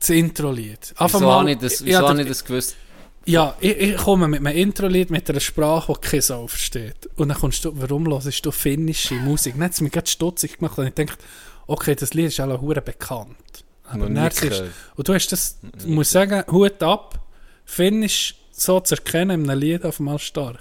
Das 0.00 0.10
Intro-Lied. 0.10 0.94
Wieso 0.98 1.20
mal- 1.20 1.40
habe 1.40 1.50
ich 1.52 1.58
das, 1.58 1.84
wieso 1.84 2.08
habe 2.08 2.20
ich 2.22 2.28
das 2.28 2.44
gewusst? 2.44 2.76
Ja, 3.24 3.56
ich, 3.60 3.76
ich 3.76 3.96
komme 3.98 4.26
mit 4.26 4.40
einem 4.44 4.56
Intro-Lied 4.56 5.10
mit 5.10 5.30
einer 5.30 5.38
Sprache, 5.38 5.92
die 5.92 6.00
keine 6.08 6.22
Sau 6.22 6.46
versteht. 6.48 7.08
Und 7.16 7.28
dann 7.28 7.38
kommst 7.38 7.64
du, 7.64 7.72
warum 7.74 8.08
hörst 8.10 8.44
du 8.44 8.50
finnische 8.50 9.14
Musik? 9.14 9.54
Dann 9.54 9.64
hat 9.64 9.72
es 9.72 9.80
mich 9.80 9.92
gerade 9.92 10.10
stutzig 10.10 10.58
gemacht 10.58 10.76
und 10.78 10.86
ich 10.88 10.94
dachte, 10.94 11.22
okay, 11.68 11.94
das 11.94 12.14
Lied 12.14 12.26
ist 12.26 12.40
alle 12.40 12.60
hure 12.60 12.80
bekannt. 12.82 13.36
Aber 13.84 14.06
dann 14.06 14.30
siehst- 14.30 14.62
und 14.96 15.06
du 15.06 15.14
hast 15.14 15.28
das, 15.30 15.58
ich 15.78 15.86
muss 15.86 16.10
sagen, 16.10 16.42
Hut 16.50 16.82
ab, 16.82 17.20
Finnisch 17.64 18.34
so 18.50 18.80
zu 18.80 18.96
erkennen 18.96 19.42
in 19.44 19.50
einem 19.50 19.60
Lied 19.60 19.84
auf 19.84 20.00
einmal 20.00 20.18
stark. 20.18 20.58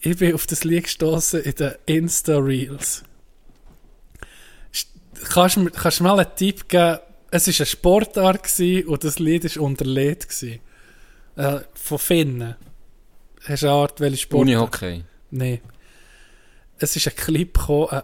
Ich 0.00 0.16
bin 0.16 0.34
auf 0.34 0.46
das 0.46 0.64
Lied 0.64 0.84
gestoßen 0.84 1.42
in 1.42 1.54
den 1.54 1.72
Insta-Reels. 1.86 3.02
St- 5.22 5.28
Kannst 5.32 5.56
du 5.56 5.60
mir 5.60 5.70
kannst 5.70 6.00
du 6.00 6.04
mal 6.04 6.18
einen 6.18 6.34
Tipp 6.36 6.68
geben? 6.68 6.98
Es 7.30 7.46
war 7.46 7.54
eine 7.56 7.66
Sportart 7.66 8.42
gewesen 8.42 8.88
und 8.88 9.04
das 9.04 9.18
Lied 9.18 9.56
war 9.56 9.62
unterlegt. 9.62 10.28
gewesen. 10.28 10.60
Äh, 11.36 11.60
von 11.74 11.98
Finnen. 11.98 12.56
Hast 13.44 13.62
du 13.62 13.66
eine 13.68 13.74
Art, 13.76 14.00
welche 14.00 14.18
Sportart? 14.18 14.42
Unihockey. 14.48 15.04
Nein. 15.30 15.60
Es 16.78 16.94
ist 16.96 17.06
ein 17.08 17.16
Clip 17.16 17.52
gekommen, 17.56 17.88
ein, 17.92 18.02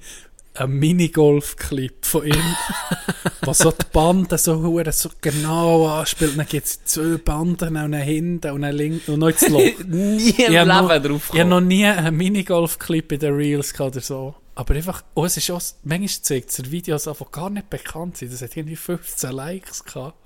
ein 0.56 0.70
Minigolf-Clip 0.72 2.06
von 2.06 2.26
ihm, 2.26 2.34
wo 3.44 3.54
so 3.54 3.72
die 3.72 3.86
Banden 3.94 4.38
so, 4.38 4.62
hure 4.62 4.92
so 4.92 5.10
genau 5.22 5.88
anspielt. 5.88 6.38
Dann 6.38 6.48
gibt 6.48 6.66
es 6.68 6.84
zwei 6.84 7.18
Banden, 7.18 7.70
und 7.78 7.92
dann 7.92 7.94
hinten 7.94 8.52
und 8.52 8.62
dann 8.64 8.76
links 8.76 9.08
und 9.08 9.20
noch 9.20 9.30
ins 9.30 9.48
Loch. 9.48 9.62
Nie 9.88 10.32
im 10.32 10.52
Leben 10.54 11.04
drauf 11.04 11.30
Ich 11.34 11.40
habe 11.40 11.50
noch 11.50 11.62
nie 11.62 11.86
einen 11.86 12.18
Minigolf-Clip 12.18 13.12
in 13.14 13.20
den 13.20 13.36
Reels 13.36 13.72
gehabt 13.74 13.96
oder 13.96 14.02
so. 14.04 14.36
Aber 14.60 14.76
einfach, 14.76 15.06
oh, 15.14 15.24
es 15.24 15.38
ist 15.38 15.50
auch, 15.52 15.62
manchmal 15.84 16.10
zeigt 16.10 16.50
es 16.50 16.70
Videos 16.70 17.08
an, 17.08 17.16
die 17.18 17.32
gar 17.32 17.50
nicht 17.50 17.70
bekannt 17.70 18.18
sind. 18.18 18.34
Das 18.34 18.42
hat 18.42 18.58
irgendwie 18.58 18.76
15 18.76 19.32
Likes 19.32 19.86
gehabt. 19.86 20.18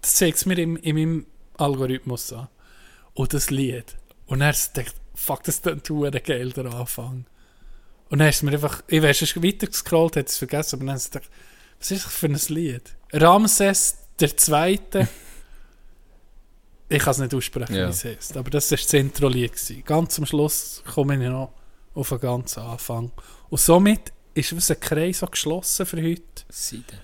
Das 0.00 0.14
zeigt 0.14 0.38
es 0.38 0.46
mir 0.46 0.56
im, 0.56 0.78
in 0.78 0.96
meinem 0.96 1.26
Algorithmus 1.58 2.32
an. 2.32 2.48
Und 3.12 3.34
das 3.34 3.50
Lied. 3.50 3.96
Und 4.24 4.38
dann 4.38 4.54
dachte 4.54 4.80
ich, 4.80 4.88
fuck, 5.14 5.42
das 5.42 5.56
ist 5.56 5.66
ein 5.68 6.22
geil, 6.24 6.52
der 6.52 6.72
Anfang. 6.72 7.26
Und 8.08 8.18
dann 8.20 8.30
ist 8.30 8.42
mir 8.42 8.52
einfach, 8.52 8.82
ich 8.88 9.02
weiß, 9.02 9.20
es 9.20 9.36
ist 9.36 9.42
weiter 9.42 9.66
gescrollt, 9.66 10.16
hätte 10.16 10.30
es 10.30 10.38
vergessen, 10.38 10.76
aber 10.76 10.86
dann 10.86 10.96
ich 10.96 11.10
gedacht, 11.10 11.30
was 11.78 11.90
ist 11.90 12.06
das 12.06 12.14
für 12.14 12.26
ein 12.28 12.40
Lied? 12.48 12.96
Ramses 13.12 13.98
der 14.20 14.34
Zweite. 14.38 15.06
ich 16.88 16.98
kann 16.98 17.10
es 17.10 17.18
nicht 17.18 17.34
aussprechen, 17.34 17.74
Ja. 17.74 17.88
wie 17.88 17.90
es 17.90 18.04
heißt, 18.06 18.38
aber 18.38 18.48
das 18.48 18.70
war 18.70 18.78
das 18.78 18.94
Intro-Lied. 18.94 19.84
Ganz 19.84 20.18
am 20.18 20.24
Schluss 20.24 20.82
komme 20.86 21.22
ich 21.22 21.28
noch 21.28 21.52
auf 21.94 22.08
den 22.08 22.20
ganzen 22.20 22.60
Anfang. 22.60 23.12
Und 23.48 23.60
somit 23.60 24.12
ist 24.34 24.52
unser 24.52 24.74
Kreis 24.74 25.22
auch 25.22 25.30
geschlossen 25.30 25.86
für 25.86 26.02
heute. 26.02 26.22
Seite. 26.48 26.98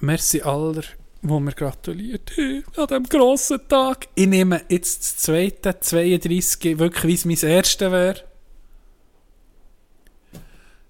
Merci 0.00 0.42
aller, 0.42 0.82
die 1.22 1.40
mir 1.40 1.52
gratuliert 1.52 2.32
haben 2.36 2.64
an 2.76 2.86
diesem 2.86 3.04
grossen 3.04 3.60
Tag. 3.68 4.08
Ich 4.14 4.26
nehme 4.26 4.62
jetzt 4.68 5.00
das 5.00 5.16
zweite, 5.16 5.78
32, 5.80 6.78
wirklich 6.78 7.04
wie 7.04 7.14
es 7.14 7.24
mein 7.24 7.50
erstes 7.50 7.90
wäre. 7.90 8.22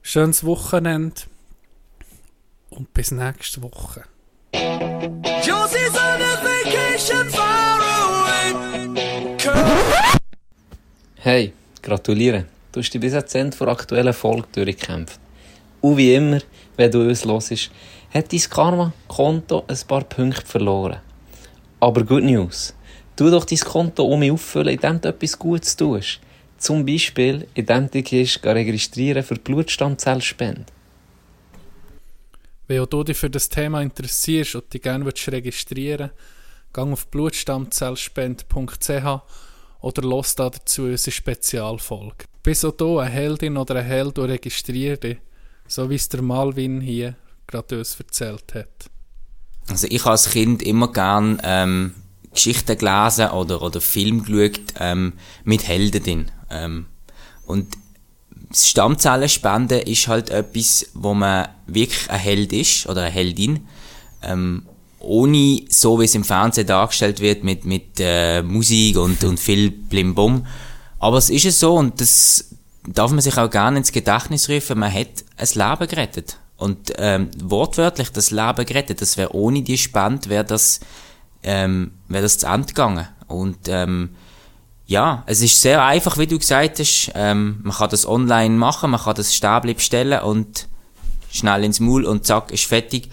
Schönes 0.03 0.45
Wochenende 0.45 1.23
und 2.71 2.93
bis 2.93 3.11
nächste 3.11 3.63
Woche. 3.63 4.05
Josie's 4.53 5.95
on 5.95 6.21
a 6.21 6.37
vacation 6.43 7.29
far 7.31 7.81
away. 7.81 8.55
Hey, 11.17 11.53
gratuliere. 11.81 12.47
Du 12.75 12.81
hast 12.81 12.91
dich 12.91 13.01
bis 13.01 13.13
Ende 13.13 13.57
der 13.57 13.69
aktuellen 13.69 14.13
Folge 14.13 14.49
durchgekämpft. 14.51 15.21
Und 15.81 15.97
wie 15.97 16.13
immer, 16.13 16.41
wenn 16.77 16.91
du 16.91 17.09
uns 17.09 17.25
hörst, 17.25 17.71
hat 18.13 18.33
dein 18.33 18.41
Karma-Konto 18.41 19.63
ein 19.69 19.79
paar 19.87 20.03
Punkte 20.03 20.45
verloren. 20.45 20.99
Aber 21.79 22.03
good 22.03 22.25
news. 22.25 22.75
Tu 23.15 23.31
doch 23.31 23.45
dein 23.45 23.61
Konto 23.61 24.03
um 24.03 24.29
auffüllen, 24.29 24.75
indem 24.75 25.01
du 25.01 25.11
etwas 25.11 25.39
Gutes 25.39 25.77
tust. 25.77 26.19
Zum 26.59 26.85
Beispiel, 26.85 27.47
indem 27.55 27.89
du 27.89 28.03
dich 28.03 28.43
registrieren 28.43 29.23
für 29.23 29.37
Blutstammzellspende. 29.37 30.65
Wenn 32.67 32.81
auch 32.81 32.87
du 32.87 33.05
dich 33.05 33.17
für 33.17 33.31
das 33.31 33.49
Thema 33.49 33.83
interessierst 33.83 34.57
und 34.57 34.75
dich 34.75 34.83
gerne 34.83 35.07
registrieren 35.07 36.11
willst, 36.11 36.75
geh 36.75 36.81
auf 36.81 37.07
blutstammzellspende.ch 37.07 39.21
oder 39.81 40.03
los 40.03 40.35
da 40.35 40.51
dazu 40.51 40.83
unsere 40.83 41.13
Spezialfolge. 41.13 42.34
Bist 42.45 42.65
auch 42.66 42.73
du 42.73 42.99
eine 42.99 43.11
Heldin 43.11 43.57
oder 43.57 43.77
ein 43.77 43.87
Held 43.87 44.19
und 44.19 44.29
registriere 44.29 44.99
dich, 44.99 45.16
so 45.66 45.89
wie 45.89 45.95
es 45.95 46.11
der 46.11 46.21
Malvin 46.21 46.83
hier 46.83 47.16
gerade 47.47 47.79
uns 47.79 47.99
erzählt 47.99 48.55
hat. 48.55 48.91
Also 49.66 49.87
ich 49.89 50.01
habe 50.03 50.11
als 50.11 50.31
Kind 50.31 50.62
immer 50.62 50.93
gern 50.93 51.41
ähm, 51.43 51.95
Geschichten 52.35 52.77
gelesen 52.77 53.31
oder, 53.31 53.62
oder 53.62 53.81
Film 53.81 54.25
geschaut 54.25 54.61
ähm, 54.79 55.15
mit 55.45 55.66
Helden. 55.66 56.31
Ähm, 56.51 56.85
und 57.47 57.79
das 58.51 58.69
Stammzellenspenden 58.69 59.81
ist 59.81 60.07
halt 60.07 60.29
etwas, 60.29 60.91
wo 60.93 61.15
man 61.15 61.49
wirklich 61.66 62.11
ein 62.11 62.21
Held 62.21 62.53
ist 62.53 62.87
oder 62.87 63.05
eine 63.05 63.11
Heldin. 63.11 63.66
Ähm, 64.23 64.66
ohne 64.99 65.62
so, 65.71 65.99
wie 65.99 66.05
es 66.05 66.15
im 66.15 66.25
Fernsehen 66.25 66.66
dargestellt 66.66 67.21
wird, 67.21 67.43
mit, 67.43 67.65
mit 67.65 68.01
äh, 68.01 68.43
Musik 68.43 68.99
und, 68.99 69.25
und 69.25 69.41
viel 69.41 69.71
Blimbum. 69.71 70.47
Aber 71.05 71.19
es 71.19 71.29
ist 71.29 71.45
es 71.45 71.61
so 71.61 71.75
und 71.75 72.01
das 72.01 72.47
darf 72.87 73.11
man 73.11 73.21
sich 73.21 73.37
auch 73.37 73.51
gerne 73.51 73.77
ins 73.77 73.93
Gedächtnis 73.93 74.49
rufen. 74.49 74.79
Man 74.79 74.91
hat 74.91 75.23
ein 75.37 75.49
Leben 75.53 75.87
gerettet. 75.87 76.39
Und 76.57 76.95
ähm, 76.97 77.31
wortwörtlich 77.43 78.09
das 78.09 78.31
Leben 78.31 78.65
gerettet. 78.65 79.03
Das 79.03 79.19
wäre 79.19 79.35
ohne 79.35 79.61
die 79.61 79.77
Spende, 79.77 80.31
wäre 80.31 80.47
das, 80.47 80.81
ähm, 81.43 81.93
wäre 82.09 82.23
das 82.23 82.39
zu 82.39 82.47
Ende 82.47 82.69
gegangen. 82.69 83.07
Und 83.27 83.69
ähm, 83.69 84.17
ja, 84.87 85.25
es 85.27 85.43
ist 85.43 85.61
sehr 85.61 85.85
einfach, 85.85 86.17
wie 86.17 86.27
du 86.27 86.39
gesagt 86.39 86.79
hast. 86.79 87.13
Ähm, 87.15 87.61
man 87.63 87.77
kann 87.77 87.91
das 87.91 88.09
online 88.09 88.55
machen, 88.57 88.91
man 88.91 89.01
kann 89.01 89.15
das 89.15 89.35
Stäbli 89.35 89.75
bestellen 89.75 90.23
und 90.23 90.69
schnell 91.31 91.65
ins 91.65 91.81
Maul 91.81 92.07
und 92.07 92.25
zack, 92.25 92.51
ist 92.51 92.65
fertig. 92.65 93.11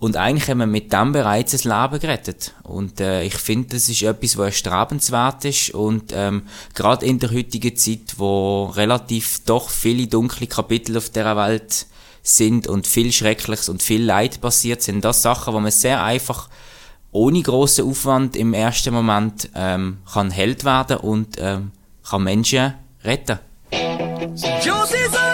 Und 0.00 0.16
eigentlich 0.16 0.48
haben 0.48 0.58
wir 0.58 0.66
mit 0.66 0.94
dem 0.94 1.12
bereits 1.12 1.52
ein 1.52 1.70
Leben 1.70 2.00
gerettet. 2.00 2.54
Und 2.62 3.00
äh, 3.00 3.22
ich 3.22 3.34
finde, 3.34 3.68
das 3.74 3.90
ist 3.90 4.02
etwas, 4.02 4.38
was 4.38 4.46
erstrebenswert 4.46 5.44
ist. 5.44 5.74
Und 5.74 6.12
ähm, 6.14 6.44
gerade 6.74 7.04
in 7.04 7.18
der 7.18 7.30
heutigen 7.30 7.76
Zeit, 7.76 8.14
wo 8.16 8.64
relativ 8.64 9.44
doch 9.44 9.68
viele 9.68 10.06
dunkle 10.06 10.46
Kapitel 10.46 10.96
auf 10.96 11.10
der 11.10 11.36
Welt 11.36 11.86
sind 12.22 12.66
und 12.66 12.86
viel 12.86 13.12
Schreckliches 13.12 13.68
und 13.68 13.82
viel 13.82 14.02
Leid 14.02 14.40
passiert, 14.40 14.80
sind 14.80 15.04
das 15.04 15.20
Sachen, 15.20 15.52
wo 15.52 15.60
man 15.60 15.70
sehr 15.70 16.02
einfach 16.02 16.48
ohne 17.12 17.42
großen 17.42 17.86
Aufwand 17.86 18.36
im 18.36 18.54
ersten 18.54 18.94
Moment 18.94 19.50
ähm, 19.54 19.98
kann 20.10 20.30
Held 20.30 20.64
werden 20.64 20.96
und 20.96 21.36
ähm, 21.38 21.72
kann 22.08 22.24
Menschen 22.24 22.72
retten. 23.04 23.38
Josie's 23.70 25.29